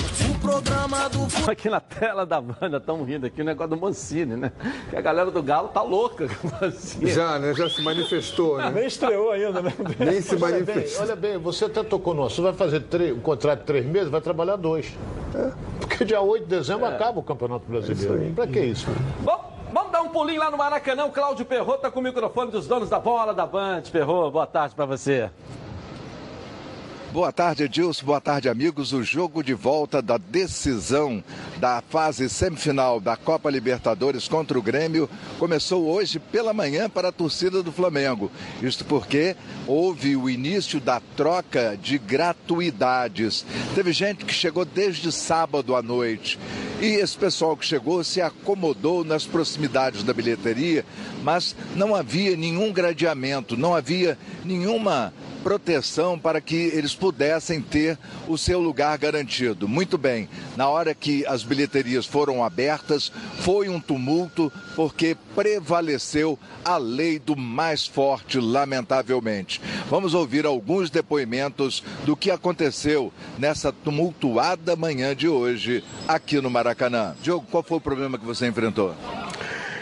programa 0.48 1.08
do 1.08 1.50
Aqui 1.50 1.70
na 1.70 1.80
tela 1.80 2.26
da 2.26 2.38
banda, 2.40 2.76
estamos 2.76 3.08
rindo 3.08 3.26
aqui 3.26 3.40
o 3.40 3.44
negócio 3.44 3.70
do 3.74 3.80
Mancini, 3.80 4.36
né? 4.36 4.52
Que 4.90 4.96
a 4.96 5.00
galera 5.00 5.30
do 5.30 5.42
Galo 5.42 5.68
tá 5.68 5.80
louca 5.82 6.28
com 6.28 6.48
o 6.48 6.50
Mancini. 6.60 7.10
Já, 7.10 7.38
né? 7.38 7.54
Já 7.54 7.68
se 7.70 7.82
manifestou, 7.82 8.58
né? 8.58 8.70
Nem 8.74 8.86
estreou 8.86 9.30
ainda, 9.30 9.62
né? 9.62 9.72
Nem 9.98 10.20
se 10.20 10.34
Olha 10.34 10.40
bem, 10.40 10.50
manifestou. 10.66 11.02
olha 11.02 11.16
bem, 11.16 11.38
você 11.38 11.64
até 11.64 11.82
tocou 11.82 12.12
no 12.14 12.24
assunto, 12.26 12.44
vai 12.44 12.52
fazer 12.52 12.80
três- 12.80 13.16
um 13.16 13.20
contrato 13.20 13.60
de 13.60 13.64
três 13.66 13.86
meses, 13.86 14.10
vai 14.10 14.20
trabalhar 14.20 14.56
dois. 14.56 14.92
Porque 15.80 16.04
dia 16.04 16.20
8 16.20 16.44
de 16.44 16.50
dezembro 16.56 16.84
acaba 16.86 17.18
o 17.18 17.22
Campeonato 17.22 17.64
Brasileiro. 17.66 18.34
Pra 18.34 18.46
que 18.46 18.60
isso? 18.60 18.86
Bom, 19.20 19.52
vamos 19.72 19.90
dar 19.92 20.02
um 20.02 20.08
pulinho 20.10 20.38
lá 20.40 20.50
no 20.50 20.56
Maracanã. 20.58 21.06
O 21.06 21.10
Cláudio 21.10 21.44
Perrot 21.44 21.80
tá 21.80 21.90
com 21.90 22.00
o 22.00 22.02
microfone 22.02 22.50
dos 22.50 22.66
donos 22.68 22.88
da 22.90 22.98
bola 23.00 23.32
da 23.34 23.46
Band. 23.46 23.82
Perrot, 23.90 24.30
boa 24.30 24.46
tarde 24.46 24.74
pra 24.74 24.84
você. 24.86 25.30
Boa 27.14 27.30
tarde, 27.30 27.62
Edilson. 27.62 28.06
Boa 28.06 28.20
tarde, 28.20 28.48
amigos. 28.48 28.92
O 28.92 29.04
jogo 29.04 29.40
de 29.40 29.54
volta 29.54 30.02
da 30.02 30.18
decisão 30.18 31.22
da 31.58 31.80
fase 31.80 32.28
semifinal 32.28 32.98
da 32.98 33.16
Copa 33.16 33.48
Libertadores 33.48 34.26
contra 34.26 34.58
o 34.58 34.62
Grêmio 34.62 35.08
começou 35.38 35.86
hoje 35.86 36.18
pela 36.18 36.52
manhã 36.52 36.90
para 36.90 37.10
a 37.10 37.12
torcida 37.12 37.62
do 37.62 37.70
Flamengo. 37.70 38.32
Isto 38.60 38.84
porque 38.84 39.36
houve 39.64 40.16
o 40.16 40.28
início 40.28 40.80
da 40.80 41.00
troca 41.16 41.78
de 41.80 41.98
gratuidades. 41.98 43.46
Teve 43.76 43.92
gente 43.92 44.24
que 44.24 44.34
chegou 44.34 44.64
desde 44.64 45.12
sábado 45.12 45.76
à 45.76 45.82
noite. 45.82 46.36
E 46.84 46.96
esse 46.96 47.16
pessoal 47.16 47.56
que 47.56 47.64
chegou 47.64 48.04
se 48.04 48.20
acomodou 48.20 49.02
nas 49.02 49.24
proximidades 49.24 50.02
da 50.02 50.12
bilheteria, 50.12 50.84
mas 51.22 51.56
não 51.74 51.94
havia 51.94 52.36
nenhum 52.36 52.70
gradeamento, 52.70 53.56
não 53.56 53.74
havia 53.74 54.18
nenhuma 54.44 55.10
proteção 55.42 56.18
para 56.18 56.42
que 56.42 56.54
eles 56.54 56.94
pudessem 56.94 57.60
ter 57.60 57.98
o 58.28 58.36
seu 58.36 58.60
lugar 58.60 58.96
garantido. 58.98 59.66
Muito 59.66 59.96
bem, 59.96 60.28
na 60.56 60.68
hora 60.68 60.94
que 60.94 61.24
as 61.26 61.42
bilheterias 61.42 62.04
foram 62.04 62.44
abertas, 62.44 63.10
foi 63.40 63.70
um 63.70 63.80
tumulto 63.80 64.52
porque 64.76 65.16
prevaleceu 65.34 66.38
a 66.64 66.76
lei 66.76 67.18
do 67.18 67.36
mais 67.36 67.86
forte, 67.86 68.38
lamentavelmente. 68.38 69.60
Vamos 69.88 70.12
ouvir 70.14 70.44
alguns 70.44 70.90
depoimentos 70.90 71.82
do 72.04 72.16
que 72.16 72.30
aconteceu 72.30 73.12
nessa 73.38 73.70
tumultuada 73.72 74.76
manhã 74.76 75.14
de 75.14 75.28
hoje 75.28 75.82
aqui 76.08 76.40
no 76.40 76.50
Maracanã. 76.50 76.73
Diogo, 77.20 77.46
qual 77.50 77.62
foi 77.62 77.78
o 77.78 77.80
problema 77.80 78.18
que 78.18 78.24
você 78.24 78.46
enfrentou? 78.46 78.94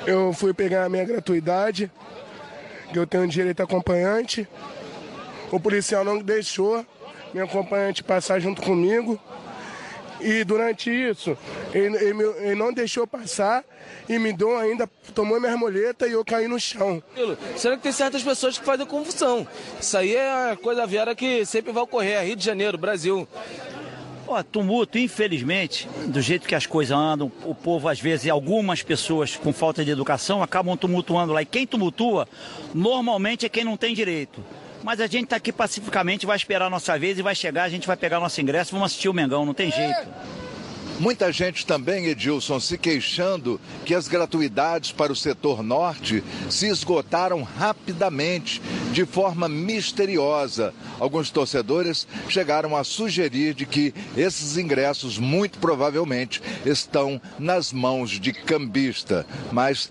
Eu 0.07 0.33
fui 0.33 0.53
pegar 0.53 0.85
a 0.85 0.89
minha 0.89 1.05
gratuidade, 1.05 1.91
que 2.93 2.99
eu 2.99 3.07
tenho 3.07 3.27
direito 3.29 3.61
a 3.61 3.65
acompanhante. 3.65 4.49
O 5.51 5.61
policial 5.61 6.05
não 6.05 6.19
deixou 6.19 6.85
minha 7.33 7.45
acompanhante 7.45 8.03
passar 8.03 8.41
junto 8.41 8.63
comigo. 8.63 9.19
E 10.21 10.45
durante 10.45 10.89
isso, 10.89 11.37
ele, 11.75 11.97
ele 11.97 12.23
ele 12.23 12.55
não 12.55 12.73
deixou 12.73 13.07
passar 13.07 13.65
e 14.09 14.19
me 14.21 14.33
deu 14.33 14.57
ainda, 14.57 14.89
tomou 15.13 15.41
minha 15.41 15.57
moleta 15.57 16.07
e 16.07 16.13
eu 16.13 16.25
caí 16.25 16.47
no 16.47 16.61
chão. 16.61 17.03
Será 17.57 17.77
que 17.77 17.83
tem 17.83 17.93
certas 17.93 18.23
pessoas 18.23 18.57
que 18.57 18.65
fazem 18.65 18.87
confusão? 18.87 19.47
Isso 19.81 19.97
aí 19.97 20.15
é 20.15 20.57
coisa 20.63 20.87
vera 20.87 21.15
que 21.15 21.45
sempre 21.45 21.73
vai 21.73 21.83
ocorrer. 21.83 22.19
É 22.19 22.25
Rio 22.25 22.37
de 22.37 22.45
Janeiro, 22.45 22.79
Brasil. 22.79 23.27
Ó, 24.27 24.43
tumulto, 24.43 24.99
infelizmente, 24.99 25.89
do 26.07 26.21
jeito 26.21 26.47
que 26.47 26.55
as 26.55 26.67
coisas 26.67 26.97
andam, 26.97 27.31
o 27.45 27.55
povo, 27.55 27.89
às 27.89 28.01
vezes, 28.01 28.31
algumas 28.31 28.83
pessoas 28.83 29.37
com 29.37 29.53
falta 29.53 29.85
de 29.85 29.91
educação 29.91 30.43
acabam 30.43 30.77
tumultuando 30.77 31.33
lá. 31.33 31.43
E 31.43 31.47
quem 31.47 31.67
tumultua, 31.67 32.29
normalmente 32.75 33.45
é 33.45 33.49
quem 33.49 33.65
não 33.65 33.77
tem 33.77 33.95
direito. 33.95 34.43
Mas 34.83 35.01
a 35.01 35.07
gente 35.07 35.25
está 35.25 35.37
aqui 35.37 35.53
pacificamente, 35.53 36.27
vai 36.27 36.37
esperar 36.37 36.67
a 36.67 36.71
nossa 36.71 36.99
vez 36.99 37.19
e 37.19 37.23
vai 37.23 37.35
chegar, 37.35 37.65
a 37.65 37.69
gente 37.69 37.87
vai 37.87 37.97
pegar 37.97 38.19
nosso 38.19 38.41
ingresso, 38.41 38.73
vamos 38.73 38.87
assistir 38.87 39.09
o 39.09 39.15
Mengão, 39.15 39.45
não 39.45 39.55
tem 39.55 39.71
jeito. 39.71 40.09
Muita 41.01 41.33
gente 41.33 41.67
também, 41.67 42.07
Edilson, 42.07 42.61
se 42.61 42.79
queixando 42.79 43.61
que 43.85 43.95
as 43.95 44.07
gratuidades 44.07 44.93
para 44.93 45.13
o 45.13 45.17
setor 45.17 45.63
norte 45.63 46.23
se 46.49 46.69
esgotaram 46.69 47.43
rapidamente, 47.43 48.63
de 48.93 49.05
forma 49.05 49.49
misteriosa. 49.49 50.73
Alguns 51.01 51.31
torcedores 51.31 52.07
chegaram 52.29 52.77
a 52.77 52.85
sugerir 52.85 53.55
de 53.55 53.67
que 53.67 53.93
esses 54.17 54.57
ingressos, 54.57 55.19
muito 55.19 55.59
provavelmente, 55.59 56.43
estão 56.65 57.21
nas 57.39 57.73
mãos 57.73 58.11
de 58.11 58.33
cambista. 58.33 59.27
Mas 59.51 59.91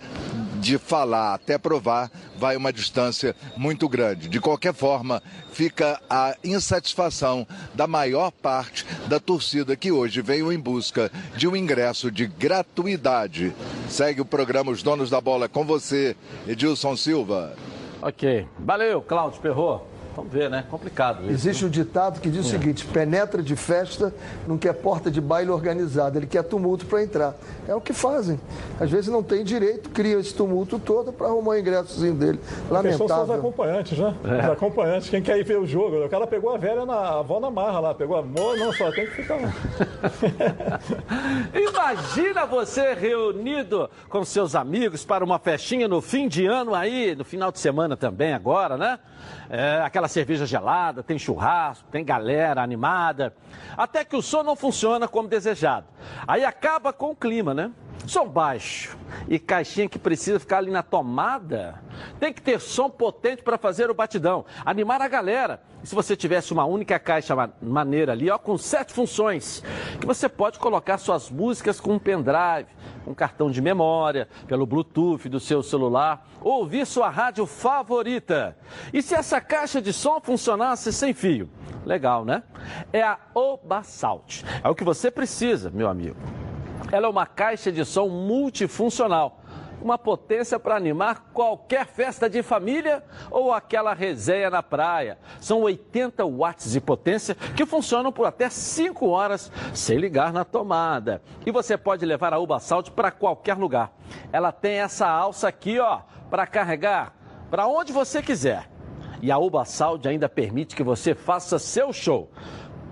de 0.62 0.78
falar 0.78 1.34
até 1.34 1.58
provar 1.58 2.12
vai 2.42 2.58
uma 2.58 2.74
distância 2.74 3.36
muito 3.56 3.88
grande. 3.88 4.28
De 4.28 4.39
qualquer 4.42 4.74
forma, 4.74 5.22
fica 5.52 6.02
a 6.10 6.36
insatisfação 6.44 7.46
da 7.76 7.86
maior 7.86 8.32
parte 8.32 8.84
da 9.08 9.20
torcida 9.20 9.76
que 9.76 9.92
hoje 9.92 10.24
veio 10.24 10.52
em 10.52 10.60
busca 10.60 11.12
de 11.38 11.48
um 11.48 11.56
ingresso 11.56 12.10
de 12.10 12.26
gratuidade. 12.26 13.54
Segue 13.88 14.22
o 14.22 14.26
programa 14.26 14.72
Os 14.72 14.82
Donos 14.82 15.08
da 15.08 15.22
Bola 15.22 15.48
com 15.48 15.64
você, 15.64 16.16
Edilson 16.48 16.98
Silva. 16.98 17.56
Ok. 18.02 18.48
Valeu, 18.58 19.04
Cláudio 19.04 19.39
Perrot. 19.39 19.91
Vamos 20.22 20.34
ver, 20.34 20.49
né? 20.49 20.63
Complicado 20.69 21.24
isso. 21.24 21.32
Existe 21.32 21.65
um 21.65 21.69
ditado 21.69 22.19
que 22.22 22.30
diz 22.30 22.45
o 22.45 22.47
É. 22.47 22.51
seguinte: 22.51 22.86
penetra 22.86 23.41
de 23.41 23.55
festa, 23.55 24.13
não 24.47 24.57
quer 24.57 24.74
porta 24.74 25.09
de 25.09 25.19
baile 25.19 25.49
organizada, 25.51 26.17
ele 26.17 26.28
quer 26.28 26.43
tumulto 26.43 26.86
para 26.86 27.01
entrar. 27.03 27.34
É 27.67 27.74
o 27.76 27.82
que 27.82 27.93
fazem. 27.93 28.39
Às 28.80 28.89
vezes 28.91 29.07
não 29.09 29.24
tem 29.24 29.43
direito, 29.43 29.89
cria 29.89 30.19
esse 30.19 30.34
tumulto 30.34 30.78
todo 30.80 31.11
para 31.11 31.28
arrumar 31.28 31.51
o 31.51 31.57
ingressozinho 31.57 32.13
dele. 32.15 32.38
Questão 32.38 32.69
são 32.69 33.05
os 33.05 33.11
Lamentável. 33.11 33.36
acompanhantes, 33.36 33.97
né? 33.97 34.15
É. 34.24 34.38
Os 34.45 34.49
acompanhantes, 34.51 35.09
quem 35.09 35.22
quer 35.22 35.38
ir 35.38 35.43
ver 35.43 35.57
o 35.59 35.65
jogo. 35.65 36.05
O 36.05 36.09
cara 36.09 36.28
pegou 36.28 36.53
a 36.53 36.57
velha 36.57 36.86
na 36.86 36.93
a 37.01 37.19
avó 37.19 37.39
na 37.39 37.49
marra 37.49 37.80
lá, 37.80 37.93
pegou 37.95 38.15
a 38.17 38.22
mão, 38.22 38.55
não, 38.57 38.72
só 38.74 38.91
tem 38.91 39.05
que 39.07 39.15
ficar 39.15 39.36
lá. 39.36 39.51
Imagina 41.53 42.45
você 42.45 42.93
reunido 42.93 43.89
com 44.09 44.24
seus 44.24 44.55
amigos 44.55 45.03
para 45.05 45.24
uma 45.24 45.39
festinha 45.39 45.88
no 45.88 46.01
fim 46.01 46.28
de 46.28 46.45
ano 46.45 46.74
aí, 46.76 47.15
no 47.15 47.24
final 47.24 47.51
de 47.51 47.59
semana 47.59 47.97
também 47.97 48.34
agora, 48.34 48.78
né? 48.78 48.99
É, 49.49 49.82
aquela 49.84 50.07
cerveja 50.07 50.45
gelada, 50.45 51.03
tem 51.03 51.19
churrasco, 51.19 51.88
tem 51.91 52.03
galera 52.05 52.61
animada. 52.61 53.34
Até 53.76 54.05
que 54.05 54.15
o 54.15 54.22
som 54.22 54.43
não 54.43 54.55
funciona 54.55 55.07
como 55.07 55.28
desejado. 55.28 55.88
Aí 56.28 56.45
acaba 56.45 56.93
com 56.93 57.11
o 57.11 57.15
clima, 57.15 57.53
né? 57.53 57.72
Som 58.07 58.28
baixo 58.28 58.97
e 59.28 59.38
caixinha 59.38 59.88
que 59.88 59.99
precisa 59.99 60.39
ficar 60.39 60.57
ali 60.57 60.72
na 60.72 60.82
tomada. 60.82 61.76
Tem 62.19 62.34
que 62.34 62.41
ter 62.41 62.59
som 62.59 62.89
potente 62.89 63.43
para 63.43 63.59
fazer 63.59 63.91
o 63.91 63.93
batidão, 63.93 64.43
animar 64.65 65.01
a 65.01 65.07
galera. 65.07 65.61
E 65.84 65.88
se 65.88 65.93
você 65.93 66.15
tivesse 66.15 66.51
uma 66.51 66.65
única 66.65 66.97
caixa 66.97 67.36
ma- 67.36 67.49
maneira 67.61 68.11
ali, 68.13 68.30
ó, 68.30 68.39
com 68.39 68.57
sete 68.57 68.91
funções, 68.91 69.63
que 69.99 70.07
você 70.07 70.28
pode 70.28 70.57
colocar 70.57 70.97
suas 70.97 71.30
músicas 71.30 71.80
com 71.80 71.93
um 71.93 71.99
pendrive, 71.99 72.67
um 73.06 73.14
cartão 73.14 73.49
de 73.49 73.62
memória, 73.62 74.28
pelo 74.47 74.66
Bluetooth 74.66 75.28
do 75.28 75.39
seu 75.39 75.64
celular, 75.64 76.28
ou 76.41 76.60
ouvir 76.60 76.86
sua 76.86 77.10
rádio 77.10 77.45
favorita. 77.45 78.58
E 78.93 79.02
se 79.02 79.16
essa 79.16 79.41
caixa 79.41 79.82
de 79.82 79.91
som 79.91 80.20
funcionasse 80.22 80.91
sem 80.93 81.14
fio? 81.14 81.49
Legal, 81.86 82.24
né? 82.24 82.43
É 82.93 83.02
a 83.02 83.18
Obasalt. 83.34 84.43
É 84.64 84.70
o 84.70 84.76
que 84.76 84.84
você 84.84 85.10
precisa, 85.10 85.70
meu 85.72 85.89
amigo. 85.89 86.16
Ela 86.91 87.08
é 87.08 87.10
uma 87.10 87.26
caixa 87.26 87.72
de 87.72 87.86
som 87.86 88.08
multifuncional. 88.08 89.41
Uma 89.82 89.98
potência 89.98 90.60
para 90.60 90.76
animar 90.76 91.32
qualquer 91.34 91.86
festa 91.86 92.30
de 92.30 92.44
família 92.44 93.04
ou 93.30 93.52
aquela 93.52 93.94
resenha 93.94 94.50
na 94.50 94.62
praia. 94.62 95.18
São 95.40 95.62
80 95.62 96.24
watts 96.26 96.72
de 96.72 96.80
potência 96.80 97.36
que 97.56 97.66
funcionam 97.66 98.12
por 98.12 98.26
até 98.26 98.50
5 98.50 99.08
horas 99.08 99.52
sem 99.74 99.98
ligar 99.98 100.32
na 100.32 100.46
tomada. 100.46 101.22
E 101.46 101.52
você 101.52 101.78
pode 101.78 102.06
levar 102.06 102.34
a 102.34 102.40
Uba 102.40 102.60
para 102.96 103.12
qualquer 103.12 103.58
lugar. 103.58 103.92
Ela 104.32 104.52
tem 104.52 104.76
essa 104.76 105.08
alça 105.08 105.48
aqui, 105.48 105.80
ó, 105.80 106.02
para 106.30 106.46
carregar 106.46 107.22
para 107.52 107.68
onde 107.68 107.92
você 107.92 108.22
quiser. 108.22 108.70
E 109.22 109.30
a 109.30 109.38
Uba 109.38 109.66
Sound 109.66 110.08
ainda 110.08 110.30
permite 110.30 110.74
que 110.74 110.82
você 110.82 111.14
faça 111.14 111.60
seu 111.60 111.92
show. 111.92 112.32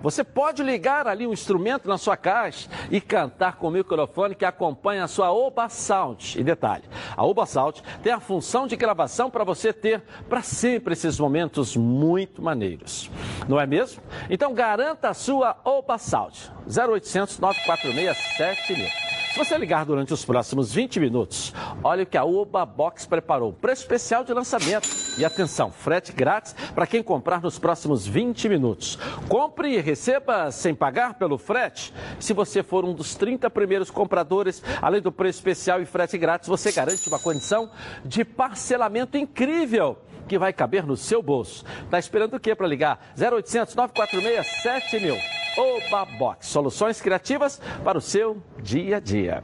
Você 0.02 0.24
pode 0.24 0.62
ligar 0.62 1.06
ali 1.06 1.26
um 1.26 1.32
instrumento 1.32 1.88
na 1.88 1.98
sua 1.98 2.16
caixa 2.16 2.68
e 2.90 3.00
cantar 3.00 3.56
com 3.56 3.68
o 3.68 3.70
microfone 3.70 4.34
que 4.34 4.44
acompanha 4.44 5.04
a 5.04 5.08
sua 5.08 5.32
Oba 5.32 5.68
Sound. 5.68 6.38
E 6.38 6.42
detalhe, 6.42 6.84
a 7.16 7.24
Oba 7.24 7.44
Sound 7.44 7.82
tem 8.02 8.12
a 8.12 8.20
função 8.20 8.66
de 8.66 8.76
gravação 8.76 9.30
para 9.30 9.44
você 9.44 9.72
ter 9.72 10.02
para 10.28 10.42
sempre 10.42 10.94
esses 10.94 11.18
momentos 11.18 11.76
muito 11.76 12.42
maneiros. 12.42 13.10
Não 13.48 13.60
é 13.60 13.66
mesmo? 13.66 14.02
Então 14.28 14.54
garanta 14.54 15.10
a 15.10 15.14
sua 15.14 15.56
Oba 15.64 15.98
Sound. 15.98 16.50
0800 16.66 17.38
946 17.38 18.16
7000. 18.36 19.09
Se 19.30 19.38
você 19.38 19.56
ligar 19.56 19.84
durante 19.84 20.12
os 20.12 20.24
próximos 20.24 20.74
20 20.74 20.98
minutos, 20.98 21.54
olha 21.84 22.02
o 22.02 22.06
que 22.06 22.18
a 22.18 22.24
Oba 22.24 22.66
Box 22.66 23.06
preparou. 23.06 23.52
Preço 23.52 23.82
especial 23.82 24.24
de 24.24 24.34
lançamento. 24.34 24.88
E 25.16 25.24
atenção, 25.24 25.70
frete 25.70 26.12
grátis 26.12 26.52
para 26.74 26.84
quem 26.84 27.00
comprar 27.00 27.40
nos 27.40 27.56
próximos 27.56 28.04
20 28.04 28.48
minutos. 28.48 28.98
Compre 29.28 29.76
e 29.76 29.80
receba 29.80 30.50
sem 30.50 30.74
pagar 30.74 31.14
pelo 31.14 31.38
frete. 31.38 31.94
Se 32.18 32.32
você 32.32 32.60
for 32.60 32.84
um 32.84 32.92
dos 32.92 33.14
30 33.14 33.48
primeiros 33.50 33.88
compradores, 33.88 34.64
além 34.82 35.00
do 35.00 35.12
preço 35.12 35.38
especial 35.38 35.80
e 35.80 35.86
frete 35.86 36.18
grátis, 36.18 36.48
você 36.48 36.72
garante 36.72 37.08
uma 37.08 37.20
condição 37.20 37.70
de 38.04 38.24
parcelamento 38.24 39.16
incrível 39.16 39.96
que 40.30 40.38
vai 40.38 40.52
caber 40.52 40.86
no 40.86 40.96
seu 40.96 41.20
bolso. 41.20 41.64
Tá 41.90 41.98
esperando 41.98 42.34
o 42.34 42.40
quê 42.40 42.54
para 42.54 42.64
ligar? 42.64 43.00
0800 43.20 43.74
946 43.74 44.46
7000. 44.62 45.16
Oba 45.58 46.04
Box, 46.04 46.46
soluções 46.46 47.00
criativas 47.00 47.60
para 47.82 47.98
o 47.98 48.00
seu 48.00 48.40
dia 48.62 48.98
a 48.98 49.00
dia. 49.00 49.42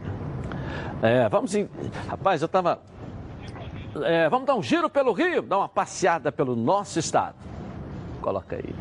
É, 1.02 1.28
vamos 1.28 1.56
em... 1.56 1.68
Rapaz, 2.06 2.40
eu 2.40 2.46
tava. 2.46 2.80
É, 4.04 4.28
vamos 4.28 4.46
dar 4.46 4.54
um 4.54 4.62
giro 4.62 4.88
pelo 4.88 5.12
Rio, 5.12 5.42
dar 5.42 5.58
uma 5.58 5.68
passeada 5.68 6.30
pelo 6.30 6.54
nosso 6.54 7.00
estado. 7.00 7.34
Coloca 8.20 8.54
aí. 8.54 8.72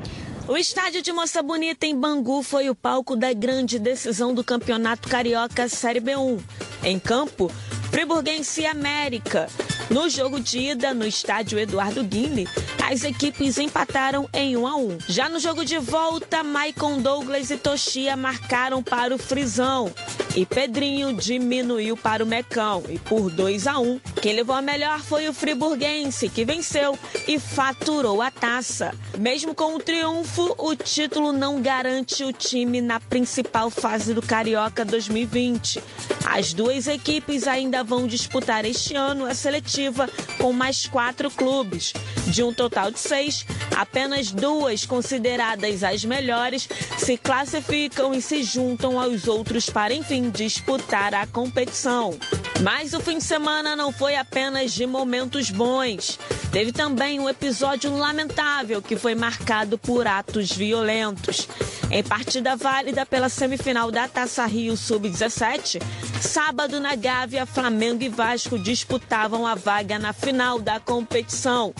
O 0.47 0.55
estádio 0.55 1.01
de 1.01 1.11
Moça 1.11 1.41
Bonita 1.41 1.87
em 1.87 1.99
Bangu 1.99 2.43
foi 2.43 2.69
o 2.69 2.75
palco 2.75 3.15
da 3.15 3.33
grande 3.33 3.79
decisão 3.79 4.31
do 4.31 4.43
Campeonato 4.43 5.09
Carioca 5.09 5.67
Série 5.67 5.99
B1. 5.99 6.39
Em 6.83 6.99
campo, 6.99 7.51
Friburguense 7.89 8.61
e 8.61 8.65
América. 8.67 9.49
No 9.89 10.07
jogo 10.07 10.39
de 10.39 10.59
ida, 10.59 10.93
no 10.93 11.05
estádio 11.05 11.57
Eduardo 11.57 12.03
Guinle, 12.03 12.47
as 12.91 13.03
equipes 13.03 13.57
empataram 13.57 14.29
em 14.31 14.55
1 14.55 14.67
a 14.67 14.75
1. 14.75 14.97
Já 15.07 15.27
no 15.27 15.39
jogo 15.39 15.65
de 15.65 15.79
volta, 15.79 16.43
Maicon 16.43 16.99
Douglas 16.99 17.49
e 17.49 17.57
Toshia 17.57 18.15
marcaram 18.15 18.83
para 18.83 19.15
o 19.15 19.17
Frisão. 19.17 19.91
E 20.35 20.45
Pedrinho 20.45 21.13
diminuiu 21.13 21.95
para 21.95 22.23
o 22.23 22.27
Mecão. 22.27 22.83
E 22.89 22.99
por 22.99 23.31
2 23.31 23.67
a 23.67 23.79
1, 23.79 23.99
quem 24.21 24.35
levou 24.35 24.55
a 24.55 24.61
melhor 24.61 24.99
foi 24.99 25.27
o 25.29 25.33
Friburguense, 25.33 26.29
que 26.29 26.43
venceu 26.43 26.97
e 27.27 27.39
faturou 27.39 28.21
a 28.21 28.29
taça. 28.29 28.93
Mesmo 29.17 29.55
com 29.55 29.75
o 29.75 29.79
triunfo, 29.79 30.34
o 30.37 30.75
título 30.75 31.31
não 31.31 31.61
garante 31.61 32.23
o 32.23 32.33
time 32.33 32.81
na 32.81 32.99
principal 32.99 33.69
fase 33.69 34.13
do 34.13 34.21
Carioca 34.21 34.83
2020. 34.83 35.81
As 36.25 36.53
duas 36.53 36.87
equipes 36.87 37.47
ainda 37.47 37.83
vão 37.83 38.05
disputar 38.05 38.65
este 38.65 38.95
ano 38.95 39.25
a 39.25 39.33
seletiva 39.33 40.09
com 40.37 40.51
mais 40.51 40.87
quatro 40.87 41.31
clubes. 41.31 41.93
De 42.27 42.43
um 42.43 42.53
total 42.53 42.91
de 42.91 42.99
seis, 42.99 43.45
apenas 43.75 44.31
duas 44.31 44.85
consideradas 44.85 45.83
as 45.83 46.03
melhores 46.03 46.67
se 46.97 47.17
classificam 47.17 48.13
e 48.13 48.21
se 48.21 48.43
juntam 48.43 48.99
aos 48.99 49.27
outros 49.27 49.69
para, 49.69 49.93
enfim, 49.93 50.29
disputar 50.29 51.13
a 51.13 51.25
competição. 51.27 52.17
Mas 52.61 52.93
o 52.93 52.99
fim 52.99 53.17
de 53.17 53.23
semana 53.23 53.75
não 53.75 53.91
foi 53.91 54.15
apenas 54.15 54.73
de 54.73 54.85
momentos 54.85 55.49
bons. 55.49 56.17
Teve 56.51 56.71
também 56.71 57.19
um 57.19 57.27
episódio 57.27 57.95
lamentável 57.95 58.81
que 58.81 58.95
foi 58.95 59.13
marcado 59.13 59.77
por 59.77 60.07
atos 60.07 60.51
violentos. 60.51 61.47
Em 61.91 62.03
partida 62.03 62.55
válida 62.55 63.05
pela 63.05 63.29
semifinal 63.29 63.91
da 63.91 64.07
Taça 64.07 64.45
Rio 64.45 64.75
Sub-17, 64.75 65.81
sábado 66.21 66.79
na 66.79 66.95
Gávea, 66.95 67.45
Flamengo 67.45 68.03
e 68.03 68.09
Vasco 68.09 68.57
disputavam 68.57 69.45
a 69.45 69.53
vaga 69.53 69.99
na 69.99 70.13
final 70.13 70.59
da 70.59 70.79
competição. 70.79 71.73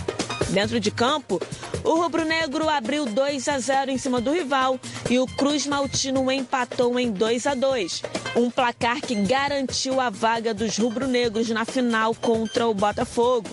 Dentro 0.50 0.80
de 0.80 0.92
campo, 0.92 1.42
o 1.84 1.96
rubro-negro 1.96 2.70
abriu 2.70 3.06
2 3.06 3.48
a 3.48 3.60
0 3.60 3.92
em 3.92 3.98
cima 3.98 4.22
do 4.22 4.32
rival 4.32 4.80
e 5.10 5.20
o 5.20 5.26
Cruz 5.26 5.66
Maltino 5.66 6.32
empatou 6.32 7.00
em 7.00 7.12
2 7.12 7.48
a 7.48 7.54
2, 7.54 8.04
um 8.36 8.50
placar 8.50 9.02
que 9.02 9.16
garantiu 9.16 10.00
a 10.00 10.10
vaga 10.10 10.54
dos 10.54 10.78
rubro-negros 10.78 11.50
na 11.50 11.66
final 11.66 12.16
contra 12.16 12.68
o 12.68 12.74
Botafogo. 12.74 13.50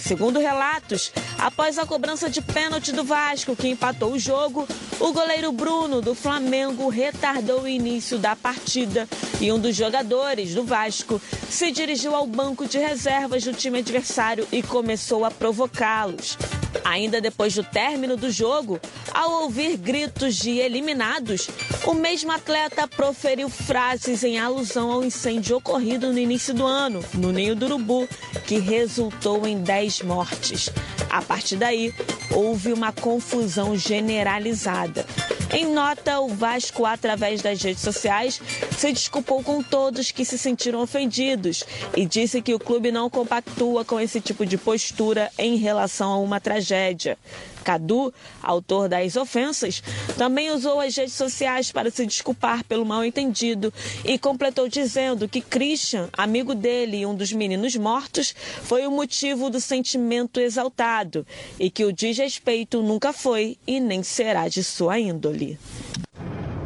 Segundo 0.00 0.40
relatos, 0.40 1.12
após 1.38 1.78
a 1.78 1.86
cobrança 1.86 2.28
de 2.28 2.40
pênalti 2.40 2.90
do 2.90 3.04
Vasco, 3.04 3.54
que 3.54 3.68
empatou 3.68 4.12
o 4.12 4.18
jogo, 4.18 4.66
o 4.98 5.12
goleiro 5.12 5.52
Bruno 5.52 6.00
do 6.00 6.14
Flamengo 6.14 6.88
retardou 6.88 7.62
o 7.62 7.68
início 7.68 8.18
da 8.18 8.34
partida 8.34 9.08
e 9.40 9.52
um 9.52 9.58
dos 9.58 9.76
jogadores 9.76 10.54
do 10.54 10.64
Vasco 10.64 11.20
se 11.48 11.70
dirigiu 11.70 12.14
ao 12.14 12.26
banco 12.26 12.66
de 12.66 12.78
reservas 12.78 13.44
do 13.44 13.52
time 13.52 13.78
adversário 13.78 14.48
e 14.50 14.62
começou 14.62 15.24
a 15.24 15.30
provocá-los. 15.30 16.36
Ainda 16.84 17.20
depois 17.20 17.54
do 17.54 17.64
término 17.64 18.16
do 18.16 18.30
jogo, 18.30 18.80
ao 19.12 19.42
ouvir 19.42 19.76
gritos 19.76 20.36
de 20.36 20.58
eliminados, 20.58 21.48
o 21.84 21.94
mesmo 21.94 22.30
atleta 22.30 22.86
proferiu 22.86 23.48
frases 23.48 24.22
em 24.22 24.38
alusão 24.38 24.90
ao 24.90 25.04
incêndio 25.04 25.56
ocorrido 25.56 26.12
no 26.12 26.18
início 26.18 26.54
do 26.54 26.66
ano, 26.66 27.04
no 27.14 27.32
Ninho 27.32 27.56
do 27.56 27.66
Urubu, 27.66 28.08
que 28.46 28.58
resultou 28.58 29.46
em 29.46 29.60
10 29.62 29.89
mortes. 29.98 30.70
A 31.08 31.20
partir 31.20 31.56
daí, 31.56 31.92
houve 32.30 32.72
uma 32.72 32.92
confusão 32.92 33.76
generalizada. 33.76 35.04
Em 35.52 35.66
nota, 35.66 36.20
o 36.20 36.28
Vasco, 36.28 36.86
através 36.86 37.42
das 37.42 37.60
redes 37.60 37.82
sociais, 37.82 38.40
se 38.78 38.92
desculpou 38.92 39.42
com 39.42 39.60
todos 39.60 40.12
que 40.12 40.24
se 40.24 40.38
sentiram 40.38 40.80
ofendidos 40.80 41.64
e 41.96 42.06
disse 42.06 42.40
que 42.40 42.54
o 42.54 42.58
clube 42.58 42.92
não 42.92 43.10
compactua 43.10 43.84
com 43.84 43.98
esse 43.98 44.20
tipo 44.20 44.46
de 44.46 44.56
postura 44.56 45.28
em 45.36 45.56
relação 45.56 46.12
a 46.12 46.18
uma 46.18 46.38
tragédia. 46.40 47.18
Cadu, 47.62 48.12
autor 48.42 48.88
das 48.88 49.16
ofensas, 49.16 49.82
também 50.16 50.50
usou 50.50 50.80
as 50.80 50.96
redes 50.96 51.14
sociais 51.14 51.70
para 51.70 51.90
se 51.90 52.04
desculpar 52.06 52.64
pelo 52.64 52.84
mal-entendido 52.84 53.72
e 54.04 54.18
completou 54.18 54.68
dizendo 54.68 55.28
que 55.28 55.40
Christian, 55.40 56.08
amigo 56.12 56.54
dele 56.54 56.98
e 56.98 57.06
um 57.06 57.14
dos 57.14 57.32
meninos 57.32 57.76
mortos, 57.76 58.34
foi 58.62 58.86
o 58.86 58.90
motivo 58.90 59.50
do 59.50 59.60
sentimento 59.60 60.40
exaltado 60.40 61.26
e 61.58 61.70
que 61.70 61.84
o 61.84 61.92
desrespeito 61.92 62.82
nunca 62.82 63.12
foi 63.12 63.58
e 63.66 63.80
nem 63.80 64.02
será 64.02 64.48
de 64.48 64.62
sua 64.64 64.98
índole. 64.98 65.58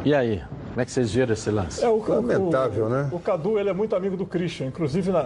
E 0.03 0.13
aí? 0.13 0.41
Como 0.75 0.81
é 0.81 0.85
que 0.85 0.91
vocês 0.91 1.13
viram 1.13 1.31
esse 1.31 1.49
lance? 1.49 1.81
É, 1.81 1.87
o, 1.87 2.03
Lamentável, 2.05 2.87
o, 2.87 2.89
né? 2.89 3.07
O 3.09 3.17
Cadu 3.17 3.57
ele 3.57 3.69
é 3.69 3.73
muito 3.73 3.95
amigo 3.95 4.17
do 4.17 4.25
Christian. 4.25 4.67
Inclusive, 4.67 5.09
na- 5.09 5.23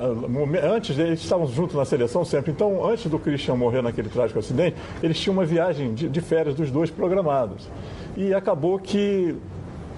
antes 0.64 0.96
eles 1.00 1.20
estavam 1.22 1.48
juntos 1.48 1.76
na 1.76 1.84
seleção 1.86 2.24
sempre. 2.24 2.52
Então, 2.52 2.88
antes 2.88 3.08
do 3.10 3.18
Christian 3.18 3.56
morrer 3.56 3.82
naquele 3.82 4.10
trágico 4.10 4.38
acidente, 4.38 4.78
eles 5.02 5.20
tinham 5.20 5.34
uma 5.34 5.44
viagem 5.46 5.96
de, 5.96 6.08
de 6.08 6.22
férias 6.22 6.54
dos 6.54 6.70
dois 6.70 6.92
programados. 6.92 7.68
E 8.16 8.32
acabou 8.32 8.78
que 8.78 9.36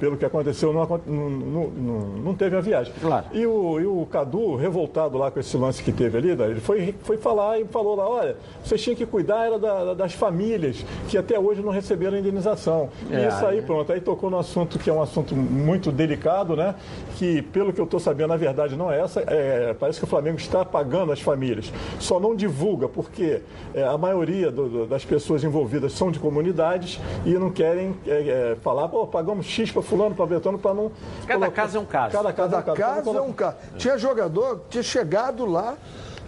pelo 0.01 0.17
que 0.17 0.25
aconteceu, 0.25 0.73
não, 0.73 0.85
não, 1.05 1.69
não- 1.69 1.99
não- 2.23 2.33
teve 2.33 2.55
a 2.57 2.59
viagem. 2.59 2.91
Claro. 2.99 3.25
E 3.31 3.45
o, 3.45 3.79
e 3.79 3.85
o 3.85 4.03
Cadu, 4.09 4.55
revoltado 4.55 5.15
lá 5.15 5.29
com 5.29 5.39
esse 5.39 5.55
lance 5.55 5.83
que 5.83 5.91
teve 5.91 6.17
ali, 6.17 6.35
né, 6.35 6.49
ele 6.49 6.59
foi, 6.59 6.95
foi 7.03 7.17
falar 7.17 7.59
e 7.59 7.65
falou 7.65 7.95
lá, 7.95 8.09
olha, 8.09 8.35
vocês 8.63 8.81
tinham 8.81 8.95
que 8.95 9.05
cuidar 9.05 9.45
era 9.45 9.59
da- 9.59 9.93
das 9.93 10.13
famílias 10.13 10.83
que 11.07 11.15
até 11.19 11.37
hoje 11.39 11.61
não 11.61 11.71
receberam 11.71 12.17
a 12.17 12.19
indenização. 12.19 12.89
É, 13.11 13.25
e 13.25 13.27
isso 13.27 13.45
aí, 13.45 13.59
aí- 13.59 13.61
pronto, 13.61 13.91
aí 13.93 14.01
tocou 14.01 14.31
no 14.31 14.39
assunto 14.39 14.79
que 14.79 14.89
é 14.89 14.93
um 14.93 15.03
assunto 15.03 15.35
muito 15.35 15.91
delicado, 15.91 16.55
né? 16.55 16.73
Que, 17.17 17.43
pelo 17.43 17.71
que 17.71 17.79
eu 17.79 17.85
estou 17.85 17.99
sabendo, 17.99 18.29
na 18.29 18.37
verdade 18.37 18.75
não 18.75 18.91
é 18.91 18.99
essa. 18.99 19.21
É, 19.27 19.75
parece 19.79 19.99
que 19.99 20.05
o 20.05 20.07
Flamengo 20.07 20.37
está 20.39 20.65
pagando 20.65 21.11
as 21.11 21.21
famílias. 21.21 21.71
Só 21.99 22.19
não 22.19 22.35
divulga, 22.35 22.89
porque 22.89 23.41
é, 23.75 23.83
a 23.83 23.97
maioria 23.99 24.49
do- 24.49 24.67
do- 24.67 24.87
das 24.87 25.05
pessoas 25.05 25.43
envolvidas 25.43 25.93
são 25.93 26.09
de 26.11 26.17
comunidades 26.17 26.99
e 27.23 27.33
não 27.35 27.51
querem 27.51 27.93
é, 28.07 28.11
é, 28.53 28.57
falar, 28.63 28.87
pô, 28.87 29.05
pagamos 29.05 29.45
X 29.45 29.71
para 29.71 29.83
fulano, 29.91 30.15
para 30.15 30.25
Betano, 30.25 30.57
para 30.57 30.73
não... 30.73 30.89
Cada 31.27 31.39
colocar- 31.39 31.51
caso 31.63 31.77
é 31.77 31.79
um 31.81 31.85
caso. 31.85 32.11
Cada 32.13 32.33
caso 32.33 32.55
é 32.55 32.57
um 32.57 32.61
Cada 32.61 32.75
caso. 32.77 33.03
caso 33.03 33.17
é 33.17 33.21
um 33.21 33.33
caso. 33.33 33.55
Tinha 33.77 33.97
jogador 33.97 34.59
que 34.59 34.69
tinha 34.69 34.83
chegado 34.83 35.45
lá, 35.45 35.75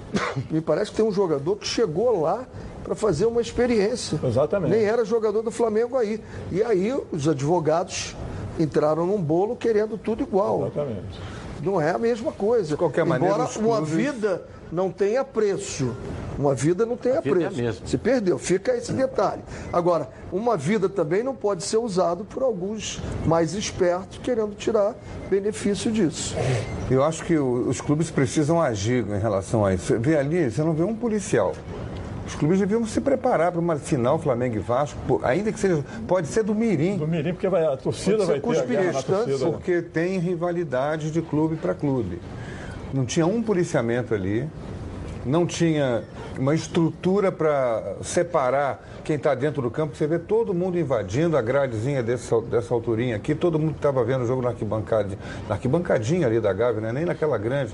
me 0.51 0.59
parece 0.59 0.91
que 0.91 0.97
tem 0.97 1.05
um 1.05 1.11
jogador 1.11 1.55
que 1.55 1.65
chegou 1.67 2.21
lá 2.21 2.45
para 2.83 2.93
fazer 2.95 3.25
uma 3.25 3.39
experiência. 3.41 4.19
Exatamente. 4.21 4.71
Nem 4.71 4.83
era 4.83 5.05
jogador 5.05 5.41
do 5.41 5.49
Flamengo 5.51 5.97
aí. 5.97 6.21
E 6.51 6.61
aí 6.61 6.93
os 7.11 7.27
advogados 7.27 8.13
entraram 8.59 9.05
num 9.05 9.21
bolo 9.21 9.55
querendo 9.55 9.97
tudo 9.97 10.21
igual. 10.23 10.63
Exatamente. 10.67 11.19
Não 11.63 11.79
é 11.79 11.91
a 11.91 11.97
mesma 11.97 12.33
coisa. 12.33 12.69
De 12.71 12.77
qualquer 12.77 13.05
maneira, 13.05 13.33
Embora 13.35 13.49
os 13.49 13.55
uma 13.55 13.77
clubes- 13.77 13.93
vida 13.93 14.43
não 14.73 14.91
tenha 14.91 15.23
preço. 15.23 15.95
Uma 16.37 16.55
vida 16.55 16.83
não 16.85 16.97
tenha 16.97 17.21
vida 17.21 17.43
é 17.43 17.45
a 17.45 17.49
preço. 17.49 17.61
mesma. 17.61 17.87
Se 17.87 17.97
perdeu, 17.97 18.39
fica 18.39 18.75
esse 18.75 18.91
detalhe. 18.91 19.43
Agora, 19.71 20.09
uma 20.31 20.57
vida 20.57 20.89
também 20.89 21.21
não 21.21 21.35
pode 21.35 21.63
ser 21.63 21.77
usado 21.77 22.25
por 22.25 22.41
alguns 22.41 22.99
mais 23.25 23.53
espertos 23.53 24.17
querendo 24.23 24.55
tirar 24.55 24.95
benefício 25.29 25.91
disso. 25.91 26.35
Eu 26.89 27.03
acho 27.03 27.23
que 27.23 27.37
os 27.37 27.79
clubes 27.79 28.09
precisam 28.09 28.59
agir 28.59 29.05
em 29.07 29.19
relação 29.19 29.63
a 29.63 29.73
isso. 29.75 29.85
Você 29.85 29.99
vê 29.99 30.17
ali, 30.17 30.49
você 30.49 30.63
não 30.63 30.73
vê 30.73 30.83
um 30.83 30.95
policial. 30.95 31.53
Os 32.25 32.35
clubes 32.35 32.57
deviam 32.59 32.83
se 32.87 32.99
preparar 33.01 33.51
para 33.51 33.59
uma 33.59 33.75
final 33.75 34.17
Flamengo 34.17 34.55
e 34.55 34.59
Vasco, 34.59 35.19
ainda 35.23 35.51
que 35.51 35.59
seja. 35.59 35.83
Pode 36.07 36.27
ser 36.27 36.41
do 36.43 36.55
Mirim. 36.55 36.97
Do 36.97 37.07
Mirim, 37.07 37.33
porque 37.33 37.49
vai, 37.49 37.65
a 37.65 37.77
torcida 37.77 38.17
Pode 38.17 38.25
ser 38.25 38.41
vai 38.41 38.51
ter 38.67 38.77
a 38.77 38.81
guerra 38.81 38.93
na 38.93 39.01
torcida. 39.03 39.51
porque 39.51 39.81
tem 39.81 40.17
rivalidade 40.19 41.11
de 41.11 41.21
clube 41.21 41.57
para 41.57 41.73
clube. 41.75 42.19
Não 42.93 43.05
tinha 43.05 43.25
um 43.25 43.41
policiamento 43.41 44.13
ali, 44.13 44.47
não 45.25 45.45
tinha 45.47 46.03
uma 46.37 46.53
estrutura 46.53 47.31
para 47.31 47.95
separar 48.03 48.83
quem 49.03 49.15
está 49.15 49.33
dentro 49.33 49.61
do 49.61 49.71
campo. 49.71 49.95
Você 49.95 50.05
vê 50.05 50.19
todo 50.19 50.53
mundo 50.53 50.77
invadindo 50.77 51.35
a 51.35 51.41
gradezinha 51.41 52.03
dessa, 52.03 52.39
dessa 52.41 52.73
alturinha 52.73 53.15
aqui, 53.15 53.33
todo 53.33 53.57
mundo 53.57 53.75
estava 53.75 54.03
vendo 54.03 54.23
o 54.23 54.27
jogo 54.27 54.41
na 54.41 54.49
arquibancada, 54.49 55.17
na 55.49 55.55
arquibancadinha 55.55 56.27
ali 56.27 56.39
da 56.39 56.53
Gávea, 56.53 56.81
né? 56.81 56.91
nem 56.91 57.05
naquela 57.05 57.37
grande. 57.37 57.73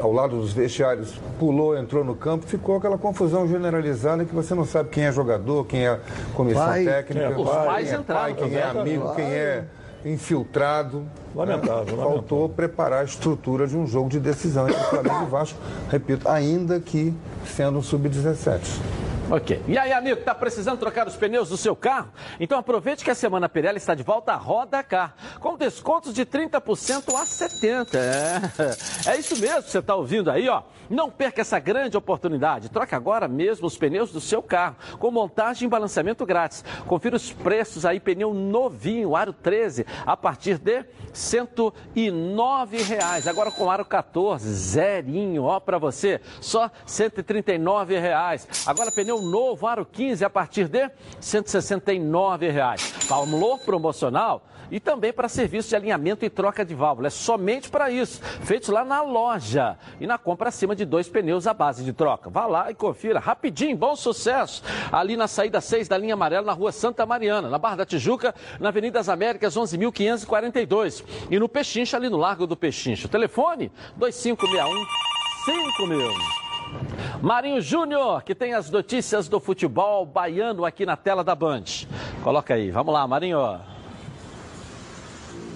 Ao 0.00 0.12
lado 0.12 0.36
dos 0.36 0.52
vestiários, 0.52 1.20
pulou, 1.40 1.76
entrou 1.76 2.04
no 2.04 2.14
campo, 2.14 2.46
ficou 2.46 2.76
aquela 2.76 2.96
confusão 2.96 3.48
generalizada 3.48 4.24
que 4.24 4.32
você 4.32 4.54
não 4.54 4.64
sabe 4.64 4.90
quem 4.90 5.04
é 5.06 5.10
jogador, 5.12 5.64
quem 5.66 5.88
é 5.88 5.98
comissão 6.34 6.66
Pai. 6.66 6.84
técnica, 6.84 7.26
É, 7.26 7.30
os 7.30 7.34
quem 7.36 7.44
pais 7.44 7.92
é 7.92 7.96
entraram, 7.96 8.22
pai, 8.22 8.34
quem 8.34 8.56
é 8.56 8.62
amigo, 8.62 9.14
quem 9.16 9.24
é 9.24 9.64
infiltrado. 10.04 11.04
Lamentável, 11.34 11.96
né? 11.96 12.02
Faltou 12.02 12.48
preparar 12.48 13.00
a 13.00 13.04
estrutura 13.04 13.66
de 13.66 13.76
um 13.76 13.86
jogo 13.86 14.08
de 14.08 14.18
decisão 14.18 14.68
entre 14.68 14.82
Flamengo 14.84 15.24
e 15.24 15.30
Vasco, 15.30 15.58
repito, 15.90 16.28
ainda 16.28 16.80
que 16.80 17.14
sendo 17.46 17.78
um 17.78 17.82
sub-17. 17.82 18.60
Ok. 19.30 19.62
E 19.68 19.76
aí, 19.76 19.92
amigo, 19.92 20.22
tá 20.22 20.34
precisando 20.34 20.78
trocar 20.78 21.06
os 21.06 21.14
pneus 21.14 21.50
do 21.50 21.56
seu 21.58 21.76
carro? 21.76 22.08
Então 22.40 22.58
aproveite 22.58 23.04
que 23.04 23.10
a 23.10 23.14
Semana 23.14 23.46
Pirelli 23.46 23.76
está 23.76 23.94
de 23.94 24.02
volta 24.02 24.32
a 24.32 24.36
Roda 24.36 24.82
Car, 24.82 25.14
com 25.38 25.54
descontos 25.54 26.14
de 26.14 26.24
30% 26.24 27.14
a 27.14 27.24
70%. 27.24 27.94
É, 27.94 29.10
é 29.10 29.18
isso 29.18 29.38
mesmo 29.38 29.64
que 29.64 29.70
você 29.70 29.80
está 29.80 29.94
ouvindo 29.94 30.30
aí, 30.30 30.48
ó. 30.48 30.62
Não 30.88 31.10
perca 31.10 31.42
essa 31.42 31.58
grande 31.58 31.94
oportunidade. 31.94 32.70
Troque 32.70 32.94
agora 32.94 33.28
mesmo 33.28 33.66
os 33.66 33.76
pneus 33.76 34.10
do 34.10 34.20
seu 34.20 34.42
carro, 34.42 34.76
com 34.98 35.10
montagem 35.10 35.66
e 35.66 35.70
balanceamento 35.70 36.24
grátis. 36.24 36.64
Confira 36.86 37.14
os 37.14 37.30
preços 37.30 37.84
aí, 37.84 38.00
pneu 38.00 38.32
novinho, 38.32 39.14
aro 39.14 39.34
13, 39.34 39.84
a 40.06 40.16
partir 40.16 40.56
de 40.56 40.86
109 41.12 42.82
reais. 42.82 43.28
Agora 43.28 43.50
com 43.50 43.70
aro 43.70 43.84
14, 43.84 44.50
zerinho, 44.50 45.44
ó, 45.44 45.60
para 45.60 45.76
você, 45.76 46.22
só 46.40 46.70
139 46.86 47.98
reais. 47.98 48.48
Agora 48.66 48.90
pneu 48.90 49.17
novo, 49.22 49.66
aro 49.66 49.84
15, 49.84 50.24
a 50.24 50.30
partir 50.30 50.68
de 50.68 50.90
169 51.20 52.50
reais. 52.50 52.94
Valor 53.08 53.58
promocional 53.60 54.42
e 54.70 54.78
também 54.78 55.12
para 55.12 55.28
serviço 55.28 55.70
de 55.70 55.76
alinhamento 55.76 56.24
e 56.24 56.30
troca 56.30 56.64
de 56.64 56.74
válvula. 56.74 57.08
É 57.08 57.10
somente 57.10 57.68
para 57.68 57.90
isso. 57.90 58.20
Feitos 58.42 58.68
lá 58.68 58.84
na 58.84 59.02
loja. 59.02 59.76
E 60.00 60.06
na 60.06 60.18
compra 60.18 60.48
acima 60.48 60.74
de 60.74 60.84
dois 60.84 61.08
pneus 61.08 61.46
à 61.46 61.54
base 61.54 61.84
de 61.84 61.92
troca. 61.92 62.30
Vá 62.30 62.46
lá 62.46 62.70
e 62.70 62.74
confira 62.74 63.18
rapidinho, 63.18 63.76
bom 63.76 63.96
sucesso. 63.96 64.62
Ali 64.92 65.16
na 65.16 65.26
saída 65.26 65.60
6 65.60 65.88
da 65.88 65.96
linha 65.96 66.14
amarela, 66.14 66.46
na 66.46 66.52
rua 66.52 66.72
Santa 66.72 67.06
Mariana, 67.06 67.48
na 67.48 67.58
Barra 67.58 67.76
da 67.76 67.86
Tijuca, 67.86 68.34
na 68.60 68.68
Avenida 68.68 68.98
das 68.98 69.08
Américas, 69.08 69.56
11.542. 69.56 71.04
E 71.30 71.38
no 71.38 71.48
Pechincha, 71.48 71.96
ali 71.96 72.08
no 72.08 72.16
Largo 72.16 72.46
do 72.46 72.56
Pechincha. 72.56 73.08
Telefone 73.08 73.70
2561 73.96 75.08
5000. 75.44 76.47
Marinho 77.20 77.60
Júnior, 77.60 78.22
que 78.22 78.34
tem 78.34 78.54
as 78.54 78.70
notícias 78.70 79.28
do 79.28 79.40
futebol 79.40 80.06
baiano 80.06 80.64
aqui 80.64 80.86
na 80.86 80.96
tela 80.96 81.24
da 81.24 81.34
Band. 81.34 81.64
Coloca 82.22 82.54
aí, 82.54 82.70
vamos 82.70 82.94
lá, 82.94 83.06
Marinho. 83.06 83.38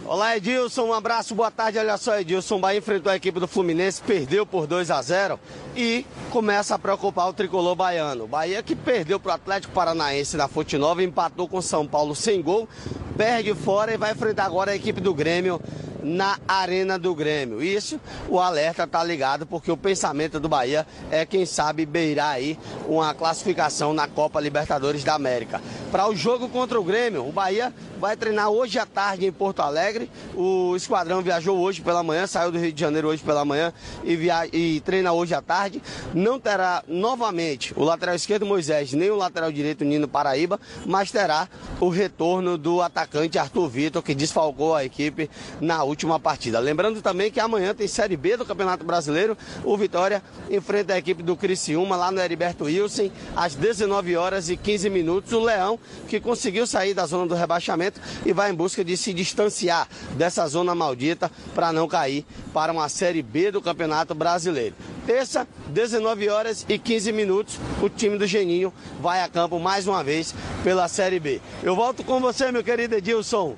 Olá, 0.04 0.36
Edilson, 0.36 0.86
um 0.86 0.92
abraço, 0.92 1.34
boa 1.34 1.50
tarde. 1.50 1.78
Olha 1.78 1.96
só, 1.96 2.18
Edilson, 2.18 2.58
Bahia 2.58 2.78
enfrentou 2.78 3.10
a 3.10 3.16
equipe 3.16 3.38
do 3.38 3.46
Fluminense, 3.46 4.02
perdeu 4.02 4.44
por 4.44 4.66
2 4.66 4.90
a 4.90 5.00
0 5.00 5.38
e 5.76 6.04
começa 6.30 6.74
a 6.74 6.78
preocupar 6.78 7.28
o 7.28 7.32
tricolor 7.32 7.76
baiano. 7.76 8.26
Bahia 8.26 8.62
que 8.62 8.74
perdeu 8.74 9.20
para 9.20 9.30
o 9.30 9.34
Atlético 9.36 9.72
Paranaense 9.72 10.36
na 10.36 10.48
Fonte 10.48 10.76
Nova, 10.76 11.02
empatou 11.02 11.48
com 11.48 11.62
São 11.62 11.86
Paulo 11.86 12.16
sem 12.16 12.42
gol, 12.42 12.68
perde 13.16 13.54
fora 13.54 13.94
e 13.94 13.96
vai 13.96 14.10
enfrentar 14.10 14.44
agora 14.44 14.72
a 14.72 14.76
equipe 14.76 15.00
do 15.00 15.14
Grêmio 15.14 15.60
na 16.02 16.38
Arena 16.46 16.98
do 16.98 17.14
Grêmio. 17.14 17.62
Isso, 17.62 18.00
o 18.28 18.40
alerta 18.40 18.86
tá 18.86 19.02
ligado, 19.02 19.46
porque 19.46 19.70
o 19.70 19.76
pensamento 19.76 20.40
do 20.40 20.48
Bahia 20.48 20.86
é, 21.10 21.24
quem 21.24 21.46
sabe, 21.46 21.86
beirar 21.86 22.34
aí 22.34 22.58
uma 22.86 23.14
classificação 23.14 23.94
na 23.94 24.08
Copa 24.08 24.40
Libertadores 24.40 25.04
da 25.04 25.14
América. 25.14 25.60
Para 25.90 26.08
o 26.08 26.16
jogo 26.16 26.48
contra 26.48 26.80
o 26.80 26.84
Grêmio, 26.84 27.26
o 27.26 27.32
Bahia 27.32 27.72
vai 28.02 28.16
treinar 28.16 28.50
hoje 28.50 28.80
à 28.80 28.84
tarde 28.84 29.26
em 29.26 29.30
Porto 29.30 29.60
Alegre. 29.60 30.10
O 30.34 30.74
esquadrão 30.74 31.22
viajou 31.22 31.56
hoje 31.56 31.80
pela 31.80 32.02
manhã, 32.02 32.26
saiu 32.26 32.50
do 32.50 32.58
Rio 32.58 32.72
de 32.72 32.80
Janeiro 32.80 33.06
hoje 33.06 33.22
pela 33.22 33.44
manhã 33.44 33.72
e, 34.02 34.16
via... 34.16 34.44
e 34.52 34.80
treina 34.80 35.12
hoje 35.12 35.32
à 35.34 35.40
tarde. 35.40 35.80
Não 36.12 36.36
terá 36.36 36.82
novamente 36.88 37.72
o 37.76 37.84
lateral 37.84 38.16
esquerdo 38.16 38.44
Moisés, 38.44 38.92
nem 38.92 39.08
o 39.08 39.14
lateral 39.14 39.52
direito 39.52 39.84
Nino 39.84 40.08
Paraíba, 40.08 40.58
mas 40.84 41.12
terá 41.12 41.48
o 41.78 41.88
retorno 41.88 42.58
do 42.58 42.82
atacante 42.82 43.38
Arthur 43.38 43.68
Vitor, 43.68 44.02
que 44.02 44.16
desfalcou 44.16 44.74
a 44.74 44.84
equipe 44.84 45.30
na 45.60 45.84
última 45.84 46.18
partida. 46.18 46.58
Lembrando 46.58 47.00
também 47.02 47.30
que 47.30 47.38
amanhã 47.38 47.72
tem 47.72 47.86
Série 47.86 48.16
B 48.16 48.36
do 48.36 48.44
Campeonato 48.44 48.84
Brasileiro. 48.84 49.38
O 49.62 49.76
Vitória 49.76 50.20
enfrenta 50.50 50.94
a 50.94 50.98
equipe 50.98 51.22
do 51.22 51.36
Criciúma 51.36 51.94
lá 51.94 52.10
no 52.10 52.20
Heriberto 52.20 52.64
Wilson, 52.64 53.12
às 53.36 53.54
19 53.54 54.16
horas 54.16 54.48
e 54.48 54.56
15 54.56 54.90
minutos. 54.90 55.32
O 55.32 55.38
Leão, 55.38 55.78
que 56.08 56.18
conseguiu 56.18 56.66
sair 56.66 56.94
da 56.94 57.06
zona 57.06 57.28
do 57.28 57.36
rebaixamento 57.36 57.91
e 58.24 58.32
vai 58.32 58.50
em 58.50 58.54
busca 58.54 58.84
de 58.84 58.96
se 58.96 59.12
distanciar 59.12 59.88
dessa 60.16 60.46
zona 60.46 60.74
maldita 60.74 61.30
para 61.54 61.72
não 61.72 61.88
cair 61.88 62.24
para 62.52 62.72
uma 62.72 62.88
Série 62.88 63.22
B 63.22 63.50
do 63.50 63.60
Campeonato 63.60 64.14
Brasileiro. 64.14 64.74
Terça, 65.06 65.46
19 65.68 66.28
horas 66.28 66.64
e 66.68 66.78
15 66.78 67.12
minutos, 67.12 67.58
o 67.82 67.88
time 67.88 68.16
do 68.16 68.26
Geninho 68.26 68.72
vai 69.00 69.22
a 69.22 69.28
campo 69.28 69.58
mais 69.58 69.86
uma 69.86 70.02
vez 70.04 70.34
pela 70.62 70.86
Série 70.88 71.18
B. 71.18 71.40
Eu 71.62 71.74
volto 71.74 72.04
com 72.04 72.20
você, 72.20 72.52
meu 72.52 72.62
querido 72.62 72.94
Edilson. 72.94 73.56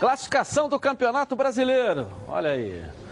Classificação 0.00 0.68
do 0.68 0.80
Campeonato 0.80 1.36
Brasileiro. 1.36 2.08
Olha 2.26 2.50
aí. 2.50 3.03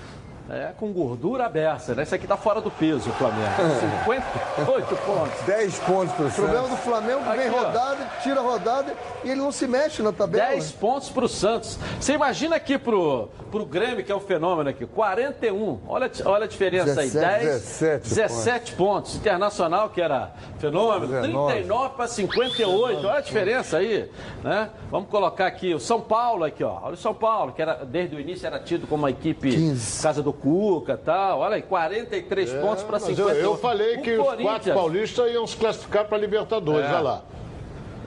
É, 0.53 0.70
com 0.79 0.93
gordura 0.93 1.47
aberta, 1.47 1.95
né? 1.95 2.03
Esse 2.03 2.15
aqui 2.15 2.27
tá 2.27 2.37
fora 2.37 2.61
do 2.61 2.70
peso, 2.70 3.09
o 3.09 3.12
Flamengo. 3.15 3.51
58 4.05 4.97
pontos. 4.97 5.41
10 5.47 5.79
pontos 5.79 6.15
pro 6.15 6.27
O 6.27 6.31
problema 6.31 6.69
do 6.69 6.77
Flamengo 6.77 7.20
vem 7.20 7.47
Aqui, 7.49 7.57
ó. 7.57 7.65
rodada, 7.65 8.11
tira 8.23 8.41
rodada 8.43 8.95
e 9.24 9.31
ele 9.31 9.41
não 9.41 9.51
se 9.51 9.66
mexe 9.66 10.03
na 10.03 10.12
tabela. 10.12 10.49
10 10.49 10.73
pontos 10.73 11.09
pro 11.09 11.27
Santos. 11.27 11.79
Você 11.99 12.12
imagina 12.12 12.57
aqui 12.57 12.77
pro, 12.77 13.31
pro 13.51 13.65
Grêmio, 13.65 14.05
que 14.05 14.12
é 14.12 14.15
o 14.15 14.20
fenômeno 14.20 14.69
aqui, 14.69 14.85
41. 14.85 15.81
Olha, 15.89 16.11
olha 16.27 16.45
a 16.45 16.49
diferença 16.49 16.95
17, 16.97 17.19
aí. 17.19 17.45
10, 17.47 17.62
17 17.62 18.09
17 18.11 18.74
pontos. 18.74 19.16
Internacional, 19.16 19.89
que 19.89 20.03
era 20.03 20.35
fenômeno, 20.59 21.07
19. 21.07 21.53
39 21.55 21.95
para 21.97 22.09
58. 22.09 23.07
Olha 23.07 23.16
a 23.16 23.20
diferença 23.23 23.79
aí. 23.79 24.11
Né? 24.45 24.69
Vamos 24.91 25.09
colocar 25.09 25.47
aqui 25.47 25.73
o 25.73 25.81
São 25.81 26.01
Paulo 26.01 26.45
aqui, 26.45 26.62
ó. 26.62 26.79
Olha 26.83 26.93
o 26.93 26.97
São 26.99 27.15
Paulo, 27.15 27.53
que 27.53 27.62
era, 27.62 27.87
desde 27.87 28.15
o 28.16 28.20
início 28.20 28.47
era 28.47 28.59
tido 28.59 28.87
como 28.87 29.05
uma 29.05 29.11
equipe 29.11 29.51
15. 29.51 30.03
casa 30.03 30.23
do 30.23 30.41
Cuca 30.43 30.94
e 30.94 30.97
tal. 30.97 31.39
Olha 31.40 31.56
aí, 31.56 31.62
43 31.62 32.52
pontos 32.55 32.82
para 32.82 32.97
É, 32.97 33.01
Mas 33.01 33.02
58. 33.05 33.39
eu, 33.39 33.51
eu 33.52 33.56
falei 33.56 33.98
que 33.98 34.16
O 34.16 34.28
os 34.31 34.43
quatro 34.43 34.74
paulistas 34.74 35.32
iam 35.32 35.47
se 35.47 35.56
classificar 35.56 36.05
para 36.06 36.19
Libertadores, 36.19 36.85
É. 36.86 36.93
olha 36.93 37.01
lá. 37.01 37.23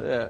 É. 0.04 0.30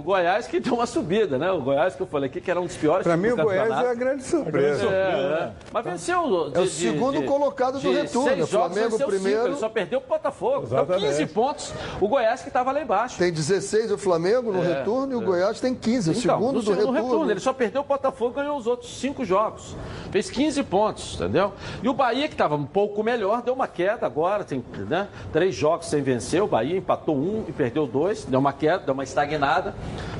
O 0.00 0.02
Goiás 0.02 0.46
que 0.46 0.58
deu 0.58 0.72
uma 0.72 0.86
subida, 0.86 1.36
né? 1.36 1.52
O 1.52 1.60
Goiás 1.60 1.94
que 1.94 2.00
eu 2.00 2.06
falei 2.06 2.30
aqui 2.30 2.40
que 2.40 2.50
era 2.50 2.58
um 2.58 2.64
dos 2.64 2.74
piores 2.74 3.02
Pra 3.04 3.16
times 3.16 3.34
mim, 3.34 3.40
o 3.40 3.44
Goiás 3.44 3.70
é 3.70 3.90
a 3.90 3.92
grande 3.94 4.22
surpresa. 4.22 4.86
É, 4.86 4.88
é. 4.88 5.50
Mas 5.70 5.84
venceu. 5.84 6.50
de- 6.50 6.56
É 6.56 6.60
o 6.62 6.66
segundo 6.66 7.20
de- 7.20 7.26
colocado 7.26 7.78
do 7.78 7.92
retorno. 7.92 8.28
Seis 8.30 8.44
O 8.44 8.50
jogos, 8.50 8.72
Flamengo 8.72 8.90
venceu 8.92 8.98
cinco, 9.10 9.10
primeiro. 9.10 9.46
ele 9.48 9.56
só 9.56 9.68
perdeu 9.68 10.00
pro 10.00 10.08
Botafogo. 10.16 10.62
Então 10.64 10.78
Exatamente. 10.78 11.06
15 11.06 11.26
pontos. 11.26 11.74
O 12.00 12.08
Goiás 12.08 12.40
que 12.40 12.48
estava 12.48 12.72
lá 12.72 12.80
embaixo. 12.80 13.18
Tem 13.18 13.30
16 13.30 13.90
o 13.92 13.98
Flamengo 13.98 14.50
no 14.52 14.62
É, 14.64 14.78
retorno 14.78 15.12
e 15.12 15.16
o 15.16 15.22
é. 15.22 15.24
Goiás 15.26 15.60
tem 15.60 15.74
15, 15.74 16.08
o 16.08 16.12
Então, 16.12 16.22
segundo 16.22 16.54
no 16.54 16.62
do 16.62 16.74
segundo 16.74 16.92
retorno. 16.92 17.30
Ele 17.30 17.40
só 17.40 17.52
perdeu 17.52 17.82
o 17.82 17.84
Botafogo 17.84 18.32
e 18.32 18.36
ganhou 18.42 18.56
os 18.56 18.66
outros 18.66 18.98
cinco 18.98 19.22
jogos. 19.22 19.76
Fez 20.10 20.30
15 20.30 20.62
pontos, 20.62 21.16
entendeu? 21.16 21.52
E 21.82 21.88
o 21.90 21.92
Bahia, 21.92 22.26
que 22.26 22.34
estava 22.34 22.56
um 22.56 22.64
pouco 22.64 23.02
melhor, 23.04 23.42
deu 23.42 23.52
uma 23.52 23.68
queda 23.68 24.06
agora. 24.06 24.44
Tem 24.44 24.64
né? 24.88 25.08
três 25.30 25.54
jogos 25.54 25.86
sem 25.88 26.02
vencer. 26.02 26.42
O 26.42 26.46
Bahia 26.46 26.78
empatou 26.78 27.14
um 27.14 27.44
e 27.46 27.52
perdeu 27.52 27.86
dois. 27.86 28.24
Deu 28.24 28.40
uma 28.40 28.54
queda, 28.54 28.78
deu 28.78 28.94
uma 28.94 29.04
estagnada. 29.04 29.74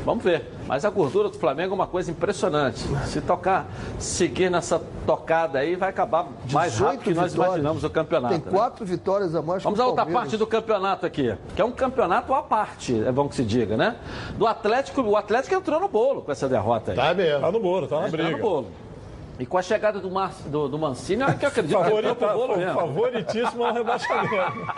Vamos 0.05 0.25
ver. 0.25 0.45
Mas 0.67 0.85
a 0.85 0.91
gordura 0.91 1.29
do 1.29 1.39
Flamengo 1.39 1.73
é 1.73 1.75
uma 1.75 1.87
coisa 1.87 2.11
impressionante. 2.11 2.85
Se 3.07 3.21
tocar, 3.21 3.67
seguir 3.99 4.51
nessa 4.51 4.81
tocada 5.07 5.59
aí, 5.59 5.77
vai 5.77 5.91
acabar 5.91 6.27
mais 6.53 6.73
18 6.73 6.85
rápido 6.91 7.03
que 7.03 7.15
nós 7.15 7.33
vitórias. 7.33 7.55
imaginamos 7.55 7.85
o 7.85 7.91
campeonato. 7.91 8.35
Tem 8.35 8.45
né? 8.45 8.51
quatro 8.51 8.87
vitórias 8.87 9.35
a 9.35 9.43
mais 9.43 9.63
Vamos 9.63 9.79
que 9.79 9.83
à 9.85 9.87
outra 9.87 10.07
parte 10.07 10.37
do 10.37 10.47
campeonato 10.47 11.05
aqui, 11.05 11.35
que 11.55 11.61
é 11.61 11.65
um 11.65 11.73
campeonato 11.73 12.33
à 12.33 12.43
parte, 12.43 13.03
é 13.05 13.13
bom 13.13 13.29
que 13.29 13.35
se 13.35 13.45
diga, 13.45 13.77
né? 13.77 13.97
Do 14.39 14.47
Atlético, 14.47 15.03
o 15.03 15.17
Atlético 15.17 15.55
entrou 15.55 15.81
no 15.81 15.89
bolo 15.89 16.23
com 16.23 16.33
essa 16.33 16.49
derrota 16.49 16.93
aí. 16.93 16.97
Tá 16.97 17.13
mesmo. 17.13 17.41
Tá 17.41 17.53
no 17.53 17.61
bolo, 17.61 17.87
tá 17.87 17.97
na 17.97 18.03
Tá 18.05 18.09
briga. 18.11 18.31
no 18.31 18.39
bolo. 18.39 18.67
E 19.41 19.47
com 19.47 19.57
a 19.57 19.63
chegada 19.63 19.99
do, 19.99 20.11
Mar... 20.11 20.35
do, 20.45 20.69
do 20.69 20.79
Mancini, 20.79 21.23
é 21.23 21.33
que 21.33 21.47
eu 21.47 21.49
acredito 21.49 21.79
que 21.83 22.15
pro 22.15 22.29
bolo 22.35 22.59
mesmo. 22.59 22.75
favoritíssimo 22.75 23.65
ao 23.65 23.73
rebaixamento. 23.73 24.35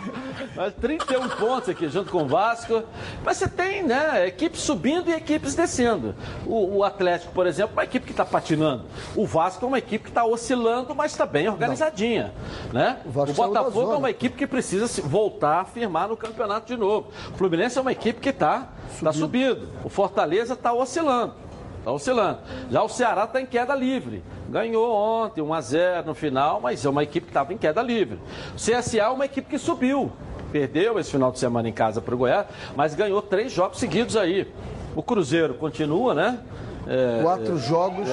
Mas 0.54 0.72
31 0.74 1.28
pontos 1.30 1.68
aqui 1.68 1.88
junto 1.88 2.12
com 2.12 2.22
o 2.22 2.28
Vasco. 2.28 2.84
Mas 3.24 3.38
você 3.38 3.48
tem, 3.48 3.82
né, 3.82 4.24
equipes 4.24 4.60
subindo 4.60 5.10
e 5.10 5.14
equipes 5.14 5.56
descendo. 5.56 6.14
O, 6.46 6.76
o 6.76 6.84
Atlético, 6.84 7.32
por 7.32 7.44
exemplo, 7.44 7.72
é 7.72 7.74
uma 7.80 7.84
equipe 7.84 8.06
que 8.06 8.12
está 8.12 8.24
patinando. 8.24 8.84
O 9.16 9.26
Vasco 9.26 9.64
é 9.64 9.68
uma 9.68 9.78
equipe 9.78 10.04
que 10.04 10.10
está 10.10 10.24
oscilando, 10.24 10.94
mas 10.94 11.10
está 11.10 11.26
bem 11.26 11.48
organizadinha. 11.48 12.32
Né? 12.72 13.00
O 13.04 13.08
O, 13.08 13.32
Botafogo 13.32 13.94
é 13.94 13.96
uma 13.96 14.10
equipe 14.10 14.36
que 14.36 14.46
precisa 14.46 14.86
se 14.86 15.00
voltar 15.00 15.62
a 15.62 15.64
firmar 15.64 16.06
no 16.06 16.16
campeonato 16.16 16.68
de 16.68 16.76
novo. 16.76 17.08
O 17.34 17.36
Fluminense 17.36 17.78
é 17.78 17.80
uma 17.80 17.90
equipe 17.90 18.20
que 18.20 18.28
está 18.28 18.68
tá 19.02 19.12
subindo. 19.12 19.68
O 19.82 19.88
Fortaleza 19.88 20.54
está 20.54 20.72
oscilando. 20.72 21.34
Está 21.82 21.90
oscilando. 21.90 22.38
Já 22.70 22.80
o 22.80 22.88
Ceará 22.88 23.24
está 23.24 23.40
em 23.40 23.46
queda 23.46 23.74
livre. 23.74 24.22
Ganhou 24.48 24.94
ontem 24.94 25.42
1 25.42 25.52
a 25.52 25.60
0 25.60 26.06
no 26.06 26.14
final, 26.14 26.60
mas 26.60 26.84
é 26.84 26.88
uma 26.88 27.02
equipe 27.02 27.26
que 27.26 27.30
estava 27.30 27.52
em 27.52 27.58
queda 27.58 27.82
livre. 27.82 28.20
O 28.52 28.56
CSA 28.56 28.98
é 28.98 29.08
uma 29.08 29.24
equipe 29.24 29.50
que 29.50 29.58
subiu. 29.58 30.12
Perdeu 30.52 30.96
esse 31.00 31.10
final 31.10 31.32
de 31.32 31.40
semana 31.40 31.68
em 31.68 31.72
casa 31.72 32.00
para 32.00 32.14
o 32.14 32.18
Goiás, 32.18 32.46
mas 32.76 32.94
ganhou 32.94 33.20
três 33.20 33.50
jogos 33.50 33.80
seguidos 33.80 34.16
aí. 34.16 34.46
O 34.94 35.02
Cruzeiro 35.02 35.54
continua, 35.54 36.14
né? 36.14 36.38
É, 36.86 37.22
Quatro 37.22 37.56
jogos, 37.58 38.08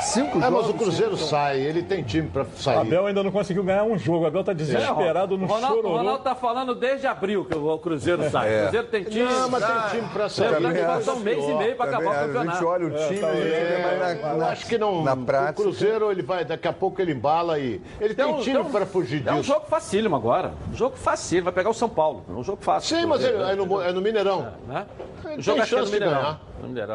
cinco 0.00 0.38
É, 0.38 0.42
jogos. 0.42 0.50
mas 0.50 0.68
o 0.68 0.74
Cruzeiro 0.74 1.16
cinco- 1.16 1.28
sai, 1.30 1.60
ele 1.60 1.82
tem 1.82 2.02
time 2.02 2.28
para 2.28 2.44
sair. 2.56 2.78
Abel 2.78 3.06
ainda 3.06 3.22
não 3.22 3.30
conseguiu 3.30 3.62
ganhar 3.62 3.84
um 3.84 3.96
jogo. 3.98 4.26
Abel 4.26 4.42
tá 4.42 4.52
desesperado 4.52 5.34
o 5.34 5.38
no 5.38 5.46
Ronaldo, 5.46 5.74
o 5.74 5.76
chororô. 5.82 5.96
Ronaldo 5.98 6.22
tá 6.24 6.34
falando 6.34 6.74
desde 6.74 7.06
abril 7.06 7.44
que 7.44 7.56
o 7.56 7.78
Cruzeiro 7.78 8.28
sai. 8.30 8.48
É. 8.52 8.58
O 8.58 8.62
Cruzeiro 8.64 8.86
tem 8.88 9.04
time. 9.04 9.24
Não, 9.24 9.48
mas 9.48 9.64
tem 9.64 10.00
time 10.00 10.08
pra 10.12 10.28
sair. 10.28 10.48
Lembrando 10.50 10.74
que 10.74 10.80
falta 10.84 11.12
um 11.12 11.20
mês 11.20 11.44
e 11.44 11.54
meio 11.54 11.76
para 11.76 11.90
acabar 11.90 12.04
o 12.04 12.08
a 12.10 12.14
gente 12.14 12.26
campeonato. 12.32 12.66
olha 12.66 12.86
o 12.86 12.90
time, 12.90 13.24
a 13.24 13.34
gente 13.34 13.44
vê 13.44 13.82
mais 13.82 14.38
na, 14.38 14.46
acho 14.48 14.66
que 14.66 14.78
não. 14.78 15.02
na 15.04 15.16
prática. 15.16 15.60
O 15.60 15.64
Cruzeiro, 15.64 16.10
ele 16.10 16.22
vai, 16.22 16.44
daqui 16.44 16.68
a 16.68 16.72
pouco 16.72 17.00
ele 17.00 17.12
embala 17.12 17.58
e. 17.58 17.80
Ele 18.00 18.14
tem, 18.14 18.24
um- 18.24 18.40
time 18.40 18.58
um- 18.58 18.64
para 18.70 18.86
fugir 18.86 19.22
É 19.26 19.32
um 19.32 19.36
disso. 19.40 19.52
jogo 19.52 19.66
facílimo 19.68 20.16
agora. 20.16 20.52
Um 20.72 20.76
jogo 20.76 20.96
facílimo. 20.96 21.44
Vai 21.44 21.52
pegar 21.54 21.70
o 21.70 21.74
São 21.74 21.88
Paulo. 21.88 22.24
É 22.28 22.32
um 22.32 22.42
jogo 22.42 22.58
fácil. 22.62 22.96
Sim, 22.96 23.06
mas 23.06 23.22
é, 23.24 23.54
no, 23.54 23.80
é 23.82 23.92
no 23.92 24.00
Mineirão. 24.00 24.52
Né? 24.66 24.86
Tem 25.22 25.38
O 25.38 25.42
jogo 25.42 25.60
acho 25.60 25.68
que 25.70 25.74
é 25.74 25.78
no 25.80 25.86
chance 25.86 25.92
de 25.92 26.04
ganhar. 26.04 26.40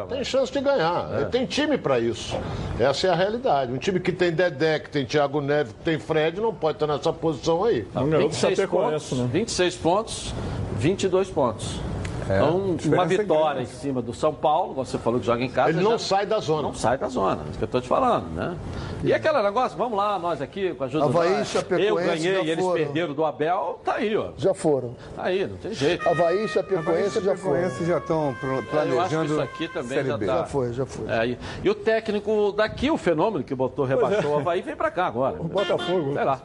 Tem 0.08 0.24
chance 0.24 0.52
de 0.52 0.60
ganhar. 0.60 1.10
É. 1.12 1.16
Ele 1.16 1.26
tem 1.26 1.46
time 1.46 1.78
para 1.78 1.98
isso. 1.98 2.36
Essa 2.78 3.06
é 3.06 3.10
a 3.10 3.14
realidade. 3.14 3.72
Um 3.72 3.78
time 3.78 4.00
que 4.00 4.12
tem 4.12 4.32
Dedé, 4.32 4.78
que 4.78 4.90
tem 4.90 5.04
Thiago 5.04 5.40
Neves, 5.40 5.72
que 5.72 5.84
tem 5.84 5.98
Fred, 5.98 6.40
não 6.40 6.54
pode 6.54 6.76
estar 6.76 6.86
nessa 6.86 7.12
posição 7.12 7.64
aí. 7.64 7.86
Não 7.94 8.08
ganhou 8.08 8.28
do 8.28 8.34
26 8.34 8.56
Chapecoense, 8.56 9.08
pontos, 9.10 9.18
né? 9.18 9.28
26 9.32 9.76
pontos, 9.76 10.34
22 10.78 11.30
pontos. 11.30 11.80
Então, 12.24 12.76
uma 12.84 13.02
é 13.04 13.06
vitória 13.06 13.54
grande. 13.54 13.62
em 13.62 13.66
cima 13.74 14.02
do 14.02 14.14
São 14.14 14.32
Paulo, 14.32 14.74
você 14.74 14.98
falou 14.98 15.20
que 15.20 15.26
joga 15.26 15.42
em 15.42 15.50
casa. 15.50 15.70
Ele 15.70 15.82
não 15.82 15.92
já- 15.92 15.98
sai 15.98 16.26
da 16.26 16.38
zona. 16.40 16.62
Não 16.62 16.74
sai 16.74 16.96
da 16.98 17.08
zona, 17.08 17.42
é 17.46 17.48
isso 17.50 17.58
que 17.58 17.64
eu 17.64 17.66
estou 17.66 17.80
te 17.80 17.88
falando, 17.88 18.26
né? 18.34 18.56
E 19.02 19.12
aquele 19.12 19.42
negócio, 19.42 19.76
vamos 19.76 19.98
lá, 19.98 20.18
nós 20.18 20.40
aqui, 20.40 20.72
com 20.74 20.84
a 20.84 20.86
ajuda 20.86 21.04
Havaí, 21.04 21.38
do 21.38 21.44
Chapecoense 21.44 21.88
Eu 21.88 21.94
ganhei, 21.96 22.34
já 22.46 22.52
eles 22.52 22.66
perderam 22.66 23.12
do 23.14 23.24
Abel, 23.24 23.80
tá 23.84 23.96
aí, 23.96 24.16
ó. 24.16 24.30
Já 24.36 24.54
foram. 24.54 24.96
Tá 25.14 25.24
aí, 25.24 25.46
não 25.46 25.56
tem 25.58 25.74
jeito. 25.74 26.08
Havaí, 26.08 26.48
Chapecoense 26.48 27.20
já 27.20 27.36
foram. 27.36 27.60
Chapecoense 27.62 27.84
já 27.84 27.98
estão 27.98 28.34
É, 28.42 28.46
Eu 28.46 28.52
acho 28.52 28.62
que 28.62 28.70
planejando 28.70 29.24
isso 29.32 29.40
aqui 29.40 29.68
também 29.68 30.04
já 30.04 30.18
tá. 30.18 30.24
Já 30.26 30.44
foi, 30.44 30.72
já 30.72 30.86
foi. 30.86 31.10
É, 31.10 31.26
e, 31.26 31.38
e 31.62 31.70
o 31.70 31.74
técnico 31.74 32.52
daqui, 32.52 32.90
o 32.90 32.96
fenômeno 32.96 33.44
que 33.44 33.54
botou, 33.54 33.84
rebaixou 33.84 34.32
o 34.32 34.36
Havaí, 34.38 34.62
vem 34.62 34.74
pra 34.76 34.90
cá 34.90 35.06
agora. 35.06 35.36
O 35.38 35.44
Botafogo. 35.44 36.14
Sei 36.14 36.24
lá. 36.24 36.40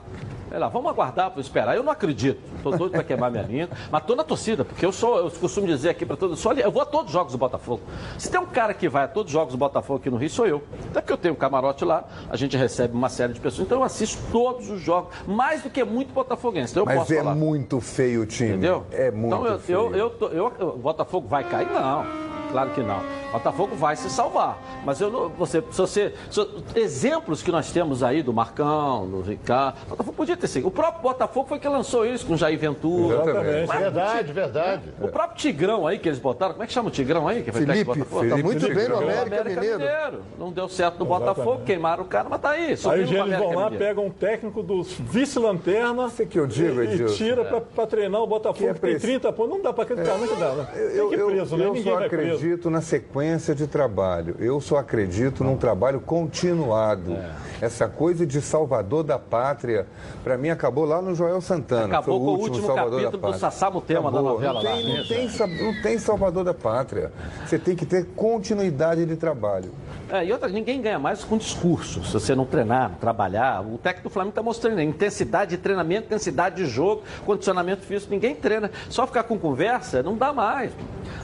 Sei 0.49 0.57
lá, 0.57 0.67
vamos 0.67 0.89
aguardar 0.89 1.29
para 1.29 1.41
esperar. 1.41 1.75
Eu 1.75 1.83
não 1.83 1.91
acredito. 1.91 2.39
Tô 2.63 2.71
doido 2.71 2.91
para 2.93 3.03
queimar 3.03 3.29
minha 3.29 3.43
linha. 3.43 3.69
Mas 3.91 4.03
tô 4.03 4.15
na 4.15 4.23
torcida, 4.23 4.65
porque 4.65 4.83
eu 4.85 4.91
sou, 4.91 5.17
eu 5.17 5.29
costumo 5.31 5.67
dizer 5.67 5.89
aqui 5.89 6.05
para 6.05 6.15
todos, 6.17 6.45
ali- 6.47 6.61
eu 6.61 6.71
vou 6.71 6.81
a 6.81 6.85
todos 6.85 7.07
os 7.07 7.11
jogos 7.13 7.31
do 7.33 7.37
Botafogo. 7.37 7.81
Se 8.17 8.31
tem 8.31 8.39
um 8.39 8.45
cara 8.47 8.73
que 8.73 8.89
vai 8.89 9.03
a 9.03 9.07
todos 9.07 9.29
os 9.29 9.33
jogos 9.33 9.53
do 9.53 9.57
Botafogo 9.57 9.99
aqui 9.99 10.09
no 10.09 10.17
Rio, 10.17 10.29
sou 10.29 10.47
eu. 10.47 10.63
Até 10.89 11.01
porque 11.01 11.13
eu 11.13 11.17
tenho 11.17 11.33
um 11.35 11.37
camarote 11.37 11.85
lá, 11.85 12.03
a 12.29 12.35
gente 12.35 12.57
recebe 12.57 12.93
uma 12.95 13.09
série 13.09 13.33
de 13.33 13.39
pessoas. 13.39 13.67
Então 13.67 13.77
eu 13.77 13.83
assisto 13.83 14.19
todos 14.31 14.69
os 14.69 14.81
jogos, 14.81 15.13
mais 15.27 15.61
do 15.61 15.69
que 15.69 15.83
muito 15.83 16.11
botafoguense. 16.13 16.71
Então 16.73 16.81
eu 16.81 16.85
Mas 16.87 16.97
posso 16.99 17.13
é 17.13 17.17
falar. 17.17 17.35
muito 17.35 17.79
feio 17.79 18.23
o 18.23 18.25
time. 18.25 18.49
Entendeu? 18.49 18.85
É 18.91 19.11
muito 19.11 19.35
então, 19.35 19.45
eu, 19.45 19.59
feio. 19.59 19.77
eu, 19.77 19.95
eu, 19.95 20.29
eu- 20.31 20.53
eu- 20.59 20.67
o 20.69 20.77
Botafogo 20.77 21.27
vai 21.27 21.43
cair? 21.43 21.67
Não. 21.71 22.05
Claro 22.51 22.69
que 22.71 22.81
não. 22.81 22.99
O 23.29 23.31
Botafogo 23.33 23.75
vai 23.75 23.95
se 23.95 24.09
salvar. 24.09 24.57
Mas 24.85 24.99
eu 24.99 25.11
não, 25.11 25.29
você, 25.29 25.63
se 25.71 25.77
você, 25.77 26.13
se- 26.31 26.47
exemplos 26.75 27.43
que 27.43 27.51
nós 27.51 27.71
temos 27.71 28.01
aí 28.01 28.23
do 28.23 28.33
Marcão, 28.33 29.07
do 29.07 29.21
Ricardo, 29.21 29.75
o 29.85 29.89
Botafogo 29.91 30.15
podia 30.17 30.35
ter 30.35 30.47
sido. 30.47 30.67
O 30.67 30.71
próprio 30.71 31.01
Botafogo 31.03 31.47
foi 31.47 31.59
que 31.59 31.67
lançou 31.67 32.05
isso 32.05 32.25
com 32.25 32.33
o 32.33 32.37
Jair 32.37 32.57
Ventura. 32.57 33.15
Exatamente. 33.23 33.67
Mas 33.67 33.79
Verdade, 33.79 34.33
verdade. 34.33 34.81
O 35.01 35.07
próprio 35.07 35.37
Tigrão 35.37 35.85
aí 35.87 35.99
que 35.99 36.09
eles 36.09 36.19
botaram, 36.19 36.53
como 36.53 36.63
é 36.63 36.67
que 36.67 36.73
chama 36.73 36.87
o 36.89 36.91
Tigrão 36.91 37.27
aí? 37.27 37.43
Que 37.43 37.51
Felipe, 37.51 37.83
Botafogo? 37.83 38.15
tá 38.15 38.19
Felipe 38.29 38.43
muito 38.43 38.61
bem 38.67 38.73
no 38.75 38.79
Tigrão. 38.81 38.99
América, 38.99 39.61
Mineiro. 39.61 40.21
Não 40.37 40.51
deu 40.51 40.67
certo 40.69 40.99
no 40.99 41.05
Botafogo, 41.05 41.39
Exatamente. 41.41 41.65
queimaram 41.65 42.03
o 42.03 42.07
cara, 42.07 42.27
mas 42.29 42.41
tá 42.41 42.49
aí. 42.51 42.65
Aí 42.67 42.73
os 42.73 42.85
eles 42.85 43.09
vão 43.11 43.21
América 43.23 43.45
lá, 43.47 43.69
Mineiro. 43.69 43.77
pegam 43.77 44.05
um 44.07 44.09
técnico 44.11 44.63
do 44.63 44.83
vice-lanterna 44.83 46.09
que 46.29 46.39
eu 46.39 46.47
digo, 46.47 46.81
e, 46.83 47.01
e 47.01 47.05
tira 47.15 47.43
pra, 47.45 47.61
pra 47.61 47.87
treinar 47.87 48.21
o 48.21 48.27
Botafogo, 48.27 48.57
Que 48.59 48.65
é 48.69 48.73
que 48.73 48.79
tem 48.79 48.91
preciso. 48.91 49.19
30 49.19 49.33
pontos. 49.33 49.49
Não 49.55 49.61
dá 49.61 49.73
pra 49.73 49.83
acreditar, 49.83 50.17
não 50.17 50.25
é 50.25 50.27
que 50.27 50.35
dá, 50.35 50.51
né? 50.53 50.67
Eu, 50.75 50.79
tem 50.79 51.09
que 51.09 51.15
ir 51.15 51.19
eu, 51.19 51.27
preso, 51.27 51.57
né? 51.57 51.65
eu 51.65 51.73
Ninguém 51.73 51.83
só 51.93 51.99
vai 51.99 52.09
preso. 52.09 52.38
Acredito 52.39 52.69
na 52.69 52.81
sequência 52.81 53.53
de 53.53 53.67
trabalho. 53.67 54.35
Eu 54.39 54.61
só 54.61 54.77
acredito 54.77 55.43
num 55.43 55.57
trabalho 55.57 55.99
continuado. 55.99 57.11
É. 57.13 57.65
Essa 57.65 57.89
coisa 57.89 58.25
de 58.25 58.41
salvador 58.41 59.03
da 59.03 59.19
pátria, 59.19 59.85
para 60.23 60.37
mim, 60.37 60.49
acabou 60.49 60.85
lá 60.85 61.01
no 61.01 61.13
Joel 61.13 61.41
Santana. 61.41 61.97
Acabou 61.97 62.17
Foi 62.17 62.25
com 62.25 62.33
o 62.33 62.39
último 62.39 62.65
salvador 62.65 63.01
da 63.01 63.09
do 63.09 63.19
pátria. 63.19 63.39
Sassá 63.39 63.69
Mutema 63.69 64.09
da 64.09 64.21
novela 64.21 64.63
não 64.63 64.71
tem, 64.71 64.87
lá. 64.87 64.97
Não 64.99 65.07
tem, 65.07 65.63
não 65.63 65.81
tem 65.81 65.97
salvador 65.99 66.43
da 66.45 66.53
pátria. 66.53 67.11
Você 67.45 67.59
tem 67.59 67.75
que 67.75 67.85
ter 67.85 68.05
continuidade 68.15 69.05
de 69.05 69.17
trabalho. 69.17 69.71
É, 70.11 70.25
e 70.25 70.33
outra, 70.33 70.49
ninguém 70.49 70.81
ganha 70.81 70.97
mais 70.97 71.23
com 71.23 71.37
discurso. 71.37 72.03
Se 72.03 72.13
você 72.13 72.33
não 72.33 72.43
treinar, 72.43 72.95
trabalhar, 72.99 73.61
o 73.61 73.77
técnico 73.77 74.09
do 74.09 74.11
Flamengo 74.11 74.31
está 74.31 74.41
mostrando 74.41 74.81
intensidade 74.81 75.51
de 75.51 75.57
treinamento, 75.57 76.07
intensidade 76.07 76.55
de 76.55 76.65
jogo, 76.65 77.03
condicionamento 77.27 77.85
físico, 77.85 78.11
ninguém 78.11 78.33
treina. 78.33 78.71
Só 78.89 79.05
ficar 79.05 79.23
com 79.23 79.37
conversa 79.37 80.01
não 80.01 80.17
dá 80.17 80.33
mais. 80.33 80.71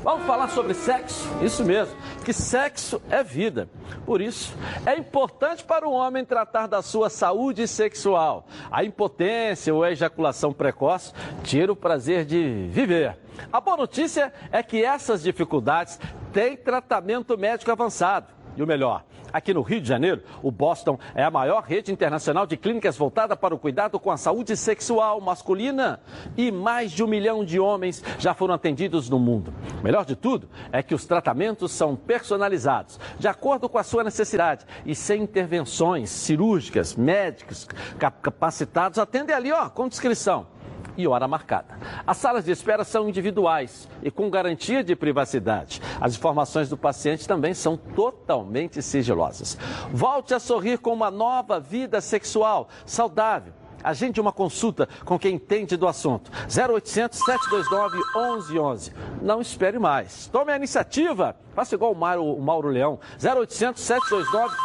Vamos 0.03 0.27
falar 0.27 0.49
sobre 0.49 0.75
sexo? 0.75 1.27
Isso 1.41 1.65
mesmo, 1.65 1.95
que 2.23 2.31
sexo 2.31 3.01
é 3.09 3.23
vida. 3.23 3.67
Por 4.05 4.21
isso, 4.21 4.55
é 4.85 4.95
importante 4.95 5.63
para 5.63 5.87
o 5.87 5.91
homem 5.91 6.23
tratar 6.23 6.67
da 6.67 6.83
sua 6.83 7.09
saúde 7.09 7.67
sexual. 7.67 8.45
A 8.69 8.83
impotência 8.83 9.73
ou 9.73 9.83
a 9.83 9.91
ejaculação 9.91 10.53
precoce 10.53 11.11
tira 11.43 11.71
o 11.71 11.75
prazer 11.75 12.23
de 12.23 12.67
viver. 12.69 13.17
A 13.51 13.59
boa 13.59 13.77
notícia 13.77 14.31
é 14.51 14.61
que 14.61 14.83
essas 14.83 15.23
dificuldades 15.23 15.99
têm 16.31 16.55
tratamento 16.55 17.35
médico 17.35 17.71
avançado. 17.71 18.34
E 18.57 18.64
o 18.64 18.68
melhor, 18.68 19.03
aqui 19.34 19.53
no 19.53 19.61
Rio 19.61 19.82
de 19.82 19.88
Janeiro, 19.88 20.23
o 20.41 20.49
Boston 20.49 20.98
é 21.14 21.23
a 21.23 21.30
maior 21.30 21.61
rede 21.64 21.91
internacional 21.91 22.48
de 22.48 22.56
clínicas 22.56 22.95
voltada 22.98 23.36
para 23.36 23.53
o 23.53 23.60
cuidado 23.60 23.99
com 23.99 24.10
a 24.10 24.18
saúde 24.18 24.56
sexual 24.56 25.19
masculina. 25.19 25.99
E 26.38 26.52
mais 26.52 26.91
de 26.91 27.03
um 27.03 27.07
milhão 27.07 27.44
de 27.44 27.60
homens 27.60 28.03
já 28.18 28.34
foram 28.34 28.53
atendidos 28.53 29.10
no 29.10 29.19
mundo. 29.19 29.53
O 29.80 29.84
melhor 29.84 30.06
de 30.06 30.15
tudo 30.15 30.48
é 30.72 30.82
que 30.82 30.95
os 30.95 31.06
tratamentos 31.06 31.72
são 31.73 31.95
personalizados, 31.95 32.99
de 33.19 33.27
acordo 33.27 33.68
com 33.68 33.77
a 33.77 33.84
sua 33.84 34.03
necessidade 34.03 34.65
e 34.86 34.95
sem 34.95 35.23
intervenções 35.23 36.10
cirúrgicas. 36.10 36.95
Médicos 36.95 37.68
cap- 37.99 38.22
capacitados 38.22 38.99
atendem 38.99 39.36
ali, 39.36 39.52
ó, 39.52 39.69
com 39.69 39.88
descrição 39.88 40.48
e 40.97 41.07
hora 41.07 41.27
marcada. 41.27 41.77
As 42.05 42.17
salas 42.17 42.45
de 42.45 42.51
espera 42.51 42.84
são 42.84 43.09
individuais 43.09 43.88
e 44.01 44.11
com 44.11 44.30
garantia 44.30 44.84
de 44.84 44.95
privacidade. 44.95 45.81
As 45.99 46.15
informações 46.15 46.69
do 46.69 46.77
paciente 46.77 47.27
também 47.27 47.53
são 47.53 47.76
totalmente 47.77 48.81
sigilosas. 48.81 49.57
Volte 49.91 50.34
a 50.34 50.39
sorrir 50.39 50.77
com 50.80 50.93
uma 50.93 51.11
nova 51.11 51.59
vida 51.59 52.01
sexual, 52.01 52.69
saudável. 52.85 53.64
Agende 53.85 54.19
uma 54.19 54.31
consulta 54.31 54.89
com 55.05 55.19
quem 55.19 55.35
entende 55.35 55.77
do 55.77 55.87
assunto. 55.87 56.31
0800 56.47 57.19
729 57.19 57.97
1111. 57.97 58.91
Não 59.21 59.39
espere 59.39 59.77
mais. 59.77 60.27
Tome 60.27 60.51
a 60.51 60.55
iniciativa. 60.55 61.35
Faça 61.53 61.75
igual 61.75 61.91
o 61.91 61.95
Mauro, 61.95 62.23
o 62.23 62.41
Mauro 62.41 62.67
Leão. 62.67 62.99
0800 63.23 63.79
729 63.81 64.55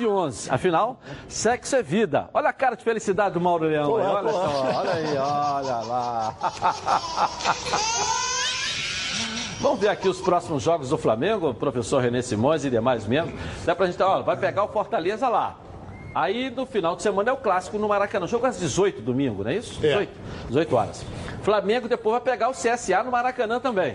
1111. 0.00 0.50
Afinal, 0.50 0.98
sexo 1.28 1.76
é 1.76 1.82
vida. 1.82 2.30
Olha 2.32 2.48
a 2.48 2.52
cara 2.52 2.74
de 2.74 2.82
felicidade 2.82 3.34
do 3.34 3.40
Mauro 3.40 3.66
Leão. 3.66 3.90
Pô, 3.90 3.98
aí. 3.98 4.06
Olha 4.06 4.22
pô. 4.22 4.32
só. 4.32 4.64
Olha 4.78 4.92
aí, 4.92 5.18
olha 5.18 5.76
lá. 5.86 6.34
Vamos 9.60 9.78
ver 9.78 9.88
aqui 9.88 10.08
os 10.08 10.20
próximos 10.20 10.60
jogos 10.60 10.88
do 10.88 10.98
Flamengo, 10.98 11.54
professor 11.54 12.02
René 12.02 12.20
Simões 12.20 12.64
e 12.64 12.70
demais 12.70 13.06
membros. 13.06 13.38
Dá 13.64 13.76
pra 13.76 13.86
gente, 13.86 14.02
ó, 14.02 14.20
vai 14.20 14.36
pegar 14.36 14.64
o 14.64 14.68
Fortaleza 14.68 15.28
lá. 15.28 15.56
Aí 16.14 16.50
no 16.50 16.66
final 16.66 16.94
de 16.94 17.02
semana 17.02 17.30
é 17.30 17.32
o 17.32 17.36
clássico 17.36 17.78
no 17.78 17.88
Maracanã. 17.88 18.26
Jogo 18.26 18.46
às 18.46 18.58
18 18.58 19.00
domingo, 19.00 19.42
não 19.42 19.50
é 19.50 19.56
isso? 19.56 19.80
18, 19.80 20.10
18 20.48 20.76
horas. 20.76 21.04
Flamengo 21.42 21.88
depois 21.88 22.12
vai 22.12 22.20
pegar 22.20 22.48
o 22.48 22.52
CSA 22.52 23.02
no 23.02 23.10
Maracanã 23.10 23.58
também. 23.58 23.94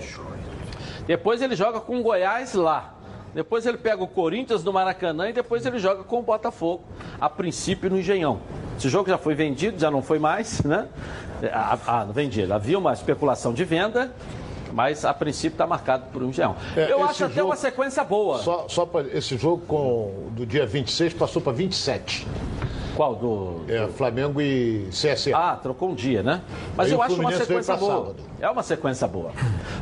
Depois 1.06 1.41
ele 1.41 1.56
joga 1.56 1.80
com 1.80 1.99
o 1.99 2.03
Goiás 2.03 2.53
lá. 2.53 2.95
Depois 3.34 3.65
ele 3.65 3.77
pega 3.77 4.03
o 4.03 4.07
Corinthians 4.07 4.64
no 4.64 4.73
Maracanã 4.73 5.30
e 5.30 5.34
depois 5.34 5.65
ele 5.65 5.77
joga 5.77 6.03
com 6.03 6.19
o 6.19 6.23
Botafogo, 6.23 6.84
a 7.22 7.30
princípio 7.30 7.89
no 7.89 7.99
Engenhão. 7.99 8.39
Esse 8.77 8.89
jogo 8.89 9.10
já 9.10 9.18
foi 9.18 9.35
vendido, 9.35 9.80
já 9.80 9.91
não 9.91 10.02
foi 10.02 10.18
mais, 10.18 10.64
né? 10.64 10.88
Ah, 11.52 11.77
ah, 11.85 12.06
não 12.06 12.14
vendido. 12.14 12.52
Havia 12.52 12.80
uma 12.80 12.94
especulação 12.94 13.53
de 13.53 13.64
venda, 13.64 14.11
mas 14.77 15.03
a 15.03 15.11
princípio 15.11 15.55
está 15.55 15.65
marcado 15.65 16.03
por 16.13 16.21
um 16.21 16.29
Engenhão. 16.29 16.55
É, 16.75 16.91
Eu 16.91 17.03
acho 17.03 17.25
até 17.25 17.33
jogo- 17.33 17.47
uma 17.49 17.55
sequência 17.55 18.03
boa. 18.03 18.37
Só, 18.37 18.67
só 18.69 18.85
para 18.85 19.07
esse 19.07 19.35
jogo 19.35 19.63
com, 19.65 20.27
do 20.33 20.45
dia 20.45 20.67
26 20.67 21.15
passou 21.15 21.41
para 21.41 21.51
27. 21.51 22.27
Qual 22.95 23.15
do, 23.15 23.61
É, 23.67 23.87
Flamengo 23.87 24.39
e 24.39 24.87
CSA. 24.91 25.31
Ah, 25.35 25.55
trocou 25.55 25.89
um 25.89 25.95
dia, 25.95 26.21
né? 26.21 26.41
Mas 26.75 26.87
Aí 26.87 26.93
eu 26.93 27.01
acho 27.01 27.19
uma 27.19 27.31
sequência 27.31 27.75
boa. 27.75 27.91
sábado. 27.95 28.15
É 28.39 28.49
uma 28.49 28.61
sequência 28.63 29.07
boa. 29.07 29.31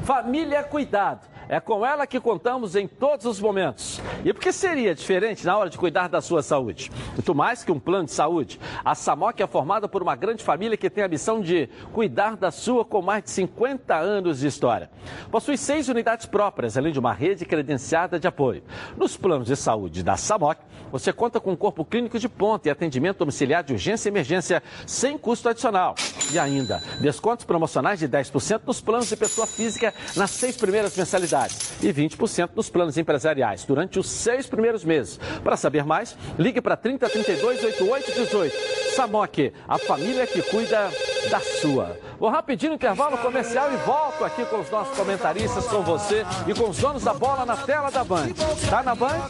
Família, 0.03 0.63
cuidado. 0.63 1.27
É 1.47 1.59
com 1.59 1.85
ela 1.85 2.07
que 2.07 2.19
contamos 2.19 2.75
em 2.75 2.87
todos 2.87 3.25
os 3.25 3.39
momentos. 3.39 4.01
E 4.23 4.33
por 4.33 4.41
que 4.41 4.51
seria 4.51 4.95
diferente 4.95 5.45
na 5.45 5.55
hora 5.55 5.69
de 5.69 5.77
cuidar 5.77 6.07
da 6.07 6.19
sua 6.19 6.41
saúde? 6.41 6.91
Muito 7.13 7.35
mais 7.35 7.63
que 7.63 7.71
um 7.71 7.79
plano 7.79 8.05
de 8.05 8.11
saúde. 8.11 8.59
A 8.83 8.95
Samok 8.95 9.41
é 9.41 9.47
formada 9.47 9.87
por 9.87 10.01
uma 10.01 10.15
grande 10.15 10.43
família 10.43 10.75
que 10.75 10.89
tem 10.89 11.03
a 11.03 11.07
missão 11.07 11.41
de 11.41 11.69
cuidar 11.93 12.35
da 12.35 12.49
sua 12.49 12.83
com 12.83 13.01
mais 13.01 13.23
de 13.23 13.29
50 13.29 13.95
anos 13.95 14.39
de 14.39 14.47
história. 14.47 14.89
Possui 15.29 15.57
seis 15.57 15.87
unidades 15.87 16.25
próprias, 16.25 16.77
além 16.77 16.91
de 16.91 16.99
uma 16.99 17.13
rede 17.13 17.45
credenciada 17.45 18.19
de 18.19 18.27
apoio. 18.27 18.63
Nos 18.97 19.15
planos 19.15 19.47
de 19.47 19.55
saúde 19.55 20.03
da 20.03 20.17
Samok, 20.17 20.59
você 20.91 21.13
conta 21.13 21.39
com 21.39 21.51
um 21.51 21.55
corpo 21.55 21.85
clínico 21.85 22.17
de 22.17 22.29
ponta 22.29 22.67
e 22.67 22.71
atendimento 22.71 23.19
domiciliar 23.19 23.63
de 23.63 23.73
urgência 23.73 24.09
e 24.09 24.11
emergência 24.11 24.63
sem 24.87 25.17
custo 25.17 25.49
adicional. 25.49 25.93
E 26.31 26.39
ainda, 26.39 26.81
descontos 27.01 27.45
promocionais 27.45 27.99
de 27.99 28.07
10% 28.07 28.61
nos 28.65 28.81
planos 28.81 29.09
de 29.09 29.15
pessoa 29.15 29.45
física 29.45 29.93
nas 30.15 30.31
seis 30.31 30.57
primeiras 30.57 30.95
mensalidades 30.97 31.34
e 31.81 31.93
20% 31.93 32.51
nos 32.55 32.69
planos 32.69 32.97
empresariais 32.97 33.65
durante 33.65 33.99
os 33.99 34.09
seis 34.09 34.47
primeiros 34.47 34.83
meses. 34.85 35.19
Para 35.43 35.57
saber 35.57 35.83
mais, 35.85 36.17
ligue 36.39 36.61
para 36.61 36.77
30 36.77 37.09
32 37.09 37.63
88 37.63 38.11
18. 38.11 38.55
Samok, 38.95 39.51
a 39.67 39.77
família 39.77 40.25
que 40.25 40.41
cuida 40.41 40.89
da 41.29 41.39
sua. 41.39 41.99
Vou 42.17 42.29
rapidinho 42.29 42.71
no 42.71 42.75
intervalo 42.75 43.17
comercial 43.17 43.71
e 43.73 43.77
volto 43.77 44.23
aqui 44.23 44.45
com 44.45 44.59
os 44.59 44.69
nossos 44.69 44.97
comentaristas, 44.97 45.67
com 45.67 45.81
você 45.81 46.25
e 46.47 46.53
com 46.53 46.69
os 46.69 46.77
donos 46.77 47.03
da 47.03 47.13
bola 47.13 47.45
na 47.45 47.57
tela 47.57 47.91
da 47.91 48.03
Band. 48.03 48.29
Tá 48.69 48.81
na 48.81 48.95
Band? 48.95 49.29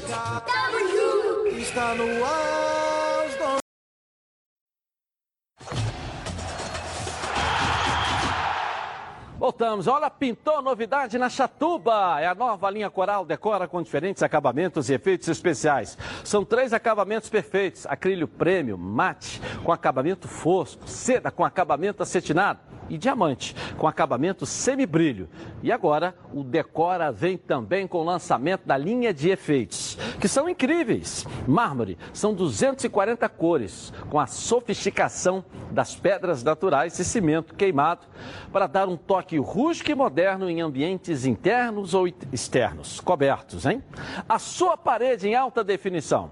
Está 1.57 1.95
no 1.95 2.23
ar, 2.23 3.14
Voltamos. 9.37 9.87
Olha, 9.87 10.09
pintou 10.09 10.61
novidade 10.61 11.17
na 11.17 11.29
Chatuba. 11.29 12.19
É 12.19 12.27
a 12.27 12.35
nova 12.35 12.69
linha 12.69 12.89
Coral 12.89 13.25
Decora 13.25 13.67
com 13.67 13.81
diferentes 13.81 14.23
acabamentos 14.23 14.89
e 14.89 14.93
efeitos 14.93 15.27
especiais. 15.27 15.97
São 16.23 16.45
três 16.45 16.73
acabamentos 16.73 17.29
perfeitos: 17.29 17.85
acrílio 17.85 18.27
prêmio, 18.27 18.77
mate 18.77 19.41
com 19.63 19.71
acabamento 19.71 20.27
fosco, 20.27 20.87
seda 20.87 21.31
com 21.31 21.43
acabamento 21.43 22.01
acetinado 22.01 22.59
e 22.89 22.97
diamante 22.97 23.55
com 23.77 23.87
acabamento 23.87 24.45
semibrilho. 24.45 25.29
E 25.61 25.71
agora 25.71 26.15
o 26.33 26.43
Decora 26.43 27.11
vem 27.11 27.37
também 27.37 27.87
com 27.87 27.99
o 27.99 28.03
lançamento 28.03 28.65
da 28.65 28.77
linha 28.77 29.13
de 29.13 29.29
efeitos, 29.29 29.97
que 30.19 30.27
são 30.27 30.49
incríveis. 30.49 31.25
Mármore 31.47 31.97
são 32.13 32.33
240 32.33 33.27
cores, 33.29 33.93
com 34.09 34.19
a 34.19 34.27
sofisticação 34.27 35.43
das 35.71 35.95
pedras 35.95 36.43
naturais 36.43 36.97
e 36.99 37.05
cimento 37.05 37.53
queimado, 37.55 38.05
para 38.51 38.67
dar 38.67 38.87
um 38.87 38.97
toque 38.97 39.37
rústico 39.37 39.91
e 39.91 39.95
moderno 39.95 40.49
em 40.49 40.61
ambientes 40.61 41.25
internos 41.25 41.93
ou 41.93 42.07
externos, 42.31 42.99
cobertos, 42.99 43.65
hein? 43.65 43.83
A 44.27 44.39
sua 44.39 44.77
parede 44.77 45.27
em 45.27 45.35
alta 45.35 45.63
definição. 45.63 46.31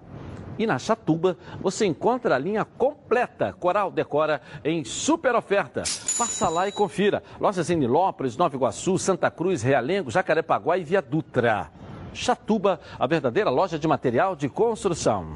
E 0.57 0.67
na 0.67 0.77
Chatuba 0.77 1.37
você 1.59 1.85
encontra 1.85 2.35
a 2.35 2.39
linha 2.39 2.63
completa 2.63 3.53
Coral 3.53 3.91
Decora 3.91 4.41
em 4.63 4.83
super 4.83 5.35
oferta. 5.35 5.81
Passa 6.17 6.49
lá 6.49 6.67
e 6.67 6.71
confira. 6.71 7.23
Lojas 7.39 7.69
em 7.69 7.75
Nilópolis, 7.75 8.37
Nova 8.37 8.55
Iguaçu, 8.55 8.97
Santa 8.97 9.31
Cruz, 9.31 9.61
Realengo, 9.63 10.11
Jacarepaguá 10.11 10.77
e 10.77 10.83
Via 10.83 11.01
Dutra. 11.01 11.71
Chatuba, 12.13 12.79
a 12.99 13.07
verdadeira 13.07 13.49
loja 13.49 13.79
de 13.79 13.87
material 13.87 14.35
de 14.35 14.47
construção. 14.47 15.33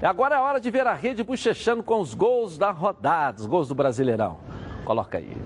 Agora 0.00 0.36
é 0.36 0.38
hora 0.38 0.60
de 0.60 0.70
ver 0.70 0.86
a 0.86 0.94
rede 0.94 1.24
bochechando 1.24 1.82
com 1.82 2.00
os 2.00 2.14
gols 2.14 2.56
da 2.56 2.70
rodada, 2.70 3.40
os 3.40 3.46
gols 3.46 3.68
do 3.68 3.74
Brasileirão. 3.74 4.38
Coloca 4.84 5.18
aí. 5.18 5.36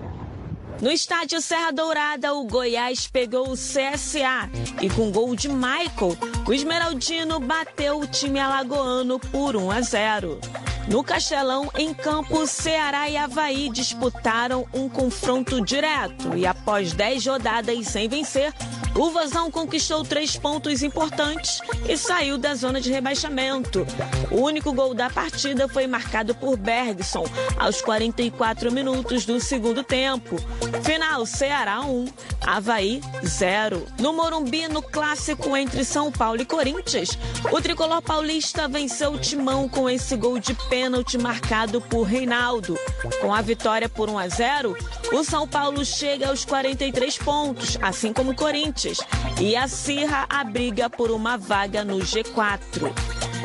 No 0.79 0.89
estádio 0.91 1.41
Serra 1.41 1.71
Dourada, 1.71 2.33
o 2.33 2.45
Goiás 2.45 3.07
pegou 3.07 3.49
o 3.49 3.53
CSA 3.53 4.49
e 4.81 4.89
com 4.89 5.11
gol 5.11 5.35
de 5.35 5.49
Michael, 5.49 6.17
o 6.47 6.53
Esmeraldino 6.53 7.39
bateu 7.39 7.99
o 7.99 8.07
time 8.07 8.39
alagoano 8.39 9.19
por 9.19 9.55
1 9.55 9.71
a 9.71 9.81
0. 9.81 10.39
No 10.87 11.03
Castelão, 11.03 11.69
em 11.77 11.93
campo, 11.93 12.47
Ceará 12.47 13.07
e 13.07 13.15
Havaí 13.15 13.69
disputaram 13.69 14.65
um 14.73 14.89
confronto 14.89 15.63
direto 15.63 16.35
e 16.35 16.45
após 16.45 16.91
10 16.93 17.27
rodadas 17.27 17.87
sem 17.87 18.09
vencer, 18.09 18.51
o 18.95 19.09
Vozão 19.09 19.49
conquistou 19.49 20.03
três 20.03 20.35
pontos 20.35 20.83
importantes 20.83 21.61
e 21.87 21.95
saiu 21.95 22.37
da 22.37 22.55
zona 22.55 22.81
de 22.81 22.91
rebaixamento. 22.91 23.85
O 24.31 24.41
único 24.41 24.73
gol 24.73 24.93
da 24.93 25.09
partida 25.09 25.67
foi 25.67 25.87
marcado 25.87 26.35
por 26.35 26.57
Bergson 26.57 27.25
aos 27.57 27.81
44 27.81 28.71
minutos 28.71 29.25
do 29.25 29.39
segundo 29.39 29.83
tempo. 29.83 30.35
Final 30.83 31.25
Ceará 31.25 31.81
1, 31.81 32.07
Havaí 32.45 33.01
0. 33.23 33.85
No 33.99 34.13
Morumbi, 34.13 34.67
no 34.67 34.81
clássico 34.81 35.55
entre 35.55 35.83
São 35.83 36.11
Paulo 36.11 36.41
e 36.41 36.45
Corinthians, 36.45 37.17
o 37.51 37.61
tricolor 37.61 38.01
paulista 38.01 38.67
venceu 38.67 39.13
o 39.13 39.19
Timão 39.19 39.67
com 39.67 39.89
esse 39.89 40.15
gol 40.15 40.39
de 40.39 40.53
pênalti 40.69 41.17
marcado 41.17 41.81
por 41.81 42.03
Reinaldo. 42.03 42.77
Com 43.19 43.33
a 43.33 43.41
vitória 43.41 43.89
por 43.89 44.09
1 44.09 44.19
a 44.19 44.27
0, 44.27 44.77
o 45.11 45.23
São 45.23 45.47
Paulo 45.47 45.83
chega 45.83 46.29
aos 46.29 46.45
43 46.45 47.17
pontos, 47.17 47.77
assim 47.81 48.13
como 48.13 48.31
o 48.31 48.35
Corinthians, 48.35 48.99
e 49.39 49.55
acirra 49.55 50.25
a 50.29 50.43
briga 50.43 50.89
por 50.89 51.11
uma 51.11 51.37
vaga 51.37 51.83
no 51.83 51.97
G4. 51.99 52.91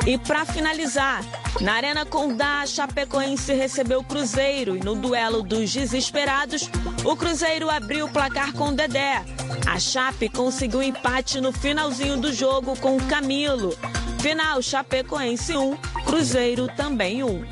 E 0.05 0.17
para 0.17 0.45
finalizar, 0.45 1.21
na 1.59 1.73
Arena 1.73 2.05
Condá, 2.05 2.65
Chapecoense 2.65 3.53
recebeu 3.53 3.99
o 3.99 4.03
Cruzeiro 4.03 4.77
e 4.77 4.79
no 4.79 4.95
duelo 4.95 5.41
dos 5.41 5.73
desesperados, 5.73 6.69
o 7.07 7.15
Cruzeiro 7.15 7.69
abriu 7.69 8.05
o 8.05 8.09
placar 8.11 8.51
com 8.51 8.67
o 8.67 8.75
Dedé. 8.75 9.23
A 9.65 9.79
Chape 9.79 10.27
conseguiu 10.27 10.83
empate 10.83 11.39
no 11.39 11.53
finalzinho 11.53 12.17
do 12.17 12.33
jogo 12.33 12.77
com 12.81 12.97
o 12.97 13.03
Camilo. 13.05 13.73
Final, 14.19 14.61
Chapecoense 14.61 15.55
1, 15.55 15.77
Cruzeiro 16.05 16.67
também 16.75 17.23
1. 17.23 17.45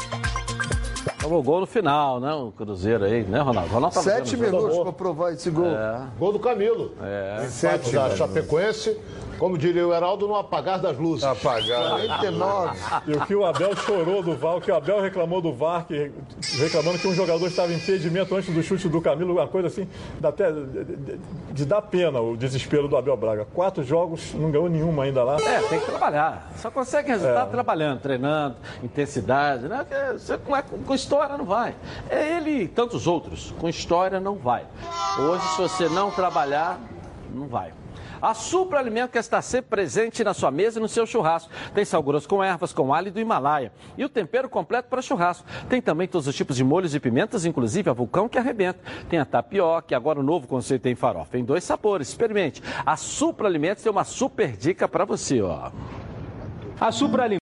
Tomou 1.22 1.42
gol 1.42 1.62
no 1.62 1.66
final, 1.66 2.20
né? 2.20 2.34
O 2.34 2.52
Cruzeiro 2.52 3.06
aí, 3.06 3.24
né, 3.24 3.40
Ronaldo? 3.40 3.74
Ronaldo 3.74 4.02
Sete 4.02 4.36
minutos 4.36 4.78
para 4.78 4.92
provar 4.92 5.32
esse 5.32 5.50
gol. 5.50 5.68
É. 5.68 6.06
Gol 6.20 6.34
do 6.34 6.40
Camilo. 6.40 6.92
É. 7.02 7.48
Empate 7.48 7.92
da 7.92 8.14
Chapecoense. 8.14 9.00
Como 9.38 9.58
diria 9.58 9.86
o 9.88 9.94
Heraldo, 9.94 10.28
no 10.28 10.36
apagar 10.36 10.80
das 10.80 10.98
luzes. 10.98 11.24
Apagar. 11.24 11.90
49. 11.92 12.78
E 13.08 13.12
o 13.14 13.22
que 13.26 13.36
o 13.36 13.46
Abel 13.46 13.76
chorou 13.76 14.24
do 14.24 14.36
VAR, 14.36 14.56
o 14.58 14.62
que 14.62 14.72
o 14.72 14.76
Abel 14.76 15.02
reclamou 15.02 15.42
do 15.42 15.54
VAR, 15.54 15.86
que, 15.86 16.12
reclamando 16.58 16.98
que 17.00 17.08
um 17.08 17.14
jogador 17.14 17.46
estava 17.48 17.72
em 17.74 17.76
impedimento 17.76 18.34
antes 18.36 18.54
do 18.54 18.64
chute 18.64 18.88
do 18.88 19.02
Camilo, 19.02 19.34
uma 19.34 19.48
coisa 19.48 19.68
assim, 19.68 19.88
dá 20.20 20.30
até 20.30 20.52
de, 20.52 21.18
de- 21.54 21.66
dar 21.66 21.82
pena 21.82 22.20
o 22.22 22.38
desespero 22.38 22.88
do 22.88 22.96
Abel 22.96 23.18
Braga. 23.18 23.46
Quatro 23.54 23.84
jogos, 23.84 24.34
não 24.34 24.52
ganhou 24.52 24.70
nenhuma 24.70 25.04
ainda 25.04 25.24
lá. 25.24 25.36
É, 25.42 25.62
tem 25.64 25.80
que 25.80 25.86
trabalhar. 25.86 26.52
Só 26.58 26.72
consegue 26.72 27.10
resultado 27.10 27.48
É. 27.50 27.52
trabalhando, 27.52 28.00
treinando, 28.02 28.56
intensidade. 28.84 29.68
Né? 29.68 29.86
Você, 30.14 30.38
com, 30.38 30.54
com 30.86 30.94
história 30.96 31.38
não 31.38 31.46
vai. 31.46 31.76
É 32.10 32.38
ele 32.38 32.64
e 32.64 32.68
tantos 32.68 33.06
outros. 33.08 33.54
Com 33.60 33.68
história 33.68 34.20
não 34.20 34.36
vai. 34.36 34.64
Hoje, 35.20 35.44
se 35.56 35.62
você 35.62 35.90
não 35.90 36.10
trabalhar, 36.12 36.80
não 37.34 37.48
vai. 37.48 37.74
A 38.26 38.34
Supra 38.34 38.80
Alimento 38.80 39.12
quer 39.12 39.20
estar 39.20 39.40
sempre 39.44 39.70
presente 39.70 40.24
na 40.24 40.34
sua 40.34 40.50
mesa 40.50 40.80
e 40.80 40.82
no 40.82 40.88
seu 40.88 41.06
churrasco. 41.06 41.52
Tem 41.76 41.86
sal 41.86 42.02
grosso 42.02 42.28
com 42.28 42.44
ervas, 42.44 42.74
com 42.74 42.92
alho 42.92 43.12
do 43.12 43.20
Himalaia. 43.20 43.72
E 43.96 44.04
o 44.04 44.10
tempero 44.10 44.50
completo 44.50 44.90
para 44.90 45.00
churrasco. 45.00 45.46
Tem 45.70 45.80
também 45.80 46.08
todos 46.08 46.28
os 46.28 46.36
tipos 46.36 46.56
de 46.56 46.64
molhos 46.64 46.96
e 46.96 47.00
pimentas, 47.00 47.46
inclusive 47.46 47.88
a 47.88 47.94
vulcão 47.94 48.28
que 48.28 48.40
arrebenta. 48.40 48.80
Tem 49.08 49.20
a 49.20 49.26
tapioca, 49.26 49.94
e 49.94 49.96
agora 49.96 50.20
o 50.20 50.24
novo 50.24 50.48
conceito 50.48 50.82
tem 50.82 50.96
farofa. 50.96 51.38
Em 51.38 51.46
dois 51.46 51.64
sabores. 51.64 52.08
Experimente. 52.08 52.64
A 52.84 52.98
Supra 52.98 53.48
Alimentos 53.48 53.84
tem 53.84 53.92
uma 53.92 54.04
super 54.04 54.58
dica 54.58 54.88
para 54.88 55.06
você, 55.06 55.40
ó. 55.44 55.70
A 56.82 56.92
Supra 56.92 57.26
Alimentos. 57.26 57.45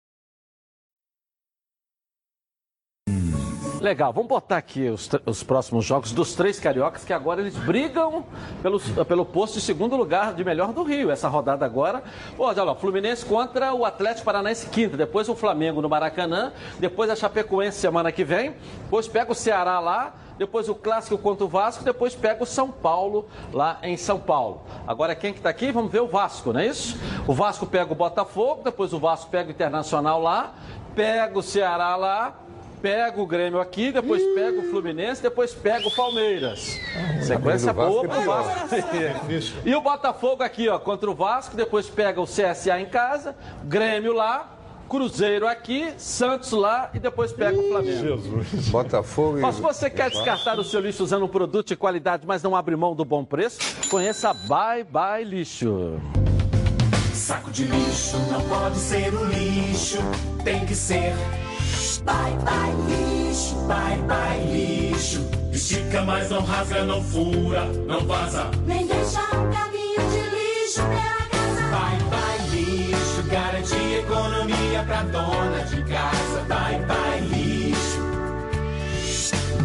Legal, 3.86 4.12
vamos 4.12 4.28
botar 4.28 4.58
aqui 4.58 4.90
os, 4.90 5.08
os 5.28 5.44
próximos 5.44 5.86
jogos 5.86 6.12
dos 6.12 6.34
três 6.34 6.60
cariocas, 6.60 7.06
que 7.06 7.14
agora 7.14 7.40
eles 7.40 7.56
brigam 7.56 8.26
pelo, 8.64 8.80
pelo 8.80 9.24
posto 9.24 9.60
de 9.60 9.62
segundo 9.62 9.96
lugar 9.96 10.34
de 10.34 10.44
melhor 10.44 10.74
do 10.74 10.82
Rio. 10.82 11.12
Essa 11.12 11.28
rodada 11.28 11.68
agora. 11.68 12.04
Olha 12.40 12.64
lá, 12.64 12.74
Fluminense 12.74 13.24
contra 13.24 13.76
o 13.76 13.86
Atlético 13.86 14.26
Paranaense 14.26 14.70
quinta, 14.70 14.98
depois 14.98 15.30
o 15.30 15.36
Flamengo 15.36 15.84
no 15.84 15.88
Maracanã, 15.88 16.52
depois 16.80 17.12
a 17.12 17.16
Chapecoense 17.16 17.78
semana 17.78 18.12
que 18.12 18.24
vem, 18.24 18.56
depois 18.86 19.08
pega 19.08 19.32
o 19.32 19.36
Ceará 19.36 19.80
lá, 19.80 20.16
depois 20.36 20.68
o 20.68 20.74
Clássico 20.74 21.20
contra 21.20 21.46
o 21.46 21.48
Vasco, 21.48 21.84
depois 21.84 22.16
pega 22.16 22.42
o 22.42 22.46
São 22.48 22.72
Paulo 22.72 23.28
lá 23.54 23.78
em 23.84 23.96
São 23.98 24.20
Paulo. 24.20 24.64
Agora 24.88 25.14
quem 25.14 25.32
que 25.32 25.42
tá 25.42 25.50
aqui? 25.50 25.72
Vamos 25.72 25.92
ver 25.92 26.02
o 26.02 26.08
Vasco, 26.08 26.52
não 26.52 26.60
é 26.60 26.66
isso? 26.66 26.98
O 27.28 27.36
Vasco 27.36 27.68
pega 27.68 27.92
o 27.92 27.96
Botafogo, 27.96 28.64
depois 28.64 28.94
o 28.94 29.00
Vasco 29.00 29.30
pega 29.30 29.50
o 29.50 29.52
Internacional 29.52 30.20
lá, 30.20 30.56
pega 30.96 31.38
o 31.38 31.44
Ceará 31.44 31.96
lá, 31.96 32.34
pega 32.86 33.20
o 33.20 33.26
Grêmio 33.26 33.60
aqui, 33.60 33.92
depois 33.92 34.22
pega 34.36 34.60
o 34.60 34.70
Fluminense, 34.70 35.20
depois 35.20 35.52
pega 35.56 35.88
o 35.88 35.92
Palmeiras. 35.92 36.80
Sequência 37.24 37.72
o 37.72 37.74
Vasco 37.74 37.92
boa 37.92 38.06
é 38.06 38.08
pro 38.08 38.22
pior. 38.22 38.44
Vasco. 38.44 39.58
E 39.66 39.74
o 39.74 39.82
Botafogo 39.82 40.44
aqui, 40.44 40.70
ó, 40.70 40.78
contra 40.78 41.10
o 41.10 41.16
Vasco, 41.16 41.56
depois 41.56 41.90
pega 41.90 42.22
o 42.22 42.26
CSA 42.26 42.80
em 42.80 42.86
casa, 42.86 43.36
Grêmio 43.64 44.14
lá, 44.14 44.52
Cruzeiro 44.88 45.48
aqui, 45.48 45.96
Santos 45.98 46.52
lá 46.52 46.92
e 46.94 47.00
depois 47.00 47.34
pega 47.34 47.58
o 47.58 47.70
Flamengo. 47.70 48.20
Jesus. 48.20 48.70
Botafogo 48.70 49.40
e. 49.40 49.42
Mas 49.42 49.56
se 49.56 49.62
você 49.64 49.90
quer 49.90 50.12
descartar 50.12 50.60
o 50.60 50.64
seu 50.64 50.80
lixo 50.80 51.04
usando 51.04 51.26
um 51.26 51.28
produto 51.28 51.70
de 51.70 51.76
qualidade, 51.76 52.28
mas 52.28 52.44
não 52.44 52.56
abre 52.56 52.76
mão 52.76 52.94
do 52.94 53.04
bom 53.04 53.26
preço, 53.26 53.58
conheça 53.90 54.30
a 54.30 54.34
Bye 54.36 54.84
Bye 54.84 55.24
Lixo. 55.24 56.00
Saco 57.16 57.50
de 57.50 57.64
lixo 57.64 58.20
não 58.32 58.48
pode 58.48 58.78
ser 58.78 59.12
o 59.12 59.26
lixo, 59.26 59.98
tem 60.44 60.64
que 60.68 60.76
ser. 60.76 61.16
Bye 62.06 62.38
bye 62.46 62.74
lixo, 62.88 63.56
bye 63.68 63.98
bye 64.08 64.40
lixo. 64.52 65.20
Estica, 65.52 66.02
mas 66.04 66.30
não 66.30 66.42
rasga, 66.42 66.84
não 66.84 67.02
fura, 67.04 67.66
não 67.88 68.06
vaza. 68.06 68.52
Nem 68.66 68.86
deixa 68.86 69.22
um 69.22 69.50
caminho 69.52 70.04
de 70.12 70.22
lixo 70.36 70.82
pela 70.82 71.26
casa. 71.32 71.62
Bye 71.72 72.00
bye 72.12 72.48
lixo, 72.52 73.24
garante 73.30 73.76
economia 73.76 74.84
pra 74.86 75.04
dona 75.04 75.64
de 75.66 75.84
casa. 75.84 76.42
Bye 76.48 76.86
bye 76.86 77.22
lixo, 77.22 78.00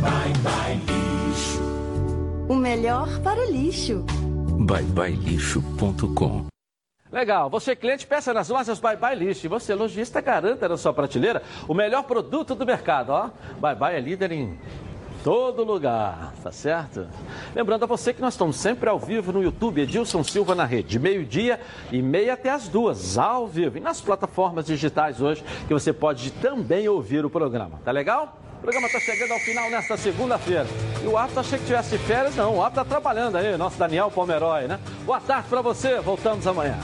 bye 0.01 0.33
bye 0.43 0.81
lixo. 0.89 1.61
O 2.49 2.55
melhor 2.55 3.09
para 3.21 3.41
o 3.47 3.51
lixo. 3.53 4.05
byebyelixo.com 4.67 6.47
Legal, 7.13 7.51
você 7.51 7.75
cliente 7.75 8.07
peça 8.07 8.33
nas 8.33 8.49
lojas 8.49 8.79
Bye 8.79 8.97
Bye 8.97 9.37
e 9.43 9.49
você 9.49 9.75
lojista 9.75 10.21
garanta 10.21 10.69
na 10.69 10.77
sua 10.77 10.93
prateleira 10.93 11.43
o 11.67 11.75
melhor 11.75 12.05
produto 12.05 12.55
do 12.55 12.65
mercado, 12.65 13.11
ó. 13.11 13.31
Bye 13.61 13.75
Bye 13.75 13.97
é 13.97 14.01
líder 14.01 14.31
em 14.31 14.57
todo 15.25 15.65
lugar, 15.65 16.33
tá 16.43 16.53
certo? 16.53 17.09
Lembrando 17.55 17.83
a 17.83 17.87
você 17.87 18.15
que 18.15 18.21
nós 18.21 18.35
estamos 18.35 18.57
sempre 18.57 18.89
ao 18.89 18.99
vivo 18.99 19.33
no 19.33 19.43
YouTube, 19.43 19.81
Edilson 19.81 20.23
Silva 20.23 20.55
na 20.55 20.65
rede, 20.65 20.91
de 20.91 20.99
meio-dia 21.01 21.61
e 21.91 22.01
meia 22.01 22.35
até 22.35 22.49
as 22.49 22.69
duas, 22.69 23.19
ao 23.19 23.47
vivo. 23.47 23.79
E 23.79 23.81
nas 23.81 24.01
plataformas 24.01 24.67
digitais 24.67 25.21
hoje, 25.21 25.45
que 25.67 25.75
você 25.75 25.93
pode 25.93 26.31
também 26.33 26.89
ouvir 26.89 27.25
o 27.25 27.31
programa, 27.31 27.81
tá 27.85 27.91
legal? 27.91 28.39
O 28.59 28.63
programa 28.63 28.87
está 28.87 29.01
chegando 29.01 29.33
ao 29.33 29.41
final 29.41 29.71
nesta 29.71 29.97
segunda-feira. 29.97 30.67
E 31.03 31.07
o 31.07 31.17
árbitro 31.17 31.41
achei 31.41 31.59
que 31.59 31.65
tivesse 31.65 31.97
férias, 31.99 32.37
não. 32.37 32.57
O 32.57 32.63
árbitro 32.63 32.83
está 32.83 32.85
trabalhando 32.85 33.37
aí, 33.37 33.57
nosso 33.57 33.79
Daniel 33.79 34.11
Pomeroy, 34.11 34.69
né? 34.69 34.79
Boa 35.05 35.21
tarde 35.21 35.49
para 35.49 35.63
você, 35.63 35.99
voltamos 35.99 36.47
amanhã. 36.47 36.79